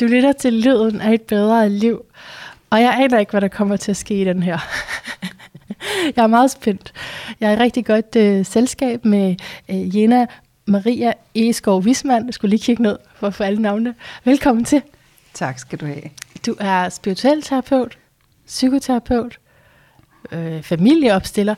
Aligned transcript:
Du 0.00 0.06
lytter 0.06 0.32
til 0.32 0.52
lyden 0.52 1.00
af 1.00 1.14
et 1.14 1.22
bedre 1.22 1.68
liv, 1.68 2.04
og 2.70 2.80
jeg 2.80 2.94
aner 2.98 3.18
ikke, 3.18 3.30
hvad 3.30 3.40
der 3.40 3.48
kommer 3.48 3.76
til 3.76 3.90
at 3.90 3.96
ske 3.96 4.20
i 4.20 4.24
den 4.24 4.42
her. 4.42 4.58
jeg 6.16 6.22
er 6.22 6.26
meget 6.26 6.50
spændt. 6.50 6.92
Jeg 7.40 7.52
er 7.52 7.56
i 7.56 7.62
rigtig 7.62 7.86
godt 7.86 8.16
øh, 8.16 8.44
selskab 8.44 9.04
med 9.04 9.36
øh, 9.68 9.96
Jena 9.96 10.26
Maria 10.66 11.12
Eskov 11.34 11.82
Wisman. 11.82 12.26
Jeg 12.26 12.34
skulle 12.34 12.50
lige 12.50 12.64
kigge 12.64 12.82
ned 12.82 12.98
for 13.14 13.26
at 13.26 13.34
få 13.34 13.42
alle 13.44 13.62
navnene. 13.62 13.94
Velkommen 14.24 14.64
til. 14.64 14.82
Tak 15.34 15.58
skal 15.58 15.78
du 15.78 15.86
have. 15.86 16.02
Du 16.46 16.56
er 16.60 16.88
spirituel 16.88 17.42
terapeut, 17.42 17.98
psykoterapeut, 18.46 19.38
øh, 20.32 20.62
familieopstiller, 20.62 21.54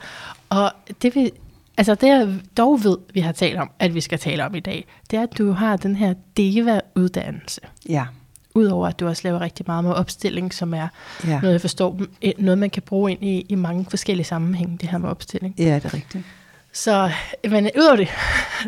og 0.48 0.72
det 1.02 1.14
vi, 1.14 1.30
altså 1.76 1.94
det 1.94 2.08
jeg 2.08 2.28
dog 2.56 2.84
ved, 2.84 2.98
vi 3.14 3.20
har 3.20 3.32
talt 3.32 3.58
om, 3.58 3.70
at 3.78 3.94
vi 3.94 4.00
skal 4.00 4.18
tale 4.18 4.46
om 4.46 4.54
i 4.54 4.60
dag, 4.60 4.86
det 5.10 5.18
er, 5.18 5.22
at 5.22 5.38
du 5.38 5.52
har 5.52 5.76
den 5.76 5.96
her 5.96 6.14
DEVA-uddannelse. 6.36 7.60
Ja. 7.88 8.04
Udover 8.54 8.86
at 8.88 9.00
du 9.00 9.08
også 9.08 9.20
laver 9.24 9.40
rigtig 9.40 9.64
meget 9.68 9.84
med 9.84 9.92
opstilling, 9.92 10.54
som 10.54 10.74
er 10.74 10.88
Ja, 11.26 11.40
noget, 11.40 11.52
jeg 11.52 11.60
forstår, 11.60 12.00
noget 12.38 12.58
man 12.58 12.70
kan 12.70 12.82
bruge 12.82 13.10
ind 13.10 13.24
i, 13.24 13.40
i 13.48 13.54
mange 13.54 13.86
forskellige 13.90 14.26
sammenhænge, 14.26 14.78
det 14.80 14.88
her 14.88 14.98
med 14.98 15.08
opstilling. 15.10 15.54
ja 15.58 15.74
det 15.74 15.84
er 15.84 15.94
rigtigt. 15.94 16.24
Så, 16.72 17.10
men 17.50 17.70
udover 17.78 17.96
det, 17.96 18.08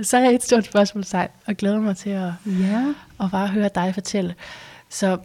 så 0.08 0.16
er 0.16 0.20
jeg 0.20 0.34
et 0.34 0.42
stort 0.44 0.64
spørgsmålstegn, 0.64 1.28
og 1.46 1.54
glæder 1.56 1.80
mig 1.80 1.96
til 1.96 2.10
at, 2.10 2.32
Ja. 2.46 2.84
at 3.20 3.30
bare 3.30 3.48
høre 3.48 3.70
dig 3.74 3.94
fortælle. 3.94 4.34
Så 4.88 5.18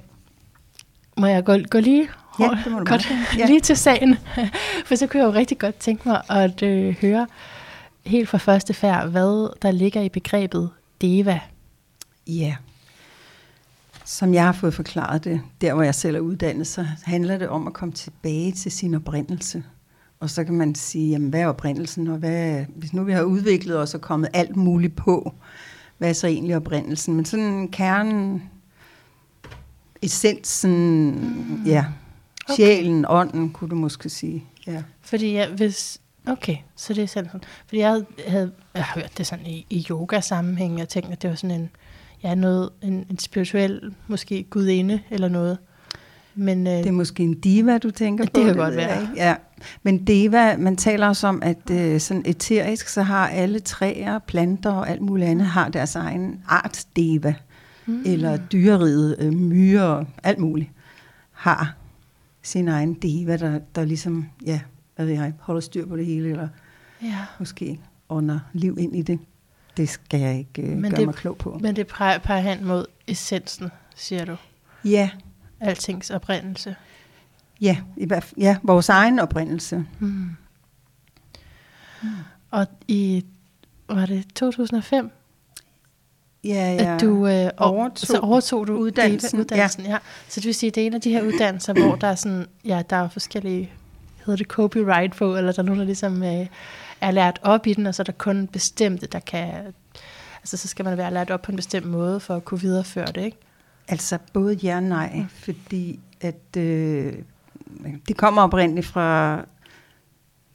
må 1.18 1.26
jeg 1.28 1.44
gå, 1.44 1.58
gå 1.70 1.80
lige, 1.80 2.08
Ja, 2.40 2.50
det 2.64 2.72
må 2.72 2.80
du 2.80 2.86
godt. 2.86 3.08
Ja. 3.38 3.46
lige 3.46 3.60
til 3.60 3.78
sagen, 3.78 4.18
for 4.86 4.96
så 4.96 5.08
kunne 5.08 5.20
jeg 5.24 5.28
jo 5.28 5.34
rigtig 5.34 5.58
godt 5.60 5.76
tænke 5.76 6.08
mig 6.10 6.22
at 6.30 6.64
øh, 6.64 6.96
høre 7.02 7.28
helt 8.06 8.30
fra 8.30 8.38
første 8.38 8.74
færd, 8.74 9.08
hvad 9.08 9.50
der 9.62 9.72
ligger 9.72 10.02
i 10.02 10.10
begrebet 10.10 10.70
DEVA. 11.02 11.40
Ja. 12.28 12.56
Som 14.06 14.34
jeg 14.34 14.46
har 14.46 14.52
fået 14.52 14.74
forklaret 14.74 15.24
det, 15.24 15.42
der 15.62 15.74
hvor 15.74 15.84
jeg 15.84 15.96
selv 15.96 16.16
er 16.16 16.20
uddannet, 16.20 16.68
så 16.68 16.86
handler 17.04 17.38
det 17.38 17.50
om 17.50 17.68
at 17.68 17.74
komme 17.74 17.94
tilbage 17.94 18.52
til 18.52 18.72
sin 18.72 18.94
oprindelse. 18.94 19.64
Og 20.20 20.30
så 20.30 20.44
kan 20.44 20.54
man 20.54 20.76
sige, 20.76 21.10
jamen 21.10 21.30
hvad 21.30 21.42
er 21.42 21.48
oprindelsen, 21.48 22.08
og 22.08 22.18
hvad, 22.18 22.66
hvis 22.76 22.94
nu 22.94 23.04
vi 23.04 23.12
har 23.12 23.24
udviklet 23.24 23.78
os 23.78 23.94
og 23.94 24.02
kommet 24.02 24.30
alt 24.34 24.56
muligt 24.56 24.96
på, 24.96 25.34
hvad 25.98 26.10
er 26.10 26.14
så 26.14 26.28
egentlig 26.28 26.56
oprindelsen? 26.56 27.16
Men 27.16 27.26
sådan 27.26 27.68
kernen, 27.68 28.44
essensen, 30.02 31.12
mm. 31.12 31.64
ja, 31.66 31.86
Okay. 32.50 32.56
sjælen, 32.56 33.06
ånden, 33.10 33.50
kunne 33.50 33.70
du 33.70 33.76
måske 33.76 34.10
sige. 34.10 34.44
Ja. 34.68 34.84
Fordi 35.02 35.34
jeg, 35.34 35.50
hvis... 35.50 36.02
Okay, 36.28 36.58
så 36.76 36.94
det 36.94 37.04
er 37.04 37.08
sådan. 37.08 37.30
Fordi 37.68 37.80
jeg 37.80 37.90
havde, 37.90 38.06
havde 38.28 38.52
jeg 38.74 38.84
har 38.84 39.00
hørt 39.02 39.18
det 39.18 39.28
sådan 39.28 39.46
i, 39.46 39.66
i 39.70 39.88
yoga-sammenhæng, 39.90 40.80
jeg 40.80 40.90
tænkte, 40.90 41.12
at 41.12 41.22
det 41.22 41.30
var 41.30 41.36
sådan 41.36 41.62
en, 41.62 41.70
ja, 42.26 42.36
noget, 42.36 42.70
en, 42.82 43.06
en 43.10 43.20
spirituel, 43.20 43.94
måske 44.08 44.44
gudinde 44.50 45.00
eller 45.12 45.28
noget. 45.28 45.58
Men 46.36 46.68
øh, 46.68 46.74
Det 46.74 46.88
er 46.88 46.92
måske 46.92 47.24
en 47.24 47.40
diva, 47.40 47.78
du 47.78 47.92
tænker 47.92 48.24
Det 48.24 48.34
på. 48.34 48.40
kan 48.40 48.48
ved 48.48 48.56
godt 48.56 48.76
være. 48.76 49.02
ikke. 49.02 49.14
Ja. 49.16 49.36
Men 49.84 50.06
diva, 50.06 50.58
man 50.58 50.78
taler 50.78 51.08
også 51.08 51.28
om, 51.28 51.42
at 51.44 51.70
øh, 51.72 52.00
sådan 52.00 52.24
eterisk, 52.26 52.88
så 52.88 53.02
har 53.02 53.28
alle 53.28 53.60
træer, 53.60 54.20
planter 54.20 54.72
og 54.72 54.90
alt 54.90 55.02
muligt 55.02 55.30
andet, 55.30 55.48
har 55.48 55.70
deres 55.70 55.96
egen 55.96 56.42
art 56.48 56.86
diva. 56.96 57.36
Mm. 57.86 58.04
Eller 58.06 58.38
dyreriget, 58.38 59.16
øh, 59.20 59.34
myrer, 59.34 60.06
alt 60.24 60.40
muligt, 60.40 60.70
har 61.32 61.76
sin 62.44 62.68
egen 62.68 62.94
diva, 62.94 63.38
der, 63.38 63.60
der 63.76 63.86
ligesom, 63.86 64.26
ja, 64.46 64.60
hvad 64.96 65.06
ved 65.06 65.14
jeg, 65.14 65.34
holder 65.40 65.62
styr 65.62 65.86
på 65.88 65.98
det 65.98 66.06
hele, 66.06 66.30
eller 66.30 66.48
ja. 67.04 67.16
måske 67.40 67.80
ånder 68.10 68.40
liv 68.54 68.78
ind 68.80 68.96
i 68.96 69.02
det. 69.02 69.20
Det 69.78 69.90
skal 69.90 70.20
jeg 70.20 70.38
ikke 70.38 70.62
øh, 70.62 70.70
Men 70.78 70.92
gøre 70.92 71.00
det- 71.00 71.06
mig 71.06 71.16
klog 71.16 71.38
på. 71.38 71.58
Men 71.62 71.76
det 71.76 71.88
peger, 71.88 72.18
peger 72.18 72.42
hen 72.42 72.66
mod 72.66 72.86
essensen, 73.08 73.70
siger 73.96 74.26
du. 74.26 74.36
Ja, 74.86 75.10
Altings 75.60 76.10
oprindelse. 76.12 76.76
ja, 77.62 77.78
i 77.98 78.06
hvert 78.06 78.24
fald, 78.24 78.42
ja, 78.42 78.58
vores 78.64 78.90
egen 78.90 79.20
oprindelse. 79.20 79.86
Mm. 80.00 80.30
Og 82.52 82.68
i, 82.88 83.26
var 83.90 84.06
det 84.06 84.26
2005, 84.36 85.12
Ja, 86.44 86.50
ja. 86.80 86.96
at 86.96 87.02
du 87.02 87.28
øh, 87.28 87.50
overtog 87.58 87.98
så 88.08 88.20
overtog 88.20 88.68
du 88.68 88.74
uddannelsen, 88.76 89.40
uddannelsen 89.40 89.84
ja. 89.84 89.90
ja. 89.92 89.98
Så 90.28 90.40
det 90.40 90.46
vil 90.46 90.56
sige, 90.56 90.72
det 90.72 90.84
er 90.84 90.88
en 90.88 90.94
af 90.94 91.02
de 91.02 91.10
her 91.12 91.22
uddannelser, 91.22 91.74
hvor 91.74 91.96
der 91.96 92.08
er 92.08 92.16
sådan, 92.16 92.46
ja, 92.66 92.82
der 92.90 92.96
er 92.96 93.10
forskellige, 93.10 93.72
hedder 94.26 94.38
det 94.38 94.48
copyright 94.48 95.16
på, 95.16 95.36
eller 95.38 95.52
der 95.52 95.60
er 95.62 95.66
nogen, 95.66 95.80
der 95.80 95.86
ligesom 95.86 96.24
øh, 96.24 96.48
er 97.06 97.12
lært 97.12 97.40
op 97.44 97.68
i 97.68 97.74
den, 97.74 97.86
og 97.86 97.96
så 97.96 98.02
er 98.02 98.04
der 98.04 98.12
kun 98.12 98.48
bestemte, 98.48 99.08
der 99.08 99.20
kan, 99.20 99.50
altså 100.42 100.58
så 100.58 100.68
skal 100.68 100.86
man 100.86 100.98
være 100.98 101.14
lært 101.14 101.32
op 101.32 101.42
på 101.42 101.52
en 101.52 101.56
bestemt 101.56 101.86
måde, 101.86 102.20
for 102.20 102.36
at 102.36 102.46
kunne 102.46 102.62
videreføre 102.62 103.06
det, 103.06 103.24
ikke? 103.26 103.38
Altså 103.88 104.18
både 104.34 104.54
ja 104.54 104.76
og 104.76 104.84
nej, 104.84 105.26
fordi 105.30 106.00
at 106.22 106.58
øh, 106.58 107.14
det 108.08 108.18
kommer 108.18 108.42
oprindeligt 108.42 108.88
fra 108.88 109.42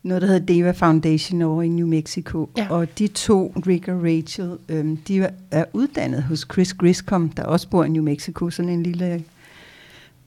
noget, 0.02 0.22
der 0.22 0.28
hedder 0.28 0.46
Deva 0.46 0.70
Foundation 0.70 1.42
over 1.42 1.62
i 1.62 1.68
New 1.68 1.86
Mexico. 1.86 2.50
Ja. 2.56 2.66
Og 2.70 2.98
de 2.98 3.08
to, 3.08 3.52
Rick 3.66 3.88
og 3.88 4.02
Rachel, 4.02 4.58
øh, 4.68 4.96
de 5.08 5.30
er 5.50 5.64
uddannet 5.72 6.22
hos 6.22 6.46
Chris 6.52 6.74
Griscom, 6.74 7.28
der 7.28 7.42
også 7.44 7.68
bor 7.68 7.84
i 7.84 7.88
New 7.88 8.02
Mexico, 8.02 8.50
sådan 8.50 8.68
en 8.68 8.82
lille 8.82 9.24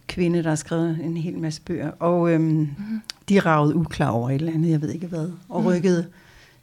kvinde, 0.08 0.44
der 0.44 0.50
har 0.50 0.56
skrevet 0.56 1.00
en 1.03 1.18
hel 1.18 1.38
masse 1.40 1.62
bøger. 1.62 1.91
Og 1.91 2.31
øh, 2.34 2.41
mm. 2.41 2.68
de 3.30 3.40
ragede 3.40 3.75
uklar 3.75 4.09
over 4.09 4.30
et 4.30 4.36
eller 4.36 4.53
andet, 4.53 4.69
jeg 4.72 4.81
ved 4.81 4.90
ikke 4.90 5.08
hvad, 5.08 5.31
og 5.50 5.62
Mhm. 5.62 5.68
rykkede 5.69 6.08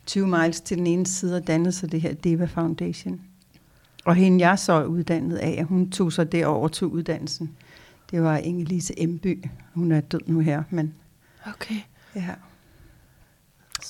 20 0.07 0.27
miles 0.27 0.61
til 0.61 0.77
den 0.79 0.87
ene 0.87 1.07
side 1.07 1.37
og 1.37 1.47
dannede 1.47 1.73
så 1.73 1.87
det 1.87 2.01
her 2.01 2.15
Deva 2.15 2.45
Foundation. 2.45 3.21
Og 4.05 4.15
hende, 4.15 4.47
jeg 4.49 4.59
så 4.59 4.85
uddannet 4.85 5.37
af, 5.37 5.65
hun 5.69 5.91
tog 5.91 6.13
så 6.13 6.25
derover 6.25 6.69
til 6.69 6.87
uddannelsen. 6.87 7.51
Det 8.11 8.23
var 8.23 8.39
Inge-Lise 8.39 8.93
Emby. 8.97 9.45
Hun 9.75 9.93
er 9.93 10.01
død 10.01 10.21
nu 10.27 10.39
her, 10.41 10.63
men 10.71 10.95
Okay. 11.47 11.75
ja. 12.17 12.29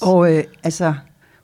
Og 0.02 0.36
øh, 0.36 0.44
altså, 0.62 0.94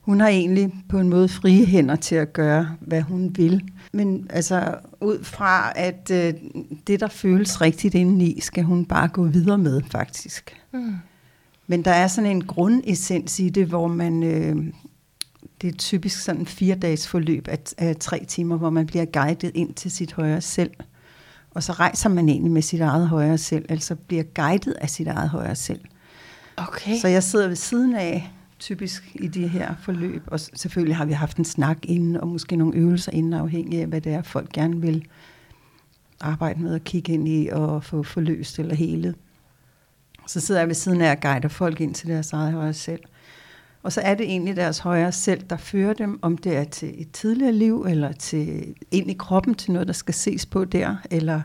hun 0.07 0.19
har 0.19 0.27
egentlig 0.27 0.73
på 0.89 0.99
en 0.99 1.09
måde 1.09 1.29
frie 1.29 1.65
hænder 1.65 1.95
til 1.95 2.15
at 2.15 2.33
gøre, 2.33 2.75
hvad 2.79 3.01
hun 3.01 3.37
vil. 3.37 3.63
Men 3.93 4.27
altså, 4.29 4.75
ud 5.01 5.23
fra, 5.23 5.71
at 5.75 6.11
øh, 6.11 6.33
det, 6.87 6.99
der 6.99 7.07
føles 7.07 7.61
rigtigt 7.61 7.95
indeni, 7.95 8.39
skal 8.41 8.63
hun 8.63 8.85
bare 8.85 9.07
gå 9.07 9.23
videre 9.23 9.57
med, 9.57 9.81
faktisk. 9.91 10.55
Mm. 10.73 10.95
Men 11.67 11.85
der 11.85 11.91
er 11.91 12.07
sådan 12.07 12.29
en 12.29 12.43
grundessens 12.43 13.39
i 13.39 13.49
det, 13.49 13.67
hvor 13.67 13.87
man... 13.87 14.23
Øh, 14.23 14.55
det 15.61 15.73
er 15.73 15.77
typisk 15.77 16.21
sådan 16.21 16.41
en 16.41 16.47
fire 16.47 16.75
dages 16.75 17.07
forløb 17.07 17.47
af, 17.47 17.59
af 17.77 17.95
tre 17.95 18.25
timer, 18.27 18.57
hvor 18.57 18.69
man 18.69 18.85
bliver 18.85 19.05
guidet 19.05 19.51
ind 19.55 19.73
til 19.73 19.91
sit 19.91 20.13
højere 20.13 20.41
selv. 20.41 20.71
Og 21.51 21.63
så 21.63 21.71
rejser 21.71 22.09
man 22.09 22.29
egentlig 22.29 22.51
med 22.51 22.61
sit 22.61 22.81
eget 22.81 23.07
højere 23.07 23.37
selv, 23.37 23.65
altså 23.69 23.95
bliver 23.95 24.23
guidet 24.35 24.73
af 24.81 24.89
sit 24.89 25.07
eget 25.07 25.29
højere 25.29 25.55
selv. 25.55 25.81
Okay. 26.57 26.97
Så 26.97 27.07
jeg 27.07 27.23
sidder 27.23 27.47
ved 27.47 27.55
siden 27.55 27.95
af, 27.95 28.31
typisk 28.59 29.15
i 29.15 29.27
de 29.27 29.47
her 29.47 29.75
forløb, 29.79 30.23
og 30.27 30.39
selvfølgelig 30.39 30.95
har 30.95 31.05
vi 31.05 31.13
haft 31.13 31.37
en 31.37 31.45
snak 31.45 31.77
inden, 31.83 32.17
og 32.17 32.27
måske 32.27 32.55
nogle 32.55 32.75
øvelser 32.75 33.11
inden, 33.11 33.33
afhængig 33.33 33.81
af, 33.81 33.87
hvad 33.87 34.01
det 34.01 34.13
er, 34.13 34.21
folk 34.21 34.51
gerne 34.51 34.81
vil 34.81 35.07
arbejde 36.19 36.61
med 36.61 36.75
at 36.75 36.83
kigge 36.83 37.13
ind 37.13 37.27
i 37.27 37.49
og 37.51 37.83
få 37.83 38.03
forløst 38.03 38.59
eller 38.59 38.75
helet. 38.75 39.15
Så 40.27 40.39
sidder 40.39 40.61
jeg 40.61 40.67
ved 40.67 40.75
siden 40.75 41.01
af 41.01 41.11
og 41.11 41.21
guider 41.21 41.47
folk 41.47 41.81
ind 41.81 41.93
til 41.93 42.07
deres 42.09 42.33
eget 42.33 42.53
højere 42.53 42.73
selv. 42.73 43.01
Og 43.83 43.93
så 43.93 44.01
er 44.01 44.15
det 44.15 44.25
egentlig 44.25 44.55
deres 44.55 44.79
højere 44.79 45.11
selv, 45.11 45.43
der 45.49 45.57
fører 45.57 45.93
dem, 45.93 46.19
om 46.21 46.37
det 46.37 46.57
er 46.57 46.63
til 46.63 47.01
et 47.01 47.11
tidligere 47.11 47.51
liv, 47.51 47.85
eller 47.89 48.11
til 48.11 48.75
ind 48.91 49.11
i 49.11 49.13
kroppen 49.13 49.55
til 49.55 49.71
noget, 49.71 49.87
der 49.87 49.93
skal 49.93 50.13
ses 50.13 50.45
på 50.45 50.65
der, 50.65 50.95
eller 51.11 51.41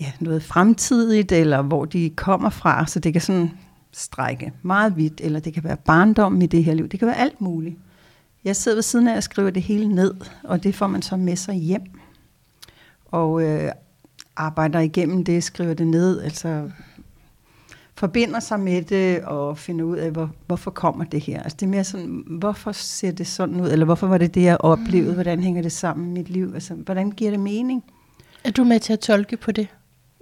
ja, 0.00 0.12
noget 0.20 0.42
fremtidigt, 0.42 1.32
eller 1.32 1.62
hvor 1.62 1.84
de 1.84 2.10
kommer 2.10 2.50
fra. 2.50 2.86
Så 2.86 3.00
det 3.00 3.12
kan 3.12 3.22
sådan 3.22 3.50
strække 3.92 4.52
meget 4.62 4.96
vidt, 4.96 5.20
eller 5.24 5.40
det 5.40 5.54
kan 5.54 5.64
være 5.64 5.76
barndom 5.76 6.42
i 6.42 6.46
det 6.46 6.64
her 6.64 6.74
liv. 6.74 6.88
Det 6.88 6.98
kan 6.98 7.08
være 7.08 7.18
alt 7.18 7.40
muligt. 7.40 7.76
Jeg 8.44 8.56
sidder 8.56 8.76
ved 8.76 8.82
siden 8.82 9.08
af 9.08 9.16
og 9.16 9.22
skriver 9.22 9.50
det 9.50 9.62
hele 9.62 9.88
ned, 9.88 10.14
og 10.42 10.62
det 10.62 10.74
får 10.74 10.86
man 10.86 11.02
så 11.02 11.16
med 11.16 11.36
sig 11.36 11.54
hjem. 11.54 11.82
Og 13.06 13.42
øh, 13.42 13.72
arbejder 14.36 14.80
igennem 14.80 15.24
det, 15.24 15.44
skriver 15.44 15.74
det 15.74 15.86
ned, 15.86 16.20
altså 16.20 16.70
forbinder 17.94 18.40
sig 18.40 18.60
med 18.60 18.82
det 18.82 19.20
og 19.20 19.58
finder 19.58 19.84
ud 19.84 19.96
af, 19.96 20.10
hvor, 20.10 20.30
hvorfor 20.46 20.70
kommer 20.70 21.04
det 21.04 21.20
her. 21.20 21.42
Altså 21.42 21.56
det 21.60 21.66
er 21.66 21.70
mere 21.70 21.84
sådan, 21.84 22.24
hvorfor 22.26 22.72
ser 22.72 23.10
det 23.10 23.26
sådan 23.26 23.60
ud, 23.60 23.68
eller 23.68 23.84
hvorfor 23.84 24.06
var 24.06 24.18
det 24.18 24.34
det, 24.34 24.42
jeg 24.42 24.56
oplevede, 24.60 25.14
hvordan 25.14 25.42
hænger 25.42 25.62
det 25.62 25.72
sammen 25.72 26.06
med 26.06 26.12
mit 26.12 26.30
liv, 26.30 26.50
altså 26.54 26.74
hvordan 26.74 27.10
giver 27.10 27.30
det 27.30 27.40
mening? 27.40 27.84
Er 28.44 28.50
du 28.50 28.64
med 28.64 28.80
til 28.80 28.92
at 28.92 29.00
tolke 29.00 29.36
på 29.36 29.52
det? 29.52 29.68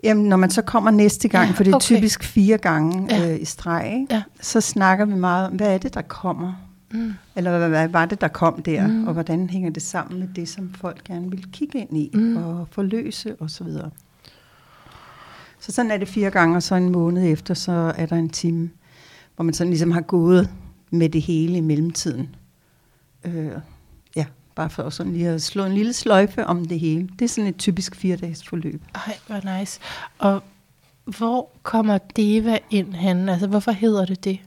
Jamen, 0.04 0.24
når 0.24 0.36
man 0.36 0.50
så 0.50 0.62
kommer 0.62 0.90
næste 0.90 1.28
gang, 1.28 1.48
Ja, 1.48 1.54
for 1.54 1.64
det 1.64 1.70
er 1.70 1.76
okay. 1.76 1.84
typisk 1.96 2.22
fire 2.24 2.58
gange 2.58 3.06
Ja. 3.16 3.32
øh, 3.34 3.40
i 3.40 3.44
streg, 3.44 3.92
ikke? 4.00 4.14
Ja. 4.14 4.22
så 4.40 4.60
snakker 4.60 5.04
vi 5.04 5.14
meget 5.14 5.46
om, 5.46 5.52
hvad 5.56 5.74
er 5.74 5.78
det, 5.78 5.94
der 5.94 6.02
kommer? 6.02 6.52
Mm. 6.92 7.12
Eller 7.36 7.58
hvad, 7.58 7.68
hvad 7.68 7.88
var 7.88 8.04
det, 8.06 8.20
der 8.20 8.28
kom 8.28 8.62
der? 8.62 8.86
Mm. 8.86 9.06
Og 9.06 9.12
hvordan 9.12 9.50
hænger 9.50 9.70
det 9.70 9.82
sammen 9.82 10.20
med 10.20 10.28
det, 10.36 10.48
som 10.48 10.74
folk 10.74 11.04
gerne 11.04 11.30
vil 11.30 11.46
kigge 11.52 11.78
ind 11.78 11.96
i 11.98 12.10
Mm. 12.14 12.36
og 12.36 12.68
forløse 12.70 13.36
osv.? 13.40 13.48
Så, 13.72 13.90
så 15.60 15.72
sådan 15.72 15.90
er 15.90 15.96
det 15.96 16.08
fire 16.08 16.30
gange, 16.30 16.56
og 16.56 16.62
så 16.62 16.74
en 16.74 16.92
måned 16.92 17.32
efter, 17.32 17.54
så 17.54 17.92
er 17.96 18.06
der 18.06 18.16
en 18.16 18.28
time, 18.28 18.70
hvor 19.36 19.42
man 19.44 19.54
sådan 19.54 19.70
ligesom 19.70 19.90
har 19.90 20.00
gået 20.00 20.50
med 20.90 21.08
det 21.08 21.22
hele 21.22 21.56
i 21.56 21.60
mellemtiden. 21.60 22.34
Øh, 23.24 23.50
Bare 24.60 24.70
for 24.70 24.90
sådan 24.90 25.12
lige 25.12 25.28
at 25.28 25.42
slå 25.42 25.64
en 25.64 25.72
lille 25.72 25.92
sløjfe 25.92 26.46
om 26.46 26.64
det 26.64 26.80
hele. 26.80 27.08
Det 27.18 27.24
er 27.24 27.28
sådan 27.28 27.48
et 27.48 27.56
typisk 27.56 27.96
fire-dages 27.96 28.48
forløb. 28.48 28.82
Ej, 28.94 29.18
hvor 29.26 29.58
nice. 29.58 29.80
Og 30.18 30.42
hvor 31.04 31.50
kommer 31.62 31.98
Deva 31.98 32.58
ind 32.70 32.94
hen? 32.94 33.28
Altså, 33.28 33.46
hvorfor 33.46 33.72
hedder 33.72 34.04
det 34.04 34.24
det? 34.24 34.38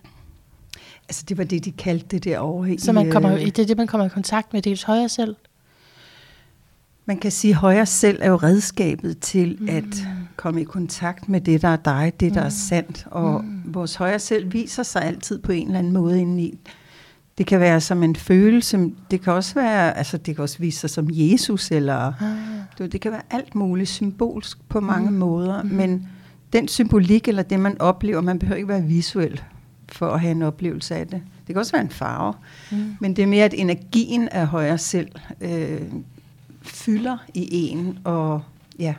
Altså, 1.10 1.24
det 1.30 1.38
var 1.38 1.44
det, 1.44 1.66
de 1.66 1.72
kaldte 1.72 2.08
det 2.08 2.24
derovre. 2.24 2.78
Så 2.78 2.92
man 2.92 3.12
kommer, 3.12 3.34
øh, 3.34 3.46
det 3.46 3.60
er 3.60 3.66
det, 3.66 3.78
man 3.78 3.88
kommer 3.88 4.06
i 4.06 4.10
kontakt 4.10 4.54
med 4.54 4.62
dels 4.62 4.84
højre 4.84 5.10
selv? 5.10 5.36
Man 7.06 7.18
kan 7.18 7.32
sige, 7.32 7.52
at 7.52 7.58
højre 7.58 7.86
selv 7.86 8.20
er 8.22 8.30
jo 8.30 8.36
redskabet 8.36 9.20
til 9.20 9.58
mm. 9.60 9.70
at 9.70 10.08
komme 10.36 10.62
i 10.62 10.64
kontakt 10.64 11.30
med 11.30 11.42
det, 11.42 11.62
der 11.62 11.68
er 11.68 11.76
dig, 11.76 12.14
det, 12.20 12.34
der 12.34 12.42
mm. 12.42 12.46
er 12.46 12.50
sandt. 12.50 13.08
Og 13.12 13.44
mm. 13.44 13.62
vores 13.66 13.96
højre 13.96 14.20
selv 14.20 14.54
viser 14.54 14.84
sig 14.84 15.02
altid 15.04 15.40
på 15.40 15.52
en 15.52 15.68
eller 15.68 15.80
anden 15.80 15.94
måde 15.94 16.22
indeni. 16.22 16.60
Det 17.38 17.46
kan 17.46 17.60
være 17.60 17.82
som 17.82 18.04
en 18.04 18.16
følelse, 18.16 18.92
det 19.12 19.22
kan 19.22 19.34
også 19.34 19.54
være, 19.54 19.98
altså 19.98 20.18
det 20.18 20.36
kan 20.36 20.42
også 20.42 20.60
vise 20.60 20.80
sig 20.80 20.90
som 20.90 21.08
Jesus, 21.12 21.72
eller 21.72 21.96
ah. 21.96 22.38
du, 22.80 22.86
det 22.86 23.02
kan 23.02 23.12
være 23.12 23.22
alt 23.30 23.56
muligt 23.56 23.90
symbolsk 23.90 24.70
på 24.70 24.80
mange 24.80 25.12
mm. 25.12 25.18
måder, 25.18 25.64
mm. 25.64 25.70
men 25.70 26.08
den 26.54 26.68
symbolik, 26.68 27.28
eller 27.28 27.44
det 27.44 27.60
man 27.60 27.82
oplever, 27.82 28.22
man 28.22 28.40
behøver 28.40 28.58
ikke 28.58 28.68
være 28.68 28.84
visuel 28.84 29.42
for 29.90 30.10
at 30.10 30.20
have 30.20 30.32
en 30.32 30.42
oplevelse 30.42 30.96
af 30.96 31.08
det. 31.08 31.22
Det 31.48 31.56
kan 31.56 31.58
også 31.58 31.72
være 31.72 31.82
en 31.82 31.90
farve, 31.90 32.34
mm. 32.72 32.96
men 33.00 33.16
det 33.16 33.24
er 33.24 33.28
mere, 33.28 33.46
at 33.46 33.54
energien 33.54 34.30
af 34.30 34.48
højre 34.48 34.78
selv 34.78 35.12
øh, 35.42 35.82
fylder 36.62 37.18
i 37.34 37.48
en, 37.68 38.00
og 38.04 38.42
ja, 38.80 38.96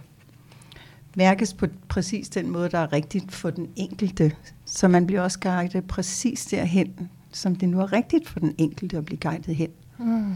mærkes 1.17 1.55
på 1.55 1.67
præcis 1.89 2.29
den 2.29 2.51
måde, 2.51 2.69
der 2.69 2.79
er 2.79 2.93
rigtigt 2.93 3.33
for 3.33 3.51
den 3.51 3.69
enkelte. 3.77 4.33
Så 4.65 4.89
man 4.89 5.07
bliver 5.07 5.23
også 5.23 5.41
guidet 5.41 5.85
præcis 5.85 6.47
derhen, 6.47 7.11
som 7.35 7.57
det 7.57 7.69
nu 7.69 7.81
er 7.81 7.93
rigtigt 7.93 8.29
for 8.29 8.41
den 8.41 8.55
enkelte 8.59 8.97
at 8.97 9.05
blive 9.05 9.19
guidet 9.19 9.57
hen. 9.57 9.69
Mm. 9.99 10.35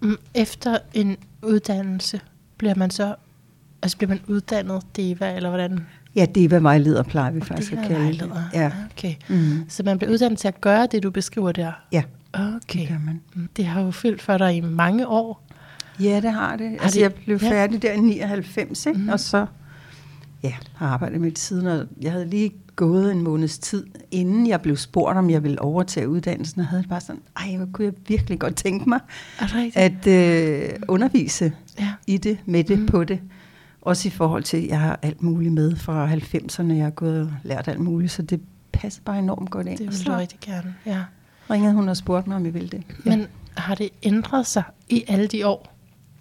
Mm, 0.00 0.16
Efter 0.34 0.78
en 0.94 1.16
uddannelse 1.42 2.20
bliver 2.58 2.74
man 2.74 2.90
så, 2.90 3.14
altså 3.82 3.96
bliver 3.96 4.08
man 4.08 4.20
uddannet 4.28 4.82
Deva, 4.96 5.36
eller 5.36 5.48
hvordan? 5.48 5.86
Ja, 6.14 6.26
Deva 6.34 6.56
vejleder 6.58 7.02
plejer 7.02 7.30
vi 7.30 7.40
faktisk 7.40 7.72
at 7.72 7.78
kalde 7.78 8.06
det. 8.06 8.14
Deva-vejleder. 8.20 8.48
Ja. 8.54 8.72
Okay. 8.96 9.14
Mm. 9.28 9.64
Så 9.68 9.82
man 9.82 9.98
bliver 9.98 10.12
uddannet 10.12 10.38
til 10.38 10.48
at 10.48 10.60
gøre 10.60 10.86
det, 10.92 11.02
du 11.02 11.10
beskriver 11.10 11.52
der? 11.52 11.72
Ja, 11.92 12.02
Okay. 12.34 12.80
det 12.80 12.88
gør 12.88 12.98
man. 13.04 13.20
Mm, 13.34 13.48
Det 13.56 13.66
har 13.66 13.80
jo 13.82 13.90
fyldt 13.90 14.22
for 14.22 14.38
dig 14.38 14.56
i 14.56 14.60
mange 14.60 15.06
år. 15.08 15.46
Ja, 16.00 16.20
det 16.20 16.32
har 16.32 16.56
det. 16.56 16.72
altså, 16.72 16.94
det- 16.94 17.02
jeg 17.02 17.14
blev 17.14 17.36
ja. 17.42 17.50
færdig 17.50 17.82
der 17.82 17.92
i 17.92 18.00
99, 18.00 18.86
ikke? 18.86 18.98
Mhm. 19.00 19.08
og 19.08 19.20
så 19.20 19.46
ja, 20.42 20.54
har 20.74 20.86
arbejdet 20.88 21.20
med 21.20 21.30
det 21.30 21.38
siden, 21.38 21.66
og 21.66 21.86
jeg 22.02 22.12
havde 22.12 22.26
lige 22.28 22.52
gået 22.76 23.12
en 23.12 23.20
måneds 23.22 23.58
tid, 23.58 23.86
inden 24.10 24.46
jeg 24.46 24.60
blev 24.60 24.76
spurgt, 24.76 25.18
om 25.18 25.30
jeg 25.30 25.42
ville 25.42 25.60
overtage 25.62 26.08
uddannelsen, 26.08 26.60
og 26.60 26.66
havde 26.66 26.82
det 26.82 26.90
bare 26.90 27.00
sådan, 27.00 27.22
ej, 27.36 27.56
hvor 27.56 27.66
kunne 27.72 27.84
jeg 27.84 27.92
virkelig 28.08 28.38
godt 28.38 28.56
tænke 28.56 28.88
mig 28.88 29.00
at 29.74 30.06
øh, 30.06 30.70
undervise 30.88 31.52
Ja. 31.78 31.92
i 32.06 32.16
det, 32.18 32.38
med 32.46 32.64
det, 32.64 32.78
mm. 32.78 32.86
på 32.86 33.04
det. 33.04 33.20
Også 33.82 34.08
i 34.08 34.10
forhold 34.10 34.42
til, 34.42 34.56
at 34.56 34.68
jeg 34.68 34.80
har 34.80 34.98
alt 35.02 35.22
muligt 35.22 35.52
med 35.52 35.76
fra 35.76 36.12
90'erne, 36.14 36.72
jeg 36.72 36.84
har 36.84 36.90
gået 36.90 37.20
og 37.20 37.32
lært 37.42 37.68
alt 37.68 37.80
muligt, 37.80 38.12
så 38.12 38.22
det 38.22 38.40
passer 38.72 39.02
bare 39.04 39.18
enormt 39.18 39.50
godt 39.50 39.66
ind. 39.66 39.78
Det 39.78 39.86
Og 39.86 39.92
vil 39.92 39.98
du 39.98 40.04
så 40.04 40.16
rigtig 40.16 40.38
gerne, 40.40 40.74
ja. 40.86 41.04
ringede 41.50 41.72
hun 41.74 41.88
og 41.88 41.96
spurgte 41.96 42.28
mig, 42.28 42.36
om 42.36 42.44
jeg 42.44 42.54
ville 42.54 42.68
det. 42.68 42.82
Men 43.04 43.26
har 43.56 43.74
det 43.74 43.88
ændret 44.02 44.46
sig 44.46 44.62
i 44.88 45.04
alle 45.08 45.26
de 45.26 45.46
år? 45.46 45.74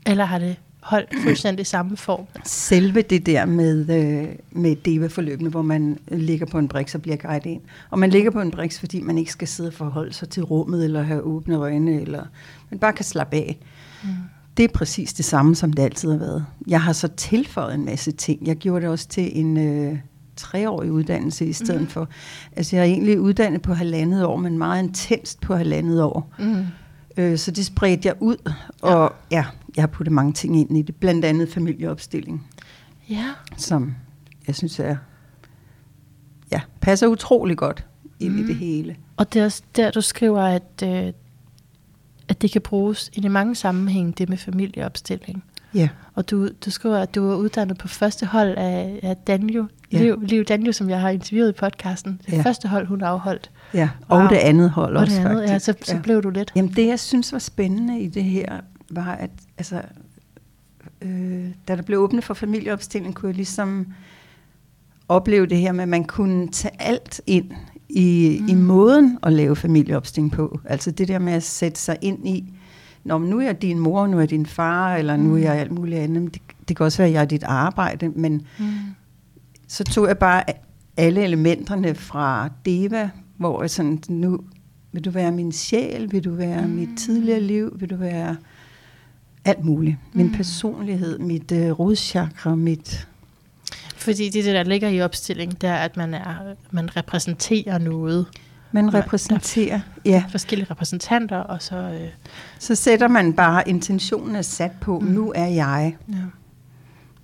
Eller 0.05 0.25
har 0.25 0.39
det 0.39 0.55
holdt 0.83 1.09
fuldstændig 1.23 1.67
samme 1.67 1.97
form? 1.97 2.25
Selve 2.45 3.01
det 3.01 3.25
der 3.25 3.45
med, 3.45 3.89
øh, 3.89 4.27
med 4.51 4.75
DEVA-forløbene, 4.75 5.49
hvor 5.49 5.61
man 5.61 5.99
ligger 6.07 6.45
på 6.45 6.59
en 6.59 6.67
briks 6.67 6.95
og 6.95 7.01
bliver 7.01 7.17
guidet 7.17 7.45
ind. 7.45 7.61
Og 7.89 7.99
man 7.99 8.09
ligger 8.09 8.31
på 8.31 8.41
en 8.41 8.51
briks, 8.51 8.79
fordi 8.79 9.01
man 9.01 9.17
ikke 9.17 9.31
skal 9.31 9.47
sidde 9.47 9.69
og 9.69 9.73
forholde 9.73 10.13
sig 10.13 10.29
til 10.29 10.43
rummet, 10.43 10.85
eller 10.85 11.01
have 11.01 11.21
åbne 11.21 11.55
øjne, 11.55 12.01
eller 12.01 12.23
man 12.69 12.79
bare 12.79 12.93
kan 12.93 13.05
slappe 13.05 13.35
af. 13.35 13.57
Mm. 14.03 14.09
Det 14.57 14.63
er 14.63 14.69
præcis 14.73 15.13
det 15.13 15.25
samme, 15.25 15.55
som 15.55 15.73
det 15.73 15.83
altid 15.83 16.11
har 16.11 16.17
været. 16.17 16.45
Jeg 16.67 16.81
har 16.81 16.93
så 16.93 17.07
tilføjet 17.07 17.75
en 17.75 17.85
masse 17.85 18.11
ting. 18.11 18.47
Jeg 18.47 18.55
gjorde 18.55 18.81
det 18.81 18.89
også 18.89 19.07
til 19.07 19.39
en 19.39 19.57
øh, 19.57 19.97
treårig 20.35 20.91
uddannelse 20.91 21.45
i 21.45 21.53
stedet 21.53 21.81
mm. 21.81 21.87
for. 21.87 22.09
Altså 22.55 22.75
jeg 22.75 22.83
er 22.83 22.87
egentlig 22.87 23.19
uddannet 23.19 23.61
på 23.61 23.73
halvandet 23.73 24.25
år, 24.25 24.37
men 24.37 24.57
meget 24.57 24.83
intenst 24.83 25.41
på 25.41 25.55
halvandet 25.55 26.03
år. 26.03 26.33
Mm. 26.39 26.65
Øh, 27.17 27.37
så 27.37 27.51
det 27.51 27.65
spredte 27.65 28.07
jeg 28.07 28.15
ud, 28.19 28.51
og 28.81 29.13
ja, 29.31 29.45
jeg 29.75 29.81
har 29.81 29.87
puttet 29.87 30.11
mange 30.13 30.33
ting 30.33 30.57
ind 30.59 30.77
i 30.77 30.81
det. 30.81 30.95
Blandt 30.95 31.25
andet 31.25 31.49
familieopstilling, 31.49 32.47
Ja, 33.09 33.25
som 33.57 33.95
jeg 34.47 34.55
synes 34.55 34.79
er, 34.79 34.95
ja, 36.51 36.61
passer 36.81 37.07
utrolig 37.07 37.57
godt 37.57 37.85
ind 38.19 38.33
mm. 38.33 38.39
i 38.43 38.47
det 38.47 38.55
hele. 38.55 38.95
og 39.17 39.33
det 39.33 39.39
er 39.41 39.45
også 39.45 39.63
der, 39.75 39.91
du 39.91 40.01
skriver, 40.01 40.41
at, 40.41 40.83
øh, 40.83 41.13
at 42.27 42.41
det 42.41 42.51
kan 42.51 42.61
bruges 42.61 43.09
i 43.13 43.27
mange 43.27 43.55
sammenhænge, 43.55 44.13
det 44.17 44.29
med 44.29 44.37
familieopstilling. 44.37 45.43
Ja, 45.73 45.89
Og 46.15 46.29
du, 46.29 46.49
du 46.65 46.71
skriver, 46.71 46.97
at 46.97 47.15
du 47.15 47.29
er 47.31 47.35
uddannet 47.35 47.77
på 47.77 47.87
første 47.87 48.25
hold 48.25 48.57
af, 48.57 48.99
af 49.03 49.17
Danjo, 49.17 49.65
Ja. 49.91 49.97
ja. 49.97 50.03
Liv, 50.03 50.21
Liv 50.21 50.43
Danjo, 50.45 50.71
som 50.71 50.89
jeg 50.89 51.01
har 51.01 51.09
interviewet 51.09 51.49
i 51.49 51.51
podcasten. 51.51 52.21
Det 52.25 52.33
Ja. 52.33 52.41
første 52.41 52.67
hold, 52.67 52.87
hun 52.87 53.01
afholdt. 53.01 53.51
ja. 53.73 53.89
og 54.07 54.19
Wow. 54.19 54.27
det 54.27 54.35
andet 54.35 54.69
hold 54.69 54.95
Og 54.95 55.01
også 55.01 55.15
det 55.19 55.25
andet, 55.25 55.41
ja, 55.41 55.53
faktisk. 55.53 55.65
så, 55.65 55.73
så 55.95 55.99
blev 56.03 56.23
du 56.23 56.29
lidt. 56.29 56.51
Jamen 56.55 56.73
det, 56.75 56.87
jeg 56.87 56.99
synes 56.99 57.31
var 57.33 57.39
spændende 57.39 57.99
i 57.99 58.07
det 58.07 58.23
her, 58.23 58.59
var, 58.95 59.11
at 59.11 59.29
altså, 59.57 59.81
øh, 61.01 61.45
da 61.67 61.75
der 61.75 61.81
blev 61.81 61.99
åbnet 61.99 62.23
for 62.23 62.33
familieopstilling, 62.33 63.15
kunne 63.15 63.27
jeg 63.29 63.35
ligesom 63.35 63.87
opleve 65.09 65.45
det 65.45 65.57
her 65.57 65.71
med, 65.71 65.81
at 65.83 65.89
man 65.89 66.03
kunne 66.03 66.47
tage 66.47 66.81
alt 66.81 67.21
ind 67.27 67.51
i, 67.89 68.37
mm. 68.41 68.47
i 68.47 68.53
måden 68.53 69.19
at 69.23 69.33
lave 69.33 69.55
familieopstilling 69.55 70.31
på. 70.31 70.59
Altså 70.65 70.91
det 70.91 71.07
der 71.07 71.19
med 71.19 71.33
at 71.33 71.43
sætte 71.43 71.79
sig 71.79 71.97
ind 72.01 72.27
i, 72.27 72.53
Nå, 73.03 73.17
men 73.17 73.29
nu 73.29 73.39
er 73.39 73.45
jeg 73.45 73.61
din 73.61 73.79
mor, 73.79 74.07
nu 74.07 74.17
er 74.17 74.21
jeg 74.21 74.29
din 74.29 74.45
far, 74.45 74.95
eller 74.95 75.17
nu 75.17 75.33
er 75.33 75.39
jeg 75.39 75.55
alt 75.55 75.71
muligt 75.71 75.99
andet. 75.99 76.21
Men 76.21 76.31
Det, 76.31 76.41
det 76.67 76.77
kan 76.77 76.83
også 76.85 76.97
være, 76.97 77.07
at 77.07 77.13
jeg 77.13 77.21
er 77.21 77.25
dit 77.25 77.43
arbejde, 77.43 78.09
men 78.09 78.41
Mm. 78.59 78.65
så 79.67 79.83
tog 79.83 80.07
jeg 80.07 80.17
bare 80.17 80.43
alle 80.97 81.23
elementerne 81.23 81.95
fra 81.95 82.49
Deva, 82.65 83.09
hvor 83.37 83.61
jeg 83.63 83.69
sådan, 83.69 84.03
nu 84.09 84.39
vil 84.91 85.05
du 85.05 85.09
være 85.09 85.31
min 85.31 85.51
sjæl, 85.51 86.11
vil 86.11 86.23
du 86.23 86.31
være 86.31 86.67
mm. 86.67 86.73
mit 86.73 86.89
tidligere 86.97 87.39
liv, 87.39 87.77
vil 87.79 87.89
du 87.89 87.95
være 87.95 88.35
alt 89.45 89.65
muligt. 89.65 89.97
Min 90.13 90.25
Mm. 90.25 90.33
personlighed, 90.33 91.19
mit 91.19 91.51
øh, 91.51 91.71
rodchakra, 91.79 92.55
mit... 92.55 93.07
Fordi 93.97 94.29
det, 94.29 94.45
der 94.45 94.63
ligger 94.63 94.89
i 94.89 95.01
opstilling, 95.01 95.61
det 95.61 95.69
er, 95.69 95.75
at 95.75 95.97
man, 95.97 96.13
er, 96.13 96.35
man 96.71 96.97
repræsenterer 96.97 97.77
noget. 97.77 98.25
Man 98.71 98.93
repræsenterer, 98.93 99.79
ja. 100.05 100.23
Forskellige 100.29 100.67
repræsentanter, 100.71 101.37
og 101.37 101.61
så... 101.61 101.75
Øh, 101.77 102.07
Så 102.59 102.75
sætter 102.75 103.07
man 103.07 103.33
bare, 103.33 103.69
intentionen 103.69 104.35
er 104.35 104.41
sat 104.41 104.71
på, 104.81 104.99
mm. 104.99 105.05
Mm. 105.07 105.11
nu 105.13 105.31
er 105.35 105.45
jeg 105.45 105.95
ja. 106.09 106.13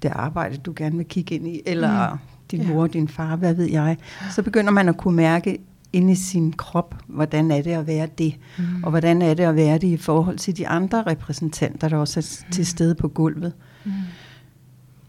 det 0.03 0.11
arbejde, 0.15 0.57
du 0.57 0.73
gerne 0.75 0.97
vil 0.97 1.05
kigge 1.05 1.35
ind 1.35 1.47
i, 1.47 1.61
eller 1.65 2.11
Mm. 2.13 2.17
din 2.51 2.61
Ja. 2.61 2.67
mor, 2.67 2.87
din 2.87 3.07
far, 3.07 3.35
hvad 3.35 3.53
ved 3.53 3.65
jeg. 3.71 3.97
Så 4.31 4.41
begynder 4.43 4.71
man 4.71 4.89
at 4.89 4.97
kunne 4.97 5.15
mærke 5.15 5.57
inde 5.93 6.11
i 6.11 6.15
sin 6.15 6.53
krop, 6.53 6.95
hvordan 7.07 7.51
er 7.51 7.61
det 7.61 7.71
at 7.71 7.87
være 7.87 8.07
det, 8.17 8.35
Mm. 8.57 8.83
og 8.83 8.89
hvordan 8.89 9.21
er 9.21 9.33
det 9.33 9.43
at 9.43 9.55
være 9.55 9.77
det 9.77 9.87
i 9.87 9.97
forhold 9.97 10.37
til 10.37 10.57
de 10.57 10.67
andre 10.67 11.03
repræsentanter, 11.07 11.89
der 11.89 11.97
også 11.97 12.19
er 12.19 12.43
Mm. 12.47 12.51
til 12.51 12.65
stede 12.65 12.95
på 12.95 13.07
gulvet. 13.07 13.53
Mm. 13.85 13.91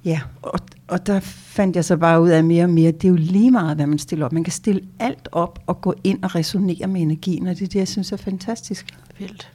Ja, 0.04 0.20
og, 0.42 0.60
og 0.88 1.06
der 1.06 1.20
fandt 1.20 1.76
jeg 1.76 1.84
så 1.84 1.96
bare 1.96 2.22
ud 2.22 2.28
af 2.28 2.44
mere 2.44 2.64
og 2.64 2.70
mere, 2.70 2.92
det 2.92 3.04
er 3.04 3.08
jo 3.08 3.16
lige 3.16 3.50
meget, 3.50 3.76
hvad 3.76 3.86
man 3.86 3.98
stiller 3.98 4.26
op. 4.26 4.32
Man 4.32 4.44
kan 4.44 4.52
stille 4.52 4.80
alt 4.98 5.28
op 5.32 5.58
og 5.66 5.80
gå 5.80 5.94
ind 6.04 6.22
og 6.22 6.34
resonere 6.34 6.86
med 6.86 7.00
energien, 7.00 7.46
og 7.46 7.54
det 7.54 7.62
er 7.62 7.68
det, 7.68 7.78
jeg 7.78 7.88
synes 7.88 8.12
er 8.12 8.16
fantastisk. 8.16 8.86
Vildt. 9.18 9.50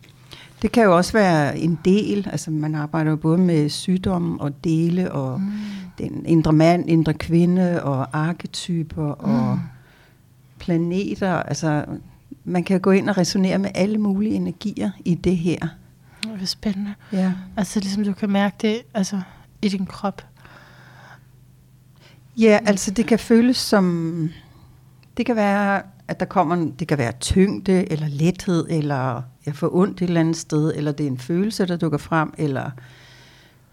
Det 0.61 0.71
kan 0.71 0.83
jo 0.83 0.95
også 0.97 1.13
være 1.13 1.57
en 1.59 1.79
del, 1.85 2.27
altså 2.31 2.51
man 2.51 2.75
arbejder 2.75 3.09
jo 3.11 3.17
både 3.17 3.37
med 3.37 3.69
sygdom 3.69 4.39
og 4.39 4.63
dele, 4.63 5.11
og 5.11 5.39
Mm. 5.41 5.51
den 5.97 6.25
indre 6.25 6.53
mand, 6.53 6.89
indre 6.89 7.13
kvinde, 7.13 7.83
og 7.83 8.07
arketyper, 8.19 9.03
og 9.03 9.53
Mm. 9.55 9.59
Planeter. 10.65 11.33
Altså, 11.33 11.85
man 12.43 12.63
kan 12.63 12.79
gå 12.79 12.91
ind 12.91 13.09
og 13.09 13.17
resonere 13.17 13.57
med 13.57 13.69
alle 13.75 13.97
mulige 13.97 14.35
energier 14.35 14.91
i 15.05 15.15
det 15.15 15.37
her. 15.37 15.67
Det 16.23 16.41
er 16.41 16.45
spændende. 16.45 16.93
Ja. 17.11 17.33
Altså 17.57 17.79
ligesom 17.79 18.03
du 18.03 18.13
kan 18.13 18.29
mærke 18.29 18.55
det 18.61 18.81
altså, 18.93 19.21
i 19.61 19.69
din 19.69 19.85
krop. 19.85 20.25
Ja, 22.37 22.59
altså 22.65 22.91
det 22.91 23.05
kan 23.05 23.19
føles 23.19 23.57
som, 23.57 24.29
det 25.17 25.25
kan 25.25 25.35
være, 25.35 25.81
at 26.07 26.19
der 26.19 26.25
kommer, 26.25 26.71
det 26.79 26.87
kan 26.87 26.97
være 26.97 27.11
tyngde, 27.11 27.91
eller 27.91 28.07
lethed, 28.07 28.65
eller 28.69 29.21
jeg 29.45 29.55
får 29.55 29.75
ondt 29.75 30.01
et 30.01 30.07
eller 30.07 30.19
andet 30.19 30.37
sted, 30.37 30.73
eller 30.75 30.91
det 30.91 31.03
er 31.03 31.07
en 31.07 31.17
følelse, 31.17 31.65
der 31.65 31.77
dukker 31.77 31.97
frem, 31.97 32.33
eller 32.37 32.71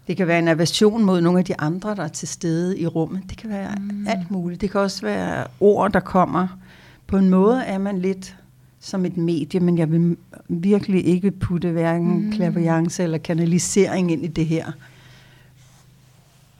det 0.07 0.17
kan 0.17 0.27
være 0.27 0.39
en 0.39 0.47
aversion 0.47 1.05
mod 1.05 1.21
nogle 1.21 1.39
af 1.39 1.45
de 1.45 1.59
andre, 1.59 1.95
der 1.95 2.03
er 2.03 2.07
til 2.07 2.27
stede 2.27 2.79
i 2.79 2.87
rummet. 2.87 3.21
Det 3.29 3.37
kan 3.37 3.49
være 3.49 3.75
mm. 3.75 4.07
alt 4.07 4.31
muligt. 4.31 4.61
Det 4.61 4.71
kan 4.71 4.81
også 4.81 5.01
være 5.01 5.47
ord, 5.59 5.93
der 5.93 5.99
kommer. 5.99 6.47
På 7.13 7.17
en 7.17 7.29
måde 7.29 7.63
er 7.63 7.77
man 7.77 7.99
lidt 7.99 8.35
som 8.79 9.05
et 9.05 9.17
medie, 9.17 9.59
men 9.59 9.77
jeg 9.77 9.91
vil 9.91 10.17
virkelig 10.49 11.05
ikke 11.05 11.31
putte 11.31 11.71
hverken 11.71 12.25
Mm. 12.25 12.31
klaverjance 12.31 13.03
eller 13.03 13.17
kanalisering 13.17 14.11
ind 14.11 14.23
i 14.23 14.27
det 14.27 14.45
her. 14.45 14.71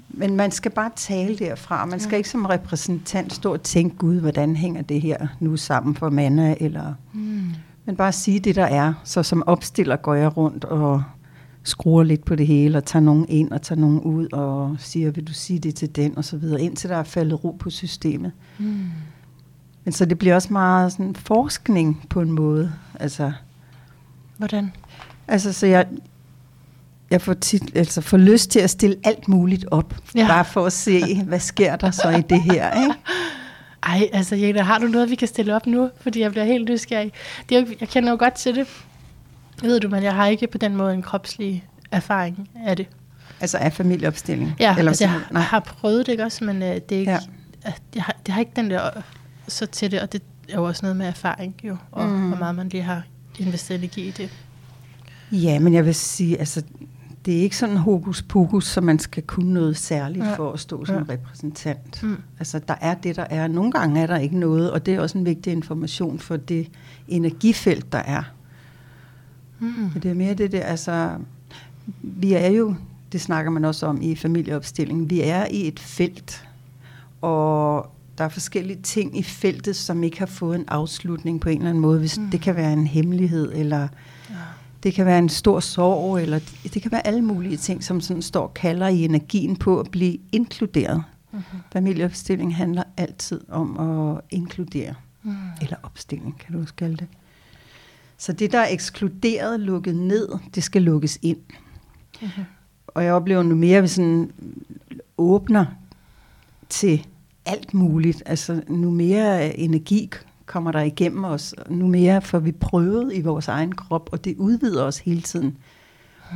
Men 0.09 0.35
man 0.35 0.51
skal 0.51 0.71
bare 0.71 0.91
tale 0.95 1.37
derfra. 1.37 1.85
Man 1.85 1.99
skal 1.99 2.11
Ja. 2.11 2.17
ikke 2.17 2.29
som 2.29 2.45
repræsentant 2.45 3.33
stå 3.33 3.53
og 3.53 3.63
tænke, 3.63 3.95
Gud, 3.97 4.19
hvordan 4.19 4.55
hænger 4.55 4.81
det 4.81 5.01
her 5.01 5.27
nu 5.39 5.57
sammen 5.57 5.95
for 5.95 6.09
manna? 6.09 6.55
Eller, 6.59 6.93
Mm. 7.13 7.41
men 7.85 7.95
bare 7.95 8.11
sige 8.11 8.39
det, 8.39 8.55
der 8.55 8.65
er. 8.65 8.93
Så 9.03 9.23
som 9.23 9.43
opstiller 9.45 9.95
går 9.95 10.13
jeg 10.13 10.37
rundt 10.37 10.65
og 10.65 11.03
skruer 11.63 12.03
lidt 12.03 12.25
på 12.25 12.35
det 12.35 12.47
hele, 12.47 12.77
og 12.77 12.85
tager 12.85 13.03
nogen 13.03 13.25
ind 13.29 13.51
og 13.51 13.61
tager 13.61 13.81
nogen 13.81 13.99
ud, 13.99 14.27
og 14.33 14.75
siger, 14.79 15.11
vil 15.11 15.27
du 15.27 15.33
sige 15.33 15.59
det 15.59 15.75
til 15.75 15.95
den, 15.95 16.17
og 16.17 16.25
så 16.25 16.37
videre, 16.37 16.61
indtil 16.61 16.89
der 16.89 16.97
er 16.97 17.03
faldet 17.03 17.43
ro 17.43 17.51
på 17.59 17.69
systemet. 17.69 18.31
Mm. 18.59 18.79
Men 19.85 19.91
så 19.91 20.05
det 20.05 20.19
bliver 20.19 20.35
også 20.35 20.53
meget 20.53 20.91
sådan 20.91 21.15
forskning 21.15 22.05
på 22.09 22.21
en 22.21 22.31
måde. 22.31 22.73
Altså, 22.99 23.31
Hvordan? 24.37 24.73
altså 25.27 25.53
så 25.53 25.65
jeg, 25.67 25.87
jeg 27.11 27.21
får, 27.21 27.33
tit, 27.33 27.63
altså 27.77 28.01
får 28.01 28.17
lyst 28.17 28.49
til 28.51 28.59
at 28.59 28.69
stille 28.69 28.95
alt 29.03 29.27
muligt 29.27 29.65
op, 29.71 29.95
Ja. 30.15 30.27
bare 30.27 30.45
for 30.45 30.65
at 30.65 30.73
se, 30.73 31.23
hvad 31.23 31.39
sker 31.39 31.75
der 31.75 31.91
så 31.91 32.09
i 32.09 32.21
det 32.21 32.41
her, 32.41 32.71
ikke? 32.81 32.93
Ej, 33.83 34.09
altså 34.13 34.35
Jena, 34.35 34.61
har 34.61 34.77
du 34.79 34.87
noget, 34.87 35.09
vi 35.09 35.15
kan 35.15 35.27
stille 35.27 35.55
op 35.55 35.67
nu? 35.67 35.89
Fordi 36.01 36.19
jeg 36.21 36.31
bliver 36.31 36.45
helt 36.45 36.69
nysgerrig. 36.69 37.11
Det 37.49 37.57
er 37.57 37.61
jo, 37.61 37.67
jeg 37.79 37.89
kender 37.89 38.09
jo 38.11 38.15
godt 38.19 38.33
til 38.33 38.55
det. 38.55 38.67
Ved 39.61 39.79
du, 39.79 39.89
men 39.89 40.03
jeg 40.03 40.15
har 40.15 40.27
ikke 40.27 40.47
på 40.47 40.57
den 40.57 40.75
måde 40.75 40.93
en 40.93 41.01
kropslig 41.01 41.63
erfaring 41.91 42.49
af 42.65 42.75
det. 42.77 42.87
Altså 43.41 43.57
af 43.57 43.73
familieopstilling. 43.73 44.55
Ja, 44.59 44.75
Eller, 44.77 44.91
altså 44.91 45.03
jeg 45.03 45.11
har, 45.11 45.39
har 45.39 45.59
prøvet 45.59 46.05
det 46.05 46.11
ikke 46.11 46.23
også, 46.23 46.43
men 46.43 46.61
øh, 46.61 46.69
det 46.89 46.91
er 46.91 46.99
ikke, 46.99 47.11
ja. 47.11 47.19
Jeg 47.95 48.03
har, 48.03 48.15
det 48.25 48.33
har 48.33 48.39
ikke 48.39 48.51
den 48.55 48.69
der 48.71 48.89
så 49.47 49.65
til 49.65 49.91
det, 49.91 50.01
og 50.01 50.11
det 50.11 50.21
er 50.49 50.55
jo 50.55 50.63
også 50.63 50.85
noget 50.85 50.95
med 50.97 51.05
erfaring 51.05 51.55
jo, 51.63 51.77
og 51.91 52.09
mm. 52.09 52.27
Hvor 52.27 52.37
meget 52.37 52.55
man 52.55 52.69
lige 52.69 52.83
har 52.83 53.03
investeret 53.39 53.77
energi 53.77 54.07
i 54.07 54.11
det. 54.11 54.29
Ja, 55.31 55.59
men 55.59 55.73
jeg 55.73 55.85
vil 55.85 55.95
sige, 55.95 56.39
altså, 56.39 56.63
det 57.25 57.37
er 57.37 57.41
ikke 57.41 57.57
sådan 57.57 57.77
hokus 57.77 58.21
pokus, 58.21 58.65
så 58.67 58.81
man 58.81 58.99
skal 58.99 59.23
kunne 59.23 59.53
noget 59.53 59.77
særligt 59.77 60.25
Ja. 60.25 60.35
for 60.35 60.51
at 60.51 60.59
stå 60.59 60.85
som 60.85 60.95
Ja. 60.95 61.13
repræsentant. 61.13 62.03
Mm. 62.03 62.17
Altså, 62.39 62.59
der 62.67 62.75
er 62.81 62.93
det, 62.93 63.15
der 63.15 63.25
er. 63.29 63.47
Nogle 63.47 63.71
gange 63.71 64.01
er 64.01 64.07
der 64.07 64.17
ikke 64.17 64.37
noget, 64.39 64.71
og 64.71 64.85
det 64.85 64.93
er 64.93 64.99
også 64.99 65.17
en 65.17 65.25
vigtig 65.25 65.53
information 65.53 66.19
for 66.19 66.37
det 66.37 66.67
energifelt, 67.07 67.91
der 67.91 67.97
er. 67.97 68.23
Mm. 69.59 69.89
Det 69.89 70.05
er 70.11 70.13
mere 70.15 70.33
det 70.33 70.51
der, 70.51 70.63
altså, 70.63 71.11
vi 72.01 72.33
er 72.33 72.47
jo, 72.47 72.75
det 73.11 73.21
snakker 73.21 73.51
man 73.51 73.65
også 73.65 73.85
om 73.85 74.01
i 74.01 74.15
familieopstilling, 74.15 75.09
vi 75.09 75.21
er 75.21 75.45
i 75.51 75.67
et 75.67 75.79
felt, 75.79 76.47
og 77.21 77.89
der 78.17 78.23
er 78.23 78.29
forskellige 78.29 78.81
ting 78.81 79.17
i 79.17 79.23
feltet, 79.23 79.75
som 79.75 80.03
ikke 80.03 80.19
har 80.19 80.25
fået 80.25 80.55
en 80.59 80.65
afslutning 80.67 81.41
på 81.41 81.49
en 81.49 81.57
eller 81.57 81.69
anden 81.69 81.81
måde. 81.81 81.99
Hvis 81.99 82.17
Mm. 82.17 82.29
Det 82.29 82.41
kan 82.41 82.55
være 82.55 82.73
en 82.73 82.87
hemmelighed, 82.87 83.51
eller 83.55 83.87
Ja. 84.29 84.35
det 84.83 84.93
kan 84.93 85.05
være 85.05 85.19
en 85.19 85.29
stor 85.29 85.59
sorg, 85.59 86.19
eller 86.21 86.39
det 86.73 86.81
kan 86.81 86.91
være 86.91 87.07
alle 87.07 87.21
mulige 87.21 87.57
ting, 87.57 87.83
som 87.83 88.01
sådan 88.01 88.21
står 88.21 88.41
og 88.47 88.53
kalder 88.53 88.87
i 88.87 89.05
energien 89.05 89.55
på 89.55 89.79
at 89.79 89.91
blive 89.91 90.17
inkluderet. 90.31 91.03
Mm-hmm. 91.31 91.59
Familieopstilling 91.73 92.55
handler 92.55 92.83
altid 92.97 93.41
om 93.49 93.79
at 93.79 94.21
inkludere, 94.29 94.93
Mm. 95.23 95.31
eller 95.61 95.75
opstilling, 95.83 96.37
kan 96.39 96.53
du 96.53 96.61
også 96.61 96.73
kalde 96.73 96.97
det. 96.97 97.07
Så 98.17 98.33
det, 98.33 98.51
der 98.51 98.59
er 98.59 98.67
ekskluderet, 98.69 99.59
lukket 99.59 99.95
ned, 99.95 100.29
det 100.55 100.63
skal 100.63 100.81
lukkes 100.81 101.19
ind. 101.21 101.37
Mm-hmm. 102.21 102.43
Og 102.87 103.03
jeg 103.03 103.13
oplever 103.13 103.43
nu 103.43 103.55
mere, 103.55 103.77
at 103.77 103.83
vi 103.83 103.87
sådan 103.87 104.31
åbner 105.17 105.65
til 106.69 107.07
alt 107.45 107.73
muligt. 107.73 108.23
Altså 108.25 108.61
nu 108.67 108.91
mere 108.91 109.57
energi 109.57 110.09
kommer 110.45 110.71
der 110.71 110.81
igennem 110.81 111.23
os. 111.23 111.55
Nu 111.69 111.87
mere 111.87 112.21
får 112.21 112.39
vi 112.39 112.51
prøvet 112.51 113.13
i 113.15 113.21
vores 113.21 113.47
egen 113.47 113.75
krop, 113.75 114.09
og 114.11 114.25
det 114.25 114.35
udvider 114.37 114.83
os 114.83 114.97
hele 114.99 115.21
tiden. 115.21 115.57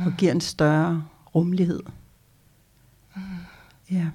Og 0.06 0.12
giver 0.18 0.32
en 0.32 0.40
større 0.40 1.04
rummelighed. 1.34 1.82
Ja. 3.90 4.06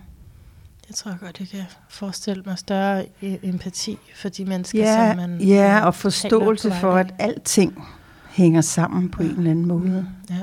Jeg 0.89 0.95
tror 0.95 1.17
godt, 1.25 1.39
jeg 1.39 1.47
kan 1.47 1.63
forestille 1.89 2.43
mig 2.45 2.57
større 2.57 3.03
e- 3.03 3.47
empati 3.47 3.97
for 4.15 4.29
de 4.29 4.45
mennesker, 4.45 4.79
Ja, 4.79 5.09
som 5.09 5.17
man 5.29 5.41
ja, 5.41 5.85
og 5.85 5.95
forståelse 5.95 6.71
for, 6.71 6.91
at 6.95 7.13
alting 7.19 7.83
hænger 8.29 8.62
sammen 8.62 9.09
på 9.09 9.23
Ja. 9.23 9.29
en 9.29 9.38
eller 9.38 9.51
anden 9.51 9.65
måde. 9.67 10.07
af. 10.29 10.35
Ja. 10.35 10.41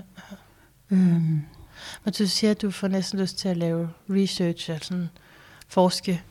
Øhm, 0.96 1.40
Men 2.04 2.14
du 2.18 2.26
siger, 2.26 2.50
at 2.50 2.62
du 2.62 2.70
får 2.70 2.88
næsten 2.88 3.20
lyst 3.20 3.38
til 3.38 3.48
at 3.48 3.56
lave 3.56 3.88
research, 4.10 4.70
altså 4.70 4.88
sådan 4.88 5.08
forske. 5.68 6.22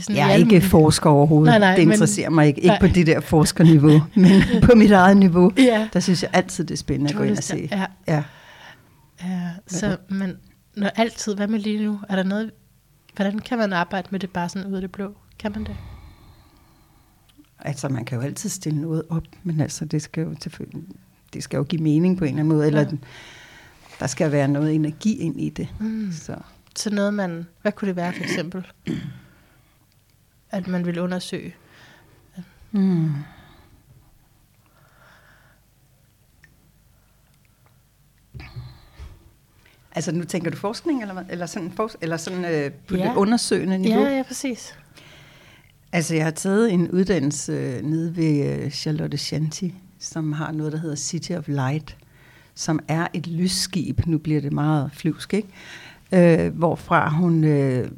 Sådan 0.00 0.16
jeg 0.16 0.30
er 0.30 0.34
ikke 0.34 0.60
forsker 0.60 1.10
overhovedet. 1.10 1.50
Nej, 1.50 1.58
nej, 1.58 1.76
det 1.76 1.86
men- 1.86 1.92
interesserer 1.92 2.30
mig 2.30 2.46
ikke. 2.46 2.58
Ikke 2.58 2.68
nej. 2.68 2.80
på 2.80 2.86
det 2.86 3.06
der 3.06 3.20
forskerniveau, 3.20 4.00
men 4.14 4.42
på 4.62 4.72
mit 4.74 4.90
eget 4.90 5.16
niveau. 5.16 5.52
Ja, 5.58 5.88
Der 5.92 6.00
synes 6.00 6.22
jeg 6.22 6.30
altid, 6.32 6.64
det 6.64 6.74
er 6.74 6.78
spændende 6.78 7.10
at 7.10 7.16
gå 7.16 7.22
ind 7.22 7.36
og 7.36 7.42
se. 7.42 7.68
Ja, 7.72 7.84
Ja. 8.08 8.22
ja. 9.22 9.48
Så, 9.66 9.96
men 10.08 10.36
når 10.76 10.88
altid, 10.96 11.34
hvad 11.34 11.48
med 11.48 11.58
lige 11.58 11.84
nu? 11.84 12.00
Er 12.08 12.16
der 12.16 12.22
noget, 12.22 12.50
hvordan 13.16 13.38
kan 13.38 13.58
man 13.58 13.72
arbejde 13.72 14.08
med 14.10 14.20
det 14.20 14.30
bare 14.30 14.48
sådan 14.48 14.68
ud 14.68 14.74
af 14.74 14.80
det 14.80 14.92
blå? 14.92 15.14
Kan 15.38 15.52
man 15.52 15.64
det? 15.64 15.76
Altså, 17.58 17.88
man 17.88 18.04
kan 18.04 18.18
jo 18.18 18.24
altid 18.24 18.50
stille 18.50 18.80
noget 18.80 19.02
op, 19.10 19.22
men 19.42 19.60
altså, 19.60 19.84
det 19.84 20.02
skal 20.02 20.22
jo 20.24 20.34
det 21.32 21.42
skal 21.42 21.56
jo 21.56 21.62
give 21.62 21.82
mening 21.82 22.18
på 22.18 22.24
en 22.24 22.28
eller 22.28 22.40
anden 22.40 22.56
måde, 22.56 22.66
eller 22.66 22.80
Ja. 22.80 22.86
der 24.00 24.06
skal 24.06 24.32
være 24.32 24.48
noget 24.48 24.74
energi 24.74 25.16
ind 25.16 25.40
i 25.40 25.48
det. 25.48 25.68
Mm. 25.80 26.12
Så. 26.12 26.36
Så 26.76 26.90
noget 26.90 27.14
man, 27.14 27.46
hvad 27.62 27.72
kunne 27.72 27.88
det 27.88 27.96
være 27.96 28.12
for 28.12 28.22
eksempel? 28.22 28.66
At 30.56 30.68
man 30.68 30.86
vil 30.86 30.98
undersøge. 30.98 31.54
Mm. 32.72 33.10
Altså, 39.94 40.12
nu 40.12 40.24
tænker 40.24 40.50
du 40.50 40.56
forskning, 40.56 41.02
eller, 41.02 41.24
eller 41.30 41.46
sådan, 41.46 41.72
fors- 41.80 41.94
eller 42.00 42.16
sådan 42.16 42.44
øh, 42.44 42.70
på 42.88 42.96
Ja. 42.96 43.04
det 43.08 43.14
undersøgende 43.16 43.78
niveau? 43.78 44.02
Ja, 44.02 44.16
ja, 44.16 44.22
præcis. 44.22 44.74
Altså, 45.92 46.14
jeg 46.14 46.24
har 46.24 46.30
taget 46.30 46.72
en 46.72 46.90
uddannelse 46.90 47.52
øh, 47.52 47.82
nede 47.82 48.16
ved 48.16 48.58
øh, 48.64 48.70
Charlotte 48.70 49.18
Shanti, 49.18 49.74
som 49.98 50.32
har 50.32 50.52
noget, 50.52 50.72
der 50.72 50.78
hedder 50.78 50.96
City 50.96 51.32
of 51.32 51.48
Light, 51.48 51.96
som 52.54 52.80
er 52.88 53.06
et 53.14 53.26
lysskib. 53.26 54.06
Nu 54.06 54.18
bliver 54.18 54.40
det 54.40 54.52
meget 54.52 54.90
flyvsk, 54.92 55.34
ikke? 55.34 55.48
Øh, 56.46 56.54
hvorfra 56.54 57.08
hun 57.10 57.44
øh, 57.44 57.90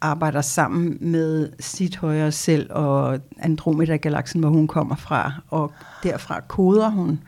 arbejder 0.00 0.40
sammen 0.40 0.98
med 1.00 1.50
sit 1.60 1.96
højere 1.96 2.32
selv 2.32 2.72
og 2.72 3.18
Andromeda-galaksen, 3.38 4.40
hvor 4.40 4.48
hun 4.50 4.68
kommer 4.68 4.96
fra. 4.96 5.32
Og 5.48 5.72
derfra 6.02 6.40
koder 6.40 6.88
hun 6.88 7.20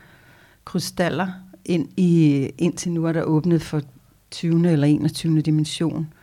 krystaller 0.65 1.27
ind 1.65 1.89
i, 1.97 2.49
indtil 2.57 2.91
nu 2.91 3.05
er 3.05 3.11
der 3.13 3.23
åbnet 3.23 3.61
for 3.61 3.81
20. 4.31 4.71
eller 4.71 4.87
21. 4.87 5.41
dimension 5.41 6.13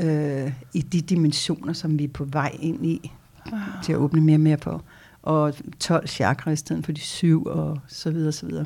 øh, 0.00 0.52
i 0.74 0.82
de 0.82 1.00
dimensioner, 1.00 1.72
som 1.72 1.98
vi 1.98 2.04
er 2.04 2.08
på 2.08 2.24
vej 2.24 2.56
ind 2.60 2.86
i, 2.86 3.12
Wow. 3.52 3.60
til 3.84 3.92
at 3.92 3.98
åbne 3.98 4.20
mere 4.20 4.36
og 4.36 4.40
mere 4.40 4.56
på. 4.56 4.80
Og 5.22 5.54
12 5.80 6.06
chakra 6.06 6.50
i 6.50 6.56
stedet 6.56 6.84
for 6.84 6.92
de 6.92 7.00
syv, 7.00 7.44
og 7.46 7.78
så 7.88 8.10
videre, 8.10 8.32
så 8.32 8.46
videre. 8.46 8.64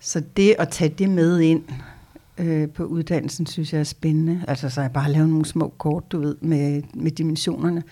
Så 0.00 0.22
det 0.36 0.54
at 0.58 0.68
tage 0.68 0.94
det 0.98 1.10
med 1.10 1.40
ind 1.40 1.62
øh, 2.38 2.68
på 2.68 2.84
uddannelsen, 2.84 3.46
synes 3.46 3.72
jeg 3.72 3.80
er 3.80 3.84
spændende. 3.84 4.44
Altså 4.48 4.70
så 4.70 4.80
jeg 4.80 4.92
bare 4.92 5.12
lavet 5.12 5.28
nogle 5.28 5.44
små 5.44 5.74
kort, 5.78 6.12
du 6.12 6.20
ved, 6.20 6.36
med, 6.40 6.82
med 6.94 7.10
dimensionerne. 7.10 7.82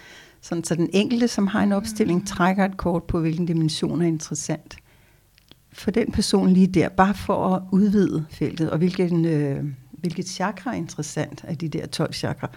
Sådan, 0.40 0.64
så 0.64 0.74
den 0.74 0.90
enkelte, 0.92 1.28
som 1.28 1.46
har 1.46 1.62
en 1.62 1.72
opstilling, 1.72 2.26
trækker 2.26 2.64
et 2.64 2.76
kort 2.76 3.04
på, 3.04 3.20
hvilken 3.20 3.46
dimension 3.46 4.02
er 4.02 4.06
interessant. 4.06 4.76
For 5.72 5.90
den 5.90 6.12
person 6.12 6.50
lige 6.50 6.66
der, 6.66 6.88
bare 6.88 7.14
for 7.14 7.46
at 7.46 7.62
udvide 7.72 8.24
feltet, 8.30 8.70
og 8.70 8.78
hvilken, 8.78 9.24
øh, 9.24 9.64
hvilket 9.92 10.28
chakra 10.28 10.72
er 10.72 10.76
interessant 10.76 11.44
af 11.44 11.58
de 11.58 11.68
der 11.68 11.86
12 11.86 12.12
chakra, 12.12 12.50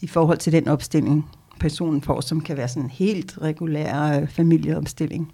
i 0.00 0.06
forhold 0.06 0.38
til 0.38 0.52
den 0.52 0.68
opstilling, 0.68 1.30
personen 1.60 2.02
får, 2.02 2.20
som 2.20 2.40
kan 2.40 2.56
være 2.56 2.68
sådan 2.68 2.82
en 2.82 2.90
helt 2.90 3.38
regulær 3.42 4.20
øh, 4.20 4.28
familieopstilling. 4.28 5.32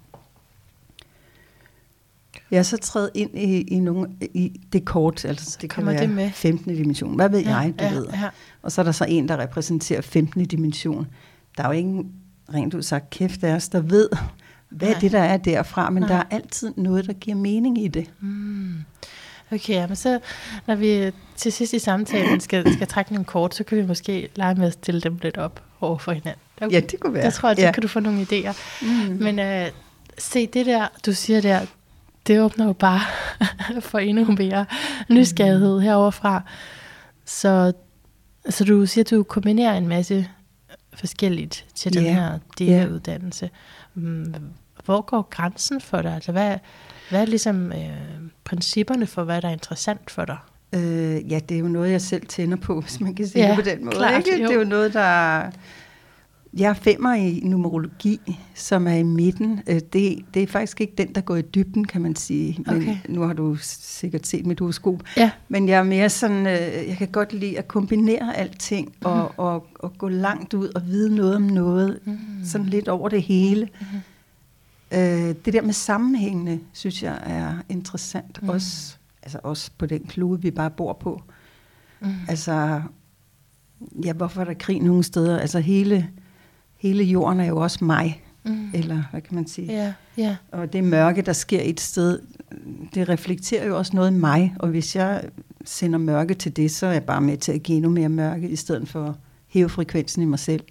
Jeg 2.51 2.57
er 2.57 2.63
så 2.63 2.77
trædet 2.77 3.09
ind 3.13 3.37
i, 3.39 3.61
i, 3.61 3.79
nogle, 3.79 4.09
i 4.33 4.61
det 4.73 4.85
kort, 4.85 5.25
altså 5.25 5.57
det 5.61 5.69
kan 5.69 5.75
Kommer 5.75 5.91
være 5.91 6.01
det 6.01 6.09
med? 6.09 6.31
15. 6.31 6.75
dimension. 6.75 7.15
Hvad 7.15 7.29
ved 7.29 7.39
Ja, 7.41 7.55
jeg, 7.57 7.73
du 7.79 7.83
ja, 7.83 7.93
ved. 7.93 8.07
ja. 8.13 8.29
Og 8.61 8.71
så 8.71 8.81
er 8.81 8.85
der 8.85 8.91
så 8.91 9.05
en, 9.09 9.27
der 9.27 9.37
repræsenterer 9.37 10.01
15. 10.01 10.45
dimension. 10.45 11.07
Der 11.57 11.63
er 11.63 11.67
jo 11.67 11.73
ingen, 11.73 12.11
rent 12.53 12.73
ud 12.73 12.81
sagt, 12.81 13.09
kæft 13.09 13.43
af 13.43 13.53
os, 13.55 13.69
der 13.69 13.79
ved, 13.79 14.09
hvad 14.69 14.89
Nej. 14.89 14.99
det, 14.99 15.11
der 15.11 15.19
er 15.19 15.37
derfra. 15.37 15.89
Men 15.89 16.03
Nej. 16.03 16.09
der 16.09 16.15
er 16.15 16.23
altid 16.31 16.73
noget, 16.77 17.07
der 17.07 17.13
giver 17.13 17.37
mening 17.37 17.83
i 17.83 17.87
det. 17.87 18.09
Mm. 18.19 18.73
Okay, 19.51 19.73
ja, 19.73 19.87
men 19.87 19.95
så 19.95 20.19
når 20.67 20.75
vi 20.75 21.11
til 21.35 21.51
sidst 21.51 21.73
i 21.73 21.79
samtalen 21.79 22.39
skal, 22.39 22.73
skal 22.73 22.87
trække 22.87 23.13
nogle 23.13 23.25
kort, 23.25 23.55
så 23.55 23.63
kan 23.63 23.77
vi 23.77 23.85
måske 23.85 24.29
lege 24.35 24.55
med 24.55 24.67
at 24.67 24.73
stille 24.73 25.01
dem 25.01 25.19
lidt 25.21 25.37
op 25.37 25.63
over 25.81 25.97
for 25.97 26.11
hinanden. 26.11 26.41
Okay. 26.61 26.71
Ja, 26.71 26.79
det 26.79 26.99
kunne 26.99 27.13
være. 27.13 27.23
Der 27.23 27.29
tror 27.29 27.49
jeg, 27.49 27.57
så 27.57 27.63
ja. 27.63 27.71
kan 27.71 27.81
du 27.81 27.87
få 27.87 27.99
nogle 27.99 28.21
idéer. 28.31 28.53
Mm. 28.81 29.17
Men 29.23 29.39
øh, 29.39 29.67
se, 30.17 30.47
det 30.47 30.65
der, 30.65 30.87
du 31.05 31.13
siger 31.13 31.41
der, 31.41 31.65
det 32.27 32.41
åbner 32.41 32.65
jo 32.65 32.73
bare 32.73 33.01
for 33.89 33.99
endnu 33.99 34.25
mere 34.37 34.65
nysgerrighed 35.09 35.79
heroverfra. 35.79 36.41
Så, 37.25 37.73
så 38.49 38.63
du 38.63 38.85
siger, 38.85 39.03
at 39.03 39.09
du 39.09 39.23
kombinerer 39.23 39.73
en 39.77 39.87
masse 39.87 40.27
forskelligt 40.93 41.65
til 41.75 41.93
den 41.93 42.03
Ja, 42.03 42.13
her 42.13 42.39
DEA-uddannelse. 42.59 43.49
Mm, 43.95 44.35
Hvor 44.85 45.01
går 45.01 45.21
grænsen 45.29 45.81
for 45.81 46.01
dig? 46.01 46.13
Altså, 46.15 46.31
hvad, 46.31 46.55
hvad 47.09 47.21
er 47.21 47.25
ligesom 47.25 47.71
øh, 47.71 47.89
principperne 48.43 49.07
for, 49.07 49.23
hvad 49.23 49.41
der 49.41 49.47
er 49.47 49.51
interessant 49.53 50.11
for 50.11 50.25
dig? 50.25 50.37
Øh, 50.73 51.31
ja, 51.31 51.39
det 51.49 51.55
er 51.55 51.59
jo 51.59 51.67
noget, 51.67 51.91
jeg 51.91 52.01
selv 52.01 52.25
tænder 52.27 52.57
på, 52.57 52.81
hvis 52.81 52.99
man 52.99 53.15
kan 53.15 53.27
sige 53.27 53.43
Ja, 53.43 53.47
det 53.49 53.55
på 53.55 53.69
den 53.69 53.85
måde. 53.85 53.95
klart, 53.95 54.17
ikke? 54.27 54.41
jo. 54.41 54.47
Det 54.47 54.55
er 54.55 54.59
jo 54.59 54.65
noget, 54.65 54.93
der 54.93 55.41
Jeg 56.55 56.69
er 56.69 56.73
femmer 56.73 57.13
i 57.13 57.39
numerologi, 57.43 58.39
som 58.55 58.87
er 58.87 58.93
i 58.93 59.03
midten. 59.03 59.61
Øh, 59.67 59.75
Det, 59.93 60.25
det 60.33 60.43
er 60.43 60.47
faktisk 60.47 60.81
ikke 60.81 60.93
den, 60.97 61.15
der 61.15 61.21
går 61.21 61.35
i 61.35 61.41
dybden, 61.41 61.85
kan 61.85 62.01
man 62.01 62.15
sige. 62.15 62.63
Men 62.67 62.75
Okay. 62.75 62.97
nu 63.09 63.21
har 63.21 63.33
du 63.33 63.55
sikkert 63.61 64.27
set 64.27 64.45
mit 64.45 64.59
horoskop. 64.59 65.03
Ja. 65.17 65.31
Men 65.49 65.67
jeg 65.69 65.79
er 65.79 65.83
mere 65.83 66.09
sådan, 66.09 66.47
øh, 66.47 66.87
jeg 66.87 66.95
kan 66.97 67.07
godt 67.07 67.33
lide 67.33 67.57
at 67.57 67.67
kombinere 67.67 68.37
alting 68.37 68.87
Mhm. 68.87 68.95
og, 69.05 69.31
og, 69.39 69.67
og 69.79 69.97
gå 69.97 70.07
langt 70.09 70.53
ud 70.53 70.67
og 70.75 70.85
vide 70.87 71.15
noget 71.15 71.35
om 71.35 71.41
noget. 71.41 71.99
Mm. 72.05 72.17
Sådan 72.43 72.67
lidt 72.67 72.87
over 72.87 73.09
det 73.09 73.21
hele. 73.21 73.69
Mhm. 73.81 73.99
Øh, 74.99 75.35
det 75.45 75.53
der 75.53 75.61
med 75.61 75.73
sammenhængende, 75.73 76.59
synes 76.73 77.03
jeg 77.03 77.19
er 77.25 77.53
interessant. 77.69 78.41
Mm. 78.41 78.45
Mm. 78.45 78.49
Også, 78.53 78.95
altså 79.23 79.39
også 79.43 79.71
på 79.77 79.85
den 79.85 80.03
klode, 80.07 80.41
vi 80.41 80.51
bare 80.51 80.69
bor 80.71 80.93
på. 80.93 81.21
Mm. 82.01 82.07
Altså, 82.27 82.81
ja, 84.05 84.13
hvorfor 84.13 84.41
er 84.41 84.45
der 84.45 84.53
krig 84.53 84.79
nogle 84.81 85.03
steder? 85.03 85.39
Altså 85.39 85.59
hele, 85.59 86.09
hele 86.85 87.03
jorden 87.03 87.39
er 87.39 87.45
jo 87.45 87.57
også 87.57 87.85
mig, 87.85 88.21
Mm. 88.43 88.69
eller 88.73 89.03
hvad 89.11 89.21
kan 89.21 89.35
man 89.35 89.47
sige? 89.47 89.73
Ja, 89.73 89.93
ja. 90.17 90.35
Og 90.51 90.73
det 90.73 90.83
mørke, 90.83 91.21
der 91.21 91.33
sker 91.33 91.61
et 91.63 91.79
sted, 91.79 92.19
det 92.93 93.09
reflekterer 93.09 93.67
jo 93.67 93.77
også 93.77 93.95
noget 93.95 94.11
i 94.11 94.13
mig. 94.13 94.55
Og 94.59 94.67
hvis 94.69 94.95
jeg 94.95 95.23
sender 95.65 95.99
mørke 95.99 96.33
til 96.33 96.55
det, 96.55 96.71
så 96.71 96.85
er 96.85 96.91
jeg 96.91 97.03
bare 97.03 97.21
med 97.21 97.37
til 97.37 97.51
at 97.51 97.63
give 97.63 97.75
endnu 97.75 97.91
mere 97.91 98.09
mørke, 98.09 98.49
i 98.49 98.55
stedet 98.55 98.87
for 98.87 99.05
at 99.05 99.13
hæve 99.47 99.69
frekvensen 99.69 100.21
i 100.21 100.25
mig 100.25 100.39
selv. 100.39 100.63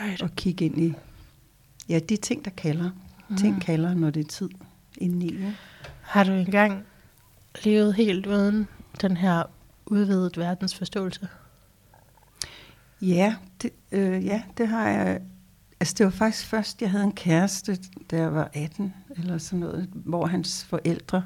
Right. 0.00 0.22
Og 0.22 0.30
kigge 0.36 0.64
ind 0.64 0.78
i, 0.78 0.94
ja, 1.88 1.98
de 1.98 2.16
ting, 2.16 2.44
der 2.44 2.50
kalder. 2.50 2.90
Mm. 3.28 3.36
Ting 3.36 3.60
kalder, 3.62 3.94
når 3.94 4.10
det 4.10 4.24
er 4.24 4.28
tid 4.28 4.48
indeni. 4.98 5.34
Ja. 5.34 5.52
Har 6.00 6.24
du 6.24 6.32
engang 6.32 6.82
levet 7.64 7.94
helt 7.94 8.26
uden 8.26 8.68
den 9.02 9.16
her 9.16 9.42
udvidet 9.86 10.38
verdensforståelse? 10.38 11.28
Ja, 13.08 13.34
det, 13.62 13.70
øh, 13.92 14.24
ja, 14.26 14.42
det 14.58 14.68
har 14.68 14.88
jeg. 14.88 15.20
Altså, 15.80 15.94
det 15.98 16.04
var 16.06 16.10
faktisk 16.12 16.46
først, 16.46 16.82
jeg 16.82 16.90
havde 16.90 17.04
en 17.04 17.12
kæreste, 17.12 17.78
da 18.10 18.16
jeg 18.16 18.32
var 18.34 18.50
18, 18.54 18.94
eller 19.16 19.38
sådan 19.38 19.58
noget, 19.60 19.88
hvor 19.92 20.26
hans 20.26 20.64
forældre 20.64 21.22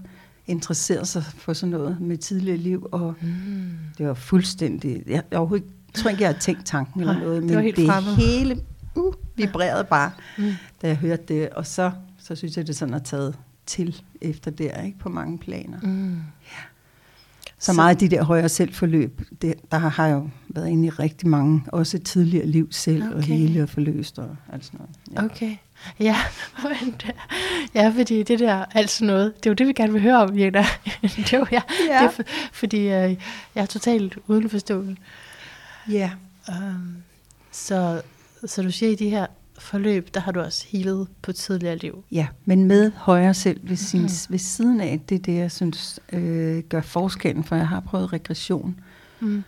interesserede 0.46 1.06
sig 1.06 1.24
for 1.24 1.52
sådan 1.52 1.70
noget 1.70 2.00
med 2.00 2.16
tidligere 2.18 2.56
liv, 2.56 2.86
og 2.92 3.14
Mm. 3.22 3.70
det 3.98 4.06
var 4.06 4.14
fuldstændig... 4.14 5.02
Jeg, 5.06 5.22
jeg 5.30 5.38
overhovedet 5.38 5.64
ikke- 5.64 5.74
jeg 5.94 6.02
tror 6.02 6.10
ikke, 6.10 6.22
jeg 6.22 6.28
havde 6.28 6.40
tænkt 6.40 6.66
tanken 6.66 7.00
eller 7.00 7.18
noget, 7.18 7.36
det 7.42 7.44
men 7.44 7.56
var 7.56 7.62
helt 7.62 7.76
det 7.76 7.86
fremmed. 7.86 8.14
hele 8.16 8.60
uh, 8.96 9.14
vibrerede 9.36 9.84
bare, 9.84 10.10
Mm. 10.38 10.44
da 10.82 10.86
jeg 10.88 10.96
hørte 10.96 11.22
det, 11.28 11.48
og 11.50 11.66
så, 11.66 11.92
så 12.18 12.34
synes 12.34 12.56
jeg, 12.56 12.66
det 12.66 12.76
sådan 12.76 12.92
har 12.92 13.00
taget 13.00 13.38
til 13.66 14.02
efter 14.20 14.50
der, 14.50 14.82
ikke 14.82 14.98
på 14.98 15.08
mange 15.08 15.38
planer. 15.38 15.78
Mm. 15.82 16.20
Så 16.42 16.77
Så- 17.58 17.72
meget 17.72 17.90
af 17.90 17.96
de 17.96 18.08
der 18.08 18.24
højere 18.24 18.48
selvforløb, 18.48 19.20
det, 19.42 19.54
der 19.72 19.78
har 19.78 20.06
jeg 20.06 20.14
jo 20.14 20.28
været 20.48 20.68
inde 20.68 20.86
i 20.86 20.90
rigtig 20.90 21.28
mange, 21.28 21.62
også 21.68 21.98
tidligere 21.98 22.46
liv 22.46 22.68
selv, 22.72 23.02
okay. 23.04 23.14
og 23.16 23.22
hele 23.22 23.62
og 23.62 23.68
forløst 23.68 24.18
og 24.18 24.36
alt 24.52 24.64
sådan 24.64 24.80
noget. 24.80 24.96
Ja. 25.12 25.24
Okay. 25.24 25.56
Ja, 26.00 26.16
men 26.64 26.94
ja, 27.74 27.92
fordi 27.96 28.22
det 28.22 28.38
der, 28.38 28.64
altså 28.74 29.04
noget, 29.04 29.36
det 29.36 29.46
er 29.46 29.50
jo 29.50 29.54
det, 29.54 29.66
vi 29.66 29.72
gerne 29.72 29.92
vil 29.92 30.02
høre 30.02 30.22
om, 30.22 30.38
Jena. 30.38 30.64
det 31.02 31.32
er 31.34 31.38
jo 31.38 31.46
jeg. 31.50 31.62
Ja. 31.88 31.94
Det 31.98 32.04
er, 32.04 32.10
for, 32.10 32.22
fordi 32.52 32.78
øh, 32.78 32.86
jeg 33.54 33.62
er 33.62 33.66
totalt 33.66 34.18
uden 34.26 34.50
forståelse. 34.50 34.96
ja. 35.88 36.10
Um, 36.48 36.96
så, 37.52 38.02
så 38.46 38.62
du 38.62 38.70
siger, 38.70 38.92
i 38.92 38.94
de 38.94 39.10
her 39.10 39.26
forløb, 39.58 40.14
der 40.14 40.20
har 40.20 40.32
du 40.32 40.40
også 40.40 40.66
healet 40.68 41.08
på 41.22 41.32
tidligere 41.32 41.76
liv. 41.76 42.04
Ja, 42.12 42.26
men 42.44 42.64
med 42.64 42.90
højere 42.96 43.34
selv 43.34 43.60
ved, 43.68 43.76
sin, 43.76 44.00
Mhm. 44.00 44.08
ved 44.28 44.38
siden 44.38 44.80
af, 44.80 45.00
det 45.08 45.14
er 45.14 45.18
det, 45.18 45.34
jeg 45.34 45.52
synes 45.52 46.00
øh, 46.12 46.62
gør 46.62 46.80
forskellen, 46.80 47.44
for 47.44 47.56
jeg 47.56 47.68
har 47.68 47.80
prøvet 47.80 48.12
regression 48.12 48.80
Mm. 49.20 49.44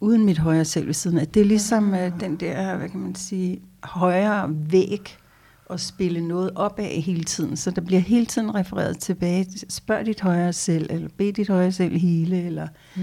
uden 0.00 0.24
mit 0.24 0.38
højere 0.38 0.64
selv 0.64 0.86
ved 0.86 0.94
siden 0.94 1.18
af. 1.18 1.28
Det 1.28 1.40
er 1.42 1.46
ligesom 1.46 1.94
øh, 1.94 2.20
den 2.20 2.36
der, 2.36 2.76
hvad 2.76 2.88
kan 2.88 3.00
man 3.00 3.14
sige, 3.14 3.60
højere 3.82 4.48
væg 4.50 5.16
at 5.70 5.80
spille 5.80 6.20
noget 6.28 6.50
op 6.54 6.78
af 6.78 7.02
hele 7.02 7.24
tiden. 7.24 7.56
Så 7.56 7.70
der 7.70 7.80
bliver 7.80 8.00
hele 8.00 8.26
tiden 8.26 8.54
refereret 8.54 8.98
tilbage. 8.98 9.46
Spørg 9.68 10.06
dit 10.06 10.20
højere 10.20 10.52
selv, 10.52 10.86
eller 10.90 11.08
bed 11.16 11.32
dit 11.32 11.48
højere 11.48 11.72
selv 11.72 11.96
hele, 11.96 12.42
eller 12.42 12.68
Mm. 12.96 13.02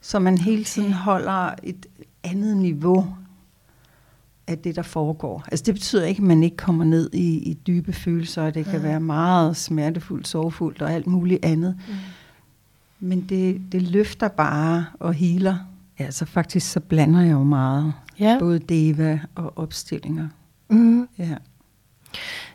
så 0.00 0.18
man 0.18 0.38
hele 0.38 0.64
tiden 0.64 0.92
holder 0.92 1.50
et 1.62 1.86
andet 2.24 2.56
niveau 2.56 3.06
af 4.48 4.58
det, 4.58 4.76
der 4.76 4.82
foregår. 4.82 5.44
Altså 5.52 5.62
det 5.66 5.74
betyder 5.74 6.04
ikke, 6.04 6.18
at 6.20 6.26
man 6.26 6.42
ikke 6.42 6.56
kommer 6.56 6.84
ned 6.84 7.10
i, 7.14 7.38
i 7.38 7.54
dybe 7.54 7.92
følelser, 7.92 8.42
og 8.42 8.54
det 8.54 8.64
kan 8.64 8.80
Nej. 8.80 8.88
være 8.88 9.00
meget 9.00 9.56
smertefuldt, 9.56 10.28
sorgfuldt 10.28 10.82
og 10.82 10.92
alt 10.92 11.06
muligt 11.06 11.44
andet. 11.44 11.76
Mm. 11.88 11.94
Men 13.00 13.20
det, 13.28 13.60
det 13.72 13.82
løfter 13.82 14.28
bare 14.28 14.86
og 15.00 15.14
healer. 15.14 15.56
Ja, 16.00 16.10
så 16.10 16.24
faktisk 16.24 16.70
så 16.72 16.80
blander 16.80 17.20
jeg 17.20 17.32
jo 17.32 17.44
meget. 17.44 17.92
Ja. 18.20 18.36
Både 18.38 18.58
deva 18.58 19.20
og 19.34 19.52
opstillinger. 19.58 20.28
Mm. 20.70 21.08
Ja. 21.18 21.34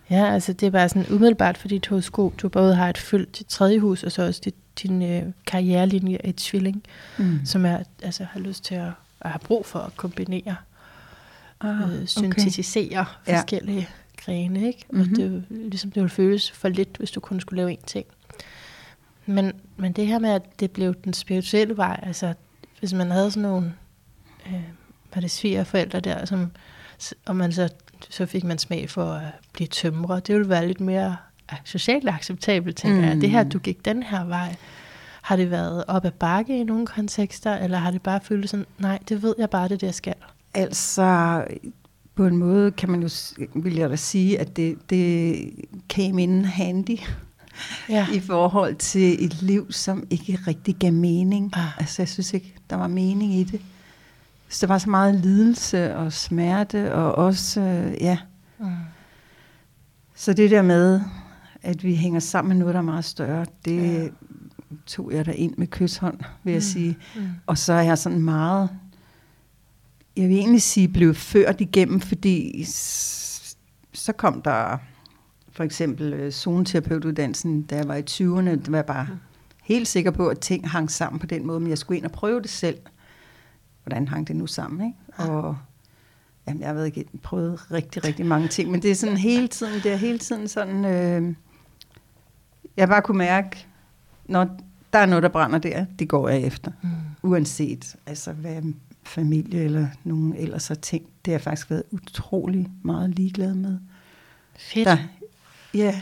Ja, 0.09 0.25
altså 0.33 0.53
det 0.53 0.67
er 0.67 0.71
bare 0.71 0.89
sådan 0.89 1.05
umiddelbart 1.15 1.57
for 1.57 1.67
dit 1.67 1.87
horoskop. 1.87 2.33
Du 2.41 2.49
både 2.49 2.75
har 2.75 2.89
et 2.89 2.97
fyldt 2.97 3.37
dit 3.39 3.47
tredje 3.47 3.79
hus, 3.79 4.03
og 4.03 4.11
så 4.11 4.27
også 4.27 4.41
dit, 4.45 4.55
din 4.83 5.01
øh, 5.01 5.23
karrierelinje 5.47 6.17
er 6.23 6.29
et 6.29 6.35
tvilling, 6.35 6.83
Mm. 7.17 7.39
som 7.45 7.65
er, 7.65 7.77
altså, 8.03 8.23
har 8.23 8.39
lyst 8.39 8.63
til 8.65 8.75
at, 8.75 8.91
at 9.21 9.29
have 9.31 9.39
brug 9.39 9.65
for 9.65 9.79
at 9.79 9.95
kombinere, 9.97 10.55
Ah, 11.63 12.01
øh, 12.01 12.07
syntetisere 12.07 13.05
Ja. 13.27 13.33
forskellige 13.35 13.89
grene. 14.17 14.67
Ikke? 14.67 14.85
Og 14.89 14.95
Mhm. 14.95 15.15
det 15.15 15.45
ligesom 15.49 15.91
det 15.91 16.01
ville 16.01 16.09
føles 16.09 16.51
for 16.51 16.69
lidt, 16.69 16.97
hvis 16.97 17.11
du 17.11 17.19
kun 17.19 17.39
skulle 17.39 17.57
lave 17.57 17.73
én 17.79 17.85
ting. 17.85 18.05
Men, 19.25 19.51
men 19.77 19.91
det 19.93 20.07
her 20.07 20.19
med, 20.19 20.29
at 20.29 20.59
det 20.59 20.71
blev 20.71 20.93
den 21.03 21.13
spirituelle 21.13 21.77
vej, 21.77 21.99
altså 22.03 22.33
hvis 22.79 22.93
man 22.93 23.11
havde 23.11 23.31
sådan 23.31 23.49
nogle, 23.49 23.73
øh, 24.47 24.61
var 25.13 25.21
det 25.21 25.31
svigerforældre 25.31 25.99
der, 25.99 26.25
som, 26.25 26.51
og 27.25 27.35
man 27.35 27.51
så, 27.51 27.69
så 28.09 28.25
fik 28.25 28.43
man 28.43 28.57
smag 28.57 28.89
for 28.89 29.05
at 29.13 29.21
blive 29.53 29.67
tømrer, 29.67 30.19
det 30.19 30.35
ville 30.35 30.49
være 30.49 30.67
lidt 30.67 30.79
mere 30.81 31.15
socialt 31.63 32.09
acceptabelt, 32.09 32.77
tænker 32.77 32.97
mm. 32.97 33.05
jeg. 33.05 33.15
Mm. 33.15 33.21
Det 33.21 33.29
her, 33.29 33.43
du 33.43 33.59
gik 33.59 33.85
den 33.85 34.03
her 34.03 34.23
vej, 34.25 34.55
har 35.21 35.35
det 35.35 35.51
været 35.51 35.83
op 35.87 36.05
ad 36.05 36.11
bakke 36.11 36.59
i 36.59 36.63
nogle 36.63 36.85
kontekster, 36.87 37.55
eller 37.57 37.77
har 37.77 37.91
det 37.91 38.01
bare 38.01 38.19
følt 38.23 38.49
sådan, 38.49 38.65
nej, 38.79 38.99
det 39.09 39.23
ved 39.23 39.35
jeg 39.37 39.49
bare, 39.49 39.67
det 39.67 39.83
er 39.83 39.87
jeg 39.87 39.93
skal? 39.95 40.13
Altså, 40.53 41.43
på 42.15 42.25
en 42.25 42.37
måde 42.37 42.71
kan 42.71 42.89
man 42.91 43.01
jo, 43.03 43.09
vil 43.55 43.75
jeg 43.75 43.89
da 43.89 43.95
sige, 43.95 44.39
at 44.39 44.55
det, 44.57 44.89
det 44.89 45.49
came 45.89 46.23
in 46.23 46.45
handy 46.45 46.97
Ja. 47.89 48.07
i 48.13 48.19
forhold 48.19 48.75
til 48.75 49.25
et 49.25 49.41
liv, 49.41 49.71
som 49.71 50.03
ikke 50.09 50.39
rigtig 50.47 50.75
gav 50.75 50.93
mening. 50.93 51.51
Ah. 51.55 51.77
Altså, 51.79 52.01
jeg 52.01 52.09
synes 52.09 52.33
ikke, 52.33 52.55
der 52.69 52.75
var 52.75 52.87
mening 52.87 53.33
i 53.35 53.43
det. 53.43 53.61
Så 54.49 54.65
der 54.67 54.73
var 54.73 54.77
så 54.77 54.89
meget 54.89 55.15
lidelse 55.15 55.95
og 55.95 56.13
smerte, 56.13 56.93
og 56.93 57.15
også, 57.15 57.61
øh, 57.61 57.93
ja. 58.01 58.17
Mm. 58.59 58.65
Så 60.15 60.33
det 60.33 60.51
der 60.51 60.61
med, 60.61 61.01
at 61.61 61.83
vi 61.83 61.95
hænger 61.95 62.19
sammen 62.19 62.49
med 62.49 62.57
noget, 62.59 62.73
der 62.73 62.79
er 62.79 62.83
meget 62.85 63.05
større, 63.05 63.45
det 63.65 63.93
Ja. 64.03 64.07
tog 64.85 65.11
jeg 65.13 65.25
der 65.25 65.31
ind 65.31 65.53
med 65.57 65.67
kysshånd, 65.67 66.19
vil 66.43 66.51
jeg 66.51 66.57
Mm. 66.59 66.61
sige. 66.61 66.97
Mm. 67.15 67.21
Og 67.45 67.57
så 67.57 67.73
er 67.73 67.81
jeg 67.81 67.97
sådan 67.97 68.21
meget, 68.21 68.69
jeg 70.17 70.29
vil 70.29 70.37
egentlig 70.37 70.61
sige, 70.61 70.87
blev 70.87 71.15
ført 71.15 71.61
igennem, 71.61 71.99
fordi 71.99 72.63
så 73.93 74.13
kom 74.17 74.41
der 74.41 74.77
for 75.51 75.63
eksempel 75.63 76.13
øh, 76.13 76.31
zoneterapeutuddannelsen, 76.31 77.61
da 77.61 77.75
jeg 77.75 77.87
var 77.87 77.95
i 77.95 78.01
20'erne, 78.09 78.65
der 78.65 78.71
var 78.71 78.77
jeg 78.77 78.85
bare 78.85 79.07
helt 79.63 79.87
sikker 79.87 80.11
på, 80.11 80.27
at 80.27 80.39
ting 80.39 80.69
hang 80.69 80.91
sammen 80.91 81.19
på 81.19 81.25
den 81.25 81.47
måde, 81.47 81.59
men 81.59 81.69
jeg 81.69 81.77
skulle 81.77 81.97
ind 81.97 82.05
og 82.05 82.11
prøve 82.11 82.41
det 82.41 82.49
selv. 82.49 82.77
Hvordan 83.83 84.07
hang 84.07 84.27
det 84.27 84.35
nu 84.35 84.47
sammen, 84.47 84.87
ikke? 84.87 85.31
Og 85.31 85.57
jamen, 86.47 86.61
jeg 86.61 86.75
ved 86.75 86.85
ikke, 86.85 87.05
prøvet 87.23 87.71
rigtig, 87.71 88.03
rigtig 88.03 88.25
mange 88.25 88.47
ting, 88.47 88.71
men 88.71 88.81
det 88.81 88.91
er 88.91 88.95
sådan 88.95 89.17
hele 89.17 89.47
tiden, 89.47 89.73
det 89.83 89.91
er 89.91 89.95
hele 89.95 90.17
tiden 90.17 90.47
sådan, 90.47 90.85
øh, 90.85 91.35
jeg 92.77 92.87
bare 92.87 93.01
kunne 93.01 93.17
mærke, 93.17 93.67
når 94.25 94.57
der 94.93 94.99
er 94.99 95.05
noget, 95.05 95.23
der 95.23 95.29
brænder 95.29 95.59
der, 95.59 95.85
det 95.99 96.09
går 96.09 96.29
jeg 96.29 96.41
efter 96.41 96.71
Mm. 96.81 96.89
uanset 97.23 97.95
altså, 98.05 98.31
hvad 98.33 98.61
familie 99.05 99.63
eller 99.63 99.87
nogen 100.03 100.35
ellers 100.35 100.67
har 100.67 100.75
tænkt. 100.75 101.07
Det 101.25 101.31
har 101.31 101.33
jeg 101.33 101.41
faktisk 101.41 101.69
været 101.69 101.83
utrolig 101.91 102.67
meget 102.83 103.09
ligeglad 103.09 103.53
med. 103.53 103.77
Fedt. 104.55 104.87
Der, 104.87 104.97
ja, 105.73 106.01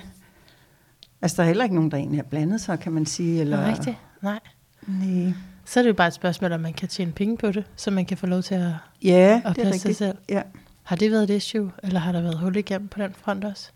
altså 1.21 1.37
der 1.37 1.43
er 1.43 1.47
heller 1.47 1.63
ikke 1.63 1.75
nogen, 1.75 1.91
der 1.91 1.97
egentlig 1.97 2.17
har 2.19 2.23
blandet 2.29 2.61
sig, 2.61 2.79
kan 2.79 2.91
man 2.91 3.05
sige. 3.05 3.41
Eller, 3.41 3.57
Eller... 3.57 3.71
Rigtigt? 3.71 3.97
Nej. 4.21 4.39
Nej. 4.87 5.33
Så 5.65 5.79
er 5.79 5.83
det 5.83 5.89
jo 5.89 5.93
bare 5.93 6.07
et 6.07 6.13
spørgsmål, 6.13 6.51
om 6.51 6.59
man 6.59 6.73
kan 6.73 6.87
tjene 6.89 7.11
penge 7.11 7.37
på 7.37 7.51
det, 7.51 7.63
så 7.75 7.91
man 7.91 8.05
kan 8.05 8.17
få 8.17 8.25
lov 8.25 8.41
til 8.41 8.55
at, 8.55 8.71
Ja, 9.03 9.41
at 9.45 9.55
det 9.55 9.61
er 9.61 9.65
passe 9.65 9.79
sig 9.79 9.89
rigtigt. 9.89 9.97
selv. 9.97 10.17
Ja. 10.29 10.41
Har 10.83 10.95
det 10.95 11.11
været 11.11 11.23
et 11.29 11.35
issue, 11.35 11.71
eller 11.83 11.99
har 11.99 12.11
der 12.11 12.21
været 12.21 12.37
hul 12.39 12.55
igennem 12.55 12.87
på 12.87 13.01
den 13.01 13.13
front 13.13 13.43
også? 13.43 13.71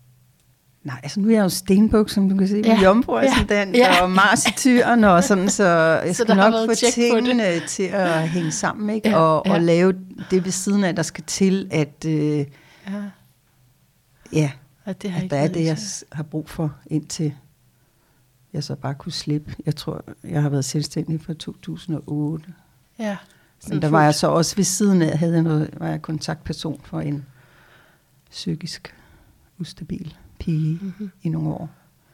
Nej, 0.86 1.00
altså 1.02 1.20
nu 1.20 1.28
er 1.28 1.32
jeg 1.32 1.42
jo 1.42 1.48
stenbuk, 1.48 2.10
som 2.10 2.28
du 2.28 2.36
kan 2.36 2.48
se, 2.48 2.62
Ja. 2.64 2.80
jomfruascendant 2.82 3.76
Ja. 3.76 3.78
ja. 3.78 3.94
Ja. 3.94 4.02
og 4.02 4.10
Mars 4.10 4.46
i 4.46 4.52
tyren, 4.56 5.04
og 5.04 5.24
sådan, 5.24 5.48
så 5.50 5.64
jeg 6.04 6.16
Så 6.16 6.22
skal 6.24 6.36
nok 6.36 6.54
få 6.68 6.74
tingene 6.94 7.60
til 7.68 7.82
at 7.82 8.28
hænge 8.28 8.50
sammen, 8.52 8.90
ikke? 8.90 9.08
Ja, 9.08 9.16
og, 9.18 9.42
ja. 9.46 9.52
og 9.54 9.60
lave 9.60 9.92
det 10.30 10.44
ved 10.44 10.52
siden 10.52 10.84
af, 10.84 10.96
der 10.96 11.02
skal 11.02 11.24
til, 11.24 11.68
at 11.70 12.04
øh, 12.06 12.38
Ja, 12.38 12.46
ja, 14.32 14.50
og 14.84 15.02
det 15.02 15.10
har 15.10 15.24
at 15.24 15.30
der 15.30 15.36
er 15.36 15.48
det, 15.48 15.64
jeg 15.64 15.78
har 16.12 16.22
brug 16.22 16.48
for, 16.50 16.74
indtil 16.86 17.34
jeg 18.52 18.64
så 18.64 18.74
bare 18.74 18.94
kunne 18.94 19.12
slippe. 19.12 19.54
Jeg 19.66 19.76
tror, 19.76 20.04
jeg 20.24 20.42
har 20.42 20.48
været 20.48 20.64
selvstændig 20.64 21.20
fra 21.20 21.34
2008. 21.34 22.44
Ja, 22.98 23.16
Men 23.68 23.82
der 23.82 23.88
var 23.88 24.04
jeg 24.04 24.14
så 24.14 24.26
også 24.26 24.56
ved 24.56 24.64
siden 24.64 25.02
af, 25.02 25.18
havde 25.18 25.32
jeg 25.34 25.42
noget, 25.42 25.70
var 25.76 25.88
jeg 25.88 26.02
kontaktperson 26.02 26.80
for 26.84 27.00
en 27.00 27.26
psykisk 28.30 28.94
ustabil 29.58 30.14
pige 30.38 30.78
mm-hmm. 30.82 31.10
i 31.22 31.28
nogle 31.28 31.48
år. 31.48 31.70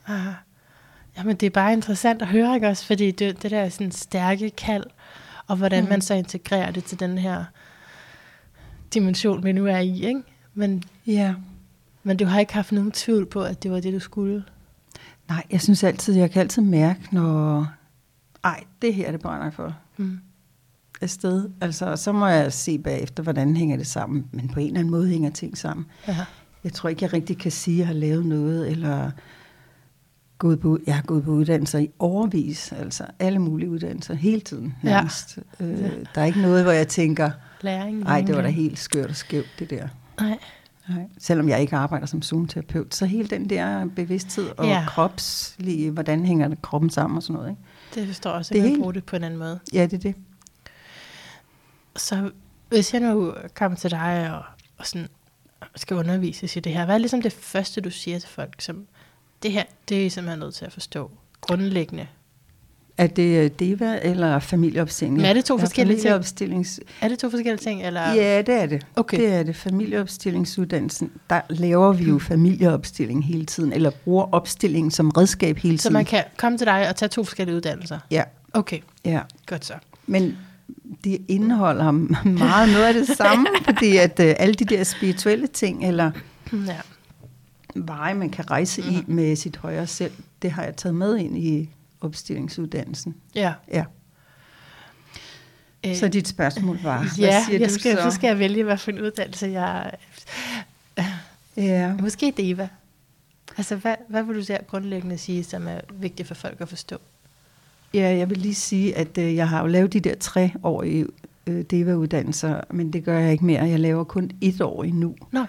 Ah. 0.07 0.35
Jamen, 1.17 1.37
det 1.37 1.47
er 1.47 1.51
bare 1.51 1.73
interessant 1.73 2.23
at 2.23 2.29
høre, 2.29 2.55
ikke 2.55 2.69
også? 2.69 2.87
Fordi 2.87 3.11
det, 3.11 3.43
det 3.43 3.51
der 3.51 3.61
er 3.61 3.69
sådan 3.69 3.93
stærke 3.93 4.51
kald, 4.51 4.85
og 5.47 5.57
hvordan 5.57 5.85
mm. 5.85 5.91
man 5.91 6.01
så 6.01 6.15
integrerer 6.15 6.71
det 6.71 6.85
til 6.85 7.01
den 7.01 7.19
her 7.19 7.45
dimension, 8.95 9.45
vi 9.45 9.53
nu 9.53 9.67
er 9.67 9.79
i, 9.79 10.07
ikke? 10.07 10.23
Men, 10.55 10.83
ja. 11.07 11.35
men 12.03 12.17
du 12.17 12.25
har 12.25 12.41
ikke 12.41 12.55
haft 12.55 12.73
nogen 12.73 12.93
tvivl 12.93 13.27
på, 13.27 13.43
at 13.43 13.63
det 13.63 13.71
var 13.71 13.81
det, 13.81 13.93
du 13.93 13.99
skulle? 13.99 14.45
Nej, 15.29 15.45
jeg 15.51 15.61
synes 15.61 15.85
altid, 15.85 16.15
jeg 16.15 16.31
kan 16.31 16.41
altid 16.41 16.63
mærke, 16.63 17.01
når... 17.13 17.69
Ej, 18.45 18.65
det 18.83 18.95
her, 18.95 19.11
det 19.11 19.21
brænder 19.21 19.45
jeg 19.45 19.55
for. 19.55 19.77
Mm. 19.97 20.21
Afsted. 21.01 21.51
Altså, 21.61 21.97
så 21.97 22.13
må 22.13 22.27
jeg 22.27 22.53
se 22.53 22.79
bagefter, 22.79 23.23
hvordan 23.23 23.57
hænger 23.57 23.77
det 23.77 23.87
sammen. 23.87 24.27
Men 24.33 24.49
på 24.49 24.61
en 24.61 24.67
eller 24.67 24.81
anden 24.81 24.91
måde 24.91 25.09
hænger 25.09 25.31
ting 25.31 25.59
sammen. 25.59 25.87
Ja. 26.09 26.17
Jeg 26.65 26.73
tror 26.73 26.89
ikke, 26.89 27.05
jeg 27.05 27.13
rigtig 27.13 27.39
kan 27.39 27.51
sige, 27.53 27.75
at 27.75 27.79
jeg 27.79 27.87
har 27.87 27.95
lavet 27.95 28.27
noget, 28.27 28.71
eller 28.71 29.11
gået 30.39 30.61
på, 30.61 30.79
jeg 30.87 30.95
har 30.95 31.03
gået 31.03 31.25
på 31.25 31.31
uddannelser 31.31 31.79
i 31.79 31.91
overvis, 31.99 32.73
altså 32.73 33.05
alle 33.19 33.39
mulige 33.39 33.71
uddannelser, 33.71 34.15
hele 34.15 34.41
tiden 34.41 34.75
nærmest. 34.83 35.39
Ja. 35.61 35.65
Øh, 35.65 35.93
der 36.15 36.21
er 36.21 36.25
ikke 36.25 36.41
noget, 36.43 36.63
hvor 36.63 36.73
jeg 36.73 36.89
tænker, 36.89 37.31
nej, 37.63 38.21
det 38.21 38.37
var 38.37 38.43
da 38.43 38.49
helt 38.49 38.79
skørt 38.79 39.11
og 39.11 39.17
skævt, 39.17 39.49
det 39.59 39.71
der. 39.71 39.89
Nej. 40.21 40.39
Nej. 40.89 41.09
Selvom 41.19 41.49
jeg 41.49 41.61
ikke 41.61 41.77
arbejder 41.77 42.07
som 42.07 42.23
zoom-terapeut, 42.23 42.95
så 42.95 43.07
hele 43.07 43.29
den 43.29 43.51
der 43.51 43.87
bevidsthed 43.97 44.51
og 44.57 44.67
ja. 44.67 44.85
kropslige, 44.89 45.91
hvordan 45.91 46.27
hænger 46.27 46.49
det 46.49 46.63
kroppen 46.63 46.91
sammen 46.91 47.17
og 47.17 47.23
sådan 47.23 47.35
noget. 47.35 47.51
Ikke? 47.51 47.63
Det 47.95 48.07
forstår 48.07 48.31
også, 48.31 48.55
at 48.55 48.63
man 48.63 48.79
bruger 48.79 48.93
det 48.93 49.05
på 49.05 49.17
en 49.17 49.25
anden 49.25 49.39
måde. 49.39 49.61
Ja, 49.73 49.83
det 49.83 49.93
er 49.93 49.99
det. 49.99 50.15
Så 51.97 52.31
hvis 52.69 52.95
jeg 52.95 53.01
nu 53.01 53.35
kommer 53.55 53.77
til 53.77 53.91
dig 53.91 54.31
og, 54.35 54.43
og 54.79 54.87
sådan 54.87 55.09
skal 55.77 55.97
undervise 55.97 56.59
i 56.59 56.61
det 56.61 56.73
her, 56.73 56.85
hvad 56.85 56.95
er 56.95 56.99
ligesom 56.99 57.23
det 57.23 57.33
første, 57.33 57.81
du 57.81 57.91
siger 57.91 58.19
til 58.19 58.29
folk, 58.29 58.61
som 58.61 58.87
det 59.43 59.53
her, 59.53 59.65
det 59.89 60.07
er 60.07 60.11
simpelthen 60.11 60.39
nødt 60.41 60.55
til 60.55 60.65
at 60.65 60.73
forstå 60.73 61.11
grundlæggende. 61.41 62.07
Er 62.99 63.07
det 63.07 63.45
øh, 63.45 63.51
DEVA 63.59 63.99
eller 64.03 64.39
familieopstilling? 64.39 65.17
Men 65.17 65.27
er 65.27 65.33
det 65.33 65.45
to 65.45 65.59
forskellige 65.59 66.01
ting? 66.01 66.85
Er 67.01 67.09
det 67.09 67.19
to 67.19 67.31
forskellige 67.31 67.57
ting? 67.57 67.83
Eller? 67.83 68.01
Ja, 68.01 68.43
det 68.43 68.55
er 68.55 68.67
det. 68.67 68.87
Okay. 68.97 69.17
Det 69.17 69.29
er 69.29 69.43
det. 69.43 69.57
Familieopstillingsuddannelsen, 69.57 71.13
der 71.31 71.41
laver 71.49 71.93
vi 71.93 72.05
jo 72.05 72.19
familieopstilling 72.19 73.25
hele 73.25 73.47
tiden, 73.47 73.73
eller 73.73 73.91
bruger 73.91 74.35
opstilling 74.35 74.93
som 74.93 75.11
redskab 75.11 75.57
hele 75.57 75.79
tiden. 75.79 75.79
Så 75.79 75.91
man 75.91 76.05
kan 76.05 76.25
komme 76.37 76.59
til 76.59 76.67
dig 76.67 76.89
og 76.89 76.97
tage 76.97 77.09
to 77.09 77.25
forskellige 77.25 77.57
uddannelser? 77.57 77.99
Ja. 78.11 78.23
Okay, 78.53 78.79
ja. 79.05 79.21
godt 79.47 79.65
så. 79.65 79.75
Men 80.07 80.39
de 81.05 81.17
indeholder 81.29 81.91
meget 82.45 82.73
noget 82.73 82.85
af 82.85 82.95
det 82.95 83.17
samme, 83.17 83.47
fordi 83.69 83.97
at 83.97 84.21
uh, 84.21 84.27
alle 84.39 84.55
de 84.55 84.65
der 84.65 84.85
spirituelle 84.85 85.47
ting, 85.47 85.85
eller 85.89 86.11
ja 86.53 86.81
veje, 87.75 88.15
man 88.15 88.31
kan 88.31 88.51
rejse 88.51 88.83
mm. 88.83 88.89
i 88.89 89.05
med 89.07 89.37
sit 89.37 89.57
højre 89.57 89.87
selv, 89.87 90.13
det 90.43 90.51
har 90.51 90.65
jeg 90.65 90.77
taget 90.77 90.95
med 90.95 91.17
ind 91.17 91.39
i 91.39 91.71
opstillingsuddannelsen. 92.01 93.15
Ja. 93.35 93.53
ja. 93.73 93.85
Øh, 95.87 95.97
så 95.97 96.09
dit 96.09 96.29
spørgsmål 96.29 96.79
var, 96.83 96.99
hvad 96.99 97.09
ja, 97.19 97.45
siger 97.45 97.59
jeg 97.59 97.69
du 97.69 97.75
skal, 97.75 97.97
så? 97.97 98.03
så 98.03 98.11
skal 98.11 98.29
jeg 98.29 98.39
vælge, 98.39 98.65
hvad 98.65 98.79
for 98.79 98.91
en 98.91 99.01
uddannelse 99.01 99.47
jeg... 99.47 99.93
Ja. 101.57 101.95
Måske 102.01 102.33
Deva. 102.37 102.69
Altså, 103.57 103.77
hvad, 103.77 103.95
hvad 104.09 104.23
vil 104.23 104.37
du 104.37 104.45
sige 104.45 104.59
grundlæggende 104.67 105.19
sige, 105.19 105.45
som 105.45 105.69
er 105.69 105.81
vigtigt 105.93 106.29
for 106.29 106.35
folk 106.35 106.61
at 106.61 106.69
forstå? 106.69 106.97
Ja, 107.95 108.17
jeg 108.17 108.31
vil 108.31 108.39
lige 108.39 108.55
sige, 108.55 108.97
at 108.97 109.19
øh, 109.19 109.35
jeg 109.35 109.49
har 109.49 109.61
jo 109.61 109.67
lavet 109.67 109.93
de 109.93 110.01
der 110.01 110.15
tre 110.15 110.53
år 110.63 110.83
i 110.83 111.05
øh, 111.47 111.65
DEVA-uddannelser, 111.71 112.61
men 112.71 112.93
det 112.93 113.05
gør 113.05 113.19
jeg 113.19 113.33
ikke 113.33 113.45
mere. 113.45 113.63
Jeg 113.63 113.81
laver 113.81 114.05
kun 114.05 114.31
et 114.41 114.61
år 114.61 114.85
endnu. 114.85 115.15
Nå. 115.33 115.45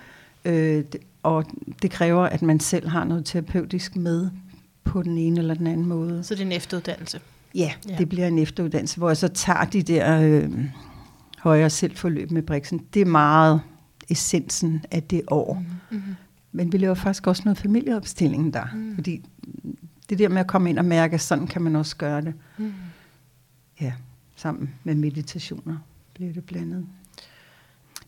Øh, 0.45 0.83
og 1.23 1.45
det 1.81 1.91
kræver, 1.91 2.23
at 2.23 2.41
man 2.41 2.59
selv 2.59 2.87
har 2.87 3.03
noget 3.03 3.25
terapeutisk 3.25 3.95
med 3.95 4.29
på 4.83 5.03
den 5.03 5.17
ene 5.17 5.39
eller 5.39 5.53
den 5.53 5.67
anden 5.67 5.85
måde. 5.85 6.23
Så 6.23 6.35
det 6.35 6.41
er 6.41 6.45
en 6.45 6.51
efteruddannelse? 6.51 7.19
Ja, 7.55 7.71
ja. 7.89 7.95
det 7.97 8.09
bliver 8.09 8.27
en 8.27 8.39
efteruddannelse, 8.39 8.97
hvor 8.97 9.09
jeg 9.09 9.17
så 9.17 9.27
tager 9.27 9.65
de 9.65 9.81
der 9.81 10.21
øh, 10.21 10.49
højere 11.39 11.69
selvforløb 11.69 12.31
med 12.31 12.41
Brixen. 12.41 12.81
Det 12.93 13.01
er 13.01 13.05
meget 13.05 13.61
essensen 14.09 14.83
af 14.91 15.03
det 15.03 15.21
år. 15.27 15.63
Mm-hmm. 15.91 16.15
Men 16.51 16.71
vi 16.71 16.77
laver 16.77 16.93
faktisk 16.93 17.27
også 17.27 17.41
noget 17.45 17.57
familieopstilling 17.57 18.53
der, 18.53 18.65
mm. 18.73 18.95
fordi 18.95 19.21
det 20.09 20.19
der 20.19 20.29
med 20.29 20.39
at 20.39 20.47
komme 20.47 20.69
ind 20.69 20.79
og 20.79 20.85
mærke, 20.85 21.19
sådan 21.19 21.47
kan 21.47 21.61
man 21.61 21.75
også 21.75 21.95
gøre 21.95 22.21
det. 22.21 22.33
Mm. 22.57 22.73
Ja, 23.81 23.93
sammen 24.35 24.75
med 24.83 24.95
meditationer 24.95 25.77
bliver 26.13 26.33
det 26.33 26.45
blandet. 26.45 26.85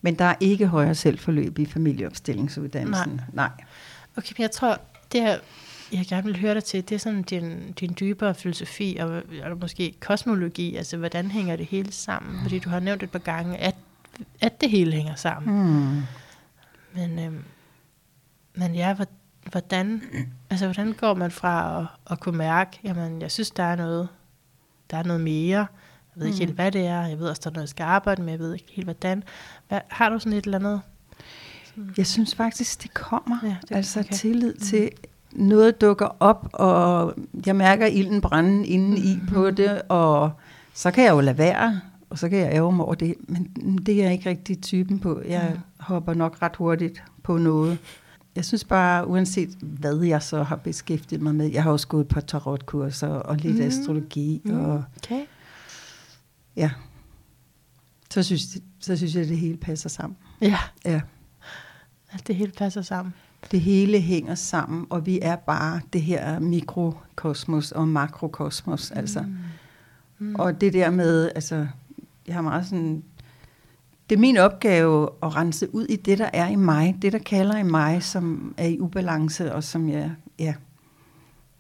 Men 0.01 0.15
der 0.15 0.25
er 0.25 0.35
ikke 0.39 0.67
højere 0.67 0.95
selvforløb 0.95 1.59
i 1.59 1.65
familieopstillingsuddannelsen. 1.65 3.11
Nej. 3.13 3.25
Nej. 3.33 3.65
Okay, 4.17 4.33
men 4.37 4.41
jeg 4.41 4.51
tror, 4.51 4.81
det 5.11 5.21
her, 5.21 5.39
jeg 5.91 6.05
gerne 6.05 6.23
vil 6.23 6.39
høre 6.39 6.53
dig 6.53 6.63
til, 6.63 6.89
det 6.89 6.95
er 6.95 6.99
sådan 6.99 7.23
din, 7.23 7.71
din 7.71 7.95
dybere 7.99 8.35
filosofi, 8.35 8.97
og, 8.99 9.23
og 9.43 9.57
måske 9.61 9.93
kosmologi, 9.99 10.75
altså 10.75 10.97
hvordan 10.97 11.31
hænger 11.31 11.55
det 11.55 11.65
hele 11.65 11.91
sammen? 11.91 12.41
Fordi 12.41 12.59
du 12.59 12.69
har 12.69 12.79
nævnt 12.79 13.03
et 13.03 13.11
par 13.11 13.19
gange, 13.19 13.57
at, 13.57 13.75
at 14.41 14.61
det 14.61 14.69
hele 14.69 14.91
hænger 14.91 15.15
sammen. 15.15 15.65
Hmm. 15.65 16.01
Men, 16.93 17.19
øhm, 17.19 17.43
men 18.55 18.75
ja, 18.75 18.95
hvordan, 19.51 20.01
altså, 20.49 20.65
hvordan 20.65 20.93
går 20.93 21.13
man 21.13 21.31
fra 21.31 21.81
at, 21.81 21.87
at 22.11 22.19
kunne 22.19 22.37
mærke, 22.37 22.79
jamen, 22.83 23.21
jeg 23.21 23.31
synes, 23.31 23.51
der 23.51 23.63
er 23.63 23.75
noget, 23.75 24.07
der 24.91 24.97
er 24.97 25.03
noget 25.03 25.21
mere, 25.21 25.57
jeg 26.15 26.21
ved 26.21 26.25
ikke 26.25 26.35
mm. 26.35 26.39
helt, 26.39 26.55
hvad 26.55 26.71
det 26.71 26.85
er. 26.85 27.05
Jeg 27.05 27.19
ved 27.19 27.27
også, 27.27 27.41
der 27.43 27.49
er 27.49 27.53
noget, 27.53 27.63
jeg 27.63 27.69
skal 27.69 27.83
arbejde 27.83 28.21
med. 28.21 28.31
Jeg 28.31 28.39
ved 28.39 28.53
ikke 28.53 28.65
helt, 28.69 28.85
hvordan. 28.85 29.23
Hvad, 29.67 29.79
har 29.87 30.09
du 30.09 30.19
sådan 30.19 30.33
et 30.33 30.45
eller 30.45 30.59
andet? 30.59 30.81
Sådan? 31.65 31.93
Jeg 31.97 32.07
synes 32.07 32.35
faktisk, 32.35 32.83
det 32.83 32.93
kommer. 32.93 33.37
Ja, 33.43 33.55
det, 33.69 33.75
altså 33.75 33.99
okay. 33.99 34.13
tillid 34.13 34.53
mm. 34.53 34.59
til, 34.59 34.89
noget 35.35 35.81
dukker 35.81 36.17
op, 36.19 36.49
og 36.53 37.13
jeg 37.45 37.55
mærker 37.55 37.85
ilden 37.85 38.21
brænde 38.21 38.67
inde 38.67 38.97
i 38.97 39.19
mm. 39.21 39.27
på 39.27 39.51
det, 39.51 39.81
og 39.89 40.31
så 40.73 40.91
kan 40.91 41.03
jeg 41.03 41.11
jo 41.11 41.19
lade 41.19 41.37
være, 41.37 41.81
og 42.09 42.17
så 42.17 42.29
kan 42.29 42.39
jeg 42.39 42.53
ære 42.53 42.71
mig 42.71 42.85
over 42.85 42.95
det. 42.95 43.15
Men 43.27 43.77
det 43.85 43.99
er 43.99 44.03
jeg 44.03 44.11
ikke 44.13 44.29
rigtig 44.29 44.61
typen 44.61 44.99
på. 44.99 45.21
Jeg 45.27 45.51
mm. 45.53 45.59
hopper 45.79 46.13
nok 46.13 46.41
ret 46.41 46.55
hurtigt 46.55 47.03
på 47.23 47.37
noget. 47.37 47.77
Jeg 48.35 48.45
synes 48.45 48.63
bare, 48.63 49.07
uanset 49.07 49.49
hvad 49.61 50.01
jeg 50.01 50.23
så 50.23 50.43
har 50.43 50.55
beskæftiget 50.55 51.21
mig 51.21 51.35
med, 51.35 51.51
jeg 51.51 51.63
har 51.63 51.71
også 51.71 51.87
gået 51.87 52.07
på 52.07 52.21
tarotkurser 52.21 53.07
og 53.07 53.37
lidt 53.37 53.55
mm. 53.55 53.61
astrologi. 53.61 54.41
Mm. 54.45 54.59
Og, 54.59 54.83
okay. 54.97 55.25
Ja. 56.55 56.71
Så 58.09 58.23
synes, 58.23 58.57
så 58.79 58.97
synes 58.97 59.15
jeg, 59.15 59.23
at 59.23 59.29
det 59.29 59.37
hele 59.37 59.57
passer 59.57 59.89
sammen. 59.89 60.17
Ja. 60.41 60.59
Ja. 60.85 61.01
At 62.11 62.27
det 62.27 62.35
hele 62.35 62.51
passer 62.51 62.81
sammen. 62.81 63.13
Det 63.51 63.61
hele 63.61 63.99
hænger 63.99 64.35
sammen, 64.35 64.85
og 64.89 65.05
vi 65.05 65.19
er 65.21 65.35
bare 65.35 65.81
det 65.93 66.01
her 66.01 66.39
mikrokosmos 66.39 67.71
og 67.71 67.87
makrokosmos. 67.87 68.91
Mm. 68.91 68.97
Altså. 68.97 69.25
Mm. 70.19 70.35
Og 70.35 70.61
det 70.61 70.73
der 70.73 70.89
med, 70.89 71.31
altså, 71.35 71.67
jeg 72.27 72.35
har 72.35 72.41
meget 72.41 72.65
sådan, 72.65 73.03
det 74.09 74.15
er 74.15 74.19
min 74.19 74.37
opgave 74.37 75.09
at 75.23 75.35
rense 75.35 75.75
ud 75.75 75.85
i 75.85 75.95
det, 75.95 76.17
der 76.17 76.29
er 76.33 76.47
i 76.47 76.55
mig, 76.55 76.97
det, 77.01 77.13
der 77.13 77.19
kalder 77.19 77.57
i 77.57 77.63
mig, 77.63 78.03
som 78.03 78.55
er 78.57 78.67
i 78.67 78.79
ubalance, 78.79 79.53
og 79.53 79.63
som 79.63 79.89
jeg 79.89 80.11
ja, 80.39 80.55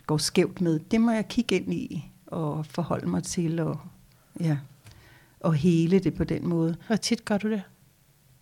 går 0.05 0.17
skævt 0.17 0.61
med. 0.61 0.79
Det 0.79 1.01
må 1.01 1.11
jeg 1.11 1.27
kigge 1.27 1.55
ind 1.55 1.73
i 1.73 2.11
og 2.27 2.65
forholde 2.65 3.09
mig 3.09 3.23
til, 3.23 3.59
og 3.59 3.79
ja 4.39 4.57
at 5.45 5.57
hele 5.57 5.99
det 5.99 6.13
på 6.13 6.23
den 6.23 6.47
måde. 6.47 6.75
Hvor 6.87 6.95
tit 6.95 7.25
gør 7.25 7.37
du 7.37 7.49
det? 7.49 7.61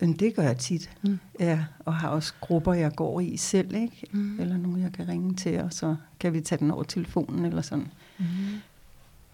Det 0.00 0.34
gør 0.34 0.42
jeg 0.42 0.58
tit, 0.58 0.90
mm. 1.02 1.18
ja, 1.40 1.64
og 1.78 1.94
har 1.94 2.08
også 2.08 2.34
grupper, 2.40 2.72
jeg 2.72 2.92
går 2.96 3.20
i 3.20 3.36
selv, 3.36 3.74
ikke? 3.74 4.06
Mm. 4.12 4.40
eller 4.40 4.56
nogen, 4.56 4.80
jeg 4.80 4.92
kan 4.92 5.08
ringe 5.08 5.34
til, 5.34 5.60
og 5.60 5.72
så 5.72 5.96
kan 6.20 6.32
vi 6.32 6.40
tage 6.40 6.58
den 6.58 6.70
over 6.70 6.82
telefonen, 6.82 7.44
eller 7.44 7.62
sådan. 7.62 7.88
Mm. 8.18 8.24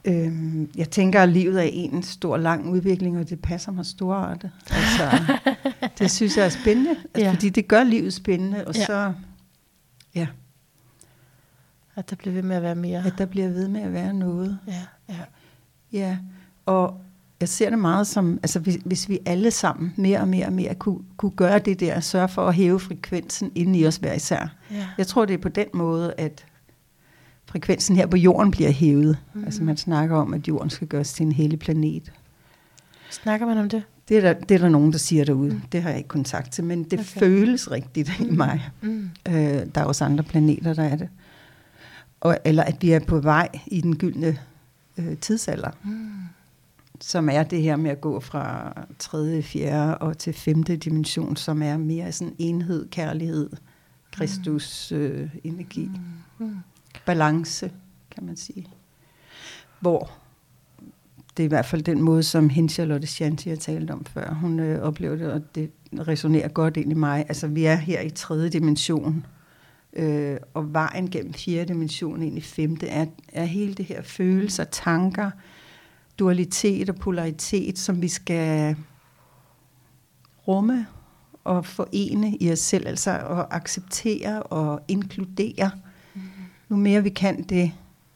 Øhm, 0.04 0.70
jeg 0.76 0.90
tænker, 0.90 1.22
at 1.22 1.28
livet 1.28 1.58
er 1.58 1.70
en 1.72 2.02
stor, 2.02 2.36
lang 2.36 2.70
udvikling, 2.70 3.18
og 3.18 3.30
det 3.30 3.42
passer 3.42 3.72
mig 3.72 3.86
storartet. 3.86 4.50
Altså, 4.70 5.34
det 5.98 6.10
synes 6.10 6.36
jeg 6.36 6.44
er 6.44 6.48
spændende, 6.48 6.90
altså, 6.90 7.24
ja. 7.24 7.32
fordi 7.32 7.48
det 7.48 7.68
gør 7.68 7.84
livet 7.84 8.12
spændende, 8.14 8.66
og 8.66 8.74
ja. 8.74 8.86
så, 8.86 9.12
ja. 10.14 10.26
At 11.96 12.10
der 12.10 12.16
bliver 12.16 12.34
ved 12.34 12.42
med 12.42 12.56
at 12.56 12.62
være 12.62 12.74
mere. 12.74 13.06
At 13.06 13.14
der 13.18 13.26
bliver 13.26 13.48
ved 13.48 13.68
med 13.68 13.80
at 13.80 13.92
være 13.92 14.14
noget. 14.14 14.58
Ja, 14.66 14.82
ja. 15.08 15.20
Ja, 15.92 16.18
og 16.66 17.00
jeg 17.40 17.48
ser 17.48 17.70
det 17.70 17.78
meget 17.78 18.06
som, 18.06 18.38
altså 18.42 18.58
hvis, 18.58 18.78
hvis 18.84 19.08
vi 19.08 19.18
alle 19.26 19.50
sammen 19.50 19.94
mere 19.96 20.20
og 20.20 20.28
mere 20.28 20.46
og 20.46 20.52
mere 20.52 20.74
kunne, 20.74 20.98
kunne 21.16 21.30
gøre 21.30 21.58
det 21.58 21.80
der, 21.80 22.00
sørge 22.00 22.28
for 22.28 22.48
at 22.48 22.54
hæve 22.54 22.80
frekvensen 22.80 23.52
inden 23.54 23.74
i 23.74 23.86
os 23.86 23.96
hver 23.96 24.12
især. 24.12 24.54
Ja. 24.70 24.86
Jeg 24.98 25.06
tror, 25.06 25.24
det 25.24 25.34
er 25.34 25.38
på 25.38 25.48
den 25.48 25.66
måde, 25.74 26.14
at 26.18 26.44
frekvensen 27.50 27.96
her 27.96 28.06
på 28.06 28.16
jorden 28.16 28.50
bliver 28.50 28.70
hævet. 28.70 29.18
Mm. 29.34 29.44
Altså 29.44 29.64
man 29.64 29.76
snakker 29.76 30.16
om, 30.16 30.34
at 30.34 30.48
jorden 30.48 30.70
skal 30.70 30.88
gøres 30.88 31.12
til 31.12 31.26
en 31.26 31.32
hellig 31.32 31.58
planet. 31.58 32.12
Snakker 33.10 33.46
man 33.46 33.58
om 33.58 33.68
det? 33.68 33.82
Det 34.08 34.16
er 34.16 34.20
der, 34.20 34.32
det 34.32 34.54
er 34.54 34.58
der 34.58 34.68
nogen, 34.68 34.92
der 34.92 34.98
siger 34.98 35.24
derude. 35.24 35.52
Mm. 35.52 35.60
Det 35.72 35.82
har 35.82 35.90
jeg 35.90 35.98
ikke 35.98 36.08
kontakt 36.08 36.52
til, 36.52 36.64
men 36.64 36.84
det 36.84 36.92
okay. 36.92 37.04
føles 37.04 37.70
rigtigt 37.70 38.12
mm. 38.20 38.26
i 38.26 38.30
mig. 38.30 38.70
Mm. 38.80 39.10
Øh, 39.28 39.34
der 39.34 39.80
er 39.80 39.84
også 39.84 40.04
andre 40.04 40.24
planeter, 40.24 40.74
der 40.74 40.82
er 40.82 40.96
det. 40.96 41.08
Og, 42.20 42.38
eller 42.44 42.62
at 42.62 42.76
vi 42.80 42.92
er 42.92 43.00
på 43.00 43.20
vej 43.20 43.48
i 43.66 43.80
den 43.80 43.96
gyldne 43.96 44.38
øh, 44.98 45.16
tidsalder. 45.16 45.70
Mm 45.84 46.10
som 47.00 47.28
er 47.28 47.42
det 47.42 47.62
her 47.62 47.76
med 47.76 47.90
at 47.90 48.00
gå 48.00 48.20
fra 48.20 48.72
tredje, 48.98 49.42
fjerde 49.42 49.98
og 49.98 50.18
til 50.18 50.32
femte 50.32 50.76
dimension, 50.76 51.36
som 51.36 51.62
er 51.62 51.76
mere 51.76 52.12
sådan 52.12 52.34
enhed, 52.38 52.88
kærlighed, 52.88 53.50
Kristus 54.12 54.92
øh, 54.92 55.30
energi. 55.44 55.90
Mm. 56.38 56.46
Mm. 56.46 56.56
Balance, 57.06 57.72
kan 58.10 58.24
man 58.24 58.36
sige. 58.36 58.66
Hvor 59.80 60.10
det 61.36 61.42
er 61.42 61.44
i 61.44 61.48
hvert 61.48 61.66
fald 61.66 61.82
den 61.82 62.02
måde, 62.02 62.22
som 62.22 62.48
hende 62.48 62.68
Charlotte 62.68 63.06
Shanti 63.06 63.48
har 63.48 63.56
talt 63.56 63.90
om 63.90 64.04
før. 64.04 64.34
Hun 64.34 64.60
øh, 64.60 64.82
oplevede 64.82 65.18
det, 65.18 65.32
og 65.32 65.42
det 65.54 65.70
resonerer 66.08 66.48
godt 66.48 66.76
ind 66.76 66.90
i 66.90 66.94
mig. 66.94 67.24
Altså, 67.28 67.46
vi 67.46 67.64
er 67.64 67.74
her 67.74 68.00
i 68.00 68.10
tredje 68.10 68.48
dimension, 68.48 69.26
øh, 69.92 70.36
og 70.54 70.74
vejen 70.74 71.10
gennem 71.10 71.34
fjerde 71.34 71.68
dimension 71.68 72.22
ind 72.22 72.38
i 72.38 72.40
femte 72.40 72.88
er, 72.88 73.06
er 73.32 73.44
hele 73.44 73.74
det 73.74 73.84
her 73.84 74.02
følelser, 74.02 74.64
tanker, 74.64 75.30
dualitet 76.18 76.90
og 76.90 76.96
polaritet, 76.96 77.78
som 77.78 78.02
vi 78.02 78.08
skal 78.08 78.76
rumme 80.48 80.86
og 81.44 81.66
forene 81.66 82.36
i 82.36 82.52
os 82.52 82.58
selv, 82.58 82.88
altså 82.88 83.10
at 83.10 83.46
acceptere 83.50 84.42
og 84.42 84.80
inkludere. 84.88 85.70
Øh, 85.74 85.89
nu 86.70 86.76
mere 86.76 87.02
vi 87.02 87.08
kan 87.08 87.42
det. 87.42 87.72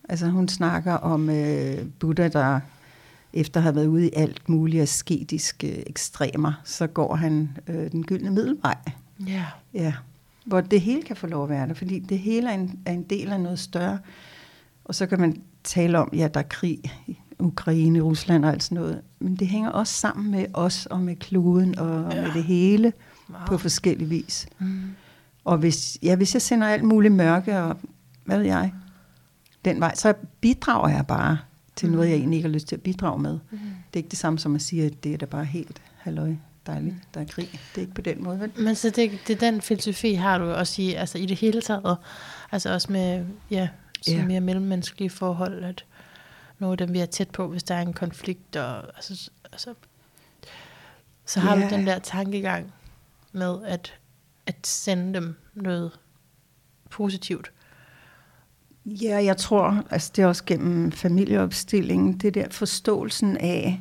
Altså 0.09 0.27
hun 0.27 0.49
snakker 0.49 0.93
om 0.93 1.31
øh, 1.31 1.87
Buddha, 1.99 2.29
der 2.29 2.61
efter 3.33 3.61
at 3.61 3.63
have 3.63 3.75
været 3.75 3.87
ude 3.87 4.07
i 4.07 4.11
alt 4.17 4.49
muligt 4.49 4.83
asketiske 4.83 5.89
ekstremer, 5.89 6.53
så 6.65 6.87
går 6.87 7.15
han 7.15 7.57
øh, 7.69 7.91
den 7.91 8.05
gyldne 8.05 8.31
middelvej. 8.31 8.75
Ja. 9.27 9.45
Ja, 9.75 9.95
hvor 10.45 10.61
det 10.61 10.81
hele 10.81 11.03
kan 11.03 11.17
få 11.17 11.27
lov 11.27 11.43
at 11.43 11.49
være 11.49 11.69
der, 11.69 11.75
fordi 11.75 11.99
det 11.99 12.19
hele 12.19 12.51
er 12.51 12.55
en, 12.55 12.79
er 12.87 12.93
en 12.93 13.03
del 13.03 13.33
af 13.33 13.41
noget 13.41 13.59
større. 13.59 13.99
Og 14.85 14.95
så 14.95 15.07
kan 15.07 15.21
man 15.21 15.43
tale 15.65 15.99
om, 15.99 16.11
ja, 16.13 16.29
der 16.35 16.41
er 16.41 16.45
krig 16.49 16.81
i 17.07 17.19
Ukraine, 17.39 18.01
Rusland 18.01 18.45
og 18.45 18.53
alt 18.53 18.63
sådan 18.63 18.79
noget, 18.79 19.01
men 19.19 19.37
det 19.37 19.47
hænger 19.47 19.71
også 19.71 19.95
sammen 19.95 20.31
med 20.31 20.47
os 20.53 20.87
og 20.87 21.01
med 21.01 21.17
kloden 21.17 21.79
og 21.79 22.13
ja. 22.13 22.23
med 22.23 22.33
det 22.35 22.45
hele 22.45 22.93
wow. 23.31 23.39
på 23.47 23.59
forskellige 23.59 24.09
vis. 24.09 24.47
Mm. 24.59 24.83
Og 25.45 25.59
hvis, 25.59 25.99
ja, 26.03 26.17
hvis 26.17 26.35
jeg 26.35 26.43
sender 26.43 26.67
alt 26.67 26.85
muligt 26.85 27.15
mørke 27.15 27.59
og 27.59 27.77
hvad 28.25 28.39
ved 28.39 28.47
jeg, 28.47 28.73
den 29.65 29.81
vej, 29.81 29.95
så 29.95 30.15
bidrager 30.41 30.89
jeg 30.89 31.07
bare 31.07 31.39
til 31.77 31.91
noget, 31.91 32.09
jeg 32.09 32.17
egentlig 32.17 32.37
ikke 32.37 32.49
har 32.49 32.55
lyst 32.55 32.67
til 32.69 32.77
at 32.77 32.83
bidrage 32.83 33.19
med. 33.23 33.39
Mm. 33.51 33.59
Det 33.59 33.93
er 33.93 33.97
ikke 33.97 34.09
det 34.11 34.19
samme 34.19 34.39
som 34.39 34.55
at 34.55 34.63
sige, 34.63 34.87
at 34.87 35.05
det 35.05 35.15
er 35.15 35.19
da 35.19 35.27
bare 35.27 35.45
helt 35.45 35.83
halløj, 35.97 36.35
dejligt, 36.67 36.95
der 37.15 37.21
er 37.21 37.25
krig. 37.25 37.49
Det 37.53 37.77
er 37.77 37.81
ikke 37.81 37.95
på 37.95 38.01
den 38.03 38.25
måde, 38.25 38.41
vel? 38.41 38.53
Men 38.59 38.75
så 38.75 38.91
det, 38.91 39.11
det 39.27 39.43
er 39.43 39.51
den 39.51 39.61
filosofi, 39.61 40.15
har 40.15 40.39
du 40.39 40.45
også 40.51 40.83
i, 40.83 40.93
altså 40.95 41.19
i 41.19 41.27
det 41.27 41.37
hele 41.37 41.61
taget, 41.63 41.97
altså 42.53 42.73
også 42.73 42.93
med, 42.93 43.27
ja, 43.51 43.69
så 44.03 44.11
Ja. 44.13 44.25
mere 44.27 44.41
mellemmenneskelige 44.41 45.11
forhold, 45.11 45.65
at 45.65 45.85
nogle 46.59 46.73
af 46.73 46.79
dem, 46.79 46.93
vi 46.93 46.99
er 46.99 47.07
tæt 47.07 47.31
på, 47.31 47.49
hvis 47.49 47.63
der 47.63 47.75
er 47.75 47.83
en 47.83 47.93
konflikt, 47.93 48.57
og 48.57 48.77
altså, 48.97 49.31
altså 49.53 49.75
så 51.27 51.41
har 51.41 51.57
Ja. 51.57 51.65
du 51.65 51.75
den 51.75 51.87
der 51.87 51.99
tankegang 51.99 52.73
med 53.33 53.59
at, 53.65 53.95
at 54.47 54.67
sende 54.67 55.15
dem 55.15 55.37
noget 55.55 55.91
positivt. 56.91 57.53
Ja, 58.87 59.25
jeg 59.25 59.37
tror, 59.37 59.83
altså 59.91 60.13
det 60.17 60.23
er 60.23 60.27
også 60.27 60.43
gennem 60.47 60.93
familieopstillingen, 60.93 62.13
det 62.13 62.35
der 62.35 62.47
forståelsen 62.51 63.37
af, 63.37 63.81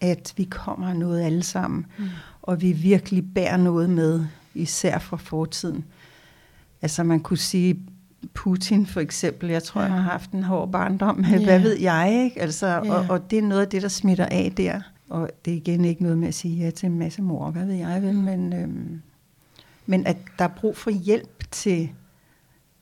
at 0.00 0.34
vi 0.36 0.44
kommer 0.44 0.88
af 0.88 0.96
noget 0.96 1.22
alle 1.22 1.42
sammen, 1.42 1.86
Mm. 1.98 2.04
og 2.42 2.62
vi 2.62 2.72
virkelig 2.72 3.34
bærer 3.34 3.56
noget 3.56 3.90
med, 3.90 4.24
især 4.54 4.98
fra 4.98 5.16
fortiden. 5.16 5.84
Altså 6.82 7.04
man 7.04 7.20
kunne 7.20 7.36
sige, 7.38 7.80
Putin 8.34 8.86
for 8.86 9.00
eksempel, 9.00 9.48
jeg 9.50 9.62
tror, 9.62 9.80
Ja. 9.80 9.86
han 9.88 9.96
har 10.02 10.10
haft 10.10 10.30
en 10.30 10.42
hård 10.42 10.72
barndom, 10.72 11.24
Ja. 11.30 11.44
hvad 11.44 11.60
ved 11.60 11.78
jeg, 11.80 12.22
ikke? 12.24 12.40
Altså, 12.40 12.66
Ja. 12.66 12.92
og, 12.92 13.06
og 13.08 13.30
det 13.30 13.38
er 13.38 13.42
noget 13.42 13.62
af 13.62 13.68
det, 13.68 13.82
der 13.82 13.88
smitter 13.88 14.26
af 14.26 14.52
der. 14.56 14.80
Og 15.10 15.30
det 15.44 15.52
er 15.52 15.56
igen 15.56 15.84
ikke 15.84 16.02
noget 16.02 16.18
med 16.18 16.28
at 16.28 16.34
sige 16.34 16.64
ja 16.64 16.70
til 16.70 16.86
en 16.86 16.98
masse 16.98 17.22
mor, 17.22 17.50
hvad 17.50 17.66
ved 17.66 17.74
jeg 17.74 18.02
vel, 18.02 18.14
men, 18.14 18.52
øhm, 18.52 19.02
men 19.86 20.06
at 20.06 20.16
der 20.38 20.44
er 20.44 20.48
brug 20.48 20.76
for 20.76 20.90
hjælp 20.90 21.44
til, 21.50 21.90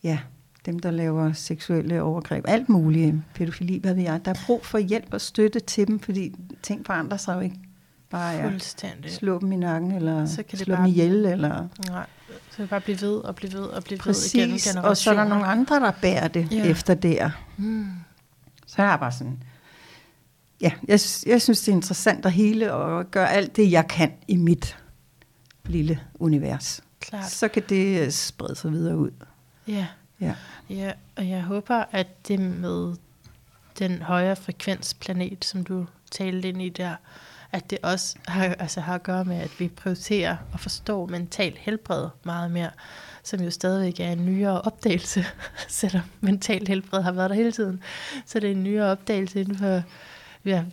ja, 0.05 0.18
dem, 0.66 0.79
der 0.79 0.90
laver 0.90 1.33
seksuelle 1.33 2.03
overgreb, 2.03 2.44
alt 2.48 2.68
muligt, 2.68 3.14
pædofili, 3.35 3.79
hvad 3.79 3.94
ved 3.94 4.03
jeg. 4.03 4.25
Der 4.25 4.31
er 4.31 4.38
brug 4.46 4.66
for 4.66 4.79
hjælp 4.79 5.14
og 5.14 5.20
støtte 5.20 5.61
til 5.61 5.87
dem, 5.88 6.01
fordi 6.01 6.35
ting 6.62 6.87
forandrer 6.87 7.16
sig 7.16 7.35
jo 7.35 7.40
ikke. 7.40 7.57
Bare 8.11 8.42
Fuldstændig. 8.51 9.11
slå 9.12 9.38
dem 9.40 9.53
i 9.53 9.57
nakken, 9.57 9.92
eller 9.92 10.27
Så 10.27 10.37
kan 10.37 10.59
det 10.59 10.59
slå 10.59 10.75
bare- 10.75 10.85
dem 10.85 10.90
ihjel, 10.92 11.27
eller... 11.27 11.68
Nej, 11.88 12.07
så 12.51 12.57
kan 12.57 12.62
det 12.62 12.70
bare 12.70 12.81
blive 12.81 13.01
ved 13.01 13.16
og 13.16 13.35
blive 13.35 13.53
ved 13.53 13.61
og 13.62 13.85
blive 13.85 13.96
ved 13.98 14.03
Præcis, 14.03 14.35
igennem 14.35 14.57
generationer. 14.59 14.88
og 14.88 14.96
så 14.96 15.11
er 15.11 15.14
der 15.14 15.25
nogle 15.25 15.46
andre, 15.46 15.81
der 15.81 15.90
bærer 16.03 16.29
det 16.29 16.48
Ja. 16.53 16.64
efter 16.64 16.94
der. 16.94 17.31
Mm. 17.57 17.87
Så 18.66 18.83
er 18.83 18.87
jeg 18.88 18.98
bare 19.01 19.12
sådan, 19.12 19.42
ja, 20.61 20.72
jeg, 20.88 21.01
jeg 21.27 21.42
synes, 21.42 21.61
det 21.61 21.68
er 21.68 21.72
interessant 21.77 22.27
at 22.27 22.33
hele 22.33 22.72
og 22.75 23.11
gøre 23.11 23.31
alt 23.33 23.57
det, 23.57 23.70
jeg 23.72 23.88
kan 23.88 24.12
i 24.29 24.37
mit 24.37 24.79
lille 25.66 26.01
univers. 26.14 26.81
Klart. 27.01 27.31
Så 27.31 27.48
kan 27.48 27.62
det 27.68 28.01
øh, 28.07 28.11
sprede 28.11 28.55
sig 28.55 28.72
videre 28.72 28.96
ud. 28.96 29.11
Ja. 29.68 29.87
Ja. 30.22 30.35
ja, 30.70 30.92
og 31.16 31.28
jeg 31.28 31.42
håber, 31.42 31.85
at 31.92 32.28
det 32.28 32.38
med 32.40 32.94
den 33.78 34.02
højere 34.02 34.37
frekvensplanet, 34.37 35.44
som 35.44 35.64
du 35.64 35.87
talte 36.11 36.48
ind 36.48 36.62
i 36.62 36.68
der, 36.68 36.94
at 37.52 37.70
det 37.70 37.78
også 37.82 38.16
har, 38.28 38.44
altså 38.44 38.80
har 38.80 38.94
at 38.94 39.02
gøre 39.02 39.24
med, 39.24 39.37
at 39.37 39.61
vi 39.61 39.68
prioriterer 39.68 40.37
og 40.52 40.61
forstår 40.61 41.06
mental 41.06 41.56
helbred 41.58 42.08
meget 42.24 42.50
mere, 42.50 42.70
som 43.22 43.40
jo 43.40 43.50
stadigvæk 43.50 44.00
er 44.00 44.12
en 44.12 44.26
nyere 44.26 44.61
opdagelse, 44.61 45.24
selvom 45.68 46.02
mental 46.20 46.66
helbred 46.66 47.02
har 47.02 47.12
været 47.12 47.30
der 47.30 47.37
hele 47.37 47.52
tiden. 47.52 47.82
Så 48.26 48.40
det 48.40 48.50
er 48.50 48.54
en 48.54 48.64
nyere 48.64 48.90
opdagelse 48.90 49.40
inden 49.40 49.58
for, 49.58 49.82
vi 50.42 50.50
har 50.50 50.64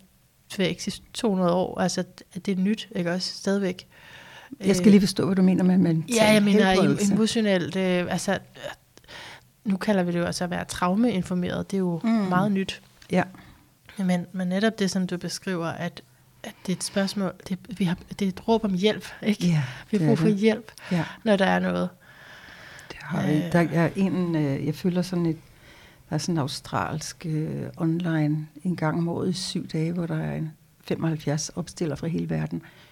ved 0.57 0.71
exist 0.71 1.03
200 1.13 1.53
år, 1.53 1.79
altså 1.79 2.03
at 2.33 2.45
det 2.45 2.51
er 2.51 2.61
nyt, 2.61 2.89
ikke 2.95 3.11
også, 3.11 3.33
stadigvæk. 3.33 3.87
Jeg 4.65 4.75
skal 4.75 4.91
lige 4.91 5.01
forstå, 5.01 5.25
hvad 5.25 5.35
du 5.35 5.41
mener 5.41 5.63
med 5.63 5.77
mental 5.77 6.15
Ja, 6.15 6.31
jeg 6.31 6.43
mener 6.43 6.95
emotionelt, 7.11 7.75
øh, 7.75 8.05
altså, 8.09 8.39
nu 9.69 9.77
kalder 9.77 10.03
vi 10.03 10.11
det 10.11 10.19
jo 10.19 10.25
altså 10.25 10.43
at 10.43 10.49
være 10.49 10.65
traumeinformeret, 10.65 11.71
det 11.71 11.77
er 11.77 11.79
jo 11.79 11.99
mm. 12.03 12.09
Meget 12.09 12.51
nyt. 12.51 12.81
Ja. 13.11 13.23
Men, 13.97 14.25
men 14.31 14.47
netop 14.47 14.79
det, 14.79 14.91
som 14.91 15.07
du 15.07 15.17
beskriver, 15.17 15.67
at, 15.67 16.01
at 16.43 16.53
det 16.65 16.71
er 16.71 16.75
et 16.75 16.83
spørgsmål, 16.83 17.33
det, 17.49 17.57
vi 17.77 17.85
har, 17.85 17.97
det 18.19 18.25
er 18.25 18.29
et 18.29 18.47
råb 18.47 18.63
om 18.65 18.73
hjælp, 18.73 19.05
ikke? 19.23 19.47
Ja, 19.47 19.63
vi 19.91 19.97
har 19.97 20.07
brug 20.07 20.17
for 20.17 20.27
det. 20.27 20.35
hjælp, 20.35 20.71
Ja. 20.91 21.05
når 21.23 21.35
der 21.35 21.45
er 21.45 21.59
noget. 21.59 21.89
Det 22.89 22.97
har 23.01 23.27
vi. 23.27 23.43
Der 23.51 23.67
er 23.71 23.89
en, 23.95 24.35
øh, 24.35 24.65
jeg 24.65 24.75
følger 24.75 25.01
sådan 25.01 25.25
et, 25.25 25.37
der 26.09 26.15
er 26.15 26.19
sådan 26.19 26.35
en 26.35 26.39
australsk 26.39 27.25
øh, 27.25 27.63
online 27.77 28.47
en 28.63 28.75
gang 28.75 28.97
om 28.97 29.07
året 29.07 29.29
i 29.29 29.33
syv 29.33 29.67
dage, 29.67 29.91
hvor 29.91 30.05
der 30.05 30.17
er 30.19 30.35
en 30.35 30.51
75 30.83 31.49
opstiller 31.49 31.95
fra 31.95 32.07
hele 32.07 32.29
verden. 32.29 32.61
Øh, 32.63 32.88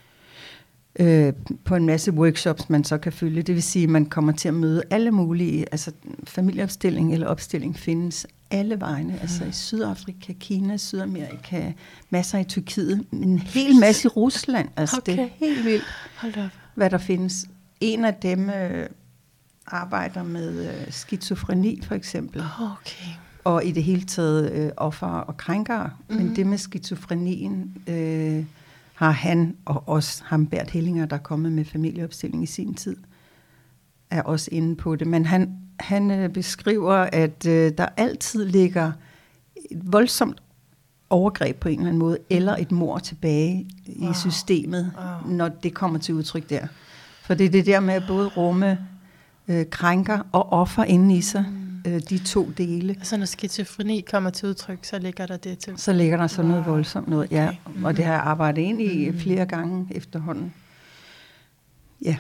på 1.66 1.76
en 1.76 1.86
masse 1.86 2.12
workshops, 2.12 2.70
man 2.70 2.84
så 2.84 2.98
kan 2.98 3.12
følge. 3.14 3.42
Det 3.42 3.56
vil 3.56 3.64
sige, 3.64 3.84
at 3.84 3.90
man 3.90 4.06
kommer 4.06 4.32
til 4.32 4.48
at 4.48 4.54
møde 4.54 4.84
alle 4.90 5.12
mulige, 5.12 5.66
altså 5.72 5.92
familieopstilling 6.24 7.14
eller 7.14 7.28
opstilling 7.28 7.76
findes 7.80 8.28
alle 8.52 8.80
vegne. 8.80 9.20
Altså 9.22 9.46
i 9.46 9.52
Sydafrika, 9.52 10.34
Kina, 10.34 10.78
Sydamerika, 10.78 11.72
masser 12.10 12.38
i 12.40 12.44
Tyrkiet, 12.44 13.06
en 13.14 13.40
hel 13.40 13.80
masse 13.80 14.06
i 14.06 14.10
Rusland. 14.10 14.70
Altså 14.76 15.02
det 15.06 15.14
er 15.20 15.24
Okay. 15.24 15.30
helt 15.40 15.66
vildt 15.66 15.84
Hold 16.18 16.38
op. 16.38 16.50
hvad 16.76 16.90
der 16.90 16.98
findes. 16.98 17.46
En 17.82 18.06
af 18.06 18.14
dem 18.14 18.50
øh, 18.50 18.88
arbejder 19.68 20.24
med 20.24 20.66
øh, 20.70 20.92
skizofreni 20.92 21.82
for 21.84 21.96
eksempel, 21.96 22.44
Okay. 22.62 23.12
og 23.44 23.66
i 23.66 23.72
det 23.72 23.84
hele 23.84 24.02
taget 24.02 24.52
øh, 24.52 24.70
offer 24.78 25.08
og 25.08 25.38
krænkere. 25.38 25.90
Mm. 26.10 26.16
Mhm. 26.16 26.26
Men 26.26 26.36
det 26.36 26.48
med 26.48 26.58
skizofrenien 26.58 27.74
øh, 27.88 28.44
har 28.98 29.12
han, 29.12 29.56
og 29.66 29.84
også 29.90 30.24
ham 30.26 30.46
Bert 30.48 30.70
Hellinger, 30.70 31.06
der 31.06 31.16
er 31.16 31.20
kommet 31.22 31.52
med 31.52 31.66
familieopstilling 31.66 32.44
i 32.44 32.46
sin 32.46 32.74
tid, 32.74 32.96
er 34.10 34.22
også 34.22 34.50
inde 34.52 34.76
på 34.76 34.96
det. 34.96 35.08
Men 35.08 35.26
han, 35.26 35.58
han 35.80 36.12
øh, 36.12 36.30
beskriver, 36.30 36.94
at 36.96 37.46
øh, 37.46 37.72
der 37.78 37.88
altid 37.98 38.46
ligger 38.46 38.92
et 39.72 39.80
voldsomt 39.94 40.44
overgreb 41.10 41.56
på 41.60 41.70
en 41.70 41.80
eller 41.80 41.88
anden 41.88 42.00
måde, 42.00 42.18
eller 42.30 42.56
et 42.56 42.72
mor 42.72 42.98
tilbage 43.00 43.68
Wow. 44.02 44.12
i 44.12 44.14
systemet, 44.14 44.92
Wow. 44.98 45.34
når 45.36 45.48
det 45.48 45.74
kommer 45.74 46.00
til 46.00 46.16
udtryk 46.16 46.50
der. 46.50 46.68
For 47.22 47.34
det 47.34 47.46
er 47.46 47.50
det 47.50 47.66
der 47.66 47.80
med 47.80 47.94
at 47.94 48.04
både 48.08 48.28
rumme 48.28 48.78
øh, 49.48 49.66
krænker 49.70 50.20
og 50.32 50.52
offer 50.52 50.84
inde 50.84 51.16
i 51.18 51.22
sig, 51.22 51.46
Mm. 51.50 51.67
Øh, 51.88 52.02
de 52.10 52.17
to 52.17 52.50
dele. 52.58 52.95
Så 53.04 53.17
når 53.17 53.26
skizofreni 53.26 54.02
kommer 54.12 54.30
til 54.30 54.50
udtryk, 54.50 54.80
så 54.86 55.00
ligger 55.00 55.26
der 55.26 55.38
det 55.38 55.58
til. 55.58 55.73
Så 55.78 55.93
ligger 55.93 56.17
der 56.17 56.28
sådan 56.28 56.50
noget 56.52 56.65
Wow. 56.65 56.73
voldsomt 56.73 57.08
noget, 57.08 57.32
ja. 57.32 57.50
Okay. 57.65 57.84
Og 57.84 57.97
det 57.97 58.06
har 58.06 58.13
jeg 58.13 58.21
arbejdet 58.21 58.62
ind 58.62 58.82
i 58.82 59.10
Mhm. 59.10 59.19
flere 59.19 59.45
gange 59.45 59.88
efterhånden. 59.91 60.54
Ja, 62.06 62.17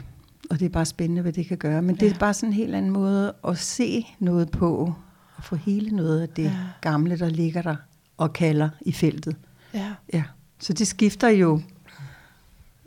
og 0.49 0.59
det 0.59 0.65
er 0.65 0.69
bare 0.69 0.85
spændende, 0.85 1.21
hvad 1.21 1.33
det 1.33 1.45
kan 1.47 1.57
gøre. 1.57 1.81
Men 1.81 1.95
det 1.95 2.07
Ja. 2.07 2.13
er 2.13 2.17
bare 2.19 2.33
sådan 2.33 2.49
en 2.49 2.53
helt 2.53 2.75
anden 2.75 2.91
måde 2.91 3.33
at 3.47 3.57
se 3.57 4.07
noget 4.19 4.51
på, 4.51 4.93
og 5.35 5.43
få 5.43 5.55
hele 5.55 5.95
noget 5.95 6.21
af 6.21 6.29
det 6.29 6.43
Ja. 6.43 6.51
gamle, 6.81 7.19
der 7.19 7.29
ligger 7.29 7.61
der 7.61 7.75
og 8.17 8.33
kalder 8.33 8.69
i 8.81 8.91
feltet. 8.91 9.35
Ja. 9.73 9.93
Ja, 10.13 10.23
så 10.59 10.73
det 10.73 10.87
skifter 10.87 11.27
jo, 11.29 11.61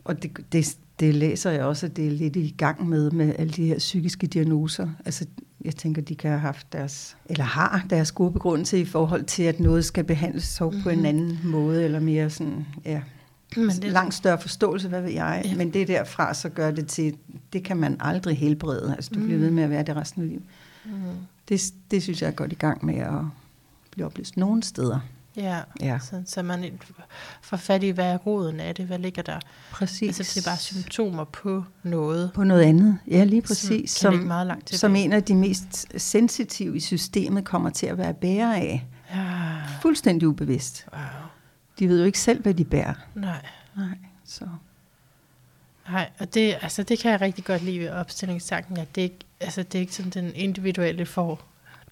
og 0.05 0.23
det, 0.23 0.53
det, 0.53 0.77
det 1.01 1.15
læser 1.15 1.51
jeg 1.51 1.65
også, 1.65 1.87
at 1.87 1.97
det 1.97 2.07
er 2.07 2.11
lidt 2.11 2.37
i 2.37 2.55
gang 2.59 2.89
med, 2.89 3.11
med 3.11 3.35
alle 3.39 3.53
de 3.53 3.67
her 3.67 3.79
psykiske 3.79 4.27
diagnoser. 4.27 4.89
Altså, 5.05 5.27
jeg 5.65 5.77
tænker, 5.77 6.03
de 6.03 6.15
kan 6.15 6.31
have 6.31 6.41
haft 6.41 6.73
deres, 6.73 7.17
eller 7.27 7.45
har 7.45 7.87
deres 7.91 8.13
gode 8.13 8.33
begrundelse 8.33 8.81
i 8.81 8.85
forhold 8.85 9.25
til, 9.25 9.43
at 9.43 9.61
noget 9.61 9.85
skal 9.85 10.05
behandles 10.05 10.45
så 10.45 10.65
mm-hmm. 10.65 10.83
på 10.83 10.89
en 10.91 10.97
Mhm. 10.99 11.07
anden 11.07 11.39
måde, 11.45 11.85
eller 11.85 12.01
mere 12.01 12.31
sådan, 12.31 12.67
ja, 12.85 13.03
Men 13.57 13.69
det... 13.69 13.85
langt 13.85 14.15
større 14.15 14.41
forståelse, 14.41 14.89
hvad 14.89 15.03
ved 15.03 15.11
jeg. 15.11 15.43
Ja. 15.45 15.57
Men 15.57 15.73
det 15.73 15.89
derfra, 15.89 16.35
så 16.35 16.49
gør 16.49 16.71
det 16.71 16.87
til, 16.87 17.17
det 17.53 17.65
kan 17.65 17.77
man 17.77 17.97
aldrig 18.01 18.37
helbrede. 18.39 18.95
Altså, 18.97 19.11
du 19.15 19.19
mm. 19.19 19.25
bliver 19.27 19.39
ved 19.39 19.51
med 19.51 19.63
at 19.63 19.71
være 19.71 19.83
det 19.83 19.97
resten 19.97 20.23
af 20.23 20.29
livet. 20.29 20.43
Mm. 20.85 20.91
Det, 21.49 21.63
det 21.91 22.03
synes 22.03 22.23
jeg 22.23 22.29
er 22.29 22.33
godt 22.33 22.53
i 22.53 22.55
gang 22.55 22.85
med 22.87 22.95
at 22.95 23.13
blive 23.91 24.07
oplyst 24.07 24.37
nogle 24.37 24.63
steder. 24.63 25.01
Ja, 25.37 25.61
Ja. 25.81 25.99
så, 25.99 26.23
så 26.27 26.43
man 26.43 26.81
får 27.43 27.57
fat 27.57 27.83
i, 27.83 27.89
hvad 27.89 28.05
er 28.13 28.17
roden 28.17 28.61
af 28.61 28.75
det, 28.75 28.87
hvad 28.87 28.99
ligger 28.99 29.23
der? 29.23 29.41
Præcis. 29.71 30.21
Altså 30.21 30.35
det 30.41 30.47
er 30.47 30.51
bare 30.51 30.59
symptomer 30.59 31.25
på 31.25 31.65
noget, 31.83 32.31
På 32.35 32.45
noget 32.45 32.63
andet. 32.63 32.99
Ja, 33.07 33.25
lige 33.25 33.43
præcis. 33.43 33.91
som 33.91 34.13
ligge 34.15 34.27
meget 34.27 34.47
langt 34.47 34.67
tilbage. 34.67 34.79
som 34.79 34.97
en 34.97 35.13
af 35.13 35.23
de 35.25 35.35
mest 35.35 35.87
sensitive 36.03 36.77
i 36.77 36.81
systemet 36.81 37.45
kommer 37.45 37.71
til 37.71 37.87
at 37.87 37.99
være 37.99 38.15
bærer 38.15 38.55
af. 38.55 38.87
Ja, 39.15 39.57
Fuldstændig 39.83 40.29
ubevidst. 40.29 40.87
wow. 40.93 41.01
De 41.79 41.89
ved 41.89 41.99
jo 42.01 42.05
ikke 42.07 42.19
selv, 42.21 42.43
hvad 42.43 42.55
de 42.55 42.65
bærer. 42.65 42.95
Nej, 43.15 43.47
Nej, 43.77 43.99
så... 44.25 44.45
nej, 45.91 46.11
og 46.19 46.35
det, 46.35 46.57
altså, 46.63 46.83
det 46.83 46.99
kan 46.99 47.11
jeg 47.13 47.21
rigtig 47.21 47.45
godt 47.45 47.63
lide 47.63 47.81
ved 47.81 47.91
opstillingstanken, 47.91 48.77
at 48.77 48.95
det 48.95 49.03
ikke, 49.03 49.19
altså, 49.41 49.63
det 49.63 49.75
er 49.75 49.81
ikke 49.81 49.95
sådan, 49.95 50.11
den 50.11 50.33
individuelle 50.35 51.07
får 51.07 51.43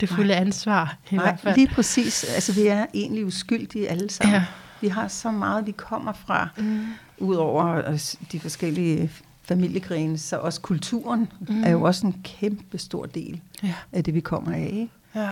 det 0.00 0.08
fulde 0.08 0.34
ansvar 0.34 0.96
i 1.10 1.14
Nej, 1.14 1.24
hvert 1.24 1.40
fald. 1.40 1.56
lige 1.56 1.68
præcis. 1.68 2.24
Altså, 2.24 2.52
vi 2.52 2.66
er 2.66 2.86
egentlig 2.94 3.26
uskyldige 3.26 3.88
alle 3.88 4.10
sammen. 4.10 4.34
Ja. 4.34 4.44
Vi 4.80 4.88
har 4.88 5.08
så 5.08 5.30
meget, 5.30 5.66
vi 5.66 5.72
kommer 5.72 6.12
fra, 6.12 6.48
Mm. 6.56 6.86
udover 7.18 7.88
øh, 7.90 8.00
de 8.32 8.40
forskellige 8.40 9.10
familiegrene, 9.42 10.18
så 10.18 10.36
også 10.38 10.60
kulturen 10.60 11.28
Mm. 11.40 11.54
mm. 11.54 11.64
er 11.64 11.70
jo 11.70 11.82
også 11.82 12.06
en 12.06 12.20
kæmpe 12.24 12.78
stor 12.78 13.06
del 13.06 13.40
Ja, 13.62 13.74
af 13.92 14.04
det, 14.04 14.14
vi 14.14 14.20
kommer 14.20 14.52
af. 14.52 14.68
Ikke? 14.72 14.88
ja, 15.14 15.30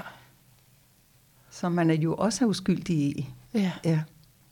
Som 1.51 1.73
man 1.73 1.91
er 1.91 1.95
jo 1.95 2.15
også 2.15 2.45
er 2.45 2.49
uskyldig 2.49 2.97
i. 2.97 3.29
ja. 3.55 3.73
Ja. 3.85 4.01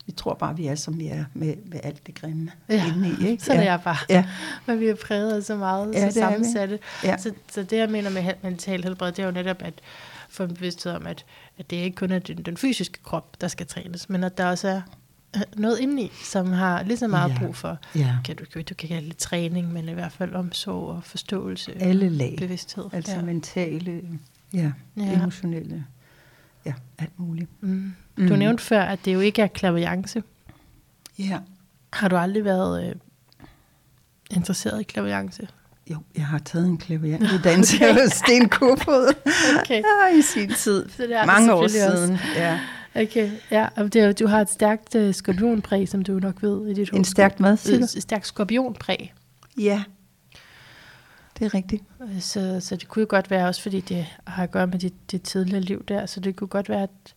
Vi 0.06 0.12
tror 0.12 0.34
bare, 0.34 0.56
vi 0.56 0.66
er, 0.66 0.74
som 0.74 0.98
vi 0.98 1.06
er 1.06 1.24
med, 1.34 1.54
med 1.66 1.80
alt 1.82 2.06
det 2.06 2.14
grimme 2.14 2.50
Ja, 2.68 2.86
indeni. 2.86 3.28
Ikke? 3.30 3.42
Sådan 3.44 3.62
ja. 3.62 3.72
er 3.72 3.76
bare. 3.76 3.96
Ja. 4.08 4.24
Men 4.66 4.80
vi 4.80 4.86
er 4.86 4.94
præget 4.94 5.32
af 5.36 5.42
så 5.42 5.56
meget, 5.56 5.92
Ja, 5.94 6.10
så 6.10 6.18
sammensatte. 6.20 6.78
Ja. 7.04 7.16
Så, 7.18 7.32
så 7.52 7.62
det, 7.62 7.76
jeg 7.76 7.90
mener 7.90 8.10
med 8.10 8.32
mental 8.42 8.82
helbred, 8.82 9.12
det 9.12 9.18
er 9.18 9.26
jo 9.26 9.32
netop 9.32 9.62
at 9.62 9.74
få 10.28 10.42
en 10.42 10.54
bevidsthed 10.54 10.92
om, 10.92 11.06
at, 11.06 11.24
at 11.58 11.70
det 11.70 11.76
ikke 11.76 11.96
kun 11.96 12.10
er 12.10 12.18
den, 12.18 12.36
den 12.42 12.56
fysiske 12.56 12.98
krop, 13.02 13.40
der 13.40 13.48
skal 13.48 13.66
trænes, 13.66 14.08
men 14.08 14.24
at 14.24 14.38
der 14.38 14.46
også 14.46 14.68
er 14.68 14.80
øh, 15.36 15.42
noget 15.56 15.78
indeni, 15.78 16.10
som 16.24 16.52
har 16.52 16.82
lige 16.82 16.96
så 16.96 17.08
meget 17.08 17.30
Ja. 17.30 17.38
brug 17.38 17.56
for, 17.56 17.78
ja. 17.94 18.16
kan 18.24 18.36
du, 18.36 18.44
du 18.68 18.74
kan 18.74 18.88
kalde 18.88 19.08
det 19.08 19.16
træning, 19.16 19.72
men 19.72 19.88
i 19.88 19.92
hvert 19.92 20.12
fald 20.12 20.34
omsorg 20.34 20.88
og 20.88 21.04
forståelse. 21.04 21.72
Alle 21.82 22.08
lag. 22.08 22.34
Bevidsthed. 22.38 22.84
Altså 22.92 23.12
ja. 23.14 23.22
mentale, 23.22 24.02
Ja. 24.54 24.72
ja. 24.96 25.12
emotionelle, 25.12 25.84
ja, 26.66 26.74
alt 26.98 27.18
muligt. 27.18 27.50
mm. 27.60 27.94
Du 28.16 28.22
Mm. 28.32 28.38
nævnte 28.38 28.62
før, 28.64 28.82
at 28.82 28.98
det 29.04 29.14
jo 29.14 29.20
ikke 29.20 29.42
er 29.42 29.46
klaviance. 29.46 30.22
Ja. 31.18 31.38
Har 31.92 32.08
du 32.08 32.16
aldrig 32.16 32.44
været 32.44 32.88
øh, 32.88 32.94
interesseret 34.30 34.80
i 34.80 34.84
klaviance? 34.84 35.48
Jo, 35.90 35.96
jeg 36.16 36.26
har 36.26 36.38
taget 36.38 36.66
en 36.66 36.78
klavianuddannelse 36.78 37.92
hos 37.92 38.12
Sten 38.12 38.48
Kofod 38.48 39.14
Okay. 39.60 39.82
ja, 40.12 40.18
i 40.18 40.22
sin 40.22 40.50
tid. 40.50 40.88
Så 40.88 41.02
det 41.02 41.16
er 41.16 41.26
Mange 41.26 41.54
år 41.54 41.66
selvfølgelig 41.68 42.02
også. 42.02 42.06
siden. 42.06 42.18
Ja. 42.36 42.60
Okay, 42.96 43.30
ja, 43.50 43.68
og 43.76 43.92
det 43.92 44.02
er, 44.02 44.12
du 44.12 44.26
har 44.26 44.40
et 44.40 44.50
stærkt 44.50 44.94
øh, 44.94 45.14
skorpionpræg, 45.14 45.88
som 45.88 46.02
du 46.02 46.12
nok 46.18 46.42
ved 46.42 46.66
i 46.68 46.74
dit 46.74 46.90
En 46.92 47.04
stærkt 47.04 47.38
hvad, 47.40 47.56
siger 47.56 47.78
du? 47.78 47.84
Et 47.84 48.02
stærkt 48.02 48.26
skorpionpræg. 48.26 49.14
Ja, 49.58 49.82
det 51.38 51.44
er 51.44 51.54
rigtigt. 51.54 51.82
Øh, 52.02 52.20
Så, 52.20 52.58
så 52.60 52.76
det 52.76 52.88
kunne 52.88 53.00
jo 53.00 53.06
godt 53.08 53.30
være 53.30 53.46
også, 53.48 53.62
fordi 53.62 53.80
det 53.80 54.06
har 54.26 54.42
at 54.42 54.50
gøre 54.50 54.66
med 54.66 54.78
dit, 54.78 54.94
dit 55.10 55.22
tidligere 55.22 55.60
liv 55.60 55.84
der, 55.88 56.06
så 56.06 56.20
det 56.20 56.36
kunne 56.36 56.48
godt 56.48 56.68
være, 56.68 56.82
at 56.82 57.14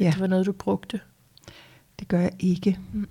Ja. 0.00 0.10
det 0.10 0.20
var 0.20 0.26
noget, 0.26 0.46
du 0.46 0.52
brugte. 0.52 1.00
Det 2.00 2.08
gør 2.08 2.20
jeg 2.20 2.32
ikke. 2.38 2.78
Mm. 2.92 3.06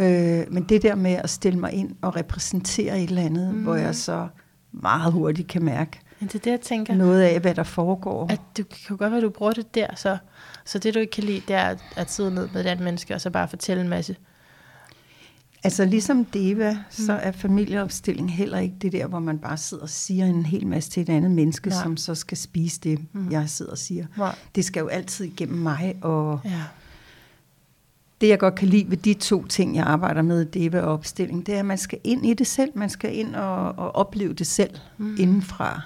Øh, 0.00 0.44
men 0.52 0.62
det 0.62 0.82
der 0.82 0.94
med 0.94 1.12
at 1.12 1.30
stille 1.30 1.58
mig 1.58 1.72
ind 1.72 1.96
og 2.02 2.16
repræsentere 2.16 2.98
et 3.02 3.08
eller 3.08 3.22
andet, 3.22 3.48
Mm. 3.48 3.54
mm. 3.56 3.62
hvor 3.62 3.74
jeg 3.74 3.94
så 3.94 4.28
meget 4.72 5.12
hurtigt 5.12 5.48
kan 5.48 5.62
mærke 5.64 6.00
Men 6.20 6.28
det 6.28 6.34
er 6.34 6.38
det, 6.38 6.50
jeg 6.50 6.60
tænker, 6.60 6.94
noget 6.94 7.22
af, 7.22 7.40
hvad 7.40 7.54
der 7.54 7.62
foregår. 7.62 8.26
at 8.32 8.40
det 8.56 8.68
kan 8.68 8.96
godt 8.96 9.10
være, 9.10 9.16
at 9.18 9.22
du 9.22 9.30
bruger 9.30 9.52
det 9.52 9.74
der, 9.74 9.94
så, 9.94 10.18
så 10.64 10.78
det, 10.78 10.94
du 10.94 10.98
ikke 10.98 11.10
kan 11.10 11.24
lide, 11.24 11.42
det 11.48 11.56
er 11.56 11.62
at, 11.62 11.78
at 11.96 12.10
sidde 12.10 12.34
ned 12.34 12.48
med 12.52 12.60
et 12.60 12.66
andet 12.66 12.84
menneske, 12.84 13.14
og 13.14 13.20
så 13.20 13.30
bare 13.30 13.48
fortælle 13.48 13.80
en 13.82 13.88
masse. 13.88 14.16
Altså 15.64 15.84
ligesom 15.84 16.24
Deva, 16.24 16.72
Mm. 16.72 16.78
så 16.90 17.12
er 17.12 17.32
familieopstilling 17.32 18.32
heller 18.34 18.58
ikke 18.58 18.74
det 18.82 18.92
der, 18.92 19.06
hvor 19.06 19.18
man 19.18 19.38
bare 19.38 19.56
sidder 19.56 19.82
og 19.82 19.88
siger 19.90 20.26
en 20.26 20.46
hel 20.46 20.66
masse 20.66 20.90
til 20.90 21.00
et 21.00 21.08
andet 21.08 21.30
menneske, 21.30 21.68
Nej. 21.70 21.82
som 21.82 21.96
så 21.96 22.14
skal 22.14 22.36
spise 22.38 22.80
det, 22.80 22.98
Mm. 23.12 23.30
jeg 23.30 23.50
sidder 23.50 23.72
og 23.72 23.78
siger. 23.78 24.06
Nej. 24.16 24.34
Det 24.54 24.64
skal 24.64 24.80
jo 24.80 24.86
altid 24.88 25.24
igennem 25.24 25.58
mig, 25.58 25.96
og 26.02 26.40
Ja. 26.44 26.62
det 28.20 28.28
jeg 28.28 28.38
godt 28.38 28.54
kan 28.54 28.68
lide 28.68 28.90
ved 28.90 28.96
de 28.96 29.14
to 29.14 29.44
ting, 29.46 29.76
jeg 29.76 29.84
arbejder 29.86 30.22
med, 30.22 30.44
Deva 30.44 30.80
og 30.80 30.92
opstilling, 30.92 31.46
det 31.46 31.54
er, 31.54 31.58
at 31.58 31.66
man 31.66 31.78
skal 31.78 31.98
ind 32.04 32.26
i 32.26 32.34
det 32.34 32.46
selv. 32.46 32.70
Man 32.74 32.90
skal 32.90 33.16
ind 33.18 33.34
og, 33.34 33.78
og 33.78 33.94
opleve 33.96 34.32
det 34.32 34.46
selv 34.46 34.74
Mm. 34.98 35.04
mm. 35.06 35.16
indenfra. 35.20 35.80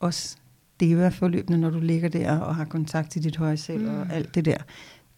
Også 0.00 0.36
Deva-forløbene, 0.80 1.58
når 1.58 1.70
du 1.70 1.80
ligger 1.80 2.08
der 2.08 2.38
og 2.38 2.56
har 2.56 2.64
kontakt 2.64 3.10
til 3.10 3.24
dit 3.24 3.36
høje 3.36 3.56
selv 3.56 3.80
mm. 3.90 3.98
og 4.00 4.06
alt 4.10 4.34
det 4.34 4.44
der. 4.44 4.56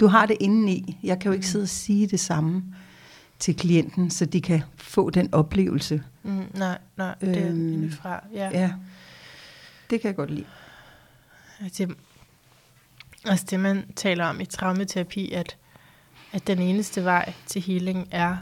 Du 0.01 0.07
har 0.07 0.27
det 0.27 0.37
indeni. 0.41 0.99
Jeg 1.03 1.19
kan 1.19 1.29
jo 1.29 1.33
ikke 1.33 1.43
Mm. 1.45 1.51
sidde 1.51 1.63
og 1.63 1.69
sige 1.69 2.07
det 2.07 2.21
samme 2.21 2.63
til 3.41 3.57
klienten, 3.57 4.11
så 4.11 4.25
de 4.27 4.41
kan 4.41 4.63
få 4.77 5.11
den 5.11 5.35
oplevelse. 5.35 6.03
Mm, 6.23 6.45
nej, 6.55 6.79
nej, 6.97 7.15
det 7.21 7.37
er 7.43 7.49
Øhm, 7.49 7.73
indefra. 7.73 8.25
Ja. 8.35 8.51
Ja, 8.53 8.73
det 9.91 10.01
kan 10.01 10.09
jeg 10.09 10.17
godt 10.17 10.31
lide. 10.31 10.47
Det, 11.79 11.95
altså 13.25 13.47
det, 13.51 13.61
man 13.61 13.93
taler 13.97 14.25
om 14.25 14.41
i 14.41 14.45
traumaterapi, 14.45 15.33
at, 15.33 15.57
at 16.33 16.47
den 16.47 16.59
eneste 16.59 17.05
vej 17.05 17.33
til 17.47 17.63
healing 17.63 18.09
er 18.11 18.37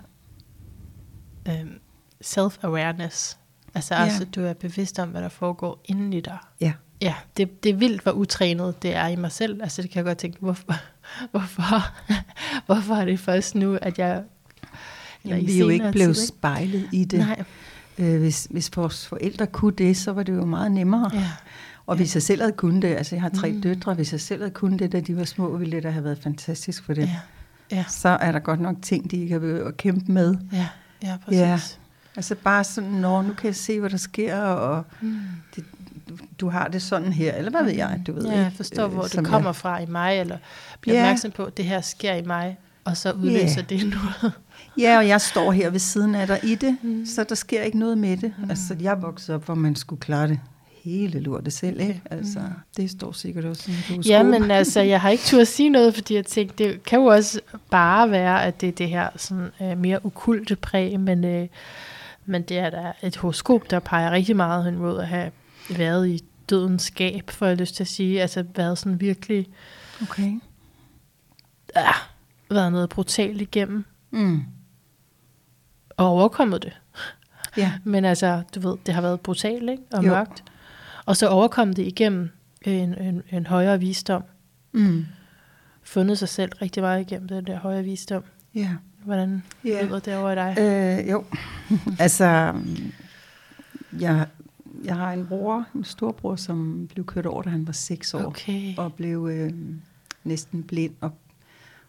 øhm, 1.48 1.78
self-awareness. 2.24 3.37
Altså 3.74 3.94
Ja. 3.94 4.04
også, 4.04 4.22
at 4.22 4.34
du 4.34 4.40
er 4.44 4.52
bevidst 4.52 4.98
om, 4.98 5.08
hvad 5.08 5.22
der 5.22 5.28
foregår 5.28 5.80
inden 5.84 6.12
i 6.12 6.20
dig. 6.20 6.38
Ja. 6.61 6.72
Ja, 7.00 7.14
det, 7.37 7.64
det 7.64 7.70
er 7.70 7.74
vildt, 7.74 8.02
hvor 8.02 8.12
utrænet 8.12 8.82
det 8.82 8.94
er 8.94 9.06
i 9.06 9.16
mig 9.16 9.32
selv. 9.32 9.62
Altså 9.62 9.82
det 9.82 9.90
kan 9.90 9.96
jeg 9.98 10.04
godt 10.04 10.18
tænke, 10.18 10.38
hvorfor, 10.40 10.74
hvorfor, 11.30 11.96
hvorfor 12.66 12.94
er 12.94 13.04
det 13.04 13.20
først 13.20 13.54
nu, 13.54 13.78
at 13.82 13.98
jeg... 13.98 14.22
Jamen, 15.24 15.46
vi 15.46 15.54
er 15.54 15.59
jo 15.59 15.68
ikke 15.68 15.92
blevet 15.92 16.16
tid, 16.16 16.26
spejlet 16.26 16.88
i 16.92 17.04
det. 17.04 17.18
Nej, 17.18 17.44
Øh, 18.00 18.18
hvis, 18.20 18.46
hvis 18.50 18.76
vores 18.76 19.07
forældre 19.07 19.46
kunne 19.46 19.72
det, 19.72 19.96
så 19.96 20.12
var 20.12 20.22
det 20.22 20.33
jo 20.35 20.44
meget 20.44 20.72
nemmere. 20.72 21.11
ja. 21.14 21.31
Og 21.87 21.96
hvis 21.96 22.14
jeg 22.14 22.22
selv 22.22 22.40
havde 22.40 22.52
kunnet 22.52 22.83
det, 22.83 22.88
altså 22.88 23.14
jeg 23.14 23.22
har 23.22 23.28
tre 23.28 23.48
Mm. 23.50 23.54
mm. 23.57 23.62
døtre, 23.62 23.94
hvis 23.94 24.12
jeg 24.12 24.20
selv 24.20 24.40
havde 24.40 24.50
kunnet 24.50 24.81
det, 24.81 24.92
da 24.92 25.00
de 25.00 25.16
var 25.16 25.24
små, 25.24 25.57
ville 25.57 25.76
det 25.76 25.83
da 25.83 25.90
have 25.90 26.04
været 26.04 26.18
fantastisk 26.22 26.85
for 26.85 26.94
det. 26.94 27.02
Ja, 27.02 27.16
ja, 27.76 27.85
Så 27.88 28.09
er 28.09 28.33
der 28.33 28.38
godt 28.38 28.61
nok 28.61 28.76
ting, 28.83 29.11
de 29.11 29.16
ikke 29.16 29.40
har 29.40 29.64
at 29.66 29.76
kæmpe 29.76 30.12
med. 30.12 30.37
ja, 30.52 30.66
ja, 31.02 31.16
præcis. 31.24 31.38
Ja. 31.40 31.61
Altså 32.16 32.35
bare 32.35 32.64
sådan, 32.64 32.90
når 32.90 33.22
nu 33.22 33.35
kan 33.35 33.46
jeg 33.46 33.57
se, 33.57 33.81
hvad 33.81 33.90
der 33.90 33.96
sker, 33.96 34.37
og 34.40 34.85
Mm. 35.00 35.18
det, 35.57 35.64
du, 36.40 36.48
har 36.48 36.68
det 36.68 36.83
sådan 36.83 37.12
her, 37.12 37.35
eller 37.35 37.50
hvad 37.50 37.64
ved 37.64 37.72
jeg, 37.72 38.02
du 38.07 38.12
ved 38.12 38.22
ja, 38.24 38.31
ikke. 38.31 38.42
jeg 38.42 38.52
forstår, 38.52 38.85
øh, 38.85 38.92
hvor 38.92 39.02
det 39.02 39.24
kommer 39.26 39.52
fra 39.52 39.78
i 39.83 39.87
mig, 39.87 40.20
eller 40.20 40.38
bliver 40.81 40.96
Ja. 40.96 41.02
opmærksom 41.02 41.31
på, 41.31 41.44
at 41.44 41.57
det 41.57 41.64
her 41.64 41.81
sker 41.81 42.14
i 42.14 42.22
mig, 42.22 42.59
og 42.85 42.96
så 42.96 43.12
udløser 43.12 43.57
Ja. 43.70 43.76
det 43.76 43.87
noget. 44.22 44.33
Ja, 44.78 44.98
og 44.98 45.09
jeg 45.09 45.20
står 45.20 45.52
her 45.52 45.70
ved 45.70 45.78
siden 45.78 46.14
af 46.14 46.26
dig 46.26 46.40
i 46.44 46.54
det, 46.54 46.76
Mm. 46.83 46.90
mm. 46.90 47.07
så 47.07 47.24
der 47.24 47.35
sker 47.35 47.62
ikke 47.62 47.78
noget 47.78 47.98
med 47.98 48.16
det. 48.16 48.33
Mm. 48.38 48.44
Mm. 48.44 48.50
Altså, 48.50 48.76
jeg 48.81 49.02
voksede 49.02 49.35
op, 49.35 49.44
hvor 49.44 49.54
man 49.54 49.76
skulle 49.76 50.00
klare 50.00 50.28
det 50.28 50.40
hele 50.85 51.20
lortet 51.20 51.52
selv, 51.52 51.81
ikke? 51.81 52.02
Okay. 52.07 52.16
Altså, 52.16 52.38
Mm. 52.38 52.46
det 52.76 52.90
står 52.90 53.12
sikkert 53.12 53.44
også 53.44 53.70
i 53.70 53.74
horoskop. 53.88 54.11
Ja, 54.11 54.22
men 54.22 54.50
altså, 54.50 54.81
jeg 54.81 55.00
har 55.00 55.11
ikke 55.11 55.24
tur 55.24 55.40
at 55.40 55.48
sige 55.48 55.68
noget, 55.70 55.94
fordi 55.94 56.14
jeg 56.14 56.26
tænkte, 56.26 56.64
det 56.64 56.85
kan 56.85 56.98
jo 56.98 57.04
også 57.04 57.40
bare 57.70 58.11
være, 58.11 58.44
at 58.44 58.61
det 58.61 58.68
er 58.68 58.72
det 58.72 58.88
her 58.88 59.09
sådan, 59.16 59.48
øh, 59.62 59.78
mere 59.78 59.98
okulte 60.04 60.57
præg, 60.57 61.00
men, 61.00 61.24
øh, 61.24 61.48
men 62.26 62.42
det 62.42 62.59
er 62.59 62.70
da 62.70 62.92
et 63.02 63.16
horoskop, 63.16 63.70
der 63.70 63.78
peger 63.78 64.11
rigtig 64.11 64.37
meget 64.37 64.64
hen 64.64 64.76
mod 64.78 64.98
at 65.00 65.09
have 65.09 65.31
været 65.70 66.09
i 66.09 66.24
dødens 66.50 66.83
skab, 66.83 67.31
får 67.31 67.46
jeg 67.46 67.57
lyst 67.57 67.74
til 67.74 67.83
at 67.85 67.88
sige. 67.88 68.22
Altså 68.22 68.44
været 68.57 68.78
sådan 68.78 69.00
virkelig, 69.00 69.46
Okay. 70.02 70.40
ah, 71.74 71.94
været 72.50 72.72
noget 72.72 72.88
brutalt 72.88 73.40
igennem, 73.40 73.85
Mm. 74.11 74.42
Og 75.98 76.06
overkommet 76.06 76.62
det. 76.62 76.72
Ja. 77.56 77.72
Men 77.84 78.04
altså, 78.04 78.42
du 78.54 78.61
ved, 78.61 78.76
det 78.87 78.94
har 78.94 79.00
været 79.02 79.20
brutalt 79.20 79.70
ikke? 79.70 79.82
og 79.92 80.04
Jo. 80.04 80.08
mørkt. 80.11 80.44
Og 81.06 81.16
så 81.16 81.28
overkom 81.28 81.72
det 81.72 81.87
igennem 81.87 82.30
en, 82.62 82.94
en, 82.94 83.23
en 83.31 83.46
højere 83.46 83.81
visdom. 83.81 84.23
Mm. 84.73 85.06
Fundet 85.83 86.18
sig 86.18 86.29
selv 86.29 86.52
rigtig 86.62 86.83
meget 86.83 87.00
igennem 87.00 87.29
den 87.29 87.46
der 87.46 87.58
højere 87.58 87.83
visdom. 87.85 88.23
Ja. 88.54 88.70
Hvordan 89.04 89.42
Ja. 89.64 89.85
lyder 89.85 89.98
det 89.98 90.16
over 90.16 90.31
i 90.31 90.35
dig? 90.35 90.56
Øh, 90.58 91.10
jo, 91.10 91.25
altså, 92.04 92.54
jeg, 94.00 94.27
jeg 94.85 94.96
har 94.96 95.12
en 95.12 95.27
bror, 95.27 95.66
en 95.75 95.85
storbror, 95.85 96.37
som 96.37 96.88
blev 96.94 97.06
kørt 97.06 97.27
over, 97.27 97.42
da 97.42 97.50
han 97.50 97.66
var 97.66 97.73
seks 97.73 98.14
år, 98.14 98.23
Okay. 98.25 98.75
og 98.77 98.92
blev 98.94 99.29
øh, 99.33 99.52
næsten 100.25 100.62
blind, 100.62 100.94
og, 101.00 101.12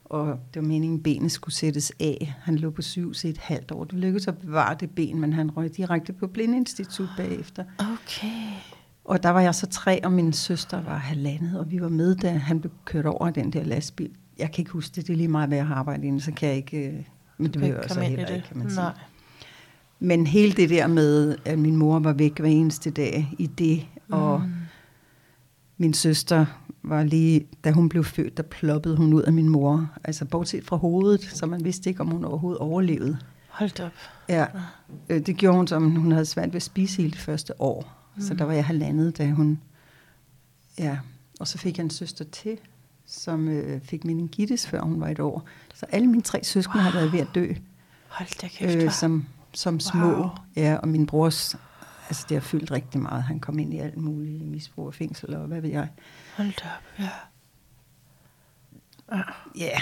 og 0.09 0.39
det 0.53 0.61
var 0.61 0.67
meningen, 0.67 0.99
at 0.99 1.03
benet 1.03 1.31
skulle 1.31 1.55
sættes 1.55 1.91
af. 1.99 2.33
Han 2.41 2.55
lå 2.55 2.69
på 2.69 2.81
syv 2.81 3.13
i 3.23 3.27
et 3.27 3.37
halvt 3.37 3.71
år. 3.71 3.83
Det 3.83 3.93
lykkedes 3.93 4.27
at 4.27 4.37
bevare 4.37 4.75
det 4.79 4.89
ben, 4.89 5.19
men 5.21 5.33
han 5.33 5.51
røg 5.51 5.77
direkte 5.77 6.13
på 6.13 6.27
blindinstitut 6.27 7.09
bagefter. 7.17 7.63
Okay. 7.79 8.51
Og 9.05 9.23
der 9.23 9.29
var 9.29 9.41
jeg 9.41 9.55
så 9.55 9.67
tre, 9.67 10.05
og 10.05 10.11
min 10.11 10.33
søster 10.33 10.81
var 10.81 10.97
halvandet, 10.97 11.59
og 11.59 11.71
vi 11.71 11.81
var 11.81 11.89
med, 11.89 12.15
da 12.15 12.31
han 12.31 12.59
blev 12.59 12.71
kørt 12.85 13.05
over 13.05 13.29
den 13.29 13.53
der 13.53 13.63
lastbil. 13.63 14.11
Jeg 14.39 14.51
kan 14.51 14.61
ikke 14.61 14.71
huske 14.71 14.95
det, 14.95 15.07
det 15.07 15.13
er 15.13 15.17
lige 15.17 15.27
meget, 15.27 15.47
hvad 15.49 15.57
jeg 15.57 15.67
har 15.67 15.75
arbejdet 15.75 16.03
inde, 16.03 16.21
så 16.21 16.31
kan 16.31 16.49
jeg 16.49 16.57
ikke... 16.57 16.77
øh, 16.87 17.03
Men 17.37 17.51
det 17.53 17.61
vil 17.61 17.67
jeg 17.69 17.83
så 17.87 17.99
heller 18.01 18.27
ikke, 18.35 18.47
kan 18.47 18.57
man 18.57 18.69
sige. 18.69 18.79
Nej. 18.81 18.93
Men 19.99 20.27
hele 20.27 20.51
det 20.53 20.69
der 20.69 20.87
med, 20.87 21.35
at 21.45 21.59
min 21.59 21.75
mor 21.75 21.99
var 21.99 22.13
væk 22.13 22.39
hver 22.39 22.49
eneste 22.49 22.89
dag 22.91 23.33
i 23.39 23.47
det, 23.47 23.85
og 24.09 24.39
Mm. 24.41 24.51
min 25.77 25.93
søster 25.93 26.45
var 26.89 27.03
lige, 27.03 27.47
da 27.63 27.71
hun 27.71 27.89
blev 27.89 28.03
født, 28.03 28.37
der 28.37 28.43
ploppede 28.43 28.95
hun 28.95 29.13
ud 29.13 29.21
af 29.21 29.33
min 29.33 29.49
mor. 29.49 29.89
Altså 30.03 30.25
bortset 30.25 30.65
fra 30.65 30.75
hovedet, 30.75 31.21
så 31.21 31.45
man 31.45 31.63
vidste 31.63 31.89
ikke, 31.89 32.01
om 32.01 32.07
hun 32.07 32.25
overhovedet 32.25 32.59
overlevede. 32.59 33.17
Hold 33.49 33.79
op. 33.79 33.91
Ja, 34.29 34.45
øh, 35.09 35.25
det 35.25 35.37
gjorde 35.37 35.57
hun, 35.57 35.67
som 35.67 35.95
hun 35.95 36.11
havde 36.11 36.25
svært 36.25 36.47
ved 36.47 36.55
at 36.55 36.61
spise 36.61 36.97
hele 36.97 37.11
det 37.11 37.19
første 37.19 37.61
år. 37.61 37.95
Mm. 38.15 38.21
Så 38.21 38.33
der 38.33 38.45
var 38.45 38.53
jeg 38.53 38.65
halvandet, 38.65 39.17
da 39.17 39.31
hun... 39.31 39.59
Ja, 40.77 40.97
og 41.39 41.47
så 41.47 41.57
fik 41.57 41.77
jeg 41.77 41.83
en 41.83 41.89
søster 41.89 42.25
til, 42.25 42.57
som 43.05 43.47
øh, 43.47 43.81
fik 43.81 44.05
meningitis, 44.05 44.67
før 44.67 44.81
hun 44.81 45.01
var 45.01 45.07
et 45.07 45.19
år. 45.19 45.47
Så 45.73 45.85
alle 45.89 46.07
mine 46.07 46.23
tre 46.23 46.43
søskende 46.43 46.77
wow. 46.77 46.83
har 46.83 46.99
været 46.99 47.13
ved 47.13 47.19
at 47.19 47.27
dø, 47.35 47.53
Hold 48.07 48.41
da 48.41 48.47
kæft, 48.47 48.83
øh, 48.83 48.91
som, 48.91 49.25
som 49.53 49.79
små. 49.79 50.11
Wow. 50.11 50.29
Ja, 50.55 50.75
og 50.75 50.87
min 50.87 51.05
brors, 51.05 51.55
altså 52.09 52.25
det 52.29 52.35
har 52.35 52.41
fyldt 52.41 52.71
rigtig 52.71 53.01
meget. 53.01 53.23
Han 53.23 53.39
kom 53.39 53.59
ind 53.59 53.73
i 53.73 53.77
alt 53.79 53.97
muligt, 53.97 54.41
misbrug 54.43 54.87
og 54.87 54.93
fængsel 54.93 55.35
og 55.35 55.47
hvad 55.47 55.61
ved 55.61 55.69
jeg. 55.69 55.87
Hold 56.37 56.53
op, 56.65 56.99
ja. 56.99 57.09
Ja, 59.57 59.81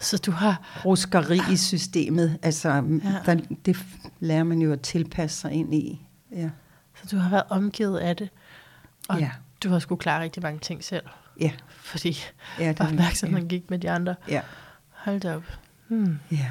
Så 0.00 0.18
du 0.18 0.30
har... 0.30 0.80
ruskeri 0.84 1.38
i 1.52 1.56
systemet, 1.56 2.38
altså 2.42 2.68
Ja. 2.68 2.80
der, 3.26 3.40
det 3.64 3.76
lærer 4.20 4.44
man 4.44 4.58
jo 4.62 4.72
at 4.72 4.80
tilpasse 4.80 5.40
sig 5.40 5.52
ind 5.52 5.74
i. 5.74 6.06
Ja, 6.32 6.50
Så 6.94 7.08
du 7.10 7.16
har 7.16 7.30
været 7.30 7.44
omgivet 7.50 7.98
af 7.98 8.16
det. 8.16 8.28
Og 9.08 9.20
Ja. 9.20 9.30
du 9.64 9.68
har 9.70 9.78
skulle 9.78 9.98
klare 10.00 10.22
rigtig 10.22 10.42
mange 10.42 10.58
ting 10.60 10.84
selv. 10.84 11.06
ja, 11.40 11.52
Fordi 11.68 12.16
ja, 12.58 12.68
det, 12.68 12.80
opmærksomheden 12.80 13.48
gik 13.48 13.70
med 13.70 13.78
de 13.78 13.90
andre. 13.90 14.14
ja, 14.28 14.40
Hold 14.90 15.20
da 15.20 15.36
op. 15.36 15.42
Hmm. 15.88 16.18
ja. 16.30 16.50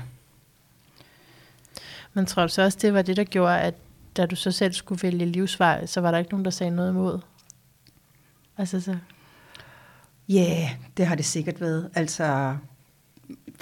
Men 2.13 2.25
tror 2.25 2.41
du 2.41 2.47
så 2.49 2.61
også, 2.61 2.77
det 2.81 2.93
var 2.93 3.01
det, 3.01 3.17
der 3.17 3.23
gjorde, 3.23 3.59
at 3.59 3.73
da 4.17 4.25
du 4.25 4.35
så 4.35 4.51
selv 4.51 4.73
skulle 4.73 5.03
vælge 5.03 5.25
livsvej, 5.25 5.85
så 5.85 6.01
var 6.01 6.11
der 6.11 6.17
ikke 6.17 6.31
nogen, 6.31 6.45
der 6.45 6.51
sagde 6.51 6.75
noget 6.75 6.89
imod? 6.89 7.19
Altså 8.57 8.81
så... 8.81 8.97
Ja, 10.29 10.57
yeah, 10.59 10.69
det 10.97 11.05
har 11.05 11.15
det 11.15 11.25
sikkert 11.25 11.61
været. 11.61 11.89
Altså, 11.95 12.57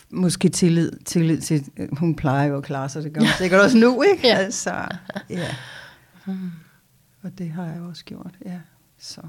måske 0.10 0.50
tillid, 0.50 0.92
tillid 1.06 1.42
til, 1.42 1.66
hun 1.92 2.16
plejer 2.16 2.48
jo 2.48 2.58
at 2.58 2.64
klare 2.64 2.90
sig, 2.90 3.04
det 3.04 3.14
gør 3.14 3.22
hun 3.22 3.30
sikkert 3.42 3.62
også 3.62 3.78
nu, 3.78 4.02
ikke? 4.02 4.28
Ja. 4.28 4.36
Altså, 4.36 4.88
ja. 5.30 5.48
Og 7.24 7.38
det 7.38 7.50
har 7.50 7.66
jeg 7.66 7.82
også 7.82 8.06
gjort, 8.06 8.38
ja. 8.46 8.60
Så. 9.00 9.22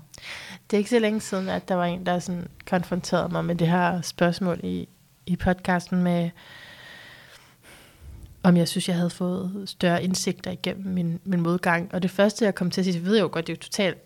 Det 0.71 0.77
er 0.77 0.79
ikke 0.79 0.91
så 0.91 0.99
længe 0.99 1.21
siden, 1.21 1.49
at 1.49 1.69
der 1.69 1.75
var 1.75 1.85
en, 1.85 2.07
der 2.07 2.19
sådan 2.19 2.49
konfronterede 2.67 3.33
mig 3.33 3.45
med 3.45 3.55
det 3.55 3.69
her 3.69 4.01
spørgsmål 4.01 4.61
i, 4.63 4.89
i 5.27 5.37
podcasten 5.37 6.03
med, 6.03 6.31
om 8.43 8.57
jeg 8.57 8.69
synes, 8.69 8.89
jeg 8.89 8.97
havde 8.97 9.11
fået 9.11 9.63
større 9.67 10.05
indsigter 10.05 10.51
igennem 10.51 10.95
min, 10.95 11.21
min 11.25 11.41
modgang. 11.41 11.91
Og 11.95 12.03
det 12.03 12.11
første, 12.11 12.45
jeg 12.45 12.55
kom 12.55 12.71
til 12.71 12.81
at 12.81 12.85
sige, 12.85 12.95
det 12.95 13.05
ved 13.05 13.15
jeg 13.15 13.23
jo 13.23 13.29
godt, 13.33 13.47
det 13.47 13.53
er 13.53 13.57
jo 13.57 13.61
totalt, 13.61 13.97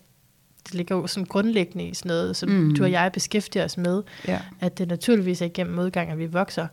det 0.66 0.74
ligger 0.74 0.96
jo 0.96 1.06
sådan 1.06 1.26
grundlæggende 1.26 1.84
i 1.88 1.94
sådan 1.94 2.08
noget, 2.08 2.36
som 2.36 2.48
Mm. 2.48 2.74
du 2.74 2.82
og 2.84 2.90
jeg 2.90 3.10
beskæftiger 3.12 3.64
os 3.64 3.76
med, 3.78 4.02
Ja. 4.28 4.38
at 4.60 4.78
det 4.78 4.88
naturligvis 4.88 5.42
er 5.42 5.46
igennem 5.46 5.74
modgang, 5.76 6.10
at 6.10 6.18
vi 6.18 6.26
vokser. 6.26 6.66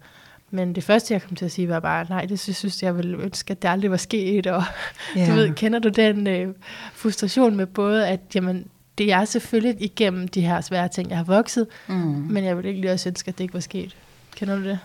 Men 0.51 0.75
det 0.75 0.83
første, 0.83 1.13
jeg 1.13 1.21
kom 1.21 1.35
til 1.35 1.45
at 1.45 1.51
sige, 1.51 1.69
var 1.69 1.79
bare, 1.79 2.05
nej, 2.09 2.25
det 2.25 2.39
synes, 2.39 2.57
synes 2.57 2.83
jeg 2.83 2.97
ville 2.97 3.17
ønske, 3.17 3.51
at 3.51 3.61
det 3.61 3.67
aldrig 3.69 3.91
var 3.91 3.97
sket. 3.97 4.47
Og 4.47 4.63
Ja. 5.15 5.27
du 5.29 5.31
ved, 5.33 5.53
kender 5.53 5.79
du 5.79 5.89
den 5.89 6.27
øh, 6.27 6.53
frustration 6.93 7.55
med 7.55 7.65
både, 7.65 8.07
at 8.07 8.19
jamen, 8.35 8.67
det 8.97 9.11
er 9.11 9.25
selvfølgelig 9.25 9.75
igennem 9.81 10.27
de 10.27 10.41
her 10.41 10.61
svære 10.61 10.87
ting, 10.87 11.09
jeg 11.09 11.17
har 11.17 11.23
vokset, 11.25 11.67
Mm. 11.87 11.95
men 12.29 12.43
jeg 12.43 12.55
ville 12.57 12.69
ikke 12.69 12.81
lige 12.81 12.91
også 12.93 13.09
ønske, 13.09 13.29
at 13.29 13.37
det 13.37 13.43
ikke 13.43 13.53
var 13.53 13.59
sket. 13.59 13.95
Kender 14.35 14.55
du 14.55 14.63
det? 14.63 14.79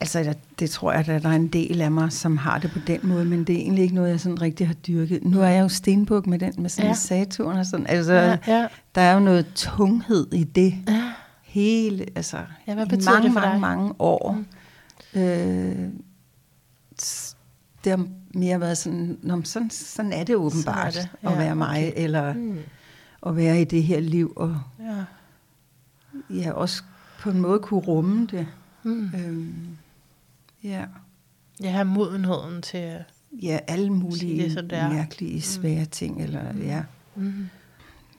Altså, 0.00 0.18
der- 0.22 0.32
det 0.58 0.70
tror 0.70 0.92
jeg, 0.92 1.08
at 1.08 1.22
der 1.22 1.28
er 1.28 1.32
en 1.36 1.46
del 1.48 1.80
af 1.80 1.90
mig, 1.90 2.12
som 2.12 2.36
har 2.36 2.58
det 2.58 2.70
på 2.70 2.78
den 2.86 3.00
måde, 3.02 3.24
men 3.24 3.44
det 3.44 3.54
er 3.56 3.60
egentlig 3.60 3.82
ikke 3.82 3.94
noget, 3.94 4.10
jeg 4.10 4.20
sådan 4.20 4.42
rigtig 4.42 4.66
har 4.66 4.74
dyrket. 4.74 5.24
Nu 5.24 5.40
er 5.40 5.46
jeg 5.48 5.62
jo 5.62 5.68
stenbuk 5.68 6.26
med 6.26 6.38
den, 6.38 6.52
med 6.58 6.70
sådan 6.70 6.90
Ja. 6.90 6.94
Saturn 6.94 7.56
og 7.56 7.66
sådan. 7.66 7.86
Altså, 7.86 8.12
Ja, 8.12 8.38
ja. 8.46 8.66
der 8.94 9.00
er 9.00 9.14
jo 9.14 9.20
noget 9.20 9.46
tunghed 9.54 10.32
i 10.32 10.44
det. 10.44 10.74
ja. 10.88 11.12
Hele, 11.42 12.06
altså, 12.16 12.36
Ja, 12.66 12.74
hvad 12.74 12.86
betyder 12.86 13.10
mange, 13.12 13.24
det 13.26 13.32
for 13.32 13.40
mange, 13.40 13.52
dig? 13.52 13.60
mange 13.60 13.94
år. 13.98 14.32
Mm. 15.14 15.20
Øh, 15.20 15.88
det 17.84 17.92
har 17.98 18.06
mere 18.34 18.60
været 18.60 18.78
sådan, 18.78 19.18
Nå, 19.22 19.40
sådan, 19.44 19.70
sådan 19.70 20.12
er 20.12 20.24
det 20.24 20.36
åbenbart, 20.36 20.94
det, 20.94 21.08
at 21.22 21.30
ja, 21.30 21.36
være 21.36 21.56
mig, 21.56 21.78
okay. 21.88 21.92
eller 22.04 22.34
Mm. 22.34 22.58
at 23.26 23.36
være 23.36 23.60
i 23.60 23.64
det 23.64 23.82
her 23.82 24.00
liv, 24.00 24.32
og 24.36 24.60
ja. 24.80 25.04
ja, 26.36 26.52
også 26.52 26.82
på 27.20 27.30
en 27.30 27.40
måde 27.40 27.58
kunne 27.58 27.80
rumme 27.80 28.26
det. 28.30 28.46
Mm. 28.82 29.10
Øhm, 29.14 29.54
ja. 30.64 30.84
Jeg 31.60 31.72
har 31.72 31.84
modenheden 31.84 32.62
til 32.62 32.78
at... 32.78 33.02
ja, 33.42 33.58
alle 33.68 33.90
mulige 33.90 34.42
det, 34.42 34.52
som 34.52 34.68
det 34.68 34.78
er. 34.78 34.88
mærkelige, 34.92 35.42
svære 35.42 35.84
ting. 35.84 36.22
Eller, 36.22 36.56
ja. 36.58 36.82
Mm. 37.14 37.48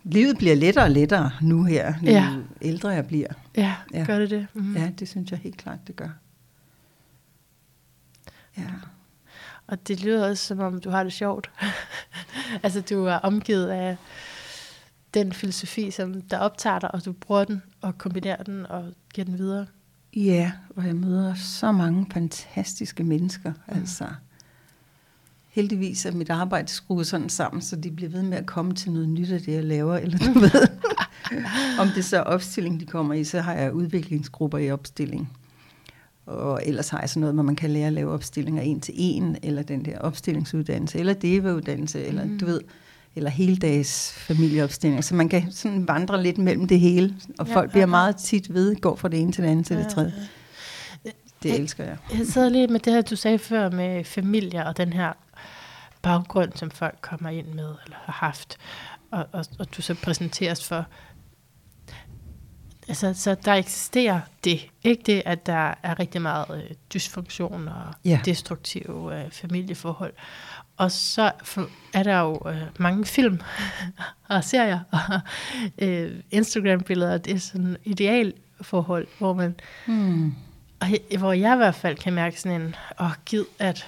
Livet 0.04 0.38
bliver 0.38 0.56
lettere 0.56 0.84
og 0.86 0.92
lettere 0.92 1.32
nu 1.42 1.64
her, 1.64 1.94
nu 2.02 2.08
Ja. 2.12 2.36
ældre 2.62 2.90
jeg 2.90 3.08
bliver. 3.08 3.28
Ja, 3.58 3.76
Ja. 3.94 4.04
gør 4.06 4.20
det 4.20 4.30
det? 4.30 4.48
Mm. 4.54 4.76
Ja, 4.76 4.92
det 5.00 5.10
synes 5.10 5.32
jeg 5.32 5.40
helt 5.40 5.58
klart, 5.58 5.80
det 5.88 5.96
gør. 5.96 6.10
Ja. 8.58 8.68
Og 9.68 9.88
det 9.88 10.04
lyder 10.04 10.30
også, 10.30 10.46
som 10.46 10.60
om 10.60 10.82
du 10.82 10.90
har 10.90 11.04
det 11.04 11.14
sjovt. 11.14 11.52
altså, 12.64 12.82
du 12.82 13.06
er 13.06 13.14
omgivet 13.16 13.68
af 13.70 13.98
den 15.14 15.34
filosofi, 15.34 15.92
som 15.92 16.22
der 16.22 16.38
optager 16.38 16.80
dig, 16.80 16.94
og 16.96 17.06
du 17.06 17.12
bruger 17.14 17.44
den 17.44 17.62
og 17.82 17.98
kombinerer 17.98 18.44
den 18.44 18.66
og 18.66 18.94
giver 19.14 19.26
den 19.26 19.38
videre. 19.38 19.66
Ja, 20.16 20.52
og 20.76 20.86
jeg 20.88 20.96
møder 20.96 21.34
så 21.34 21.72
mange 21.72 22.06
fantastiske 22.14 23.04
mennesker. 23.04 23.52
Mm. 23.52 23.80
Altså, 23.80 24.06
heldigvis 25.50 26.06
er 26.06 26.12
mit 26.12 26.30
arbejde 26.30 26.68
skruet 26.68 27.08
sådan 27.08 27.30
sammen, 27.30 27.62
så 27.62 27.76
de 27.76 27.92
bliver 27.92 28.12
ved 28.12 28.24
med 28.24 28.38
at 28.38 28.46
komme 28.46 28.74
til 28.74 28.92
noget 28.92 29.10
nyt 29.10 29.32
af 29.32 29.40
det, 29.42 29.54
jeg 29.54 29.64
laver. 29.64 29.98
Eller 29.98 30.18
du 30.18 30.40
ved, 30.40 30.68
om 31.80 31.88
det 31.96 32.06
så 32.06 32.18
er 32.18 32.22
opstilling, 32.22 32.80
de 32.80 32.86
kommer 32.86 33.14
i, 33.14 33.24
så 33.24 33.42
har 33.42 33.54
jeg 33.54 33.74
udviklingsgrupper 33.74 34.58
i 34.58 34.72
opstilling. 34.72 35.30
Og 36.26 36.62
ellers 36.66 36.90
har 36.90 37.00
jeg 37.00 37.10
sådan 37.10 37.22
noget, 37.22 37.34
hvor 37.34 37.44
man 37.44 37.56
kan 37.56 37.70
lære 37.70 37.88
at 37.88 37.94
lave 37.94 38.12
opstillinger 38.12 38.62
en 38.62 38.80
til 38.82 38.94
en, 38.98 39.38
eller 39.44 39.62
den 39.64 39.86
der 39.86 40.00
opstillingsuddannelse, 40.00 41.00
eller 41.00 41.14
DEVA-uddannelse, 41.14 42.06
eller 42.06 42.26
Mm. 42.26 42.40
du 42.40 42.46
ved, 42.46 42.62
eller 43.16 43.30
heldags 43.30 44.14
familieopstilling. 44.18 45.04
Så 45.04 45.16
man 45.16 45.30
kan 45.30 45.52
sådan 45.52 45.88
vandre 45.88 46.24
lidt 46.24 46.38
mellem 46.38 46.68
det 46.68 46.80
hele, 46.80 47.16
og 47.40 47.48
Ja, 47.48 47.56
folk 47.56 47.68
ja, 47.70 47.72
bliver 47.72 47.86
meget 47.86 48.16
tit 48.18 48.54
ved, 48.54 48.76
går 48.76 48.96
fra 48.96 49.08
det 49.10 49.20
ene 49.20 49.32
til 49.32 49.44
det 49.44 49.50
andet 49.50 49.66
til 49.66 49.78
det 49.78 49.88
tredje. 49.88 50.14
Det 51.44 51.50
Jeg- 51.50 51.58
elsker 51.58 51.84
jeg. 51.84 51.98
Jeg 52.18 52.28
sidder 52.28 52.50
lige 52.50 52.68
med 52.68 52.80
det 52.80 52.94
her, 52.94 53.02
du 53.02 53.16
sagde 53.16 53.40
før 53.40 53.70
med 53.70 54.04
familier 54.04 54.64
og 54.64 54.78
den 54.78 54.94
her 54.94 55.14
baggrund, 56.02 56.52
som 56.56 56.72
folk 56.72 56.98
kommer 57.02 57.30
ind 57.30 57.48
med 57.48 57.66
eller 57.86 57.98
har 58.04 58.14
haft, 58.14 58.58
og, 59.12 59.26
og, 59.32 59.46
og 59.60 59.78
du 59.78 59.82
så 59.82 59.94
præsenteres 59.94 60.66
for. 60.68 60.86
Altså, 62.90 63.14
så 63.14 63.36
der 63.46 63.54
eksisterer 63.54 64.20
det. 64.44 64.68
Ikke 64.84 65.04
det, 65.06 65.22
at 65.26 65.46
der 65.46 65.74
er 65.84 66.00
rigtig 66.00 66.22
meget 66.22 66.46
øh, 66.70 66.76
dysfunktion 66.94 67.68
og 67.68 67.84
Ja. 68.06 68.20
destruktive 68.26 69.20
øh, 69.24 69.32
familieforhold. 69.32 70.14
Og 70.78 70.92
så 70.92 71.32
er 71.94 72.04
der 72.04 72.20
jo 72.20 72.42
øh, 72.50 72.62
mange 72.78 73.06
film 73.06 73.40
og 74.30 74.44
serier 74.44 74.80
og 74.92 75.20
øh, 75.78 76.20
Instagram-billeder. 76.32 77.18
Det 77.18 77.34
er 77.34 77.40
sådan 77.40 77.68
et 77.72 77.78
idealforhold, 77.86 79.08
hvor 79.18 79.34
man 79.34 79.56
Hmm. 79.86 80.36
og 80.80 80.88
hvor 81.18 81.34
jeg 81.34 81.54
i 81.54 81.58
hvert 81.58 81.76
fald 81.76 81.98
kan 81.98 82.14
mærke 82.14 82.42
sådan 82.42 82.62
en, 82.62 82.76
åh 83.00 83.12
gid, 83.26 83.44
at, 83.60 83.88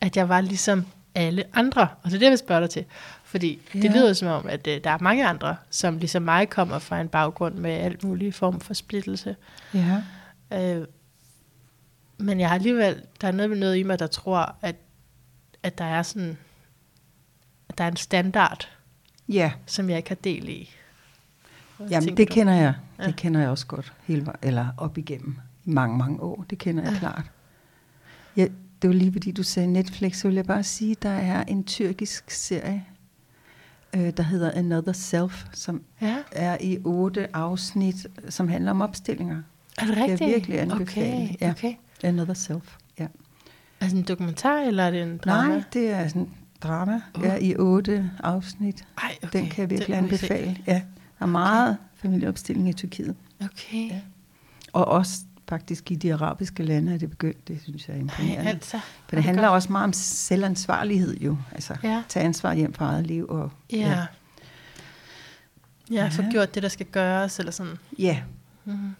at 0.00 0.16
jeg 0.16 0.28
var 0.28 0.40
ligesom 0.40 0.86
alle 1.14 1.44
andre. 1.52 1.82
Og 1.82 2.04
det 2.04 2.14
er 2.14 2.18
det, 2.18 2.22
jeg 2.22 2.30
vil 2.30 2.38
spørge 2.38 2.60
dig 2.60 2.70
til. 2.70 2.84
Fordi 3.30 3.58
ja. 3.74 3.80
det 3.80 3.90
lyder 3.90 4.12
som 4.12 4.28
om, 4.28 4.46
at 4.48 4.66
øh, 4.66 4.84
der 4.84 4.90
er 4.90 4.98
mange 5.00 5.26
andre, 5.26 5.56
som 5.70 5.98
ligesom 5.98 6.22
mig 6.22 6.50
kommer 6.50 6.78
fra 6.78 7.00
en 7.00 7.08
baggrund 7.08 7.54
med 7.54 7.70
alt 7.70 8.04
mulig 8.04 8.34
form 8.34 8.60
for 8.60 8.74
splittelse. 8.74 9.36
Ja. 9.74 10.02
Øh, 10.52 10.86
men 12.18 12.40
jeg 12.40 12.48
har 12.48 12.54
alligevel, 12.54 13.02
der 13.20 13.28
er 13.28 13.32
noget, 13.32 13.58
noget 13.58 13.76
i 13.76 13.82
mig, 13.82 13.98
der 13.98 14.06
tror, 14.06 14.54
at, 14.62 14.76
at 15.62 15.78
der 15.78 15.84
er 15.84 16.02
sådan, 16.02 16.38
at 17.68 17.78
der 17.78 17.84
er 17.84 17.88
en 17.90 17.96
standard, 17.96 18.68
Ja, 19.28 19.52
som 19.66 19.90
jeg 19.90 19.96
ikke 19.96 20.08
har 20.10 20.14
del 20.24 20.48
i. 20.48 20.70
Hvad 21.76 21.88
Jamen, 21.88 22.16
det 22.16 22.28
du? 22.28 22.34
kender 22.34 22.52
jeg. 22.52 22.74
Ja. 22.98 23.06
Det 23.06 23.16
kender 23.16 23.40
jeg 23.40 23.48
også 23.50 23.66
godt. 23.66 23.92
Hele, 24.04 24.26
eller 24.42 24.68
op 24.76 24.98
igennem 24.98 25.36
mange, 25.64 25.98
mange 25.98 26.20
år. 26.20 26.44
Det 26.50 26.58
kender 26.58 26.82
jeg 26.82 26.92
Ja. 26.92 26.98
klart. 26.98 27.30
Ja, 28.36 28.46
det 28.82 28.90
var 28.90 28.94
lige 28.94 29.12
fordi 29.12 29.32
du 29.32 29.42
sagde 29.42 29.68
Netflix, 29.72 30.16
så 30.16 30.28
vil 30.28 30.34
jeg 30.34 30.44
bare 30.46 30.62
sige, 30.62 30.96
der 31.02 31.08
er 31.10 31.44
en 31.44 31.64
tyrkisk 31.64 32.30
serie, 32.30 32.84
øh, 33.96 34.12
der 34.16 34.22
hedder 34.22 34.50
Another 34.54 34.92
Self, 34.92 35.44
som 35.52 35.82
Ja, 36.00 36.16
er 36.32 36.56
i 36.60 36.78
otte 36.84 37.36
afsnit, 37.36 38.06
som 38.28 38.48
handler 38.48 38.70
om 38.70 38.80
opstillinger. 38.80 39.42
er 39.78 39.84
det 39.86 39.94
Kan 39.94 40.02
jeg 40.02 40.10
rigtigt? 40.12 40.30
virkelig 40.30 40.60
anbefale. 40.60 41.14
Okay, 41.24 41.34
Ja. 41.40 41.50
okay. 41.50 41.74
Another 42.04 42.34
Self, 42.34 42.76
ja. 42.98 43.06
Er 43.80 43.86
det 43.86 43.92
en 43.94 44.02
dokumentar, 44.02 44.58
eller 44.60 44.84
er 44.84 44.90
det 44.90 45.02
en 45.02 45.18
drama? 45.18 45.48
Nej, 45.48 45.62
det 45.72 45.90
er 45.90 46.08
sådan 46.08 46.30
drama 46.62 47.00
uh. 47.18 47.22
ja, 47.24 47.36
i 47.36 47.56
otte 47.56 48.10
afsnit. 48.24 48.84
Ej, 49.02 49.14
okay. 49.22 49.38
Den 49.38 49.48
kan 49.48 49.62
jeg 49.62 49.70
virkelig 49.70 49.96
Den 49.96 50.04
vi 50.04 50.08
anbefale. 50.08 50.56
Ja, 50.66 50.72
der 51.18 51.24
er 51.24 51.26
meget 51.26 51.76
familieopstilling 51.94 52.68
i 52.68 52.72
Tyrkiet. 52.72 53.14
Okay. 53.44 53.88
Ja. 53.90 54.00
Og 54.72 54.84
også 54.84 55.20
faktisk 55.50 55.90
i 55.90 55.94
de 55.94 56.14
arabiske 56.14 56.62
lande 56.62 56.94
er 56.94 56.98
det 56.98 57.10
begyndt. 57.10 57.48
Det 57.48 57.60
synes 57.62 57.88
jeg 57.88 57.96
er 57.96 58.00
imponerende. 58.00 58.50
altså. 58.50 58.80
For 59.08 59.16
det 59.16 59.24
handler 59.24 59.48
også 59.48 59.72
meget 59.72 59.84
om 59.84 59.92
selvansvarlighed 59.92 61.16
jo. 61.16 61.36
Altså 61.52 61.76
Ja. 61.82 62.02
tage 62.08 62.24
ansvar 62.24 62.54
hjem 62.54 62.72
for 62.74 62.84
eget 62.84 63.06
liv. 63.06 63.26
Og, 63.28 63.50
Ja. 63.72 63.76
Ja, 63.78 64.06
ja 65.90 66.08
få 66.08 66.22
Ja. 66.22 66.30
gjort 66.30 66.54
det, 66.54 66.62
der 66.62 66.68
skal 66.68 66.86
gøres, 66.86 67.38
eller 67.38 67.52
sådan. 67.52 67.76
ja. 67.98 68.22
Mm. 68.64 68.90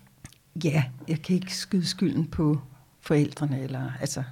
Ja, 0.64 0.84
jeg 1.08 1.22
kan 1.22 1.34
ikke 1.36 1.56
skyde 1.56 1.86
skylden 1.86 2.26
på 2.26 2.60
forældrene. 3.00 3.60
Eller, 3.60 3.90
altså, 4.00 4.22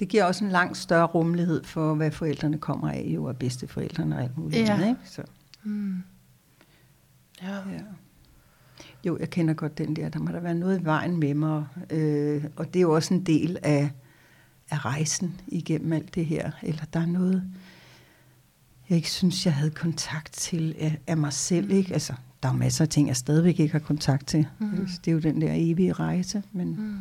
det 0.00 0.08
giver 0.08 0.24
også 0.24 0.44
en 0.44 0.50
langt 0.50 0.76
større 0.76 1.06
rummelighed 1.06 1.64
for, 1.64 1.94
hvad 1.94 2.10
forældrene 2.10 2.58
kommer 2.58 2.90
af, 2.90 3.04
jo, 3.14 3.24
og 3.24 3.36
bedsteforældrene 3.36 4.16
og 4.16 4.22
alt 4.22 4.38
muligt 4.38 4.60
Ja. 4.68 4.74
andet. 4.74 4.88
Ikke? 4.88 5.00
Så, 5.04 5.22
Mm. 5.62 6.02
Ja. 7.42 7.54
ja. 7.54 7.80
Jo, 9.06 9.18
jeg 9.20 9.30
kender 9.30 9.54
godt 9.54 9.78
den 9.78 9.96
der. 9.96 10.08
Der 10.08 10.18
må 10.18 10.32
der 10.32 10.40
være 10.40 10.54
noget 10.54 10.80
i 10.80 10.84
vejen 10.84 11.16
med 11.16 11.34
mig. 11.34 11.66
Øh, 11.90 12.44
og 12.56 12.66
det 12.74 12.76
er 12.76 12.82
jo 12.82 12.94
også 12.94 13.14
en 13.14 13.22
del 13.26 13.58
af, 13.62 13.90
af 14.70 14.84
rejsen 14.84 15.40
igennem 15.48 15.92
alt 15.92 16.14
det 16.14 16.26
her. 16.26 16.50
Eller 16.62 16.84
der 16.84 17.00
er 17.00 17.06
noget, 17.06 17.42
jeg 18.88 18.96
ikke 18.96 19.10
synes, 19.10 19.46
jeg 19.46 19.54
havde 19.54 19.70
kontakt 19.70 20.32
til 20.32 20.74
af, 20.78 20.98
af 21.06 21.16
mig 21.16 21.32
selv. 21.32 21.70
Ikke? 21.70 21.92
Altså, 21.92 22.12
der 22.42 22.48
er 22.48 22.52
masser 22.52 22.84
af 22.84 22.88
ting, 22.88 23.08
jeg 23.08 23.16
stadigvæk 23.16 23.60
ikke 23.60 23.72
har 23.72 23.78
kontakt 23.78 24.26
til. 24.26 24.46
Mm. 24.58 24.88
Det 25.04 25.08
er 25.08 25.12
jo 25.12 25.18
den 25.18 25.40
der 25.40 25.52
evige 25.54 25.92
rejse. 25.92 26.42
Men, 26.52 26.68
Mm. 26.68 26.98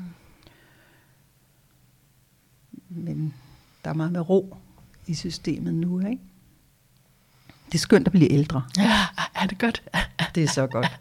men 2.90 3.34
der 3.84 3.90
er 3.90 3.94
meget 3.94 4.12
med 4.12 4.30
ro 4.30 4.58
i 5.08 5.14
systemet 5.14 5.74
nu. 5.74 6.00
Ikke? 6.00 6.22
Det 7.66 7.74
er 7.74 7.78
skønt 7.80 8.08
at 8.08 8.12
blive 8.12 8.32
ældre. 8.32 8.64
Ja, 8.78 8.92
er 9.42 9.48
det 9.48 9.60
godt? 9.60 9.84
Det 10.36 10.44
er 10.44 10.48
så 10.48 10.68
godt. 10.68 11.00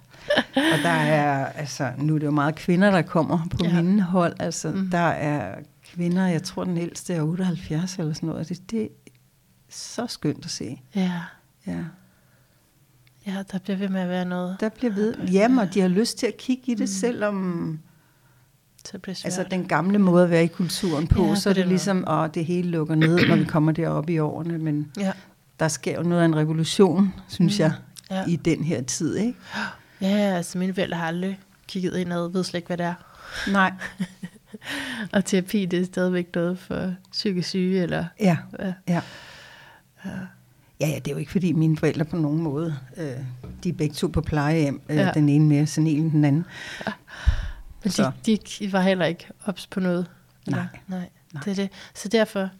Og 0.57 0.79
der 0.83 0.89
er, 0.89 1.47
altså, 1.47 1.91
nu 1.99 2.14
er 2.14 2.18
det 2.18 2.27
jo 2.27 2.31
meget 2.31 2.55
kvinder, 2.55 2.91
der 2.91 3.03
kommer 3.03 3.47
på 3.51 3.59
Ja. 3.64 3.83
mine 3.83 4.03
hold. 4.03 4.35
Altså, 4.39 4.70
mm. 4.70 4.91
der 4.91 4.99
er 4.99 5.55
kvinder, 5.93 6.27
jeg 6.27 6.43
tror 6.43 6.64
den 6.64 6.79
ældste 6.79 7.14
er 7.14 7.22
78 7.22 7.97
eller 7.99 8.12
sådan 8.12 8.29
noget. 8.29 8.49
Det, 8.49 8.70
det 8.70 8.83
er 8.83 8.89
så 9.68 10.07
skønt 10.07 10.45
at 10.45 10.51
se. 10.51 10.81
Ja. 10.95 11.12
Ja. 11.66 11.79
Ja, 13.27 13.43
der 13.53 13.59
bliver 13.59 13.77
ved 13.77 13.89
med 13.89 14.01
at 14.01 14.09
være 14.09 14.25
noget. 14.25 14.57
Der 14.61 14.68
bliver 14.68 14.93
ved, 14.95 15.14
jamen, 15.33 15.59
og 15.59 15.75
de 15.75 15.81
har 15.81 15.89
lyst 15.89 16.18
til 16.18 16.27
at 16.27 16.37
kigge 16.37 16.62
i 16.66 16.75
det, 16.75 16.81
mm. 16.81 16.87
selvom 16.87 17.79
Så 18.85 18.91
det 18.93 19.03
bliver 19.03 19.14
svært. 19.14 19.25
altså, 19.25 19.45
den 19.51 19.64
gamle 19.68 19.99
måde 19.99 20.25
at 20.25 20.31
være 20.31 20.45
i 20.45 20.47
kulturen 20.47 21.07
på, 21.07 21.25
Ja, 21.27 21.35
så 21.35 21.49
er 21.49 21.53
det 21.55 21.61
den 21.62 21.68
ligesom, 21.68 22.05
at 22.09 22.35
det 22.35 22.45
hele 22.45 22.70
lukker 22.70 22.95
ned, 22.95 23.29
når 23.29 23.37
vi 23.37 23.45
kommer 23.45 23.72
derop 23.72 24.11
i 24.11 24.18
årene. 24.18 24.59
Men 24.59 24.91
Ja. 24.99 25.12
der 25.61 25.68
sker 25.68 25.97
jo 25.97 26.03
noget 26.03 26.22
af 26.22 26.27
en 26.27 26.37
revolution, 26.37 27.14
synes 27.29 27.59
Mm. 27.59 27.62
jeg, 27.62 27.72
Ja. 28.11 28.25
i 28.29 28.37
den 28.37 28.64
her 28.64 28.83
tid. 28.83 29.16
Ikke? 29.16 29.39
Ja, 30.09 30.36
altså 30.36 30.59
mine 30.59 30.74
forældre 30.74 30.96
har 30.96 31.07
aldrig 31.07 31.40
kigget 31.68 31.96
indad, 31.96 32.32
ved 32.32 32.44
slet 32.44 32.59
ikke, 32.59 32.66
hvad 32.66 32.76
det 32.78 32.86
er. 32.86 32.94
Nej, 33.52 33.72
Og 35.12 35.24
terapi, 35.24 35.66
det 35.66 35.80
er 35.80 35.84
stadigvæk 35.84 36.28
noget 36.34 36.59
for 36.59 36.94
psykisk 37.12 37.48
syge, 37.48 37.82
eller... 37.82 38.05
ja. 38.20 38.36
Ja. 38.59 38.72
Ja. 38.88 39.00
Ja, 40.80 40.88
ja, 40.88 40.94
det 40.98 41.09
er 41.09 41.12
jo 41.12 41.16
ikke 41.18 41.32
fordi 41.32 41.52
mine 41.52 41.76
forældre 41.76 42.05
på 42.05 42.16
nogen 42.16 42.42
måde, 42.42 42.76
øh, 42.96 43.12
de 43.64 43.68
er 43.68 43.72
begge 43.72 43.94
to 43.94 44.07
på 44.07 44.20
plejehjem, 44.20 44.80
øh, 44.88 44.96
Ja. 44.96 45.02
ja. 45.02 45.11
den 45.14 45.28
ene 45.28 45.44
mere 45.46 45.66
senil 45.66 45.98
end 46.00 46.11
den 46.12 46.24
anden. 46.24 46.44
Men 47.82 47.90
Så. 47.90 48.12
de, 48.26 48.38
de 48.59 48.72
var 48.72 48.80
heller 48.80 49.05
ikke 49.05 49.26
ops 49.46 49.66
på 49.66 49.80
noget. 49.80 50.07
eller? 50.46 50.57
Nej. 50.59 50.66
Nej. 50.98 51.09
Nej. 51.34 51.42
Det 51.44 51.50
er 51.50 51.55
det. 51.55 51.70
Så 51.94 52.09
derfor 52.09 52.50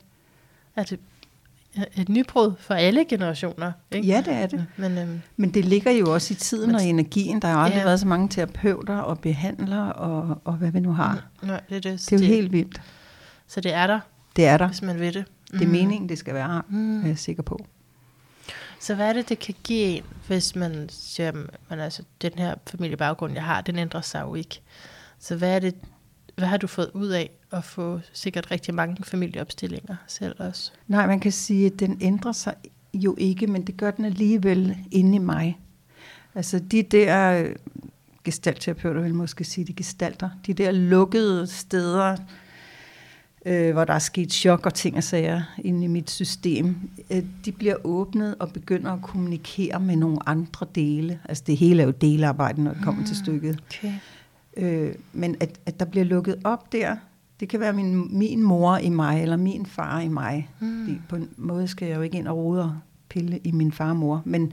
er 0.77 0.83
det 0.83 1.01
et 1.97 2.09
nybrud 2.09 2.53
for 2.59 2.75
alle 2.75 3.05
generationer. 3.09 3.73
Ikke? 3.93 4.09
Ja, 4.09 4.23
det 4.27 4.33
er 4.35 4.47
det. 4.47 4.67
Men 4.77 4.99
øhm, 4.99 5.21
Men 5.37 5.55
det 5.55 5.65
ligger 5.65 5.91
jo 5.91 6.13
også 6.15 6.35
i 6.35 6.37
tiden 6.37 6.67
Men- 6.67 6.77
og 6.77 6.85
energien. 6.85 7.43
Der 7.43 7.49
har 7.49 7.55
jo 7.59 7.65
aldrig 7.65 7.79
Ja. 7.79 7.85
været 7.85 8.01
så 8.01 8.07
mange 8.07 8.29
terapeuter 8.29 8.97
og 8.97 9.19
behandlere 9.19 9.93
og, 9.93 10.41
og 10.45 10.53
hvad 10.55 10.71
vi 10.71 10.81
nu 10.81 10.93
har. 10.93 11.25
nej, 11.43 11.61
det 11.69 11.77
er 11.77 11.81
det. 11.81 12.07
Det 12.11 12.13
er 12.13 12.27
jo 12.27 12.33
helt 12.35 12.53
vildt. 12.53 12.83
Så 13.49 13.61
det 13.61 13.73
er 13.75 13.87
der, 13.87 14.01
Det 14.37 14.47
er 14.47 14.57
der. 14.57 14.67
hvis 14.67 14.83
man 14.83 15.01
vil 15.01 15.15
det. 15.15 15.25
Det 15.53 15.63
er 15.63 15.67
meningen, 15.67 16.09
det 16.09 16.19
skal 16.19 16.35
være, 16.35 16.63
Mm. 16.69 17.03
er 17.03 17.07
jeg 17.07 17.19
sikker 17.19 17.43
på. 17.43 17.67
Så 18.81 18.95
hvad 18.95 19.09
er 19.09 19.13
det, 19.13 19.29
det 19.29 19.39
kan 19.39 19.55
give 19.65 19.85
en, 19.97 20.03
hvis 20.27 20.57
man 20.57 20.87
siger, 20.91 21.33
men 21.71 21.81
altså, 21.81 22.03
den 22.23 22.33
her 22.37 22.55
familiebaggrund, 22.71 23.33
jeg 23.35 23.45
har, 23.45 23.61
den 23.61 23.79
ændrer 23.79 24.01
sig 24.01 24.23
jo 24.23 24.35
ikke. 24.35 24.61
Så 25.19 25.37
hvad 25.37 25.55
er 25.55 25.59
det, 25.59 25.75
hvad 26.37 26.49
har 26.49 26.57
du 26.57 26.67
fået 26.67 26.91
ud 26.95 27.09
af 27.09 27.31
at 27.55 27.65
få 27.65 28.01
sikkert 28.13 28.51
rigtig 28.51 28.75
mange 28.75 29.05
familieopstillinger 29.05 29.97
selv 30.07 30.35
også? 30.39 30.73
Nej, 30.89 31.07
man 31.07 31.21
kan 31.21 31.33
sige, 31.33 31.67
at 31.67 31.81
den 31.81 31.99
ændrer 32.01 32.33
sig 32.33 32.55
jo 32.95 33.15
ikke, 33.19 33.47
men 33.47 33.67
det 33.67 33.77
gør 33.77 33.91
den 33.91 34.05
alligevel 34.05 34.77
inde 34.91 35.17
i 35.17 35.19
mig. 35.19 35.59
Altså 36.35 36.59
de 36.59 36.83
der 36.83 37.43
øh, 37.43 37.57
gestaltterapeuter 38.25 39.01
vil 39.01 39.15
måske 39.15 39.45
sige, 39.45 39.65
de 39.65 39.73
gestalter, 39.73 40.31
de 40.47 40.55
der 40.55 40.71
lukkede 40.71 41.47
steder, 41.47 42.17
øh, 43.45 43.73
hvor 43.73 43.85
der 43.85 43.95
er 43.95 43.99
sket 43.99 44.33
chok 44.33 44.67
og 44.67 44.75
ting 44.75 44.97
og 44.97 45.05
sager 45.05 45.43
inde 45.59 45.85
i 45.85 45.87
mit 45.87 46.11
system, 46.11 46.77
øh, 47.11 47.23
de 47.45 47.53
bliver 47.53 47.77
åbnet 47.85 48.35
og 48.39 48.53
begynder 48.53 48.93
at 48.93 49.03
kommunikere 49.03 49.81
med 49.81 49.97
nogle 49.97 50.29
andre 50.29 50.67
dele. 50.75 51.21
Altså 51.25 51.45
det 51.47 51.57
hele 51.57 51.83
er 51.83 51.87
jo 51.87 51.93
delearbejde, 51.93 52.63
når 52.63 52.73
det 52.73 52.83
kommer 52.85 53.01
mm. 53.01 53.07
til 53.07 53.17
stykket. 53.17 53.59
Okay. 53.67 53.93
Øh, 54.57 54.95
men 55.13 55.37
at, 55.41 55.61
at 55.67 55.81
der 55.81 55.87
bliver 55.87 56.05
lukket 56.05 56.41
op 56.45 56.73
der, 56.73 56.97
det 57.45 57.51
kan 57.51 57.61
være 57.61 57.73
min, 57.73 58.19
min 58.19 58.43
mor 58.43 58.77
i 58.77 58.89
mig, 58.89 59.23
eller 59.23 59.37
min 59.37 59.67
far 59.67 60.01
i 60.01 60.09
mig. 60.09 60.51
Mm. 60.61 60.99
På 61.09 61.17
en 61.17 61.29
måde 61.37 61.69
skal 61.69 61.89
jeg 61.89 61.97
jo 61.97 62.03
ikke 62.03 62.19
ind 62.19 62.29
og 62.29 62.37
rode 62.37 62.63
og 62.63 62.77
pille 63.09 63.41
i 63.45 63.53
min 63.53 63.73
far 63.73 63.91
og 63.91 63.97
mor. 63.97 64.23
Men, 64.25 64.53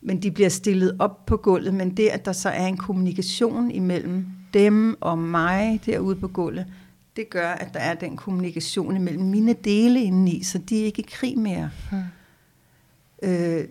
men 0.00 0.22
de 0.22 0.30
bliver 0.30 0.48
stillet 0.48 0.96
op 0.98 1.26
på 1.26 1.36
gulvet, 1.36 1.74
men 1.74 1.96
det, 1.96 2.08
at 2.08 2.24
der 2.24 2.32
så 2.32 2.48
er 2.48 2.66
en 2.66 2.76
kommunikation 2.76 3.70
imellem 3.70 4.26
dem 4.54 4.96
og 5.00 5.18
mig 5.18 5.80
derude 5.86 6.16
på 6.16 6.28
gulvet, 6.28 6.66
det 7.16 7.30
gør, 7.30 7.48
at 7.48 7.74
der 7.74 7.80
er 7.80 7.94
den 7.94 8.16
kommunikation 8.16 8.96
imellem 8.96 9.24
mine 9.24 9.52
dele 9.52 10.02
indeni, 10.02 10.42
så 10.42 10.58
de 10.58 10.80
er 10.80 10.84
ikke 10.84 11.02
i 11.02 11.06
krig 11.10 11.38
mere. 11.38 11.70
Mm. 11.92 11.98
Øh, 13.22 13.64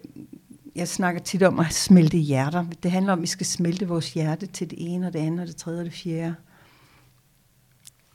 jeg 0.76 0.88
snakker 0.88 1.22
tit 1.22 1.44
om 1.44 1.60
at 1.60 1.74
smelte 1.74 2.18
hjerter. 2.18 2.66
Det 2.84 2.92
handler 2.92 3.14
om, 3.14 3.20
at 3.20 3.22
vi 3.22 3.28
skal 3.28 3.46
smelte 3.46 3.88
vores 3.88 4.14
hjerte 4.14 4.46
til 4.46 4.70
det 4.70 4.78
ene 4.94 5.08
og 5.08 5.14
det 5.14 5.20
andet 5.20 5.40
og 5.40 5.48
det 5.48 5.56
tredje 5.56 5.80
og 5.80 5.86
det 5.86 5.94
fjerde. 5.94 6.36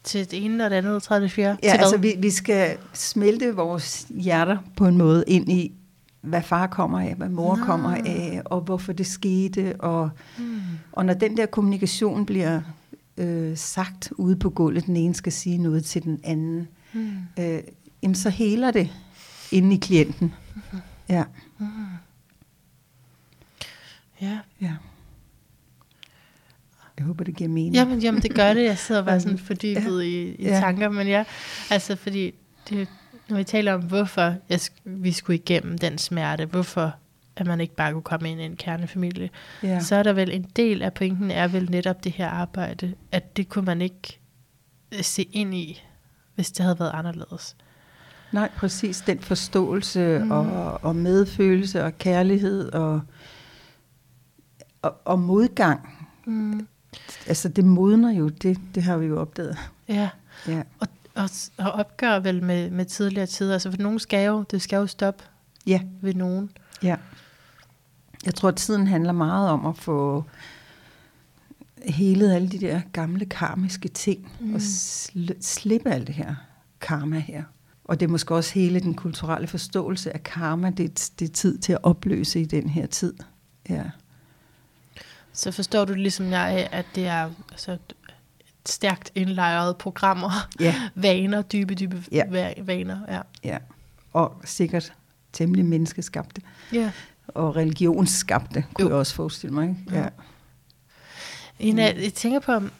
Til 0.04 0.30
det 0.30 0.44
ene 0.44 0.64
og 0.64 0.70
det 0.70 0.76
andet, 0.76 1.02
tredje 1.02 1.28
fjerde? 1.28 1.58
Ja, 1.62 1.70
til 1.70 1.78
altså 1.78 1.96
vi, 1.96 2.14
vi 2.18 2.30
skal 2.30 2.76
smelte 2.92 3.54
vores 3.56 4.06
hjerter 4.10 4.58
på 4.76 4.86
en 4.86 4.98
måde 4.98 5.24
ind 5.26 5.52
i, 5.52 5.72
hvad 6.20 6.42
far 6.42 6.66
kommer 6.66 7.00
af, 7.00 7.14
hvad 7.14 7.28
mor 7.28 7.54
Nå. 7.54 7.60
Nå. 7.60 7.66
kommer 7.66 7.94
af, 7.96 8.42
og 8.44 8.60
hvorfor 8.60 8.92
det 8.92 9.06
skete. 9.06 9.76
Og, 9.80 10.10
Mm. 10.38 10.60
og 10.92 11.04
når 11.06 11.14
den 11.14 11.36
der 11.36 11.46
kommunikation 11.46 12.26
bliver 12.26 12.60
øh, 13.16 13.56
sagt 13.56 14.12
ude 14.16 14.36
på 14.36 14.50
gulvet, 14.50 14.86
den 14.86 14.96
ene 14.96 15.14
skal 15.14 15.32
sige 15.32 15.58
noget 15.58 15.84
til 15.84 16.02
den 16.02 16.20
anden, 16.24 16.68
Mm. 16.92 17.10
øh, 17.38 17.60
jamen 18.02 18.14
så 18.14 18.30
heler 18.30 18.70
det 18.70 18.90
inde 19.52 19.74
i 19.76 19.78
klienten. 19.78 20.34
Ja, 21.08 21.24
Mm. 21.58 21.66
Ja. 24.20 24.38
ja. 24.60 24.72
Jeg 26.98 27.06
håber, 27.06 27.24
det 27.24 27.36
giver 27.36 27.50
mening. 27.50 27.74
Jamen, 27.74 27.98
jamen, 27.98 28.22
det 28.22 28.34
gør 28.34 28.54
det. 28.54 28.64
Jeg 28.64 28.78
sidder 28.78 29.02
bare 29.02 29.20
sådan 29.20 29.38
fordybet 29.38 30.04
i, 30.04 30.34
i 30.34 30.44
Ja. 30.44 30.60
tanker. 30.60 30.88
Men 30.88 31.06
ja, 31.06 31.24
altså 31.70 31.96
fordi, 31.96 32.34
det, 32.68 32.88
når 33.28 33.36
vi 33.36 33.44
taler 33.44 33.72
om, 33.74 33.82
hvorfor 33.82 34.34
jeg, 34.48 34.60
vi 34.84 35.12
skulle 35.12 35.38
igennem 35.38 35.78
den 35.78 35.98
smerte, 35.98 36.44
hvorfor 36.44 36.94
at 37.36 37.46
man 37.46 37.60
ikke 37.60 37.74
bare 37.74 37.92
kunne 37.92 38.02
komme 38.02 38.30
ind 38.30 38.40
i 38.40 38.44
en 38.44 38.56
kernefamilie, 38.56 39.30
ja. 39.62 39.68
ja. 39.68 39.80
så 39.80 39.96
er 39.96 40.02
der 40.02 40.12
vel 40.12 40.30
en 40.32 40.46
del 40.56 40.82
af 40.82 40.94
pointen, 40.94 41.30
er 41.30 41.48
vel 41.48 41.70
netop 41.70 42.04
det 42.04 42.12
her 42.12 42.28
arbejde, 42.28 42.94
at 43.12 43.36
det 43.36 43.48
kunne 43.48 43.64
man 43.64 43.82
ikke 43.82 44.18
øh, 44.94 45.02
se 45.02 45.22
ind 45.32 45.54
i, 45.54 45.82
hvis 46.34 46.52
det 46.52 46.64
havde 46.64 46.78
været 46.78 46.90
anderledes. 46.94 47.56
Nej, 48.32 48.50
præcis. 48.56 49.00
Den 49.00 49.20
forståelse 49.20 50.20
mm. 50.24 50.30
og, 50.30 50.84
og 50.84 50.96
medfølelse 50.96 51.84
og 51.84 51.98
kærlighed 51.98 52.72
og, 52.72 53.00
og, 54.82 54.96
og 55.04 55.18
modgang. 55.18 56.08
Mm. 56.26 56.66
Altså 57.26 57.48
det 57.48 57.64
modner 57.64 58.10
jo, 58.12 58.28
det, 58.28 58.58
det 58.74 58.82
har 58.82 58.96
vi 58.96 59.06
jo 59.06 59.20
opdaget. 59.20 59.56
Ja, 59.88 60.08
Ja. 60.48 60.62
og, 60.80 60.88
og, 61.14 61.30
og 61.58 61.72
opgør 61.72 62.18
vel 62.18 62.42
med, 62.42 62.70
med 62.70 62.84
tidligere 62.84 63.26
tider. 63.26 63.52
Altså 63.52 63.70
for 63.70 63.78
nogen 63.78 63.98
skal 63.98 64.26
jo, 64.26 64.44
det 64.50 64.62
skal 64.62 64.76
jo 64.76 64.86
stoppe 64.86 65.24
ja, 65.66 65.80
ved 66.00 66.14
nogen. 66.14 66.50
ja. 66.82 66.96
Jeg 68.26 68.34
tror, 68.34 68.48
at 68.48 68.56
tiden 68.56 68.86
handler 68.86 69.12
meget 69.12 69.48
om 69.50 69.66
at 69.66 69.78
få 69.78 70.24
helet 71.84 72.32
alle 72.34 72.48
de 72.48 72.58
der 72.60 72.80
gamle 72.92 73.24
karmiske 73.24 73.88
ting 73.88 74.32
Mm. 74.40 74.46
mm. 74.46 74.54
og 74.54 74.60
sl- 74.60 75.40
slippe 75.40 75.90
alt 75.90 76.06
det 76.06 76.14
her 76.14 76.34
karma 76.80 77.18
her. 77.18 77.44
Og 77.84 78.00
det 78.00 78.06
er 78.06 78.10
måske 78.10 78.34
også 78.34 78.54
hele 78.54 78.80
den 78.80 78.94
kulturelle 78.94 79.46
forståelse 79.46 80.12
af 80.12 80.22
karma, 80.22 80.70
det, 80.70 81.10
det 81.18 81.28
er 81.28 81.32
tid 81.32 81.58
til 81.58 81.72
at 81.72 81.78
opløse 81.82 82.40
i 82.40 82.44
den 82.44 82.68
her 82.68 82.86
tid. 82.86 83.14
Ja. 83.68 83.82
Så 85.34 85.50
forstår 85.52 85.84
du 85.84 85.94
ligesom 85.94 86.30
jeg, 86.30 86.68
at 86.72 86.86
det 86.94 87.06
er, 87.06 87.30
altså, 87.52 87.78
stærkt 88.66 89.12
indlejrede 89.14 89.74
programmer, 89.74 90.30
Ja. 90.60 90.74
vaner, 90.94 91.42
dybe, 91.42 91.74
dybe 91.74 92.02
Ja. 92.12 92.22
va- 92.24 92.62
vaner. 92.62 92.98
Ja. 93.08 93.20
Ja. 93.44 93.58
Og 94.12 94.40
sikkert 94.44 94.92
temmelig 95.32 95.64
menneskeskabte. 95.64 96.42
ja. 96.72 96.90
Og 97.28 97.56
religionsskabte, 97.56 98.64
kunne 98.74 98.84
Jo. 98.84 98.88
jeg 98.88 98.96
også 98.98 99.14
forestille 99.14 99.54
mig. 99.54 99.68
Ikke? 99.68 99.98
Ja. 100.00 100.08
Ina, 101.58 101.82
jeg 102.02 102.14
tænker 102.14 102.40
på, 102.40 102.52
om, 102.52 102.70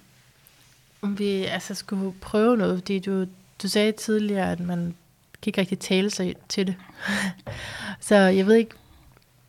om 1.03 1.19
vi 1.19 1.31
altså 1.45 1.75
skulle 1.75 2.13
prøve 2.21 2.57
noget, 2.57 2.79
fordi 2.79 2.99
du, 2.99 3.27
du 3.63 3.69
sagde 3.69 3.93
tidligere, 3.93 4.53
at 4.53 4.61
man 4.61 4.95
kan 5.43 5.51
ikke 5.51 5.61
rigtig 5.61 5.79
tale 5.79 6.11
sig 6.11 6.35
til 6.49 6.67
det. 6.67 6.75
Så 8.01 8.15
jeg 8.17 8.47
ved 8.47 8.55
ikke, 8.55 8.71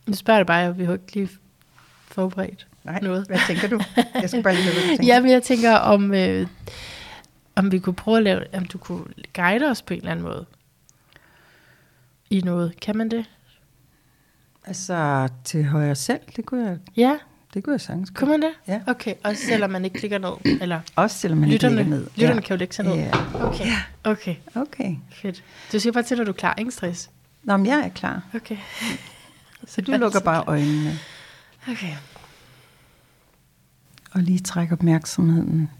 nu 0.06 0.14
spørger 0.14 0.38
jeg 0.38 0.46
bare, 0.46 0.76
vi 0.76 0.84
har 0.84 0.92
ikke 0.92 1.14
lige 1.14 1.28
forberedt 2.04 2.66
Nej, 2.86 2.98
noget. 3.02 3.26
hvad 3.26 3.38
tænker 3.46 3.68
du? 3.68 3.80
Jeg 4.14 4.30
skal 4.30 4.42
bare 4.42 4.54
lige 4.54 4.64
høre, 4.64 4.72
hvad 4.74 4.82
du 4.82 4.88
tænker. 4.88 5.04
Jamen, 5.14 5.30
jeg 5.30 5.42
tænker, 5.42 5.74
om, 5.76 6.14
øh, 6.14 6.46
om 7.54 7.72
vi 7.72 7.78
kunne 7.78 7.94
prøve 7.94 8.16
at 8.16 8.22
lave, 8.22 8.42
om 8.54 8.64
du 8.64 8.78
kunne 8.78 9.04
guide 9.34 9.70
os 9.70 9.82
på 9.82 9.94
en 9.94 10.00
eller 10.00 10.10
anden 10.10 10.24
måde. 10.24 10.46
I 12.30 12.40
noget. 12.40 12.80
Kan 12.80 12.96
man 12.96 13.08
det? 13.10 13.24
Altså, 14.66 15.28
til 15.44 15.64
højre 15.64 15.94
selv, 15.94 16.20
det 16.36 16.46
kunne 16.46 16.66
jeg, 16.68 16.78
Ja, 16.96 17.18
det 17.54 17.64
kunne 17.64 17.72
jeg 17.72 17.80
sagtens 17.80 18.10
kunne 18.14 18.30
man 18.30 18.42
det? 18.42 18.50
Ja. 18.68 18.80
Okay, 18.86 19.14
også 19.24 19.42
selvom 19.46 19.70
man 19.70 19.84
ikke 19.84 19.98
klikker 19.98 20.18
ned, 20.18 20.58
eller 20.60 20.80
Også 20.96 21.18
selvom 21.18 21.38
man 21.38 21.48
lytterne, 21.50 21.78
ikke 21.80 21.90
ligger 21.90 21.98
ned. 22.00 22.10
lytterne 22.16 22.42
kan 22.42 22.56
jo 22.56 22.58
lægge 22.58 22.74
sig 22.74 22.84
ned. 22.84 22.94
Ja. 22.94 23.10
Okay, 23.34 23.66
okay, 24.04 24.34
Okay. 24.54 24.96
fedt. 25.12 25.44
Du 25.72 25.80
siger 25.80 25.92
bare 25.92 26.02
til, 26.02 26.20
at 26.20 26.26
du 26.26 26.32
er 26.32 26.36
klar, 26.36 26.54
ingen 26.58 26.72
stress. 26.72 27.10
Nå, 27.42 27.56
men 27.56 27.66
jeg 27.66 27.78
er 27.80 27.88
klar. 27.88 28.22
Okay. 28.34 28.56
Så 29.66 29.80
du 29.80 29.92
lukker 29.92 30.20
bare 30.20 30.44
øjnene 30.46 30.98
Okay 31.70 31.92
og 34.16 34.22
lige 34.22 34.38
træk 34.38 34.72
opmærksomheden 34.72 35.70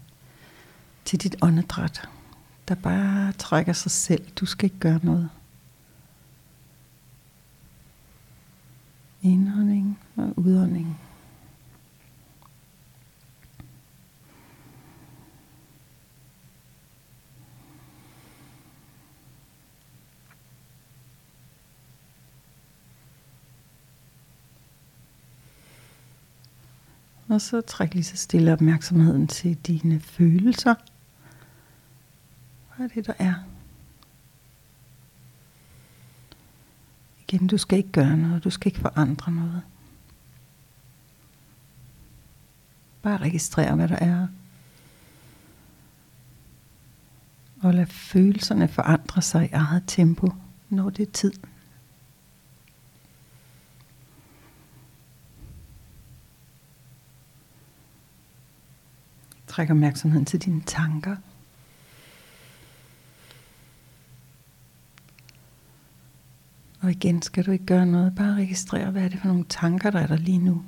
til 1.05 1.23
dit 1.23 1.35
åndedræt, 1.41 2.09
der 2.67 2.75
bare 2.75 3.31
trækker 3.31 3.73
sig 3.73 3.91
selv. 3.91 4.27
Du 4.39 4.45
skal 4.45 4.65
ikke 4.65 4.79
gøre 4.79 4.99
noget. 5.03 5.29
Indånding 9.21 9.99
og 10.15 10.33
udånding. 10.35 10.99
Og 27.29 27.41
så 27.41 27.61
træk 27.61 27.93
lige 27.93 28.03
så 28.03 28.17
stille 28.17 28.53
opmærksomheden 28.53 29.27
til 29.27 29.57
dine 29.57 29.99
følelser. 29.99 30.75
Hvad 32.75 32.89
er 32.89 32.93
det, 32.93 33.07
der 33.07 33.13
er? 33.19 33.33
Igen, 37.27 37.47
du 37.47 37.57
skal 37.57 37.77
ikke 37.77 37.91
gøre 37.91 38.17
noget. 38.17 38.43
Du 38.43 38.49
skal 38.49 38.67
ikke 38.69 38.79
forandre 38.79 39.31
noget. 39.31 39.61
Bare 43.01 43.17
registrere, 43.17 43.75
hvad 43.75 43.87
der 43.87 43.95
er. 43.95 44.27
Og 47.61 47.73
lad 47.73 47.85
følelserne 47.85 48.67
forandre 48.67 49.21
sig 49.21 49.45
i 49.45 49.53
eget 49.53 49.83
tempo, 49.87 50.31
når 50.69 50.89
det 50.89 51.07
er 51.07 51.11
tid. 51.11 51.31
Træk 59.57 59.69
opmærksomheden 59.69 60.25
til 60.25 60.41
dine 60.41 60.61
tanker. 60.61 61.15
Og 66.81 66.91
igen 66.91 67.21
skal 67.21 67.45
du 67.45 67.51
ikke 67.51 67.65
gøre 67.65 67.85
noget, 67.85 68.15
bare 68.15 68.35
registrere, 68.35 68.91
hvad 68.91 69.03
er 69.03 69.09
det 69.09 69.19
for 69.19 69.27
nogle 69.27 69.45
tanker, 69.49 69.89
der 69.89 69.99
er 69.99 70.07
der 70.07 70.15
lige 70.15 70.37
nu. 70.37 70.63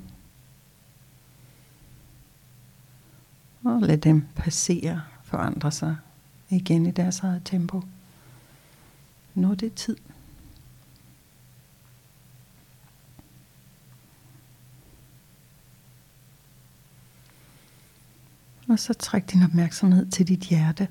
Og 3.64 3.80
lad 3.80 3.98
dem 3.98 4.26
passere, 4.36 5.02
forandre 5.24 5.72
sig 5.72 5.96
igen 6.48 6.86
i 6.86 6.90
deres 6.90 7.20
eget 7.20 7.42
tempo. 7.44 7.82
Når 9.34 9.54
det 9.54 9.66
er 9.66 9.74
tid. 9.74 9.96
Og 18.70 18.78
så 18.78 18.94
træk 18.94 19.32
din 19.32 19.42
opmærksomhed 19.42 20.10
til 20.10 20.28
dit 20.28 20.40
hjerte. 20.40 20.88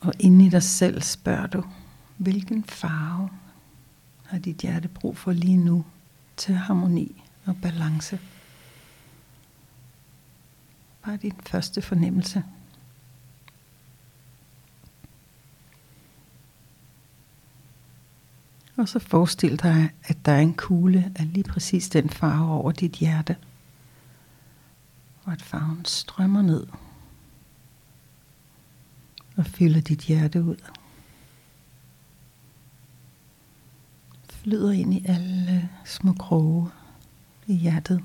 Og 0.00 0.12
inde 0.18 0.46
i 0.46 0.48
dig 0.48 0.62
selv 0.62 1.02
spørger 1.02 1.46
du, 1.46 1.64
hvilken 2.16 2.64
farve 2.64 3.28
har 4.24 4.38
dit 4.38 4.56
hjerte 4.56 4.88
brug 4.88 5.16
for 5.16 5.32
lige 5.32 5.56
nu 5.56 5.84
til 6.36 6.54
harmoni 6.54 7.22
og 7.44 7.56
balance? 7.62 8.20
Bare 11.04 11.16
din 11.16 11.40
første 11.46 11.82
fornemmelse. 11.82 12.44
Og 18.76 18.88
så 18.88 18.98
forestil 18.98 19.62
dig, 19.62 19.90
at 20.04 20.18
der 20.24 20.32
er 20.32 20.40
en 20.40 20.54
kugle 20.54 21.12
af 21.16 21.32
lige 21.32 21.44
præcis 21.44 21.88
den 21.88 22.10
farve 22.10 22.52
over 22.52 22.72
dit 22.72 22.92
hjerte. 22.92 23.36
Og 25.24 25.32
at 25.32 25.42
farven 25.42 25.84
strømmer 25.84 26.42
ned 26.42 26.66
og 29.36 29.46
fylder 29.46 29.80
dit 29.80 30.00
hjerte 30.00 30.42
ud. 30.42 30.56
Flyder 34.30 34.72
ind 34.72 34.94
i 34.94 35.04
alle 35.08 35.70
små 35.84 36.12
kroge 36.12 36.70
i 37.46 37.54
hjertet. 37.54 38.02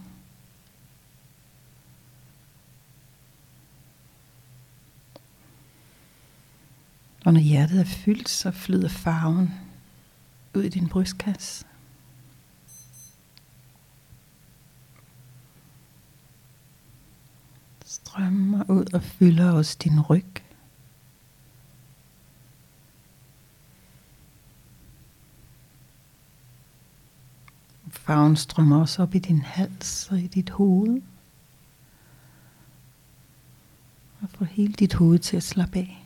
Og 7.25 7.33
når 7.33 7.41
hjertet 7.41 7.79
er 7.79 7.85
fyldt, 7.85 8.29
så 8.29 8.51
flyder 8.51 8.89
farven 8.89 9.53
ud 10.53 10.63
i 10.63 10.69
din 10.69 10.89
brystkasse. 10.89 11.65
Strømmer 17.85 18.69
ud 18.69 18.93
og 18.93 19.03
fylder 19.03 19.51
også 19.51 19.77
din 19.83 20.01
ryg. 20.01 20.43
Farven 27.89 28.35
strømmer 28.35 28.79
også 28.79 29.01
op 29.01 29.15
i 29.15 29.19
din 29.19 29.41
hals 29.41 30.11
og 30.11 30.19
i 30.19 30.27
dit 30.27 30.49
hoved. 30.49 31.01
Og 34.21 34.29
får 34.29 34.45
hele 34.45 34.73
dit 34.73 34.93
hoved 34.93 35.19
til 35.19 35.37
at 35.37 35.43
slappe 35.43 35.79
af. 35.79 36.05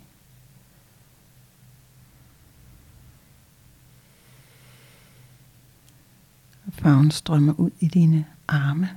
Og 6.64 6.64
farven 6.77 7.11
strømmer 7.11 7.53
ud 7.53 7.71
i 7.79 7.87
dine 7.87 8.25
arme 8.47 8.89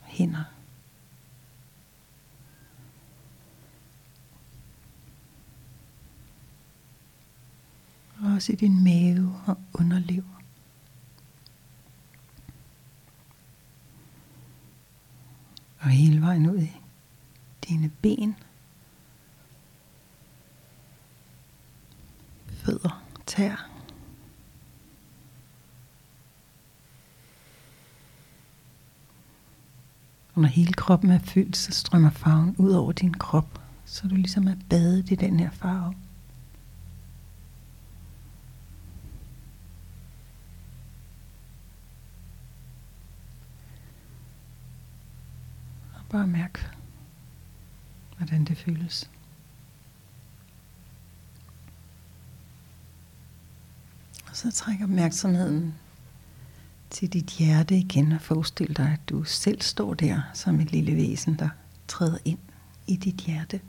og 0.00 0.06
hænder. 0.06 0.44
Også 8.22 8.52
i 8.52 8.56
din 8.56 8.84
mave 8.84 9.40
og 9.46 9.58
underliv. 9.72 10.24
Og 15.78 15.90
hele 15.90 16.20
vejen 16.20 16.50
ud 16.50 16.58
i 16.58 16.72
dine 17.68 17.90
ben. 18.02 18.36
Fødder, 22.46 23.02
tær. 23.26 23.73
Og 30.34 30.40
når 30.40 30.48
hele 30.48 30.72
kroppen 30.72 31.10
er 31.10 31.18
fyldt, 31.18 31.56
så 31.56 31.72
strømmer 31.72 32.10
farven 32.10 32.56
ud 32.58 32.72
over 32.72 32.92
din 32.92 33.14
krop, 33.14 33.60
så 33.84 34.08
du 34.08 34.14
ligesom 34.14 34.46
er 34.48 34.56
badet 34.70 35.10
i 35.10 35.14
den 35.14 35.40
her 35.40 35.50
farve. 35.50 35.94
Og 45.94 46.00
bare 46.10 46.26
mærk, 46.26 46.76
hvordan 48.16 48.44
det 48.44 48.58
føles. 48.58 49.10
Så 54.32 54.50
træk 54.50 54.80
opmærksomheden 54.82 55.74
til 56.90 57.12
dit 57.12 57.30
hjerte 57.30 57.76
igen 57.76 58.12
og 58.12 58.20
forestil 58.20 58.76
dig, 58.76 58.92
at 58.92 59.08
du 59.08 59.24
selv 59.24 59.60
står 59.60 59.94
der 59.94 60.20
som 60.34 60.60
et 60.60 60.72
lille 60.72 60.96
væsen, 60.96 61.34
der 61.38 61.48
træder 61.88 62.18
ind 62.24 62.38
i 62.86 62.96
dit 62.96 63.16
hjerte. 63.16 63.60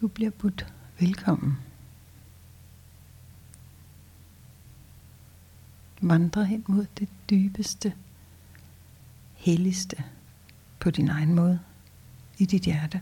Du 0.00 0.08
bliver 0.08 0.30
budt 0.30 0.72
velkommen. 1.00 1.58
Vandre 6.02 6.44
hen 6.44 6.64
mod 6.68 6.86
det 6.98 7.08
dybeste, 7.30 7.92
helligste 9.34 10.04
på 10.80 10.90
din 10.90 11.08
egen 11.08 11.34
måde 11.34 11.60
i 12.38 12.44
dit 12.44 12.62
hjerte. 12.62 13.00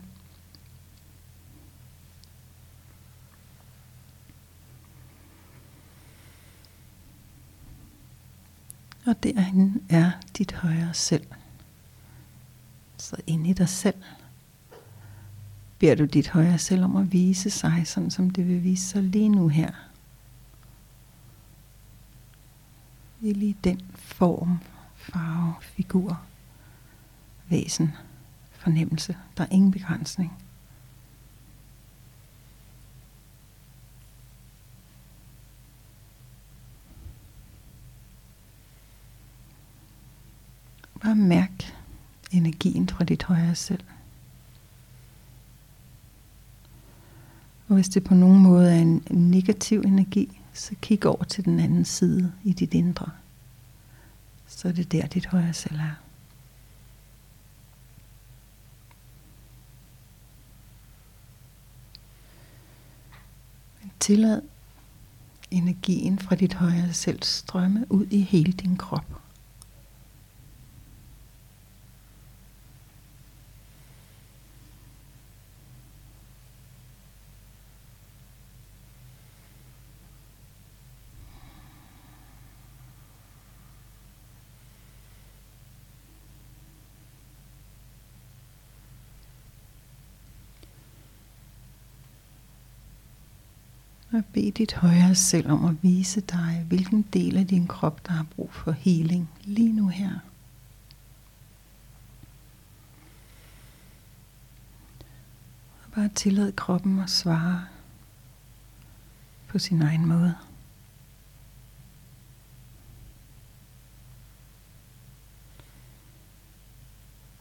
Og 9.07 9.23
derinde 9.23 9.81
er 9.89 10.11
dit 10.37 10.51
højere 10.53 10.93
selv. 10.93 11.27
Så 12.97 13.15
ind 13.27 13.47
i 13.47 13.53
dig 13.53 13.69
selv 13.69 14.03
beder 15.79 15.95
du 15.95 16.05
dit 16.05 16.29
højere 16.29 16.57
selv 16.57 16.83
om 16.83 16.95
at 16.95 17.11
vise 17.11 17.49
sig, 17.49 17.87
sådan 17.87 18.11
som 18.11 18.29
det 18.29 18.47
vil 18.47 18.63
vise 18.63 18.87
sig 18.87 19.03
lige 19.03 19.29
nu 19.29 19.47
her. 19.47 19.71
I 23.21 23.33
lige 23.33 23.57
den 23.63 23.81
form, 23.95 24.59
farve, 24.95 25.53
figur, 25.61 26.21
væsen, 27.49 27.91
fornemmelse. 28.51 29.17
Der 29.37 29.43
er 29.43 29.47
ingen 29.51 29.71
begrænsning. 29.71 30.33
Mærk 41.17 41.73
energien 42.31 42.89
fra 42.89 43.03
dit 43.03 43.23
højere 43.23 43.55
selv. 43.55 43.83
Og 47.67 47.75
hvis 47.75 47.89
det 47.89 48.03
på 48.03 48.13
nogen 48.13 48.43
måde 48.43 48.71
er 48.71 48.81
en 48.81 49.03
negativ 49.09 49.81
energi, 49.81 50.41
så 50.53 50.75
kig 50.81 51.05
over 51.05 51.23
til 51.23 51.45
den 51.45 51.59
anden 51.59 51.85
side 51.85 52.33
i 52.43 52.53
dit 52.53 52.73
indre. 52.73 53.11
Så 54.47 54.67
er 54.67 54.71
det 54.71 54.91
der, 54.91 55.07
dit 55.07 55.25
højere 55.25 55.53
selv 55.53 55.79
er. 55.79 55.93
Tillad 63.99 64.41
energien 65.51 66.19
fra 66.19 66.35
dit 66.35 66.53
højere 66.53 66.93
selv 66.93 67.23
strømme 67.23 67.85
ud 67.89 68.05
i 68.05 68.21
hele 68.21 68.51
din 68.51 68.77
krop. 68.77 69.26
Og 94.17 94.25
bed 94.25 94.51
dit 94.51 94.73
højere 94.73 95.15
selv 95.15 95.51
om 95.51 95.65
at 95.65 95.75
vise 95.81 96.21
dig, 96.21 96.65
hvilken 96.67 97.01
del 97.01 97.37
af 97.37 97.47
din 97.47 97.67
krop, 97.67 98.07
der 98.07 98.11
har 98.11 98.25
brug 98.35 98.53
for 98.53 98.71
healing 98.71 99.29
lige 99.43 99.73
nu 99.73 99.87
her. 99.87 100.11
Og 105.85 105.91
bare 105.95 106.09
tillad 106.15 106.51
kroppen 106.51 106.99
at 106.99 107.09
svare 107.09 107.65
på 109.47 109.59
sin 109.59 109.81
egen 109.81 110.05
måde. 110.05 110.35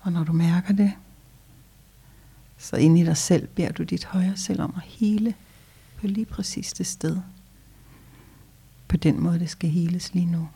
Og 0.01 0.13
når 0.13 0.25
du 0.25 0.33
mærker 0.33 0.75
det, 0.75 0.93
så 2.59 2.77
ind 2.77 2.99
i 2.99 3.05
dig 3.05 3.17
selv 3.17 3.47
beder 3.47 3.73
du 3.73 3.83
dit 3.83 4.05
højre 4.05 4.37
selv 4.37 4.63
om 4.63 4.75
at 4.77 4.83
hele 4.83 5.35
på 6.07 6.11
lige 6.11 6.27
præcis 6.27 6.73
det 6.73 6.87
sted. 6.87 7.21
På 8.89 8.97
den 8.97 9.21
måde, 9.21 9.39
det 9.39 9.51
skal 9.51 9.71
heles 9.71 10.15
lige 10.15 10.27
nu. 10.27 10.49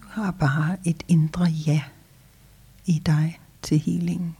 Du 0.00 0.04
har 0.08 0.30
bare 0.30 0.78
et 0.84 1.02
indre 1.08 1.44
ja 1.44 1.82
i 2.86 3.02
dig 3.06 3.40
til 3.62 3.78
healingen. 3.78 4.36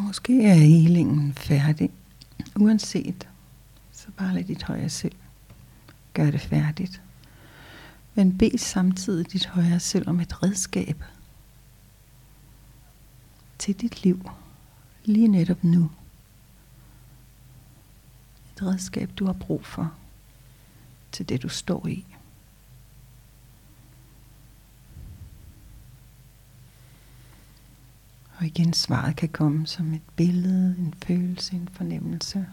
måske 0.11 0.45
er 0.45 0.53
healingen 0.53 1.33
færdig. 1.33 1.91
Uanset, 2.55 3.27
så 3.91 4.07
bare 4.17 4.33
lad 4.33 4.43
dit 4.43 4.63
højre 4.63 4.89
selv 4.89 5.15
gøre 6.13 6.31
det 6.31 6.41
færdigt. 6.41 7.01
Men 8.15 8.37
bed 8.37 8.57
samtidig 8.57 9.31
dit 9.31 9.45
højre 9.45 9.79
selv 9.79 10.09
om 10.09 10.19
et 10.19 10.43
redskab 10.43 11.03
til 13.59 13.75
dit 13.81 14.03
liv 14.03 14.29
lige 15.05 15.27
netop 15.27 15.63
nu. 15.63 15.91
Et 18.55 18.61
redskab, 18.61 19.09
du 19.19 19.25
har 19.25 19.33
brug 19.33 19.65
for 19.65 19.93
til 21.11 21.29
det, 21.29 21.43
du 21.43 21.49
står 21.49 21.87
i. 21.87 22.05
Og 28.41 28.47
igen, 28.47 28.73
svaret 28.73 29.15
kan 29.15 29.29
komme 29.29 29.67
som 29.67 29.93
et 29.93 30.01
billede, 30.15 30.75
en 30.79 30.93
følelse, 31.05 31.55
en 31.55 31.69
fornemmelse. 31.73 32.47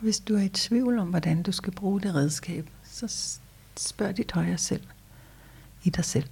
Hvis 0.00 0.20
du 0.20 0.34
er 0.34 0.42
i 0.42 0.48
tvivl 0.48 0.98
om, 0.98 1.08
hvordan 1.08 1.42
du 1.42 1.52
skal 1.52 1.72
bruge 1.72 2.00
det 2.00 2.14
redskab, 2.14 2.70
så 2.82 3.38
spørg 3.76 4.16
dit 4.16 4.32
højre 4.32 4.58
selv 4.58 4.86
i 5.84 5.90
dig 5.90 6.04
selv. 6.04 6.28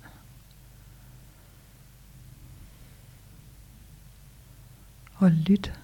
Og 5.23 5.31
lyt. 5.31 5.81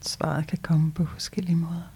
Svaret 0.00 0.46
kan 0.46 0.58
komme 0.62 0.92
på 0.92 1.06
forskellige 1.06 1.56
måder. 1.56 1.92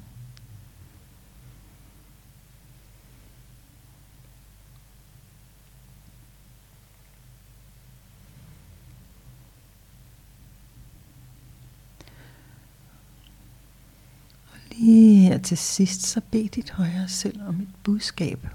Og 14.53 14.59
lige 14.71 15.29
her 15.29 15.39
til 15.39 15.59
sidst, 15.59 16.03
så 16.03 16.21
bed 16.21 16.49
dit 16.49 16.71
højre 16.71 17.09
selv 17.09 17.43
om 17.49 17.61
et 17.61 17.69
budskab. 17.85 18.49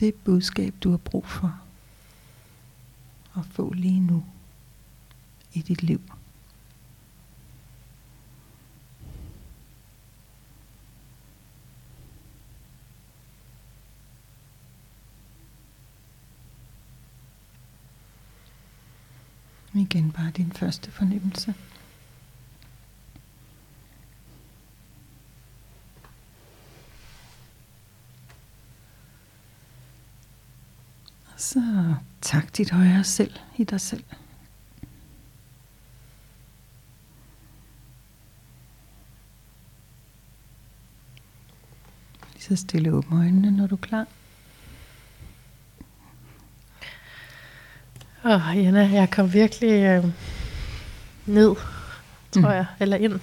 Det 0.00 0.14
budskab, 0.14 0.74
du 0.82 0.90
har 0.90 0.96
brug 0.96 1.26
for 1.26 1.67
at 3.38 3.44
få 3.44 3.72
lige 3.72 4.00
nu 4.00 4.24
i 5.52 5.60
dit 5.62 5.82
liv. 5.82 6.00
Igen 19.74 20.12
bare 20.12 20.30
din 20.30 20.52
første 20.52 20.90
fornemmelse. 20.90 21.54
Og 31.26 31.40
tak 32.28 32.56
dit 32.56 32.70
højere 32.70 33.04
selv 33.04 33.32
i 33.56 33.64
dig 33.64 33.80
selv. 33.80 34.04
Lige 42.34 42.42
så 42.42 42.56
stille 42.56 42.92
åbne 42.92 43.16
øjnene, 43.18 43.50
når 43.50 43.66
du 43.66 43.74
er 43.74 43.78
klar. 43.80 44.06
Åh, 48.24 48.48
oh, 48.48 48.56
Jana, 48.56 48.80
jeg 48.92 49.10
kom 49.10 49.32
virkelig 49.32 49.70
øh, 49.82 50.04
ned, 51.26 51.54
tror 52.32 52.40
Mm. 52.40 52.44
jeg, 52.44 52.66
eller 52.80 52.96
ind. 52.96 53.20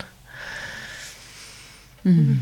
Mm. 2.04 2.38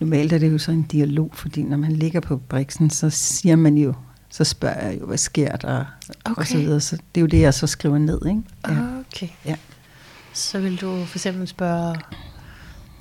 Normalt 0.00 0.32
er 0.32 0.38
det 0.38 0.52
jo 0.52 0.58
så 0.58 0.72
en 0.72 0.82
dialog, 0.82 1.30
fordi 1.34 1.62
når 1.62 1.76
man 1.76 1.92
ligger 1.92 2.20
på 2.20 2.36
briksen, 2.36 2.90
så 2.90 3.10
siger 3.10 3.56
man 3.56 3.78
jo, 3.78 3.94
så 4.36 4.44
spørger 4.44 4.86
jeg 4.88 5.00
jo, 5.00 5.06
hvad 5.06 5.18
sker 5.18 5.56
der, 5.56 5.84
Okay. 6.24 6.40
og 6.40 6.46
så 6.46 6.58
videre. 6.58 6.80
Så 6.80 6.96
det 6.96 7.20
er 7.20 7.20
jo 7.20 7.26
det, 7.26 7.40
jeg 7.40 7.54
så 7.54 7.66
skriver 7.66 7.98
ned, 7.98 8.26
ikke? 8.26 8.42
Ja. 8.68 8.98
Okay. 8.98 9.28
Ja. 9.44 9.56
Så 10.32 10.58
vil 10.60 10.80
du 10.80 11.04
for 11.04 11.18
eksempel 11.18 11.48
spørge 11.48 11.96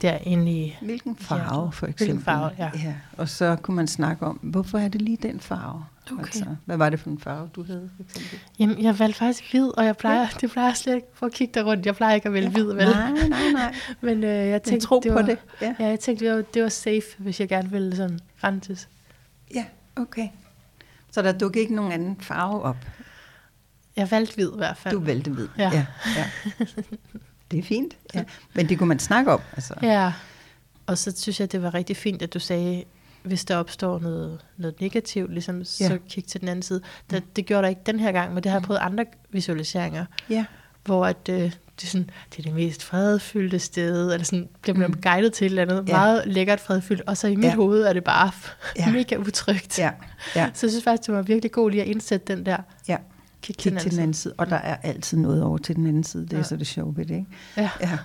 derinde 0.02 0.52
i... 0.52 0.78
Hvilken 0.82 1.16
farve, 1.16 1.72
for 1.72 1.86
Hvilken 1.86 2.04
eksempel. 2.06 2.26
farve, 2.26 2.52
ja. 2.58 2.70
ja. 2.76 2.94
Og 3.18 3.30
så 3.30 3.56
kunne 3.62 3.76
man 3.76 3.88
snakke 3.88 4.26
om, 4.26 4.36
hvorfor 4.44 4.78
er 4.78 4.88
det 4.88 5.02
lige 5.02 5.18
den 5.22 5.40
farve? 5.40 5.84
Okay. 6.12 6.22
Altså, 6.24 6.46
hvad 6.66 6.78
var 6.78 6.90
det 6.90 7.00
for 7.00 7.10
en 7.10 7.20
farve, 7.20 7.50
du 7.56 7.64
havde, 7.64 7.90
for 7.96 8.04
eksempel? 8.04 8.40
Jamen, 8.60 8.84
jeg 8.84 9.00
valgte 9.00 9.20
faktisk 9.20 9.52
hvid, 9.52 9.68
og 9.78 9.86
jeg 9.86 9.98
plejer, 9.98 10.28
det 10.42 10.52
plejer 10.52 10.68
jeg 10.68 10.78
slet 10.78 10.96
ikke 10.96 11.08
for 11.14 11.26
at 11.26 11.32
kigge 11.32 11.54
der 11.54 11.64
rundt. 11.64 11.86
Jeg 11.86 11.96
plejer 11.96 12.16
ikke 12.16 12.28
at 12.28 12.34
vælge 12.34 12.50
hvid, 12.50 12.64
vel? 12.74 12.86
Nej, 12.86 13.12
nej, 13.12 13.52
nej. 13.54 13.76
Men 14.02 14.24
øh, 14.24 14.30
jeg 14.30 14.64
tænkte, 14.64 14.88
tro 14.88 15.00
det 15.04 15.12
på 15.12 15.14
var, 15.16 15.22
det. 15.22 15.38
Ja. 15.62 15.76
Ja, 15.80 15.86
jeg 15.88 16.00
tænkte, 16.00 16.26
det 16.26 16.36
var, 16.36 16.42
det 16.54 16.64
var 16.64 16.70
safe, 16.70 17.02
hvis 17.18 17.40
jeg 17.40 17.50
gerne 17.50 17.72
ville 17.72 17.96
sådan 17.96 18.20
renses. 18.44 18.90
ja, 19.56 19.66
okay. 19.96 20.28
Så 21.16 21.22
der 21.22 21.32
dukker 21.32 21.60
ikke 21.62 21.76
nogen 21.76 21.92
anden 21.92 22.18
farve 22.22 22.62
op? 22.62 22.78
Jeg 23.96 24.12
valgte 24.12 24.36
hvid 24.36 24.52
i 24.54 24.58
hvert 24.58 24.78
fald. 24.78 24.94
Du 24.94 25.00
valgte 25.00 25.32
hvid. 25.32 25.48
Ja. 25.58 25.70
ja, 25.74 25.86
ja. 26.18 26.26
Det 27.52 27.60
er 27.60 27.64
fint. 27.64 27.98
Ja. 28.16 28.24
Men 28.54 28.70
det 28.70 28.78
kunne 28.78 28.88
man 28.90 29.00
snakke 29.00 29.32
om. 29.34 29.42
Altså. 29.54 29.74
Ja, 29.82 30.14
og 30.88 30.98
så 30.98 31.14
synes 31.18 31.40
jeg, 31.40 31.52
det 31.52 31.62
var 31.64 31.74
rigtig 31.74 31.98
fint, 31.98 32.22
at 32.22 32.34
du 32.34 32.40
sagde, 32.40 32.84
hvis 33.24 33.46
der 33.46 33.56
opstår 33.58 34.00
noget, 34.00 34.42
noget 34.58 34.82
negativt, 34.82 35.32
ligesom, 35.32 35.64
så 35.64 35.84
Ja. 35.84 35.98
kig 36.10 36.26
til 36.26 36.42
den 36.42 36.50
anden 36.50 36.64
side. 36.64 36.82
Det, 37.10 37.36
det 37.36 37.46
gjorde 37.46 37.64
der 37.64 37.70
ikke 37.70 37.82
den 37.86 38.00
her 38.00 38.12
gang, 38.12 38.34
men 38.34 38.44
det 38.44 38.52
har 38.52 38.60
jeg 38.60 38.64
prøvet 38.66 38.80
andre 38.80 39.06
visualiseringer, 39.30 40.06
Ja. 40.30 40.46
hvor 40.86 41.06
at, 41.06 41.30
øh, 41.30 41.52
det, 41.76 41.84
er 41.84 41.88
sådan, 41.88 42.10
det 42.32 42.40
er 42.40 42.44
det 42.44 42.54
mest 42.54 42.84
fredfyldte 42.84 43.60
sted, 43.60 44.14
eller 44.14 44.26
sådan, 44.26 44.50
bliver 44.62 44.78
man 44.78 44.88
Mm. 44.90 45.02
guidet 45.02 45.34
til 45.34 45.46
et 45.46 45.50
eller 45.50 45.62
andet 45.62 45.90
Ja. 45.90 45.98
meget 45.98 46.24
lækkert 46.28 46.60
fredfyldt, 46.60 47.02
og 47.08 47.18
så 47.18 47.28
i 47.28 47.36
mit 47.36 47.46
Ja. 47.46 47.56
hoved 47.56 47.84
er 47.84 47.94
det 47.94 48.04
bare 48.04 48.32
Ja. 48.78 48.92
mega 48.92 49.16
utrygt. 49.18 49.80
Ja, 49.80 49.92
ja, 50.36 50.50
Så 50.54 50.66
jeg 50.66 50.72
synes 50.72 50.84
faktisk, 50.84 51.08
det 51.08 51.16
var 51.16 51.22
virkelig 51.22 51.52
god 51.52 51.72
lige 51.72 51.82
at 51.82 51.88
indsætte 51.88 52.36
den 52.36 52.46
der, 52.46 52.58
ja. 52.88 52.98
kig, 53.42 53.58
Kig 53.58 53.78
til 53.80 53.92
den 53.92 54.00
anden 54.00 54.14
side. 54.14 54.34
Og 54.38 54.50
der 54.50 54.56
er 54.56 54.76
altid 54.76 55.18
noget 55.18 55.44
over 55.44 55.58
til 55.58 55.76
den 55.76 55.88
anden 55.88 56.04
side. 56.04 56.24
Det 56.24 56.34
er 56.34 56.38
Ja. 56.38 56.44
så 56.44 56.56
det 56.56 56.68
sjove 56.68 56.98
ved 56.98 57.06
det, 57.06 57.16
ikke? 57.16 57.28
Ja. 57.58 57.70
ja. 57.82 57.98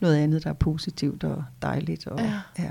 Noget 0.00 0.16
andet, 0.16 0.44
der 0.44 0.50
er 0.50 0.54
positivt 0.54 1.24
og 1.24 1.44
dejligt. 1.62 2.06
Og, 2.06 2.18
Ja. 2.20 2.32
ja. 2.58 2.70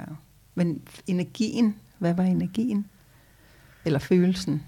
Men 0.55 0.81
energien, 1.07 1.75
hvad 1.99 2.13
var 2.13 2.23
energien? 2.23 2.85
Eller 3.85 3.99
følelsen? 3.99 4.63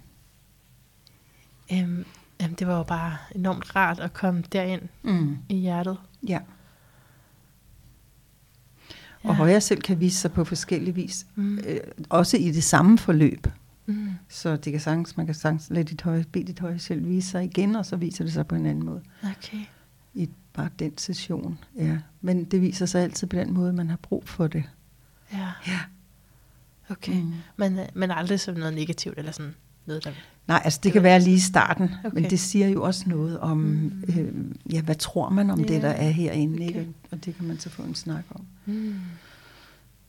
Øhm, 1.74 2.06
jamen, 2.42 2.56
det 2.56 2.68
var 2.68 2.78
jo 2.78 2.84
bare 2.84 3.18
enormt 3.36 3.76
rart 3.76 4.00
at 4.00 4.14
komme 4.14 4.44
derind 4.52 4.82
Mm. 5.04 5.38
i 5.50 5.56
hjertet. 5.56 5.98
Ja. 6.28 6.40
Ja. 9.24 9.30
Og 9.30 9.36
højre 9.36 9.62
selv 9.62 9.82
kan 9.82 10.00
vise 10.00 10.18
sig 10.18 10.32
på 10.32 10.44
forskellige 10.44 10.96
vis. 10.96 11.26
Mm. 11.36 11.58
Øh, 11.58 11.78
også 12.10 12.38
i 12.38 12.52
det 12.52 12.64
samme 12.64 12.98
forløb. 12.98 13.48
Mm. 13.86 14.10
Så 14.30 14.56
det 14.56 14.72
kan 14.72 14.82
sagtens, 14.82 15.18
man 15.18 15.26
kan 15.26 15.36
sagtens 15.36 15.70
lade 15.70 15.84
dit 15.84 16.02
højre, 16.02 16.24
bede 16.24 16.44
dit 16.48 16.60
højre 16.60 16.80
selv 16.80 17.06
vise 17.08 17.30
sig 17.30 17.44
igen, 17.44 17.76
og 17.76 17.86
så 17.86 17.96
viser 17.96 18.24
det 18.24 18.34
sig 18.34 18.48
på 18.48 18.56
en 18.56 18.66
anden 18.66 18.86
måde. 18.86 19.02
Okay. 19.24 19.58
I 20.14 20.30
bare 20.54 20.70
den 20.80 20.98
session, 20.98 21.60
ja. 21.76 21.98
Men 22.22 22.44
det 22.46 22.62
viser 22.62 22.86
sig 22.86 23.02
altid 23.04 23.28
på 23.28 23.36
den 23.36 23.54
måde, 23.54 23.74
man 23.74 23.90
har 23.90 23.98
brug 23.98 24.24
for 24.30 24.48
det. 24.48 24.64
Ja, 25.34 25.52
Ja. 25.68 25.80
okay. 26.90 27.14
Mm. 27.14 27.20
Mm. 27.28 27.34
Men, 27.58 27.80
øh, 27.80 27.86
men 27.94 28.12
aldrig 28.12 28.40
som 28.40 28.56
noget 28.56 28.74
negativt, 28.74 29.18
eller 29.18 29.32
sådan 29.32 29.56
noget, 29.88 30.04
der... 30.04 30.12
Nej, 30.48 30.62
altså 30.64 30.80
det, 30.84 30.94
kan 30.94 31.04
være 31.04 31.20
lige 31.20 31.36
i 31.36 31.40
starten, 31.40 31.90
okay. 32.06 32.22
men 32.22 32.30
det 32.30 32.40
siger 32.40 32.68
jo 32.68 32.84
også 32.84 33.04
noget 33.10 33.40
om, 33.40 33.58
Mm. 33.58 34.04
øh, 34.18 34.34
ja, 34.74 34.82
hvad 34.82 34.96
tror 34.96 35.30
man 35.30 35.50
om 35.50 35.60
Ja, 35.60 35.74
det, 35.74 35.82
der 35.82 35.90
er 35.90 36.10
herinde, 36.10 36.54
okay. 36.56 36.68
ikke? 36.68 36.88
Og 37.12 37.26
det 37.26 37.36
kan 37.36 37.46
man 37.48 37.60
så 37.60 37.70
få 37.70 37.82
en 37.84 37.96
snak 37.96 38.24
om. 38.36 38.42
Mm. 38.66 38.96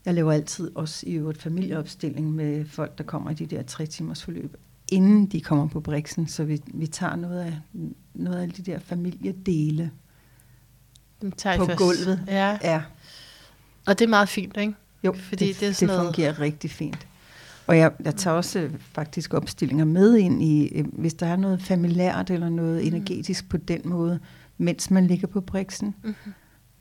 Jeg 0.05 0.15
laver 0.15 0.33
altid 0.33 0.71
også 0.75 1.07
i 1.07 1.13
øvrigt 1.15 1.43
familieopstilling 1.43 2.33
med 2.33 2.65
folk, 2.65 2.99
der 2.99 3.05
kommer 3.05 3.31
i 3.31 3.35
de 3.35 3.47
der 3.47 3.63
tre 3.63 3.87
timers 3.87 4.23
forløb, 4.23 4.57
inden 4.93 5.27
de 5.27 5.41
kommer 5.41 5.69
på 5.69 5.81
Brixen, 5.81 6.29
så 6.29 6.45
vi, 6.45 6.63
vi 6.75 6.87
tager 6.87 7.17
noget 7.17 7.41
af, 7.41 7.59
noget 8.15 8.43
af 8.43 8.51
de 8.51 8.63
der 8.63 8.79
familiedele 8.79 9.91
Den 11.23 11.33
tager 11.33 11.57
på 11.57 11.65
først. 11.67 11.79
gulvet. 11.79 12.21
Ja, 12.27 12.59
Ja, 12.63 12.83
og 13.87 13.99
det 13.99 14.05
er 14.05 14.09
meget 14.09 14.29
fint, 14.29 14.57
ikke? 14.57 14.75
jo, 15.05 15.13
Fordi 15.13 15.49
det, 15.49 15.61
det 15.61 15.69
er 15.69 15.73
sådan 15.73 15.89
det 15.89 15.97
noget- 15.99 16.15
fungerer 16.15 16.41
rigtig 16.41 16.71
fint. 16.71 17.07
Og 17.69 17.79
jeg, 17.79 17.93
jeg 18.05 18.15
tager 18.17 18.37
også 18.37 18.59
øh, 18.61 18.75
faktisk 18.81 19.35
opstillinger 19.35 19.85
med 19.85 20.17
ind 20.17 20.43
i, 20.43 20.69
øh, 20.69 20.85
hvis 20.93 21.15
der 21.15 21.27
er 21.27 21.37
noget 21.37 21.63
familiært 21.63 22.31
eller 22.31 22.49
noget 22.49 22.83
Mm. 22.83 22.87
energetisk 22.95 23.49
på 23.49 23.57
den 23.57 23.81
måde, 23.85 24.21
mens 24.59 24.91
man 24.91 25.07
ligger 25.07 25.27
på 25.29 25.41
Brixen. 25.41 25.95
Mm-hmm. 26.03 26.33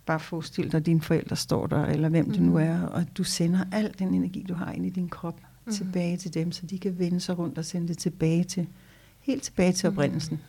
Bare 0.06 0.20
forestil 0.20 0.72
dig, 0.72 0.78
at 0.78 0.86
dine 0.86 1.02
forældre 1.02 1.36
står 1.36 1.68
der, 1.68 1.86
eller 1.86 2.10
hvem 2.10 2.32
det 2.32 2.42
nu 2.42 2.52
Mhm. 2.52 2.58
er, 2.62 2.82
og 2.82 3.06
du 3.18 3.24
sender 3.24 3.60
al 3.72 3.94
den 4.00 4.14
energi, 4.14 4.46
du 4.50 4.54
har 4.54 4.72
ind 4.72 4.86
i 4.86 4.90
din 4.90 5.10
krop, 5.10 5.40
Mhm. 5.66 5.74
tilbage 5.76 6.18
til 6.18 6.34
dem, 6.34 6.52
så 6.52 6.66
de 6.66 6.80
kan 6.80 7.00
vende 7.00 7.20
sig 7.20 7.38
rundt 7.38 7.58
og 7.58 7.66
sende 7.66 7.88
det 7.88 7.98
tilbage 7.98 8.44
til, 8.44 8.68
helt 9.20 9.44
tilbage 9.44 9.74
til 9.74 9.90
oprindelsen. 9.90 10.40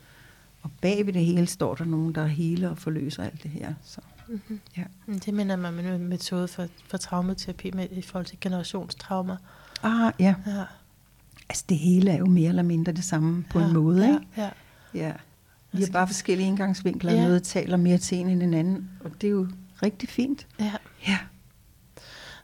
Og 0.62 0.70
bag 0.82 1.06
ved 1.06 1.12
det 1.12 1.24
hele 1.24 1.46
står 1.46 1.74
der 1.74 1.84
nogen, 1.84 2.14
der 2.14 2.26
heler 2.26 2.68
og 2.68 2.78
forløser 2.78 3.22
alt 3.22 3.42
det 3.42 3.50
her. 3.50 3.74
Så, 3.82 4.00
Mm-hmm. 4.28 4.60
ja. 4.76 4.84
Det 5.24 5.34
minder 5.34 5.56
mig 5.56 5.68
om 5.68 5.78
en 5.78 6.08
metode 6.08 6.48
for, 6.48 6.66
for 6.88 6.96
traumaterapi 6.96 7.70
med, 7.74 7.86
i 7.90 8.02
forhold 8.02 8.26
til 8.26 8.38
generationstraumer. 8.40 9.36
Ah, 9.82 10.12
ja. 10.18 10.34
Ja. 10.46 10.62
Altså 11.48 11.64
det 11.68 11.78
hele 11.78 12.10
er 12.10 12.16
jo 12.18 12.26
mere 12.26 12.48
eller 12.48 12.62
mindre 12.62 12.92
det 12.92 13.04
samme 13.04 13.44
på 13.50 13.58
ja, 13.60 13.66
en 13.66 13.72
måde, 13.72 14.06
ja, 14.06 14.12
ikke? 14.12 14.26
Ja. 14.36 14.50
Ja. 14.94 15.12
Vi 15.72 15.78
Altså, 15.78 15.92
har 15.92 15.98
bare 15.98 16.06
forskellige 16.06 16.46
indgangsvinkler, 16.48 17.10
og 17.12 17.16
Ja. 17.18 17.22
noget 17.24 17.42
taler 17.42 17.76
mere 17.76 17.98
til 17.98 18.18
en 18.18 18.28
end 18.28 18.42
en 18.42 18.54
anden, 18.54 18.90
og 19.04 19.10
det 19.20 19.26
er 19.26 19.30
jo 19.30 19.48
rigtig 19.82 20.08
fint. 20.08 20.46
ja. 20.60 20.72
Ja. 21.08 21.18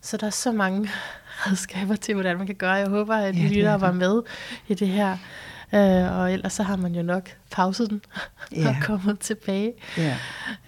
Så 0.01 0.17
der 0.17 0.27
er 0.27 0.31
så 0.31 0.53
mange 0.53 0.89
redskaber 1.47 1.97
til, 1.97 2.15
hvordan 2.15 2.39
man 2.39 2.47
kan 2.47 2.55
gøre. 2.57 2.73
Jeg 2.73 2.89
håber, 2.89 3.15
at 3.17 3.37
Ja, 3.37 3.41
de 3.41 3.47
er 3.47 3.49
lyttere 3.51 3.81
var 3.81 3.93
med 3.93 4.23
i 4.69 4.75
det 4.75 4.89
her. 4.89 5.17
Øh, 5.75 6.19
og 6.19 6.33
ellers 6.33 6.53
så 6.53 6.63
har 6.63 6.77
man 6.77 6.95
jo 6.95 7.03
nok 7.03 7.29
pauset 7.51 7.91
den 7.91 8.01
Ja. 8.53 8.69
og 8.69 8.75
kommet 8.83 9.19
tilbage. 9.19 9.73
Ja. 9.99 10.17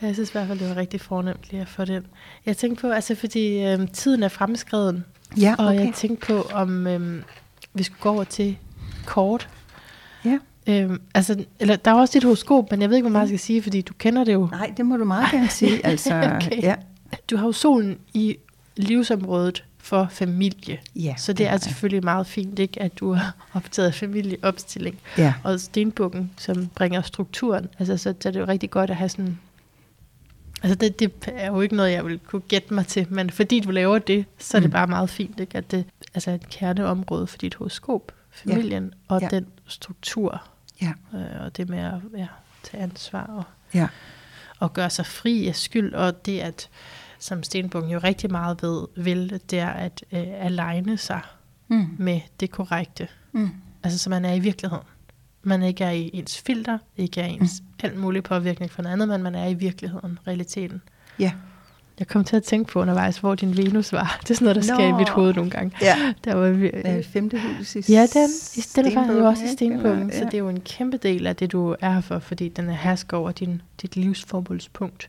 Jeg 0.03 0.15
synes 0.15 0.29
i 0.31 0.33
hvert 0.33 0.47
fald, 0.47 0.59
det 0.59 0.69
var 0.69 0.77
rigtig 0.77 1.01
fornemt 1.01 1.41
lige 1.51 1.61
at 1.61 1.69
få 1.69 1.85
den. 1.85 2.07
Jeg 2.47 2.57
tænkte 2.57 2.81
på, 2.81 2.91
altså 2.91 3.15
fordi 3.15 3.63
øh, 3.65 3.89
tiden 3.93 4.23
er 4.23 4.29
fremskreden, 4.29 5.05
Ja, 5.41 5.55
og 5.59 5.67
okay. 5.67 5.85
jeg 5.85 5.93
tænkte 5.95 6.27
på, 6.27 6.43
om 6.53 6.87
øh, 6.87 7.23
vi 7.75 7.83
skulle 7.83 8.01
gå 8.01 8.09
over 8.11 8.25
til 8.25 8.57
kort. 9.07 9.49
Ja. 10.25 10.39
Øh, 10.67 10.91
altså, 11.15 11.45
eller, 11.61 11.77
der 11.77 11.91
er 11.91 11.95
også 11.95 12.13
dit 12.15 12.25
horoskop, 12.25 12.71
men 12.71 12.81
jeg 12.83 12.91
ved 12.91 12.97
ikke, 12.97 13.09
hvor 13.09 13.13
meget 13.13 13.23
jeg 13.23 13.29
skal 13.29 13.39
sige, 13.47 13.63
fordi 13.63 13.81
du 13.81 13.95
kender 13.99 14.25
det 14.25 14.33
jo. 14.33 14.49
Nej, 14.51 14.73
det 14.77 14.87
må 14.87 14.97
du 14.97 15.05
meget 15.05 15.31
gerne 15.31 15.49
sige. 15.49 15.81
Altså, 15.87 16.15
Okay. 16.37 16.63
ja. 16.63 16.75
Du 17.31 17.37
har 17.37 17.47
jo 17.47 17.53
solen 17.53 17.99
i 18.15 18.37
livsområdet 18.77 19.65
for 19.79 20.09
familie. 20.11 20.79
Ja, 20.97 21.15
Så 21.19 21.33
det 21.33 21.47
er 21.47 21.51
har 21.51 21.59
selvfølgelig 21.59 22.05
meget 22.05 22.27
fint, 22.27 22.59
ikke, 22.59 22.83
at 22.83 22.99
du 23.01 23.13
har 23.13 23.35
optaget 23.55 23.95
familieopstilling. 23.95 24.99
Ja. 25.19 25.35
Og 25.45 25.61
stenbukken, 25.61 26.31
som 26.39 26.67
bringer 26.75 27.03
strukturen. 27.03 27.69
Altså, 27.79 27.97
så, 27.97 28.15
så 28.21 28.29
er 28.29 28.33
det 28.33 28.41
jo 28.41 28.45
rigtig 28.45 28.71
godt 28.71 28.91
at 28.91 28.97
have 28.97 29.09
sådan... 29.09 29.39
Altså, 30.63 30.75
det, 30.75 31.01
det 31.01 31.13
er 31.27 31.47
jo 31.47 31.61
ikke 31.61 31.77
noget, 31.77 31.93
jeg 31.93 32.05
vil 32.05 32.19
kunne 32.19 32.43
gætte 32.43 32.75
mig 32.75 32.87
til, 32.87 33.07
men 33.11 33.31
fordi 33.31 33.61
du 33.61 33.71
laver 33.71 33.99
det, 33.99 34.25
så 34.39 34.57
er 34.57 34.61
det 34.61 34.69
Mm. 34.71 34.73
bare 34.73 34.87
meget 34.87 35.11
fint, 35.11 35.41
ikke? 35.41 35.59
At 35.59 35.71
det 35.71 35.85
altså 36.15 36.31
et 36.31 36.49
kerneområde 36.49 37.27
for 37.27 37.39
dit 37.39 37.55
horoskop, 37.55 38.13
familien, 38.31 38.95
og 39.09 39.21
Ja. 39.21 39.29
den 39.29 39.47
struktur, 39.67 40.43
Ja. 40.83 40.93
øh, 41.15 41.45
og 41.45 41.57
det 41.57 41.69
med 41.69 41.79
at 41.79 41.95
ja, 42.17 42.27
tage 42.63 42.83
ansvar 42.83 43.23
og 43.27 43.45
Ja. 43.75 43.89
og 44.59 44.73
gøre 44.73 44.91
sig 44.91 45.07
fri 45.07 45.49
af 45.49 45.57
skyld, 45.57 45.95
og 45.95 46.27
det 46.27 46.41
at, 46.41 46.69
som 47.19 47.43
Stenbukken 47.43 47.91
jo 47.93 47.99
rigtig 47.99 48.31
meget 48.31 48.63
ved, 48.63 48.87
vil, 48.97 49.41
det 49.51 49.59
er 49.59 49.69
at 49.71 50.05
øh, 50.13 50.25
aligne 50.27 50.97
sig 50.97 51.21
Mm. 51.69 51.89
med 51.99 52.21
det 52.41 52.51
korrekte. 52.51 53.09
Mm. 53.33 53.51
Altså, 53.83 53.99
så 53.99 54.11
man 54.11 54.25
er 54.25 54.33
i 54.33 54.39
virkeligheden. 54.41 54.85
Man 55.43 55.63
ikke 55.63 55.85
er 55.85 55.91
i 55.91 56.11
ens 56.15 56.39
filter, 56.41 56.79
ikke 56.97 57.21
er 57.21 57.27
ens 57.27 57.61
mm. 57.61 57.66
Alt 57.83 57.97
muligt 57.99 58.25
påvirkning 58.25 58.71
for 58.73 58.83
noget 58.83 58.93
andet, 58.93 59.09
men 59.09 59.23
man 59.23 59.35
er 59.35 59.47
i 59.49 59.55
virkeligheden, 59.55 60.19
realiteten. 60.27 60.83
Ja. 61.19 61.33
Jeg 61.99 62.07
kom 62.09 62.25
til 62.25 62.37
at 62.37 62.43
tænke 62.43 62.73
på 62.73 62.81
undervejs, 62.81 63.19
hvor 63.19 63.35
din 63.35 63.57
Venus 63.57 63.93
var. 63.93 64.19
Det 64.23 64.31
er 64.31 64.35
sådan 64.35 64.45
noget, 64.45 64.57
der 64.57 64.63
sker 64.75 64.87
i 64.89 64.93
mit 64.93 65.09
hoved 65.09 65.35
nogle 65.35 65.51
gange. 65.51 65.73
Ja. 65.83 66.15
Der 66.25 66.35
var 66.35 66.49
vi, 66.51 66.67
Øh, 66.67 67.03
femte 67.05 67.41
hus 67.41 67.77
i 67.77 67.93
Ja, 67.93 68.07
den, 68.15 68.29
i 68.57 68.61
stedet 68.61 68.93
for 68.93 69.13
jo 69.13 69.25
også 69.27 69.45
i 69.45 69.49
stenbukken, 69.49 69.93
Eller- 70.03 70.19
så 70.19 70.25
det 70.25 70.35
er 70.35 70.39
jo 70.39 70.49
en 70.49 70.61
kæmpe 70.61 70.97
del 70.97 71.27
af 71.27 71.37
det, 71.37 71.53
du 71.53 71.77
er 71.81 71.91
her 71.93 72.01
for, 72.01 72.19
fordi 72.19 72.49
den 72.49 72.69
er 72.69 72.75
hersker 72.75 73.17
over 73.17 73.31
din, 73.33 73.63
dit 73.83 73.97
livsformålspunkt. 73.97 75.09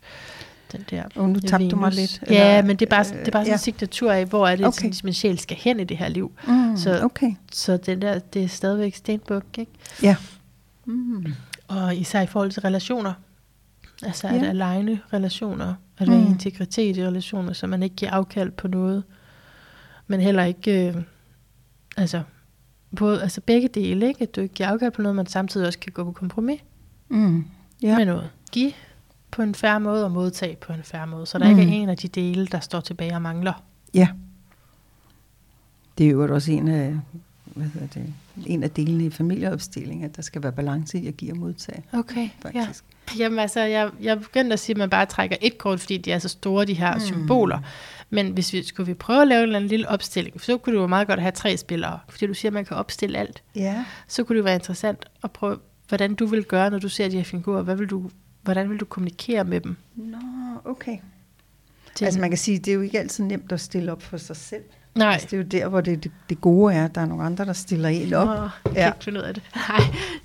Den 0.71 0.85
der 0.89 1.03
Og 1.15 1.29
nu 1.29 1.39
tabte 1.39 1.67
du 1.69 1.75
mig 1.75 1.91
Venus. 1.91 1.95
lidt. 1.95 2.23
Ja, 2.29 2.57
eller- 2.57 2.67
men 2.67 2.75
det 2.77 2.85
er 2.85 2.89
bare, 2.89 3.03
det 3.03 3.11
er 3.27 3.31
bare 3.31 3.31
sådan 3.31 3.45
en 3.47 3.47
ja. 3.51 3.57
signatur 3.57 4.11
af, 4.11 4.25
hvor 4.25 4.47
er 4.47 4.55
det, 4.55 4.65
Okay. 4.65 4.87
okay. 4.87 4.95
min 5.03 5.13
sjæl 5.13 5.39
skal 5.39 5.57
hen 5.57 5.79
i 5.79 5.83
det 5.83 5.97
her 5.97 6.07
liv. 6.07 6.31
Mm, 6.47 6.77
Så- 6.77 7.03
okay. 7.03 7.31
Så 7.51 7.77
det, 7.77 8.01
der, 8.01 8.19
det 8.19 8.43
er 8.43 8.47
stadigvæk 8.47 8.95
stenbuk, 8.95 9.43
ikke? 9.57 9.71
Ja. 10.03 10.15
Mm. 10.85 11.25
Og 11.67 11.95
især 11.95 12.21
i 12.21 12.27
forhold 12.27 12.51
til 12.51 12.61
relationer. 12.61 13.13
Altså 14.03 14.27
at 14.27 14.35
Ja. 14.35 14.45
aligne 14.63 14.99
relationer, 15.13 15.73
at 15.97 16.07
være 16.09 16.19
Mm. 16.21 16.27
integritet 16.27 16.97
i 16.97 17.05
relationer, 17.05 17.53
så 17.53 17.67
man 17.67 17.83
ikke 17.83 17.95
giver 17.95 18.11
afkald 18.11 18.51
på 18.51 18.67
noget, 18.67 19.03
men 20.07 20.19
heller 20.21 20.43
ikke, 20.43 20.87
øh, 20.87 20.95
altså, 21.97 22.21
både, 22.95 23.21
altså 23.21 23.41
begge 23.41 23.67
dele, 23.67 24.07
ikke? 24.07 24.21
at 24.21 24.35
du 24.35 24.41
ikke 24.41 24.53
giver 24.55 24.69
afkald 24.69 24.91
på 24.91 25.01
noget, 25.01 25.15
men 25.15 25.25
samtidig 25.27 25.67
også 25.67 25.79
kan 25.79 25.91
gå 25.91 26.03
på 26.03 26.11
kompromis 26.11 26.59
Mm. 27.09 27.45
ja. 27.83 27.97
Med 27.97 28.05
noget. 28.05 28.29
Giv 28.51 28.71
på 29.31 29.41
en 29.41 29.55
færre 29.55 29.79
måde 29.79 30.05
og 30.05 30.11
modtage 30.11 30.55
på 30.55 30.73
en 30.73 30.83
færre 30.83 31.07
måde, 31.07 31.25
så 31.25 31.37
der 31.39 31.53
mm. 31.53 31.59
ikke 31.59 31.71
er 31.71 31.75
en 31.81 31.89
af 31.89 31.97
de 31.97 32.07
dele, 32.07 32.47
der 32.47 32.59
står 32.59 32.79
tilbage 32.79 33.13
og 33.15 33.21
mangler. 33.21 33.63
Ja. 33.93 34.07
Det 35.97 36.05
er 36.07 36.11
jo 36.11 36.33
også 36.33 36.51
en 36.51 36.67
af, 36.67 36.99
hvad 37.45 37.67
hedder 37.67 37.87
det, 37.87 38.13
en 38.45 38.63
af 38.63 38.71
delene 38.71 39.05
i 39.05 39.09
familieopstilling, 39.09 40.03
at 40.03 40.15
der 40.15 40.21
skal 40.21 40.43
være 40.43 40.51
balance 40.51 40.97
i 40.99 41.07
at 41.07 41.17
give 41.17 41.31
og 41.31 41.37
modtage, 41.37 41.83
Okay, 41.93 42.29
faktisk. 42.41 42.83
Jamen 43.19 43.39
altså, 43.39 43.59
jeg, 43.61 43.89
jeg 44.01 44.19
begyndte 44.19 44.53
at 44.53 44.59
sige, 44.59 44.73
at 44.73 44.77
man 44.77 44.89
bare 44.89 45.05
trækker 45.05 45.35
et 45.41 45.57
kort, 45.57 45.79
fordi 45.79 45.97
de 45.97 46.11
er 46.11 46.19
så 46.19 46.29
store, 46.29 46.65
de 46.65 46.73
her 46.73 46.93
Mm. 46.93 46.99
symboler. 46.99 47.59
Men 48.09 48.31
hvis 48.31 48.53
vi 48.53 48.63
skulle 48.63 48.87
vi 48.87 48.93
prøve 48.93 49.21
at 49.21 49.27
lave 49.27 49.39
en 49.39 49.43
eller 49.43 49.55
anden 49.59 49.69
lille 49.69 49.89
opstilling, 49.89 50.41
så 50.41 50.57
kunne 50.57 50.75
det 50.75 50.81
jo 50.81 50.87
meget 50.87 51.07
godt 51.07 51.19
have 51.19 51.31
tre 51.31 51.57
spillere, 51.57 51.99
fordi 52.09 52.27
du 52.27 52.33
siger, 52.33 52.49
at 52.49 52.53
man 52.53 52.65
kan 52.65 52.77
opstille 52.77 53.17
alt. 53.17 53.43
Ja. 53.55 53.85
Så 54.07 54.23
kunne 54.23 54.33
det 54.33 54.39
jo 54.39 54.43
være 54.43 54.55
interessant 54.55 55.05
at 55.23 55.31
prøve, 55.31 55.57
hvordan 55.87 56.15
du 56.15 56.25
vil 56.25 56.43
gøre, 56.43 56.69
når 56.69 56.79
du 56.79 56.89
ser 56.89 57.09
de 57.09 57.17
her 57.17 57.23
figurer. 57.23 57.61
Hvad 57.61 57.75
vil 57.75 57.87
du, 57.87 58.09
hvordan 58.43 58.69
vil 58.69 58.77
du 58.79 58.85
kommunikere 58.85 59.43
med 59.43 59.61
dem? 59.61 59.75
Nå, 59.95 60.17
okay. 60.65 60.97
Til, 61.95 62.05
Altså 62.05 62.19
man 62.19 62.29
kan 62.29 62.37
sige, 62.37 62.57
det 62.59 62.67
er 62.67 62.73
jo 62.75 62.81
ikke 62.81 62.99
altid 62.99 63.23
nemt 63.23 63.51
at 63.51 63.59
stille 63.61 63.91
op 63.91 64.01
for 64.01 64.17
sig 64.17 64.35
selv. 64.35 64.63
Nej. 64.97 65.13
Altså, 65.13 65.27
det 65.27 65.33
er 65.33 65.37
jo 65.37 65.43
der, 65.43 65.67
hvor 65.67 65.81
det, 65.81 66.03
det, 66.03 66.11
det 66.29 66.41
gode 66.41 66.73
er, 66.75 66.85
at 66.85 66.95
der 66.95 67.01
er 67.01 67.05
nogle 67.05 67.23
andre, 67.23 67.45
der 67.45 67.53
stiller 67.53 67.89
en 67.89 68.13
op. 68.13 68.27
Åh, 68.27 68.33
jeg 68.35 68.49
kan 68.65 68.73
Ja. 68.75 68.87
ikke 68.93 69.03
finde 69.03 69.19
ud 69.19 69.23
af 69.25 69.33
det. 69.33 69.43
Nej, 69.69 69.79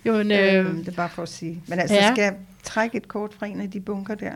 jo, 0.07 0.12
men, 0.16 0.31
Øh, 0.33 0.66
øh, 0.66 0.75
det 0.77 0.89
er 0.89 0.93
bare 0.93 1.09
for 1.09 1.23
at 1.23 1.29
sige. 1.29 1.62
Men 1.66 1.79
altså, 1.79 1.95
ja. 1.97 2.12
skal 2.14 2.23
jeg 2.23 2.35
trække 2.62 2.97
et 2.97 3.09
kort 3.09 3.35
fra 3.35 3.47
en 3.47 3.61
af 3.61 3.70
de 3.70 3.81
bunker 3.81 4.14
der? 4.14 4.33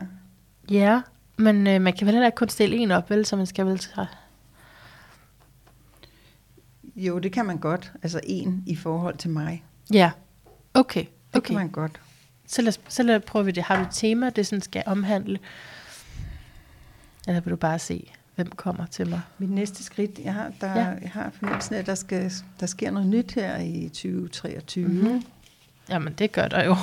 ja, 0.71 1.01
men 1.37 1.67
øh, 1.67 1.81
man 1.81 1.93
kan 1.93 2.07
vel 2.07 2.13
heller 2.15 2.27
ikke 2.27 2.35
kun 2.35 2.49
stille 2.49 2.75
en 2.77 2.91
op, 2.91 3.09
vel, 3.09 3.25
så 3.25 3.35
man 3.35 3.45
skal 3.45 3.65
vel... 3.65 3.79
træ- 3.79 4.05
Jo, 6.95 7.19
det 7.19 7.31
kan 7.31 7.45
man 7.45 7.57
godt. 7.57 7.91
Altså 8.03 8.19
en 8.23 8.63
i 8.65 8.75
forhold 8.75 9.17
til 9.17 9.29
mig. 9.29 9.63
Ja, 9.93 10.11
okay. 10.73 10.99
Det 11.01 11.09
okay. 11.33 11.45
kan 11.47 11.55
man 11.55 11.69
godt. 11.69 11.99
Så 12.47 12.61
lad, 12.61 12.73
så 12.87 13.03
lad 13.03 13.15
os 13.15 13.21
prøve 13.27 13.45
vi 13.45 13.51
det. 13.51 13.63
Har 13.63 13.75
du 13.75 13.81
et 13.81 13.87
tema, 13.91 14.29
det 14.29 14.47
sådan 14.47 14.61
skal 14.61 14.83
omhandle? 14.85 15.39
Eller 17.27 17.41
vil 17.41 17.51
du 17.51 17.55
bare 17.55 17.79
se, 17.79 18.11
hvem 18.37 18.49
kommer 18.51 18.85
til 18.85 19.09
mig? 19.09 19.21
Mit 19.37 19.49
næste 19.51 19.83
skridt, 19.83 20.19
jeg 20.23 20.33
har, 20.33 20.51
der, 20.61 20.67
Ja. 20.79 20.85
jeg 20.85 21.09
har 21.13 21.29
fornemmelsen 21.39 21.75
af, 21.75 21.79
at 21.79 21.85
der, 21.85 21.95
skal, 21.95 22.31
der 22.59 22.65
sker 22.65 22.91
noget 22.91 23.07
nyt 23.09 23.31
her 23.31 23.57
i 23.57 23.89
2023. 23.89 24.87
Mhm. 24.87 24.95
Mm-hmm. 24.97 25.23
Jamen, 25.89 26.13
det 26.13 26.31
gør 26.31 26.47
der 26.47 26.63
jo. 26.65 26.75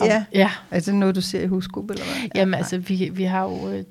Ja. 0.00 0.24
ja. 0.32 0.50
Er 0.70 0.80
det 0.80 0.94
noget, 0.94 1.14
du 1.14 1.20
ser 1.20 1.40
i 1.42 1.46
husgruppe, 1.46 1.94
eller 1.94 2.04
hvad? 2.06 2.30
Jamen, 2.34 2.50
nej. 2.50 2.58
altså, 2.58 2.78
vi, 2.78 3.08
vi 3.14 3.24
har 3.24 3.42
jo... 3.42 3.68
øh, 3.70 3.84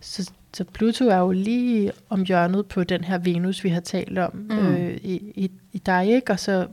Så, 0.00 0.30
så 0.54 0.64
Pluto 0.64 1.08
er 1.08 1.16
jo 1.16 1.30
lige 1.30 1.92
om 2.08 2.22
hjørnet 2.24 2.66
på 2.66 2.84
den 2.84 3.04
her 3.04 3.18
Venus, 3.18 3.64
vi 3.64 3.68
har 3.68 3.80
talt 3.80 4.18
om 4.18 4.32
Mm. 4.34 4.58
øh, 4.58 4.96
i, 5.02 5.14
i, 5.34 5.50
i 5.72 5.78
dig, 5.78 6.06
ikke? 6.08 6.32
Og 6.32 6.40
så, 6.40 6.66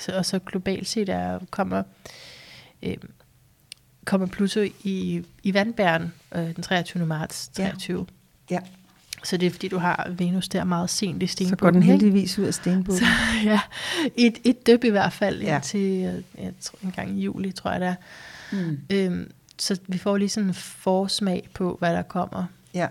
så, 0.00 0.12
og 0.12 0.26
så 0.26 0.38
globalt 0.38 0.88
set 0.88 1.08
er, 1.08 1.38
kommer, 1.50 1.82
øh, 2.82 2.96
kommer 4.04 4.26
Pluto 4.26 4.60
i, 4.84 5.22
i 5.42 5.54
vandbæren 5.54 6.12
øh, 6.34 6.42
den 6.54 6.62
23. 6.62 7.06
marts 7.06 7.50
Ja. 7.58 7.64
23. 7.64 8.06
Ja. 8.50 8.60
Så 9.24 9.36
det 9.36 9.46
er, 9.46 9.50
fordi 9.50 9.68
du 9.68 9.78
har 9.78 10.06
Venus 10.10 10.48
der 10.48 10.64
meget 10.64 10.90
sent 10.90 11.22
i 11.22 11.26
Så 11.26 11.32
stenbukken. 11.32 11.58
går 11.58 11.70
den 11.70 11.82
heldigvis 11.82 12.38
ud 12.38 12.44
af 12.44 12.54
stenbukken. 12.54 12.98
Så, 13.06 13.12
ja, 13.50 13.60
et, 14.16 14.38
et 14.44 14.66
døb 14.66 14.84
i 14.84 14.88
hvert 14.88 15.12
fald, 15.12 15.40
Ja. 15.42 15.46
ja. 15.48 15.54
indtil 15.56 15.80
øh, 16.38 16.44
jeg 16.44 16.52
tror, 16.60 16.78
en 16.82 16.92
gang 16.92 17.18
i 17.18 17.22
juli, 17.22 17.52
tror 17.52 17.70
jeg 17.70 17.80
det 17.80 17.88
er. 17.88 17.94
Mm. 18.52 18.80
Øhm, 18.90 19.30
så 19.58 19.78
vi 19.88 19.98
får 19.98 20.16
lige 20.16 20.28
sådan 20.28 20.48
en 20.48 20.54
forsmag 20.54 21.48
på, 21.54 21.76
hvad 21.78 21.92
der 21.94 22.02
kommer. 22.02 22.44
Ja. 22.74 22.86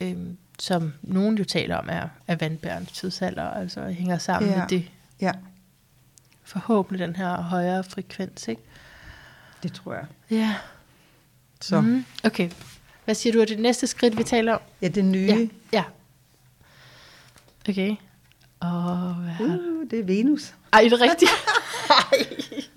Øhm, 0.00 0.36
som 0.58 0.92
nogen 1.02 1.38
jo 1.38 1.44
taler 1.44 1.76
om, 1.76 1.88
er, 1.90 2.08
er 2.26 2.36
vandbærens 2.36 2.92
tidsalder, 2.92 3.42
altså 3.44 3.88
hænger 3.88 4.18
sammen 4.18 4.50
Ja. 4.50 4.58
med 4.58 4.66
det. 4.68 4.90
ja, 5.20 5.32
Forhåbentlig 6.44 7.06
den 7.06 7.16
her 7.16 7.36
højere 7.42 7.84
frekvens, 7.84 8.48
ikke? 8.48 8.62
det 9.62 9.72
tror 9.72 9.94
jeg. 9.94 10.04
Ja. 10.30 10.54
Så. 11.60 11.80
Mm, 11.80 12.04
okay. 12.24 12.50
Hvad 13.04 13.14
siger 13.14 13.32
du 13.32 13.40
er 13.40 13.44
det 13.44 13.58
næste 13.60 13.86
skridt, 13.86 14.18
vi 14.18 14.22
taler 14.22 14.52
om? 14.54 14.60
Ja, 14.82 14.88
det 14.88 15.04
nye. 15.04 15.26
Ja. 15.26 15.48
ja. 15.72 15.84
Okay. 17.68 17.96
Og 18.60 19.14
hvad 19.14 19.32
har 19.32 19.58
Uh, 19.84 19.90
det 19.90 19.98
er 19.98 20.04
Venus. 20.04 20.54
Ej, 20.72 20.80
er 20.84 20.88
det 20.88 21.00
rigtigt? 21.00 21.30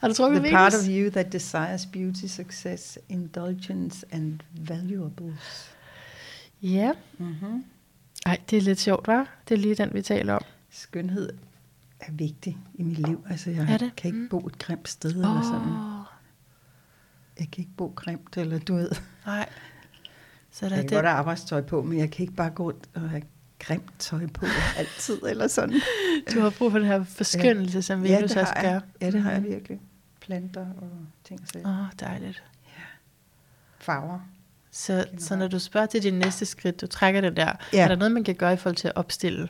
har 0.00 0.08
du 0.08 0.14
trukket 0.14 0.36
The 0.40 0.48
Venus? 0.48 0.56
part 0.58 0.74
of 0.74 0.80
you 0.88 1.10
that 1.10 1.32
desires 1.32 1.86
beauty, 1.86 2.26
success, 2.26 2.98
indulgence 3.08 4.06
and 4.12 4.38
valuables. 4.68 5.70
Ja. 6.62 6.92
Mm-hmm. 7.18 7.64
Ej, 8.26 8.38
det 8.50 8.58
er 8.58 8.62
lidt 8.62 8.80
sjovt, 8.80 9.06
var? 9.06 9.28
Det 9.48 9.54
er 9.54 9.58
lige 9.58 9.74
den, 9.74 9.90
vi 9.94 10.02
taler 10.02 10.34
om. 10.34 10.42
Skønhed 10.70 11.30
er 12.00 12.12
vigtig 12.12 12.58
i 12.74 12.82
mit 12.82 12.98
liv. 12.98 13.24
Altså, 13.30 13.50
jeg 13.50 13.66
Er 13.72 13.78
det? 13.78 13.96
kan 13.96 14.08
ikke 14.08 14.18
Mm. 14.18 14.28
bo 14.28 14.38
et 14.46 14.58
grimt 14.58 14.88
sted 14.88 15.10
eller 15.10 15.42
sådan. 15.42 15.91
Jeg 17.42 17.50
kan 17.50 17.62
ikke 17.64 17.76
bo 17.76 17.92
grimt, 17.96 18.36
eller 18.36 18.58
du 18.58 18.74
ved. 18.74 18.90
nej. 19.26 19.48
Så 20.50 20.68
der 20.68 20.70
Jeg 20.74 20.76
kan 20.82 20.88
det. 20.88 20.96
godt 20.96 21.06
have 21.06 21.18
arbejdstøj 21.18 21.60
på, 21.62 21.82
men 21.82 21.98
jeg 21.98 22.10
kan 22.10 22.22
ikke 22.22 22.34
bare 22.36 22.50
gå 22.50 22.62
rundt 22.64 22.88
og 22.94 23.10
have 23.10 23.22
grimt 23.58 23.92
tøj 23.98 24.26
på 24.26 24.46
altid, 24.78 25.18
eller 25.28 25.46
sådan. 25.48 25.80
Du 26.34 26.40
har 26.40 26.50
brug 26.50 26.70
for 26.72 26.78
den 26.78 26.88
her 26.88 27.04
forskyndelse, 27.04 27.82
som 27.82 28.04
ja, 28.06 28.16
Venus 28.16 28.30
det 28.30 28.40
også 28.40 28.52
har 28.56 28.62
gør. 28.62 28.80
Ja, 29.00 29.10
det 29.10 29.22
har 29.22 29.30
jeg 29.32 29.44
virkelig. 29.44 29.80
Planter 30.20 30.60
og 30.60 30.90
ting 31.24 31.40
og 31.40 31.48
sager. 31.52 31.68
Åh, 31.68 31.80
oh, 31.80 31.86
dejligt. 32.00 32.42
Farver. 33.78 34.18
Så, 34.70 35.04
så 35.18 35.36
når 35.36 35.48
du 35.48 35.58
spørger 35.58 35.86
til 35.86 36.02
din 36.02 36.14
næste 36.14 36.46
skridt, 36.46 36.80
du 36.80 36.86
trækker 36.86 37.20
den 37.20 37.36
der, 37.36 37.52
Ja. 37.72 37.84
er 37.84 37.88
der 37.88 37.96
noget, 37.96 38.12
man 38.12 38.24
kan 38.24 38.34
gøre 38.34 38.52
i 38.52 38.56
forhold 38.56 38.76
til 38.76 38.88
at 38.88 38.96
opstille? 38.96 39.48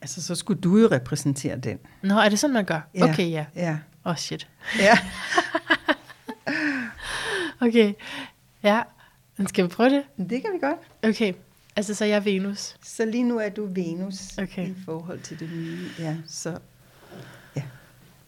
Altså, 0.00 0.22
så 0.22 0.34
skulle 0.34 0.60
du 0.60 0.76
jo 0.78 0.88
repræsentere 0.90 1.56
den. 1.56 1.78
Nå, 2.02 2.14
er 2.18 2.28
det 2.28 2.38
sådan, 2.38 2.54
man 2.54 2.64
gør? 2.64 2.80
Ja. 2.94 3.10
Okay, 3.12 3.30
ja. 3.30 3.46
Ja. 3.54 3.78
Åh, 4.06 4.10
oh, 4.10 4.16
shit. 4.16 4.48
Ja. 4.78 4.98
Okay, 7.60 7.92
ja. 8.62 8.82
Men 9.36 9.46
skal 9.46 9.64
vi 9.64 9.68
prøve 9.68 9.90
det? 9.90 10.02
Det 10.30 10.42
kan 10.42 10.50
vi 10.52 10.58
godt. 10.60 10.78
Okay, 11.14 11.32
altså 11.76 11.94
så 11.94 12.04
er 12.04 12.08
jeg 12.08 12.24
Venus. 12.24 12.76
Så 12.82 13.04
lige 13.04 13.22
nu 13.24 13.38
er 13.38 13.48
du 13.48 13.66
Venus 13.66 14.38
Okay. 14.38 14.68
i 14.68 14.74
forhold 14.84 15.20
til 15.20 15.40
det 15.40 15.50
nye. 15.52 15.88
Ja, 15.98 16.16
så 16.26 16.58
ja. 17.56 17.62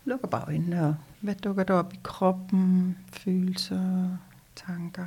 lukker 0.04 0.28
bare 0.28 0.44
øjnene, 0.46 0.86
og 0.86 0.94
hvad 1.20 1.34
dukker 1.34 1.64
der 1.64 1.74
op 1.74 1.92
i 1.94 2.00
kroppen? 2.02 2.98
Følelser, 3.12 4.08
tanker, 4.66 5.06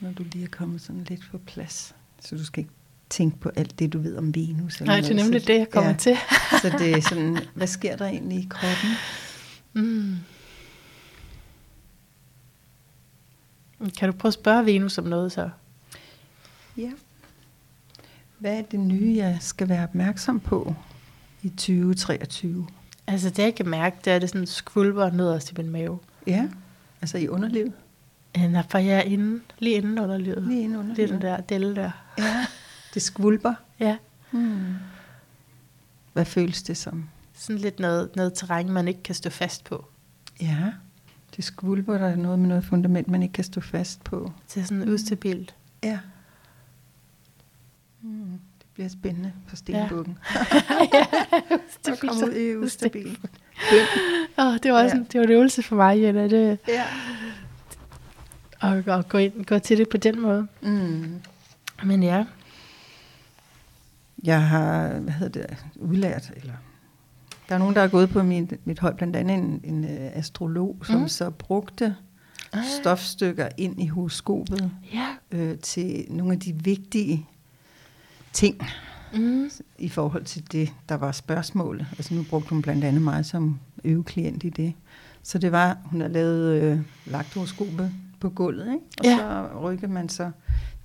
når 0.00 0.12
du 0.12 0.22
lige 0.32 0.44
er 0.44 0.48
kommet 0.48 0.80
sådan 0.82 1.04
lidt 1.08 1.20
på 1.30 1.38
plads. 1.38 1.94
Så 2.20 2.36
du 2.36 2.44
skal 2.44 2.60
ikke 2.60 2.72
tænke 3.10 3.38
på 3.38 3.50
alt 3.56 3.78
det, 3.78 3.92
du 3.92 3.98
ved 3.98 4.16
om 4.16 4.34
Venus. 4.34 4.80
eller 4.80 4.92
Nej, 4.92 5.00
det 5.00 5.10
er 5.10 5.14
noget. 5.14 5.24
nemlig 5.26 5.40
Så- 5.40 5.46
det, 5.46 5.58
jeg 5.58 5.70
kommer 5.70 5.90
ja. 5.90 5.96
til. 5.96 6.16
Så 6.62 6.74
det 6.78 6.90
er 6.94 7.00
sådan, 7.00 7.38
hvad 7.54 7.66
sker 7.66 7.96
der 7.96 8.06
egentlig 8.06 8.38
i 8.38 8.46
kroppen? 8.50 8.90
Mm. 9.72 10.16
Kan 13.98 14.12
du 14.12 14.18
prøve 14.18 14.30
at 14.30 14.34
spørge 14.34 14.66
Venus 14.66 14.98
om 14.98 15.04
noget 15.04 15.32
så? 15.32 15.50
Ja. 16.76 16.90
Hvad 18.38 18.58
er 18.58 18.62
det 18.62 18.80
nye, 18.80 19.14
jeg 19.16 19.38
skal 19.40 19.68
være 19.68 19.84
opmærksom 19.84 20.40
på 20.40 20.74
i 21.42 21.48
2023? 21.48 22.66
Altså 23.06 23.30
det 23.30 23.38
jeg 23.38 23.54
kan 23.54 23.68
mærke, 23.68 23.96
det 24.04 24.12
er, 24.12 24.18
det 24.18 24.28
sådan 24.28 24.46
skvulper 24.46 25.10
nederst 25.10 25.50
i 25.50 25.54
min 25.56 25.70
mave. 25.70 25.98
Ja, 26.26 26.48
altså 27.00 27.18
i 27.18 27.28
underlivet. 27.28 27.72
Øh, 28.36 28.42
Nej, 28.50 28.62
for 28.68 28.78
jeg 28.78 28.96
er 28.98 29.02
inde, 29.02 29.40
lige 29.58 29.76
inden 29.76 29.98
under 29.98 30.18
livet. 30.18 30.42
Lige 30.42 30.62
inde 30.62 30.78
under 30.78 30.94
Det 30.94 31.04
er 31.04 31.08
den 31.08 31.22
der 31.22 31.40
delle 31.40 31.76
der. 31.76 31.90
Ja, 32.18 32.46
det 32.94 33.02
skvulper. 33.02 33.54
Ja, 33.80 33.96
Hmm. 34.30 34.74
Hvad 36.12 36.24
føles 36.24 36.62
det 36.62 36.76
som? 36.76 37.08
Sådan 37.42 37.60
lidt 37.60 37.78
noget, 37.80 38.16
noget 38.16 38.32
terræn, 38.34 38.70
man 38.70 38.88
ikke 38.88 39.02
kan 39.02 39.14
stå 39.14 39.30
fast 39.30 39.64
på. 39.64 39.84
Ja, 40.40 40.72
det 41.36 41.44
skvulper, 41.44 41.98
der 41.98 42.06
er 42.08 42.16
noget 42.16 42.38
med 42.38 42.48
noget 42.48 42.64
fundament, 42.64 43.08
man 43.08 43.22
ikke 43.22 43.32
kan 43.32 43.44
stå 43.44 43.60
fast 43.60 44.04
på. 44.04 44.32
Det 44.54 44.60
er 44.60 44.64
sådan 44.64 44.88
ustabilt. 44.88 45.54
Ja. 45.82 45.98
Hmm. 48.00 48.38
Det 48.58 48.66
bliver 48.74 48.88
spændende 48.88 49.32
for 49.46 49.56
stenbukken. 49.56 50.18
ja, 50.94 51.06
Så 51.84 51.96
kommer 52.00 52.26
ud 52.26 52.32
i 52.32 52.56
ustabil. 52.56 53.18
Åh, 54.38 54.54
det 54.62 54.72
var 54.72 54.82
også 54.82 54.96
Ja. 54.96 55.00
en, 55.00 55.06
det 55.12 55.18
var 55.20 55.26
en 55.26 55.32
øvelse 55.32 55.62
for 55.62 55.76
mig, 55.76 56.00
Jenna. 56.02 56.28
Det, 56.28 56.58
Ja. 56.68 56.84
og, 58.60 58.82
og 58.86 59.08
gå, 59.08 59.18
ind, 59.18 59.44
gå 59.44 59.58
til 59.58 59.78
det 59.78 59.88
på 59.88 59.96
den 59.96 60.20
måde. 60.20 60.46
Mm. 60.62 61.20
Men 61.84 62.02
ja, 62.02 62.24
Jeg 64.24 64.42
har, 64.48 64.88
hvad 64.98 65.12
hedder 65.12 65.46
det, 65.46 65.56
udlært, 65.74 66.30
eller 66.36 66.54
der 67.48 67.54
er 67.54 67.58
nogen, 67.58 67.74
der 67.74 67.80
har 67.80 67.88
gået 67.88 68.10
på 68.10 68.22
mit, 68.22 68.66
mit 68.66 68.78
hold, 68.78 68.94
blandt 68.96 69.16
andet 69.16 69.36
en, 69.36 69.60
en 69.64 69.84
øh, 69.84 69.90
astrolog, 70.16 70.76
som 70.86 71.00
Mm. 71.00 71.08
så 71.08 71.30
brugte 71.30 71.96
Ah. 72.52 72.64
stofstykker 72.80 73.48
ind 73.56 73.82
i 73.82 73.86
horoskopet 73.86 74.70
ja. 74.94 75.06
øh, 75.30 75.58
til 75.58 76.04
nogle 76.10 76.32
af 76.32 76.40
de 76.40 76.52
vigtige 76.52 77.26
ting 78.32 78.62
Mm. 79.14 79.50
i 79.78 79.88
forhold 79.88 80.24
til 80.24 80.52
det, 80.52 80.72
der 80.88 80.94
var 80.94 81.12
spørgsmålet. 81.12 81.86
Altså 81.92 82.14
nu 82.14 82.24
brugte 82.30 82.50
hun 82.50 82.62
blandt 82.62 82.84
andet 82.84 83.02
mig 83.02 83.24
som 83.26 83.58
øveklient 83.84 84.44
i 84.44 84.48
det. 84.48 84.72
Så 85.22 85.38
det 85.38 85.52
var, 85.52 85.78
hun 85.84 86.00
har 86.00 86.08
lavet 86.08 86.62
øh, 86.62 86.78
lagt 87.06 87.34
horoskopet 87.34 87.92
på 88.20 88.30
gulvet, 88.30 88.66
ikke? 88.66 88.78
og 88.98 89.04
Ja. 89.04 89.16
så 89.18 89.48
rykkede 89.60 89.92
man 89.92 90.08
så 90.08 90.30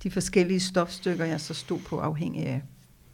de 0.02 0.10
forskellige 0.10 0.60
stofstykker, 0.60 1.24
jeg 1.24 1.40
så 1.40 1.54
stod 1.54 1.78
på, 1.78 1.98
afhængig 1.98 2.46
af, 2.46 2.62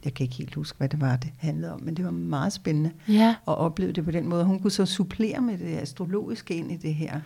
jeg 0.04 0.14
kan 0.14 0.24
ikke 0.24 0.36
helt 0.36 0.54
huske, 0.54 0.78
hvad 0.78 0.88
det 0.88 1.00
var, 1.00 1.16
det 1.16 1.30
handlede 1.38 1.72
om, 1.72 1.80
men 1.82 1.96
det 1.96 2.04
var 2.04 2.10
meget 2.10 2.52
spændende 2.52 2.90
Ja, 3.08 3.28
at 3.48 3.58
opleve 3.58 3.92
det 3.92 4.04
på 4.04 4.10
den 4.10 4.28
måde. 4.28 4.44
Hun 4.44 4.60
kunne 4.60 4.70
så 4.70 4.86
supplere 4.86 5.40
med 5.40 5.58
det 5.58 5.78
astrologiske 5.78 6.54
ind 6.54 6.72
i 6.72 6.76
det 6.76 6.94
her. 6.94 7.20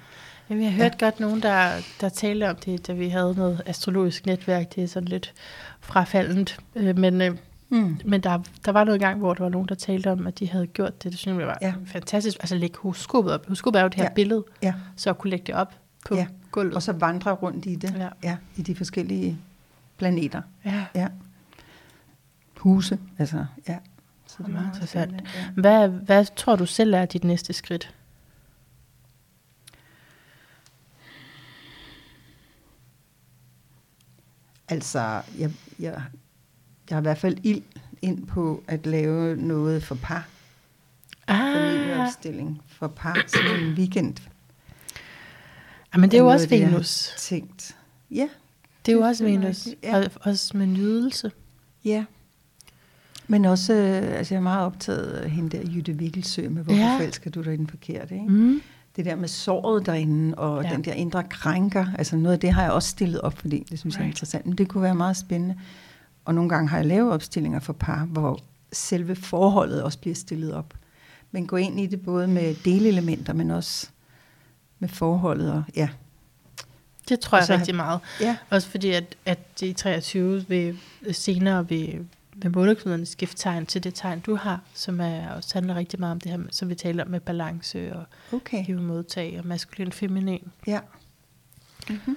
Jamen, 0.51 0.65
jeg 0.65 0.73
har 0.73 0.83
hørt 0.83 0.97
ja. 1.01 1.07
godt 1.07 1.21
nogen, 1.21 1.43
der, 1.43 1.71
der 2.01 2.09
talte 2.09 2.51
om 2.51 2.57
det, 2.57 2.87
da 2.87 2.93
vi 2.93 3.09
havde 3.09 3.35
noget 3.37 3.63
astrologisk 3.67 4.27
netværk. 4.27 4.75
Det 4.75 4.83
er 4.83 4.89
sådan 4.89 5.09
lidt 5.09 5.35
frafaldent. 5.81 6.59
Øh, 6.77 6.99
men 6.99 7.21
øh, 7.23 7.37
Mm. 7.71 7.99
men 8.05 8.21
der, 8.21 8.39
der 8.65 8.73
var 8.73 8.85
noget 8.85 9.01
gang, 9.01 9.19
hvor 9.19 9.35
der 9.35 9.43
var 9.43 9.51
nogen, 9.51 9.69
der 9.69 9.75
talte 9.75 10.13
om, 10.13 10.27
at 10.27 10.39
de 10.39 10.49
havde 10.51 10.67
gjort 10.67 11.03
det. 11.05 11.13
Det 11.13 11.19
synes 11.21 11.39
jeg 11.39 11.47
var 11.47 11.59
ja. 11.63 11.75
Fantastisk. 11.87 12.37
Altså 12.41 12.55
lægge 12.57 12.77
horoskopet 12.83 13.33
op. 13.33 13.47
Horoskopet 13.47 13.79
er 13.79 13.83
jo 13.83 13.89
det 13.89 13.95
her 13.97 14.03
ja. 14.05 14.13
Billede, 14.15 14.45
Ja, 14.63 14.75
så 14.97 15.11
at 15.11 15.19
kunne 15.19 15.31
lægge 15.31 15.45
det 15.47 15.55
op 15.55 15.75
på. 16.09 16.15
Ja. 16.15 16.27
gulvet. 16.51 16.75
og 16.75 16.83
så 16.83 16.93
vandre 16.93 17.31
rundt 17.33 17.67
i 17.67 17.75
det, 17.75 17.95
Ja. 17.99 18.09
ja, 18.23 18.37
i 18.57 18.63
de 18.63 18.75
forskellige 18.75 19.39
planeter. 19.99 20.43
ja. 20.65 20.85
Ja. 20.95 21.09
Huse, 22.59 22.99
altså, 23.19 23.47
ja. 23.69 23.79
Så 24.27 24.37
Det 24.39 24.45
er 24.45 24.53
meget 24.53 24.67
interessant. 24.75 25.13
Ja. 25.35 25.51
Hvad, 25.57 25.89
hvad 25.89 26.27
tror 26.37 26.57
du 26.57 26.67
selv 26.67 26.95
er 26.95 27.05
dit 27.07 27.25
næste 27.25 27.53
skridt? 27.53 27.95
Altså, 34.69 34.99
jeg, 35.39 35.51
jeg, 35.79 36.03
jeg 36.91 36.97
har 36.97 36.99
i 36.99 37.03
hvert 37.03 37.19
fald 37.19 37.39
ild 37.43 37.63
ind 38.03 38.27
på 38.27 38.63
at 38.69 38.87
lave 38.87 39.37
noget 39.37 39.83
for 39.83 39.95
par. 39.95 40.29
Ah, 41.27 41.55
Familieopstilling 41.55 42.63
for 42.67 42.89
par. 42.89 43.25
Sådan 43.27 43.61
en 43.61 43.73
weekend. 43.75 44.15
ah 45.93 46.01
men 46.01 46.11
det 46.11 46.17
er 46.17 46.21
jo 46.21 46.25
noget 46.25 46.35
også 46.43 46.49
har 46.57 46.67
Venus. 46.67 47.11
Tænkt. 47.19 47.77
Ja, 48.11 48.29
Det 48.87 48.93
er 48.93 48.97
jo 48.97 49.03
også 49.03 49.25
Venus. 49.25 49.69
ja. 49.83 49.97
Og 49.99 50.11
også 50.21 50.57
med 50.57 50.67
nydelse. 50.67 51.33
ja. 51.85 52.05
Men 53.29 53.45
også, 53.45 53.73
øh, 53.75 54.19
altså 54.19 54.35
jeg 54.35 54.39
er 54.39 54.43
meget 54.43 54.67
optaget 54.67 55.11
af 55.13 55.31
hende 55.31 55.57
der 55.57 55.71
Jytte 55.75 55.93
Vikkelsø 55.93 56.49
med, 56.49 56.63
hvorfor 56.63 56.81
Ja. 56.81 56.97
forelsker 56.99 57.31
du 57.31 57.43
dig 57.43 57.55
i 57.55 57.57
den 57.57 57.67
forkerte, 57.67 58.15
ikke? 58.15 58.27
Mm. 58.29 58.61
det 58.97 59.05
der 59.05 59.17
med 59.17 59.29
såret 59.29 59.87
derinde, 59.87 60.35
og 60.35 60.63
Ja. 60.65 60.71
den 60.71 60.85
der 60.85 60.93
indre 60.93 61.25
krænker, 61.25 61.87
altså 61.99 62.17
noget 62.17 62.35
af 62.35 62.41
det 62.41 62.53
har 62.53 62.63
jeg 62.63 62.73
også 62.73 62.89
stillet 62.89 63.21
op, 63.21 63.39
fordi 63.39 63.67
det 63.71 63.79
synes 63.79 63.95
right. 63.95 63.99
jeg 64.01 64.05
er 64.05 64.09
interessant. 64.11 64.47
Men 64.47 64.59
det 64.59 64.69
kunne 64.69 64.83
være 64.83 64.95
meget 64.95 65.17
spændende. 65.17 65.57
Og 66.25 66.35
nogle 66.35 66.51
gange 66.51 66.69
har 66.69 66.77
jeg 66.77 66.87
lavet 66.87 67.13
opstillinger 67.13 67.61
for 67.61 67.73
par, 67.73 68.05
hvor 68.05 68.39
selve 68.73 69.17
forholdet 69.17 69.83
også 69.83 69.99
bliver 69.99 70.15
stillet 70.15 70.55
op. 70.55 70.75
Men 71.33 71.47
gå 71.47 71.57
ind 71.57 71.81
i 71.81 71.87
det 71.87 72.01
både 72.03 72.29
med 72.29 72.55
delelementer, 72.65 73.33
men 73.33 73.51
også 73.51 73.89
med 74.79 74.89
forholdet. 74.89 75.53
Og, 75.53 75.63
ja. 75.77 75.89
Det 77.09 77.21
tror 77.21 77.39
jeg 77.39 77.47
så- 77.47 77.55
rigtig 77.55 77.75
meget. 77.75 78.01
Ja. 78.21 78.37
Også 78.51 78.69
fordi, 78.69 78.91
at, 78.91 79.15
at 79.27 79.39
i 79.63 79.73
23 79.73 80.45
vil 80.49 80.79
senere 81.13 81.69
vil, 81.69 82.07
vil 82.43 82.51
måleknuderne 82.51 83.07
skifte 83.07 83.37
tegn 83.37 83.67
til 83.67 83.85
det 83.85 83.95
tegn, 83.95 84.21
du 84.21 84.35
har, 84.35 84.61
som 84.75 85.01
er, 85.01 85.29
også 85.31 85.51
handler 85.55 85.75
rigtig 85.75 86.01
meget 86.01 86.13
om 86.13 86.21
det 86.21 86.33
her, 86.33 86.39
som 86.51 86.69
vi 86.69 86.75
taler 86.75 87.05
om 87.05 87.11
med 87.11 87.21
balance 87.21 87.97
og 87.97 88.05
Okay. 88.33 88.65
give 88.67 88.83
modtag 88.83 89.39
og 89.39 89.47
maskulin 89.47 89.93
feminin. 89.93 90.49
Ja. 90.67 90.81
Mm-hmm. 91.91 92.17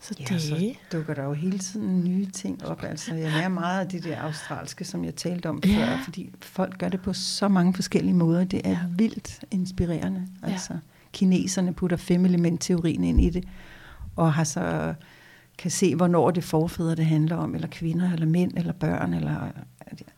Så 0.00 0.14
Ja, 0.18 0.24
det, 0.24 0.40
så 0.42 0.74
dukker 0.92 1.14
der 1.14 1.24
jo 1.24 1.32
hele 1.32 1.58
tiden 1.58 2.04
nye 2.04 2.26
ting 2.26 2.64
op. 2.66 2.82
Altså, 2.82 3.14
jeg 3.14 3.32
lærer 3.32 3.48
meget 3.48 3.80
af 3.80 3.88
det 3.88 4.04
der 4.04 4.20
australske, 4.20 4.84
som 4.84 5.04
jeg 5.04 5.14
talte 5.14 5.48
om 5.48 5.60
Ja. 5.64 5.76
før, 5.78 6.02
fordi 6.04 6.30
folk 6.40 6.78
gør 6.78 6.88
det 6.88 7.02
på 7.02 7.12
så 7.12 7.48
mange 7.48 7.74
forskellige 7.74 8.14
måder. 8.14 8.44
Det 8.44 8.60
er 8.64 8.70
Ja. 8.70 8.78
ja. 8.82 8.86
vildt 8.96 9.44
inspirerende. 9.50 10.26
Ja. 10.46 10.52
Altså, 10.52 10.78
kineserne 11.12 11.74
putter 11.74 11.96
fem 11.96 12.24
element 12.24 12.60
teorien 12.62 13.04
ind 13.04 13.20
i 13.20 13.30
det, 13.30 13.44
og 14.16 14.32
har 14.32 14.44
så 14.44 14.94
kan 15.58 15.70
se, 15.70 15.94
hvornår 15.96 16.30
det 16.30 16.44
forfædre, 16.44 16.94
det 16.94 17.06
handler 17.06 17.36
om, 17.36 17.54
eller 17.54 17.68
kvinder, 17.68 18.12
eller 18.12 18.26
mænd, 18.26 18.52
eller 18.56 18.72
børn, 18.72 19.14
eller 19.14 19.36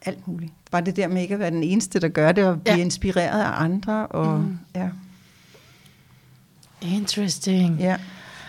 alt 0.03 0.29
muligt. 0.29 0.53
Bare 0.71 0.83
det 0.85 0.97
der 0.97 1.09
med 1.09 1.23
ikke 1.23 1.35
at 1.35 1.41
være 1.41 1.51
den 1.51 1.63
eneste, 1.63 2.01
der 2.01 2.09
gør 2.09 2.33
det, 2.33 2.45
og 2.47 2.61
blive 2.63 2.77
Ja. 2.77 2.83
inspireret 2.83 3.41
af 3.43 3.63
andre. 3.63 4.07
Og, 4.07 4.41
Mm. 4.41 4.59
ja. 4.75 4.89
interesting. 6.83 7.79
Ja. 7.79 7.97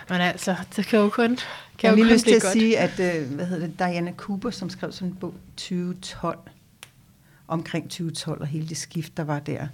Men 0.08 0.20
altså, 0.20 0.56
det 0.76 0.86
kan 0.86 0.98
jo 0.98 1.08
kun, 1.08 1.28
kan 1.36 1.38
Jeg 1.82 1.90
har 1.90 1.96
lige 1.96 2.12
lyst 2.12 2.24
til 2.24 2.34
at 2.34 2.42
godt. 2.42 2.52
sige, 2.52 2.78
at 2.78 3.00
øh, 3.00 3.34
hvad 3.34 3.46
hedder 3.46 3.66
det, 3.66 3.78
Diana 3.78 4.12
Cooper, 4.16 4.50
som 4.50 4.70
skrev 4.70 4.92
sådan 4.92 5.08
en 5.08 5.14
bog 5.14 5.34
2012, 5.56 6.38
omkring 7.48 7.84
2012 7.84 8.40
og 8.40 8.46
hele 8.46 8.68
det 8.68 8.76
skift, 8.76 9.16
der 9.16 9.24
var 9.24 9.38
der. 9.38 9.66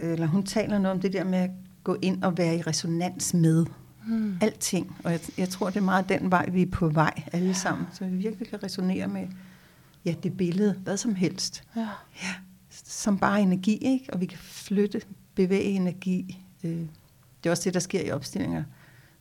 Eller 0.00 0.26
hun 0.26 0.42
taler 0.46 0.78
noget 0.78 0.94
om 0.96 1.00
det 1.00 1.12
der 1.12 1.24
med 1.24 1.38
at 1.38 1.50
gå 1.84 1.96
ind 2.02 2.22
og 2.22 2.38
være 2.38 2.56
i 2.56 2.62
resonans 2.62 3.34
med 3.34 3.66
Mm. 4.06 4.38
alting. 4.40 4.96
Og 5.04 5.12
jeg, 5.12 5.20
jeg 5.38 5.48
tror, 5.48 5.70
det 5.70 5.76
er 5.76 5.80
meget 5.80 6.08
den 6.08 6.30
vej, 6.30 6.48
vi 6.50 6.62
er 6.62 6.70
på 6.70 6.88
vej 6.88 7.22
alle 7.32 7.46
ja. 7.46 7.52
sammen. 7.52 7.86
Så 7.92 8.04
vi 8.04 8.16
virkelig 8.16 8.48
kan 8.48 8.62
resonere 8.62 9.08
med 9.08 9.28
ja, 10.04 10.14
det 10.22 10.36
billede, 10.36 10.72
hvad 10.72 10.96
som 10.96 11.14
helst. 11.14 11.64
Ja. 11.76 11.88
Ja, 12.22 12.34
som 12.70 13.18
bare 13.18 13.40
energi, 13.40 13.76
ikke? 13.76 14.06
Og 14.12 14.20
vi 14.20 14.26
kan 14.26 14.38
flytte, 14.38 15.00
bevæge 15.34 15.62
energi. 15.62 16.44
Øh, 16.64 16.70
Det 16.70 17.46
er 17.46 17.50
også 17.50 17.64
det, 17.64 17.74
der 17.74 17.80
sker 17.80 18.00
i 18.00 18.10
opstillinger 18.10 18.64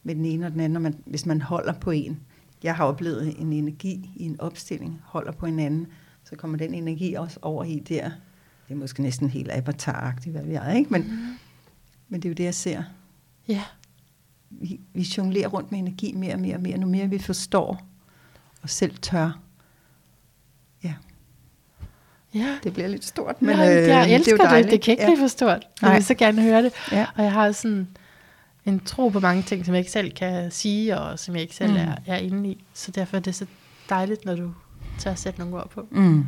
med 0.03 0.15
den 0.15 0.25
ene 0.25 0.45
og 0.45 0.51
den 0.51 0.59
anden, 0.59 0.73
når 0.73 0.79
man, 0.79 0.95
hvis 1.05 1.25
man 1.25 1.41
holder 1.41 1.73
på 1.73 1.91
en. 1.91 2.19
Jeg 2.63 2.75
har 2.75 2.85
oplevet 2.85 3.41
en 3.41 3.53
energi 3.53 4.11
i 4.15 4.23
en 4.23 4.41
opstilling, 4.41 5.01
holder 5.03 5.31
på 5.31 5.45
en 5.45 5.59
anden, 5.59 5.87
så 6.23 6.35
kommer 6.35 6.57
den 6.57 6.73
energi 6.73 7.13
også 7.13 7.39
over 7.41 7.63
i 7.63 7.79
der. 7.79 8.09
Det 8.67 8.73
er 8.73 8.75
måske 8.75 9.01
næsten 9.01 9.29
helt 9.29 9.51
avatar 9.51 10.15
hvad 10.31 10.43
vi 10.43 10.53
er, 10.53 10.71
ikke? 10.71 10.89
Men, 10.89 11.01
mm. 11.01 11.37
men 12.09 12.21
det 12.21 12.25
er 12.25 12.29
jo 12.29 12.33
det, 12.33 12.43
jeg 12.43 12.55
ser. 12.55 12.83
Ja. 13.47 13.63
Vi, 14.49 14.79
vi 14.93 15.07
jonglerer 15.17 15.47
rundt 15.47 15.71
med 15.71 15.79
energi 15.79 16.13
mere 16.13 16.33
og 16.33 16.39
mere 16.39 16.55
og 16.55 16.61
mere, 16.61 16.77
nu 16.77 16.87
mere 16.87 17.07
vi 17.09 17.17
forstår 17.19 17.81
og 18.61 18.69
selv 18.69 18.97
tør. 18.97 19.39
Ja, 20.83 20.93
Ja. 22.33 22.57
det 22.63 22.73
bliver 22.73 22.87
lidt 22.87 23.05
stort, 23.05 23.41
Men, 23.41 23.55
Nej, 23.55 23.77
øh, 23.77 23.87
jeg 23.87 24.11
elsker 24.11 24.37
det. 24.37 24.45
Er 24.45 24.61
det, 24.61 24.71
det 24.71 24.81
kan 24.81 24.91
ikke 24.91 25.03
ja. 25.03 25.09
blive 25.09 25.17
for 25.19 25.27
stort. 25.27 25.49
Jeg 25.81 25.89
Nej. 25.89 25.93
vil 25.93 26.03
så 26.05 26.13
gerne 26.15 26.41
høre 26.41 26.63
det. 26.63 26.73
Ja. 26.91 27.05
Og 27.15 27.23
jeg 27.23 27.31
har 27.31 27.51
sådan 27.51 27.87
en 28.65 28.79
tro 28.79 29.09
på 29.09 29.19
mange 29.19 29.43
ting, 29.43 29.65
som 29.65 29.73
jeg 29.75 29.79
ikke 29.79 29.91
selv 29.91 30.11
kan 30.11 30.51
sige, 30.51 30.99
og 30.99 31.19
som 31.19 31.35
jeg 31.35 31.41
ikke 31.41 31.55
selv 31.55 31.71
Mm. 31.71 31.77
er, 31.77 31.95
er 32.05 32.17
inde 32.17 32.49
i. 32.49 32.63
Så 32.73 32.91
derfor 32.91 33.17
er 33.17 33.21
det 33.21 33.35
så 33.35 33.45
dejligt, 33.89 34.25
når 34.25 34.35
du 34.35 34.51
tør 34.99 35.11
at 35.11 35.19
sætte 35.19 35.39
nogle 35.39 35.55
ord 35.55 35.69
på. 35.69 35.87
Mm. 35.91 36.25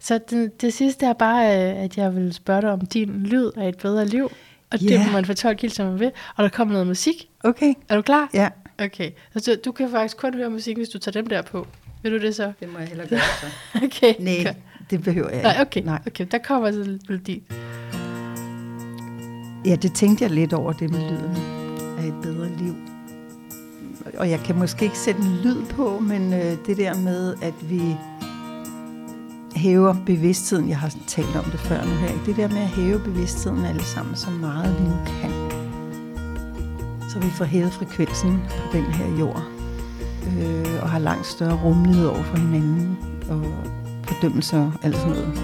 Så 0.00 0.20
det, 0.30 0.60
det 0.60 0.72
sidste 0.72 1.06
er 1.06 1.12
bare, 1.12 1.44
øh, 1.46 1.82
at 1.84 1.98
jeg 1.98 2.14
vil 2.16 2.32
spørge 2.32 2.62
dig 2.62 2.70
om 2.72 2.80
din 2.86 3.22
lyd 3.22 3.50
af 3.56 3.68
et 3.68 3.78
bedre 3.78 4.06
liv. 4.06 4.30
Og 4.72 4.80
det 4.80 4.90
Ja. 4.90 5.06
må 5.06 5.12
man 5.12 5.24
fortolke 5.24 5.62
helt 5.62 5.74
som 5.74 5.86
man 5.86 6.00
vil. 6.00 6.10
Og 6.36 6.42
der 6.44 6.48
kommer 6.50 6.72
noget 6.72 6.86
musik. 6.86 7.28
Okay, 7.44 7.74
Er 7.88 7.96
du 7.96 8.02
klar? 8.02 8.28
ja. 8.34 8.48
Okay. 8.84 9.10
Så 9.36 9.56
du 9.64 9.72
kan 9.72 9.90
faktisk 9.90 10.16
kun 10.16 10.34
høre 10.34 10.50
musik, 10.50 10.76
hvis 10.76 10.88
du 10.88 10.98
tager 10.98 11.12
dem 11.12 11.26
der 11.26 11.42
på. 11.42 11.66
Vil 12.02 12.12
du 12.12 12.18
det 12.18 12.34
så? 12.34 12.52
Det 12.60 12.72
må 12.72 12.78
jeg 12.78 12.88
hellere 12.88 13.06
gøre 13.08 13.20
så. 13.40 13.46
Okay. 13.86 14.14
Nej, 14.18 14.54
det 14.90 15.02
behøver 15.02 15.30
jeg 15.30 15.42
Nej, 15.42 15.50
ikke. 15.52 15.62
okay. 15.62 15.82
Nej. 15.82 15.98
okay. 16.06 16.26
Der 16.30 16.38
kommer 16.38 16.72
så 16.72 16.82
lidt 16.82 17.08
melodi. 17.08 17.42
Ja, 19.64 19.76
det 19.76 19.92
tænkte 19.94 20.24
jeg 20.24 20.30
lidt 20.30 20.52
over, 20.52 20.72
det 20.72 20.90
med 20.90 21.00
lyden 21.00 21.36
af 21.98 22.04
et 22.06 22.14
bedre 22.22 22.48
liv. 22.58 22.74
Og 24.18 24.30
jeg 24.30 24.40
kan 24.40 24.56
måske 24.58 24.84
ikke 24.84 24.98
sætte 24.98 25.20
en 25.20 25.36
lyd 25.44 25.64
på, 25.66 25.98
men 25.98 26.32
øh, 26.34 26.56
det 26.66 26.76
der 26.76 26.94
med, 26.94 27.34
at 27.42 27.54
vi 27.70 27.80
hæver 29.56 29.96
bevidstheden, 30.06 30.68
jeg 30.68 30.78
har 30.78 30.94
talt 31.06 31.36
om 31.36 31.44
det 31.44 31.60
før 31.60 31.84
nu 31.84 31.90
her, 31.90 32.24
det 32.26 32.36
der 32.36 32.48
med 32.48 32.58
at 32.58 32.68
hæve 32.68 32.98
bevidstheden 32.98 33.64
alle 33.64 33.84
sammen 33.84 34.16
så 34.16 34.30
meget 34.30 34.76
vi 34.78 34.84
nu 34.84 34.96
kan. 35.06 35.30
Så 37.10 37.18
vi 37.18 37.30
får 37.30 37.44
hævet 37.44 37.72
frekvensen 37.72 38.40
på 38.48 38.76
den 38.76 38.84
her 38.84 39.18
jord, 39.18 39.42
øh, 40.26 40.82
og 40.82 40.90
har 40.90 40.98
langt 40.98 41.26
større 41.26 41.60
rummelighed 41.64 42.06
over 42.06 42.22
for 42.22 42.36
hinanden, 42.36 42.98
og 43.30 43.44
fordømmelser 44.04 44.58
og 44.58 44.72
alt 44.82 44.96
sådan 44.96 45.10
noget. 45.10 45.42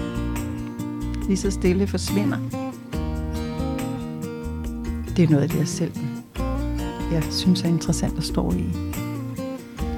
Lige 1.27 1.37
så 1.37 1.51
stille 1.51 1.87
forsvinder. 1.87 2.37
Det 5.17 5.23
er 5.23 5.29
noget 5.29 5.43
af 5.43 5.49
det, 5.49 5.59
jeg 5.59 5.67
selv 5.67 5.91
jeg 7.13 7.23
synes 7.31 7.61
er 7.61 7.67
interessant 7.67 8.17
at 8.17 8.23
stå 8.23 8.51
i. 8.51 8.65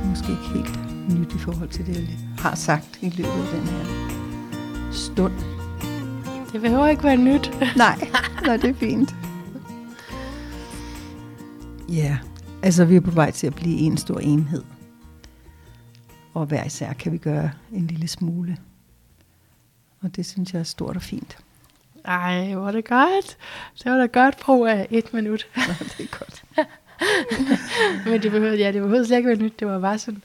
Måske 0.09 0.31
ikke 0.31 0.49
helt 0.53 0.79
nyt 1.19 1.33
i 1.33 1.37
forhold 1.37 1.69
til 1.69 1.85
det, 1.85 1.95
jeg 1.95 2.07
har 2.37 2.55
sagt 2.55 2.99
i 3.01 3.09
løbet 3.09 3.31
af 3.31 3.59
den 3.59 3.67
her 3.67 4.04
stund. 4.95 5.33
Det 6.51 6.61
behøver 6.61 6.87
ikke 6.87 7.03
være 7.03 7.17
nyt. 7.17 7.51
Nej, 7.75 8.09
nej 8.45 8.57
det 8.57 8.69
er 8.69 8.73
fint. 8.73 9.15
Ja, 11.89 12.17
altså 12.63 12.85
vi 12.85 12.95
er 12.95 13.01
på 13.01 13.11
vej 13.11 13.31
til 13.31 13.47
at 13.47 13.55
blive 13.55 13.77
en 13.79 13.97
stor 13.97 14.19
enhed. 14.19 14.63
Og 16.33 16.45
hver 16.45 16.63
især 16.63 16.93
kan 16.93 17.11
vi 17.11 17.17
gøre 17.17 17.51
en 17.71 17.87
lille 17.87 18.07
smule. 18.07 18.57
Og 20.01 20.15
det 20.15 20.25
synes 20.25 20.53
jeg 20.53 20.59
er 20.59 20.63
stort 20.63 20.95
og 20.95 21.01
fint. 21.01 21.37
Ej, 22.05 22.53
hvor 22.53 22.67
er 22.67 22.71
det 22.71 22.85
godt. 22.85 23.37
Det 23.83 23.91
var 23.91 23.97
da 23.97 24.05
godt 24.05 24.37
brug 24.39 24.67
af 24.67 24.87
et 24.91 25.13
minut. 25.13 25.47
Nå, 25.55 25.73
det 25.79 25.99
er 26.11 26.17
godt. 26.19 26.43
Men 28.09 28.21
det 28.21 28.31
behøvede, 28.31 28.57
ja, 28.57 28.71
det 28.71 28.81
behøvede 28.81 29.05
slet 29.07 29.17
ikke 29.17 29.29
være 29.29 29.37
nyt. 29.37 29.59
Det 29.59 29.67
var 29.67 29.79
bare 29.79 29.99
sådan, 29.99 30.23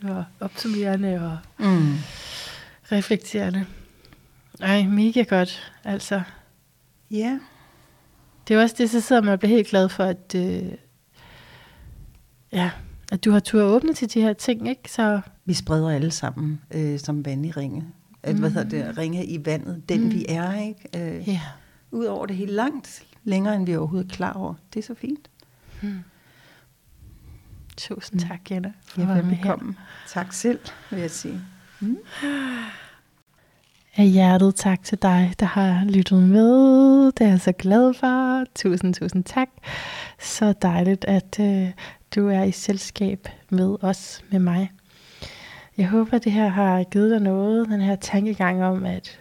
det 0.00 0.08
var 0.08 0.24
opsummerende 0.40 1.14
og 1.58 1.64
Mm. 1.66 1.94
reflekterende. 2.92 3.66
Ej, 4.62 4.82
mega 4.86 5.22
godt. 5.22 5.72
Altså, 5.84 6.22
Ja, 7.10 7.38
det 8.48 8.56
er 8.56 8.62
også 8.62 8.74
det, 8.78 8.90
så 8.90 9.00
sidder 9.00 9.22
man 9.22 9.32
og 9.32 9.38
bliver 9.38 9.54
helt 9.54 9.68
glad 9.68 9.88
for, 9.88 10.04
at, 10.04 10.34
øh, 10.36 10.72
ja, 12.52 12.70
at 13.12 13.24
du 13.24 13.30
har 13.30 13.40
tur 13.40 13.60
at 13.60 13.66
åbne 13.66 13.94
til 13.94 14.14
de 14.14 14.20
her 14.20 14.32
ting, 14.32 14.68
ikke? 14.68 14.92
Så 14.92 15.20
vi 15.44 15.54
spreder 15.54 15.90
alle 15.90 16.10
sammen 16.10 16.60
øh, 16.70 16.98
som 16.98 17.24
vand 17.24 17.46
i 17.46 17.50
ringe. 17.50 17.84
Mm. 18.26 18.38
Hvad 18.38 18.50
hedder 18.50 18.68
det? 18.68 18.98
Ringe 18.98 19.26
i 19.26 19.46
vandet. 19.46 19.88
Den 19.88 20.00
Mm. 20.00 20.04
mm. 20.06 20.12
vi 20.12 20.26
er, 20.28 20.54
ikke? 20.54 21.16
Øh, 21.16 21.28
ja, 21.28 21.40
Udover 21.90 22.26
det 22.26 22.36
helt 22.36 22.52
langt. 22.52 23.02
Længere 23.24 23.56
end 23.56 23.66
vi 23.66 23.76
overhovedet 23.76 24.10
er 24.10 24.14
klar 24.14 24.32
over. 24.32 24.54
Det 24.74 24.80
er 24.80 24.84
så 24.84 24.94
fint. 24.94 25.30
tusind 27.76 28.20
tak, 28.20 28.50
Jenna, 28.50 28.72
for 28.86 29.00
Ja, 29.00 29.08
at 29.08 29.14
være 29.14 29.24
med 29.24 29.34
her. 29.34 29.72
Tak 30.08 30.32
selv, 30.32 30.58
vil 30.90 31.00
jeg 31.00 31.10
sige. 31.10 31.40
Af 33.96 34.08
hjertet 34.08 34.54
tak 34.54 34.82
til 34.82 35.02
dig, 35.02 35.34
der 35.40 35.46
har 35.46 35.84
lyttet 35.84 36.22
med. 36.22 37.06
Det 37.12 37.20
er 37.20 37.28
jeg 37.28 37.40
så 37.40 37.52
glad 37.52 37.94
for. 37.94 38.44
Tusind, 38.54 38.94
tusind 38.94 39.24
tak. 39.24 39.48
Så 40.20 40.54
dejligt, 40.62 41.04
at 41.04 41.40
øh, 41.40 41.70
du 42.14 42.28
er 42.28 42.42
i 42.42 42.52
selskab 42.52 43.28
med 43.50 43.76
os, 43.80 44.24
med 44.30 44.40
mig. 44.40 44.70
Jeg 45.76 45.88
håber, 45.88 46.18
det 46.18 46.32
her 46.32 46.48
har 46.48 46.84
givet 46.84 47.10
dig 47.10 47.20
noget, 47.20 47.68
den 47.68 47.80
her 47.80 47.96
tankegang 47.96 48.64
om, 48.64 48.84
at 48.84 49.20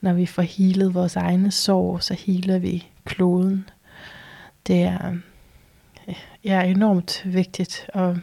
når 0.00 0.12
vi 0.12 0.26
får 0.26 0.42
healet 0.42 0.94
vores 0.94 1.16
egne 1.16 1.50
sår, 1.50 1.98
så 1.98 2.14
healer 2.14 2.58
vi 2.58 2.86
kloden. 3.04 3.68
Det 4.66 4.82
er, 4.82 5.16
ja, 6.44 6.64
øh, 6.64 6.70
enormt 6.70 7.22
vigtigt, 7.24 7.90
og 7.94 8.18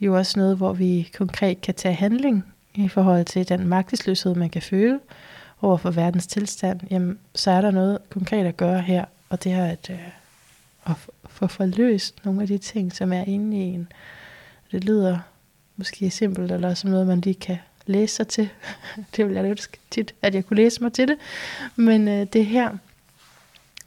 jo 0.00 0.16
også 0.16 0.38
noget, 0.38 0.56
hvor 0.56 0.72
vi 0.72 1.10
konkret 1.14 1.60
kan 1.60 1.74
tage 1.74 1.94
handling 1.94 2.44
i 2.74 2.88
forhold 2.88 3.24
til 3.24 3.48
den 3.48 3.66
magtesløshed, 3.68 4.34
man 4.34 4.50
kan 4.50 4.62
føle 4.62 5.00
over 5.62 5.76
for 5.76 5.90
verdens 5.90 6.26
tilstand, 6.26 6.80
jamen, 6.90 7.18
så 7.34 7.50
er 7.50 7.60
der 7.60 7.70
noget 7.70 7.98
konkret 8.10 8.46
at 8.46 8.56
gøre 8.56 8.80
her, 8.80 9.04
og 9.28 9.44
det 9.44 9.52
er 9.52 9.64
at, 9.64 9.90
øh, 9.90 10.08
at 10.86 10.96
få 11.28 11.46
forløst 11.46 12.24
nogle 12.24 12.42
af 12.42 12.48
de 12.48 12.58
ting, 12.58 12.92
som 12.92 13.12
er 13.12 13.24
inde 13.24 13.56
i 13.56 13.60
en. 13.60 13.92
Det 14.72 14.84
lyder 14.84 15.18
måske 15.76 16.10
simpelt, 16.10 16.52
eller 16.52 16.74
som 16.74 16.90
noget, 16.90 17.06
man 17.06 17.20
lige 17.20 17.34
kan 17.34 17.58
læse 17.86 18.14
sig 18.14 18.28
til. 18.28 18.48
det 19.16 19.26
vil 19.26 19.34
jeg 19.34 19.44
ønske 19.44 19.78
tit, 19.90 20.14
at 20.22 20.34
jeg 20.34 20.46
kunne 20.46 20.56
læse 20.56 20.82
mig 20.82 20.92
til 20.92 21.08
det. 21.08 21.16
Men 21.76 22.08
øh, 22.08 22.26
det 22.32 22.46
her, 22.46 22.70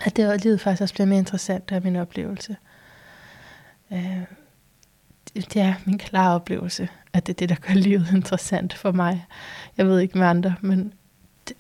at 0.06 0.18
det, 0.18 0.44
livet 0.44 0.62
faktisk 0.62 0.82
også 0.82 0.94
bliver 0.94 1.08
mere 1.08 1.20
interessant 1.20 1.72
er 1.72 1.80
min 1.80 1.96
oplevelse. 1.96 2.56
Øh, 3.92 4.22
det 5.36 5.58
er 5.58 5.74
min 5.86 5.98
klare 5.98 6.36
oplevelse, 6.36 6.90
at 7.14 7.28
det 7.28 7.34
er 7.34 7.38
det, 7.38 7.50
der 7.50 7.56
gør 7.56 7.74
livet 7.74 8.08
interessant 8.16 8.74
for 8.74 8.92
mig. 8.92 9.26
Jeg 9.78 9.88
ved 9.88 10.00
ikke 10.00 10.18
med 10.18 10.28
andre, 10.28 10.56
men 10.62 10.94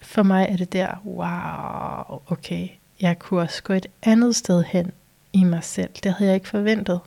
for 0.02 0.24
mig 0.24 0.48
er 0.50 0.58
det 0.58 0.74
der, 0.74 1.02
wow, 1.06 2.22
okay, 2.28 2.68
jeg 3.02 3.20
kunne 3.20 3.42
også 3.42 3.64
gå 3.64 3.74
et 3.74 3.88
andet 4.04 4.36
sted 4.36 4.64
hen 4.64 4.92
i 5.34 5.44
mig 5.44 5.64
selv. 5.64 5.90
Det 6.04 6.14
havde 6.14 6.30
jeg 6.30 6.36
ikke 6.36 6.48
forventet, 6.48 7.00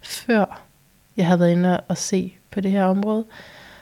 før 0.00 0.62
jeg 1.16 1.26
havde 1.26 1.40
været 1.40 1.52
inde 1.52 1.80
og 1.80 1.96
se 1.96 2.34
på 2.50 2.60
det 2.60 2.70
her 2.70 2.84
område. 2.84 3.24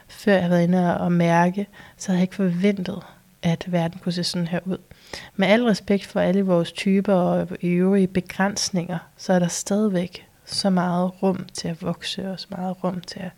Før 0.09 0.33
jeg 0.33 0.43
havde 0.43 0.51
været 0.51 0.63
inde 0.63 1.01
og 1.01 1.13
mærke, 1.13 1.67
så 1.97 2.09
havde 2.09 2.19
jeg 2.19 2.23
ikke 2.23 2.35
forventet, 2.35 3.03
at 3.43 3.73
verden 3.73 4.01
kunne 4.03 4.13
se 4.13 4.25
sådan 4.25 4.49
her 4.49 4.61
ud. 4.65 4.79
Med 5.37 5.49
al 5.49 5.65
respekt 5.65 6.07
for 6.07 6.21
alle 6.21 6.43
vores 6.43 6.73
typer 6.73 7.15
og 7.15 7.49
øvrige 7.63 8.07
begrænsninger, 8.07 8.99
så 9.17 9.33
er 9.33 9.39
der 9.39 9.49
stadigvæk 9.49 10.27
så 10.45 10.71
meget 10.71 11.23
rum 11.23 11.47
til 11.53 11.69
at 11.69 11.83
vokse, 11.83 12.31
og 12.31 12.41
så 12.41 12.47
meget 12.51 12.85
rum 12.85 13.01
til 13.01 13.21
at, 13.21 13.31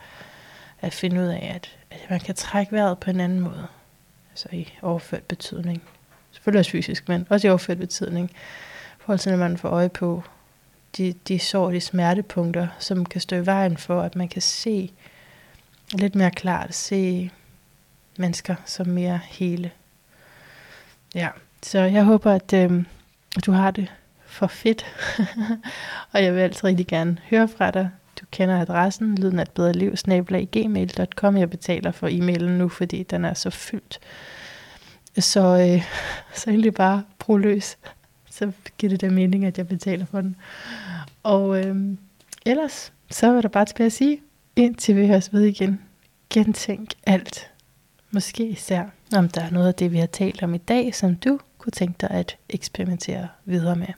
at 0.87 0.95
finde 0.95 1.21
ud 1.21 1.27
af, 1.27 1.53
at, 1.55 1.77
at 1.91 2.11
man 2.11 2.21
kan 2.21 2.35
trække 2.35 2.73
vejret 2.73 2.99
på 2.99 3.11
en 3.11 3.21
anden 3.21 3.41
måde. 3.41 3.67
Altså 4.31 4.49
i 4.53 4.73
overført 4.83 5.23
betydning. 5.23 5.83
Selvfølgelig 6.33 6.59
også 6.59 6.71
fysisk, 6.71 7.09
men 7.09 7.27
også 7.31 7.47
i 7.47 7.51
overført 7.51 7.79
betydning. 7.79 8.31
I 8.31 8.35
forhold 8.99 9.19
til, 9.19 9.33
når 9.33 9.39
man 9.39 9.59
får 9.59 9.69
øje 9.69 9.89
på 9.89 10.23
de, 10.97 11.15
de 11.29 11.39
sår, 11.39 11.71
de 11.71 11.81
smertepunkter, 11.81 12.69
som 12.79 13.07
kan 13.07 13.21
stå 13.21 13.37
i 13.37 13.47
vejen 13.47 13.77
for, 13.77 14.03
at 14.03 14.17
man 14.17 14.29
kan 14.29 14.43
se 14.43 14.93
lidt 15.93 16.15
mere 16.15 16.31
klart, 16.31 16.75
se 16.75 17.31
mennesker 18.19 18.55
som 18.65 18.87
mere 18.87 19.21
hele. 19.25 19.71
Ja, 21.15 21.29
så 21.63 21.79
jeg 21.79 22.05
håber, 22.05 22.33
at 22.33 22.53
øh, 22.53 22.85
du 23.47 23.53
har 23.53 23.71
det 23.71 23.93
for 24.27 24.47
fedt. 24.47 24.87
og 26.13 26.23
jeg 26.23 26.35
vil 26.35 26.41
altid 26.41 26.65
rigtig 26.65 26.87
gerne 26.87 27.19
høre 27.31 27.49
fra 27.49 27.71
dig. 27.71 27.91
Du 28.27 28.37
kender 28.37 28.61
adressen, 28.61 29.15
lyden 29.15 29.39
af 29.39 29.43
et 29.43 29.51
bedre 29.51 29.73
liv, 29.73 29.95
gmail.com. 30.53 31.37
Jeg 31.37 31.51
betaler 31.51 31.91
for 31.91 32.09
e-mailen 32.09 32.59
nu, 32.59 32.69
fordi 32.69 33.03
den 33.03 33.25
er 33.25 33.35
så 33.35 33.51
fyldt. 33.51 33.99
Så, 35.19 35.41
øh, 35.41 35.85
så 36.39 36.51
egentlig 36.51 36.75
bare 36.75 37.03
brug 37.19 37.39
løs. 37.39 37.79
Så 38.31 38.53
giver 38.79 38.91
det 38.91 39.01
da 39.01 39.11
mening, 39.11 39.45
at 39.45 39.59
jeg 39.59 39.69
betaler 39.69 40.05
for 40.05 40.21
den. 40.21 40.37
Og 41.23 41.65
øh, 41.65 41.77
ellers, 42.47 42.93
så 43.11 43.33
er 43.33 43.41
der 43.41 43.49
bare 43.49 43.65
tilbage 43.65 43.87
at 43.87 43.93
sige, 43.93 44.21
indtil 44.57 44.97
vi 44.97 45.07
høres 45.07 45.33
ved 45.33 45.43
igen. 45.43 45.81
Gentænk 46.31 46.95
alt. 47.07 47.51
Måske 48.11 48.49
især, 48.49 48.85
om 49.17 49.29
der 49.29 49.41
er 49.41 49.51
noget 49.51 49.69
af 49.69 49.75
det, 49.75 49.93
vi 49.93 49.99
har 49.99 50.07
talt 50.07 50.43
om 50.43 50.55
i 50.55 50.59
dag, 50.59 50.95
som 50.95 51.17
du 51.17 51.39
kunne 51.59 51.73
tænke 51.73 51.97
dig 52.01 52.11
at 52.11 52.37
eksperimentere 52.49 53.29
videre 53.45 53.77
med. 53.77 53.89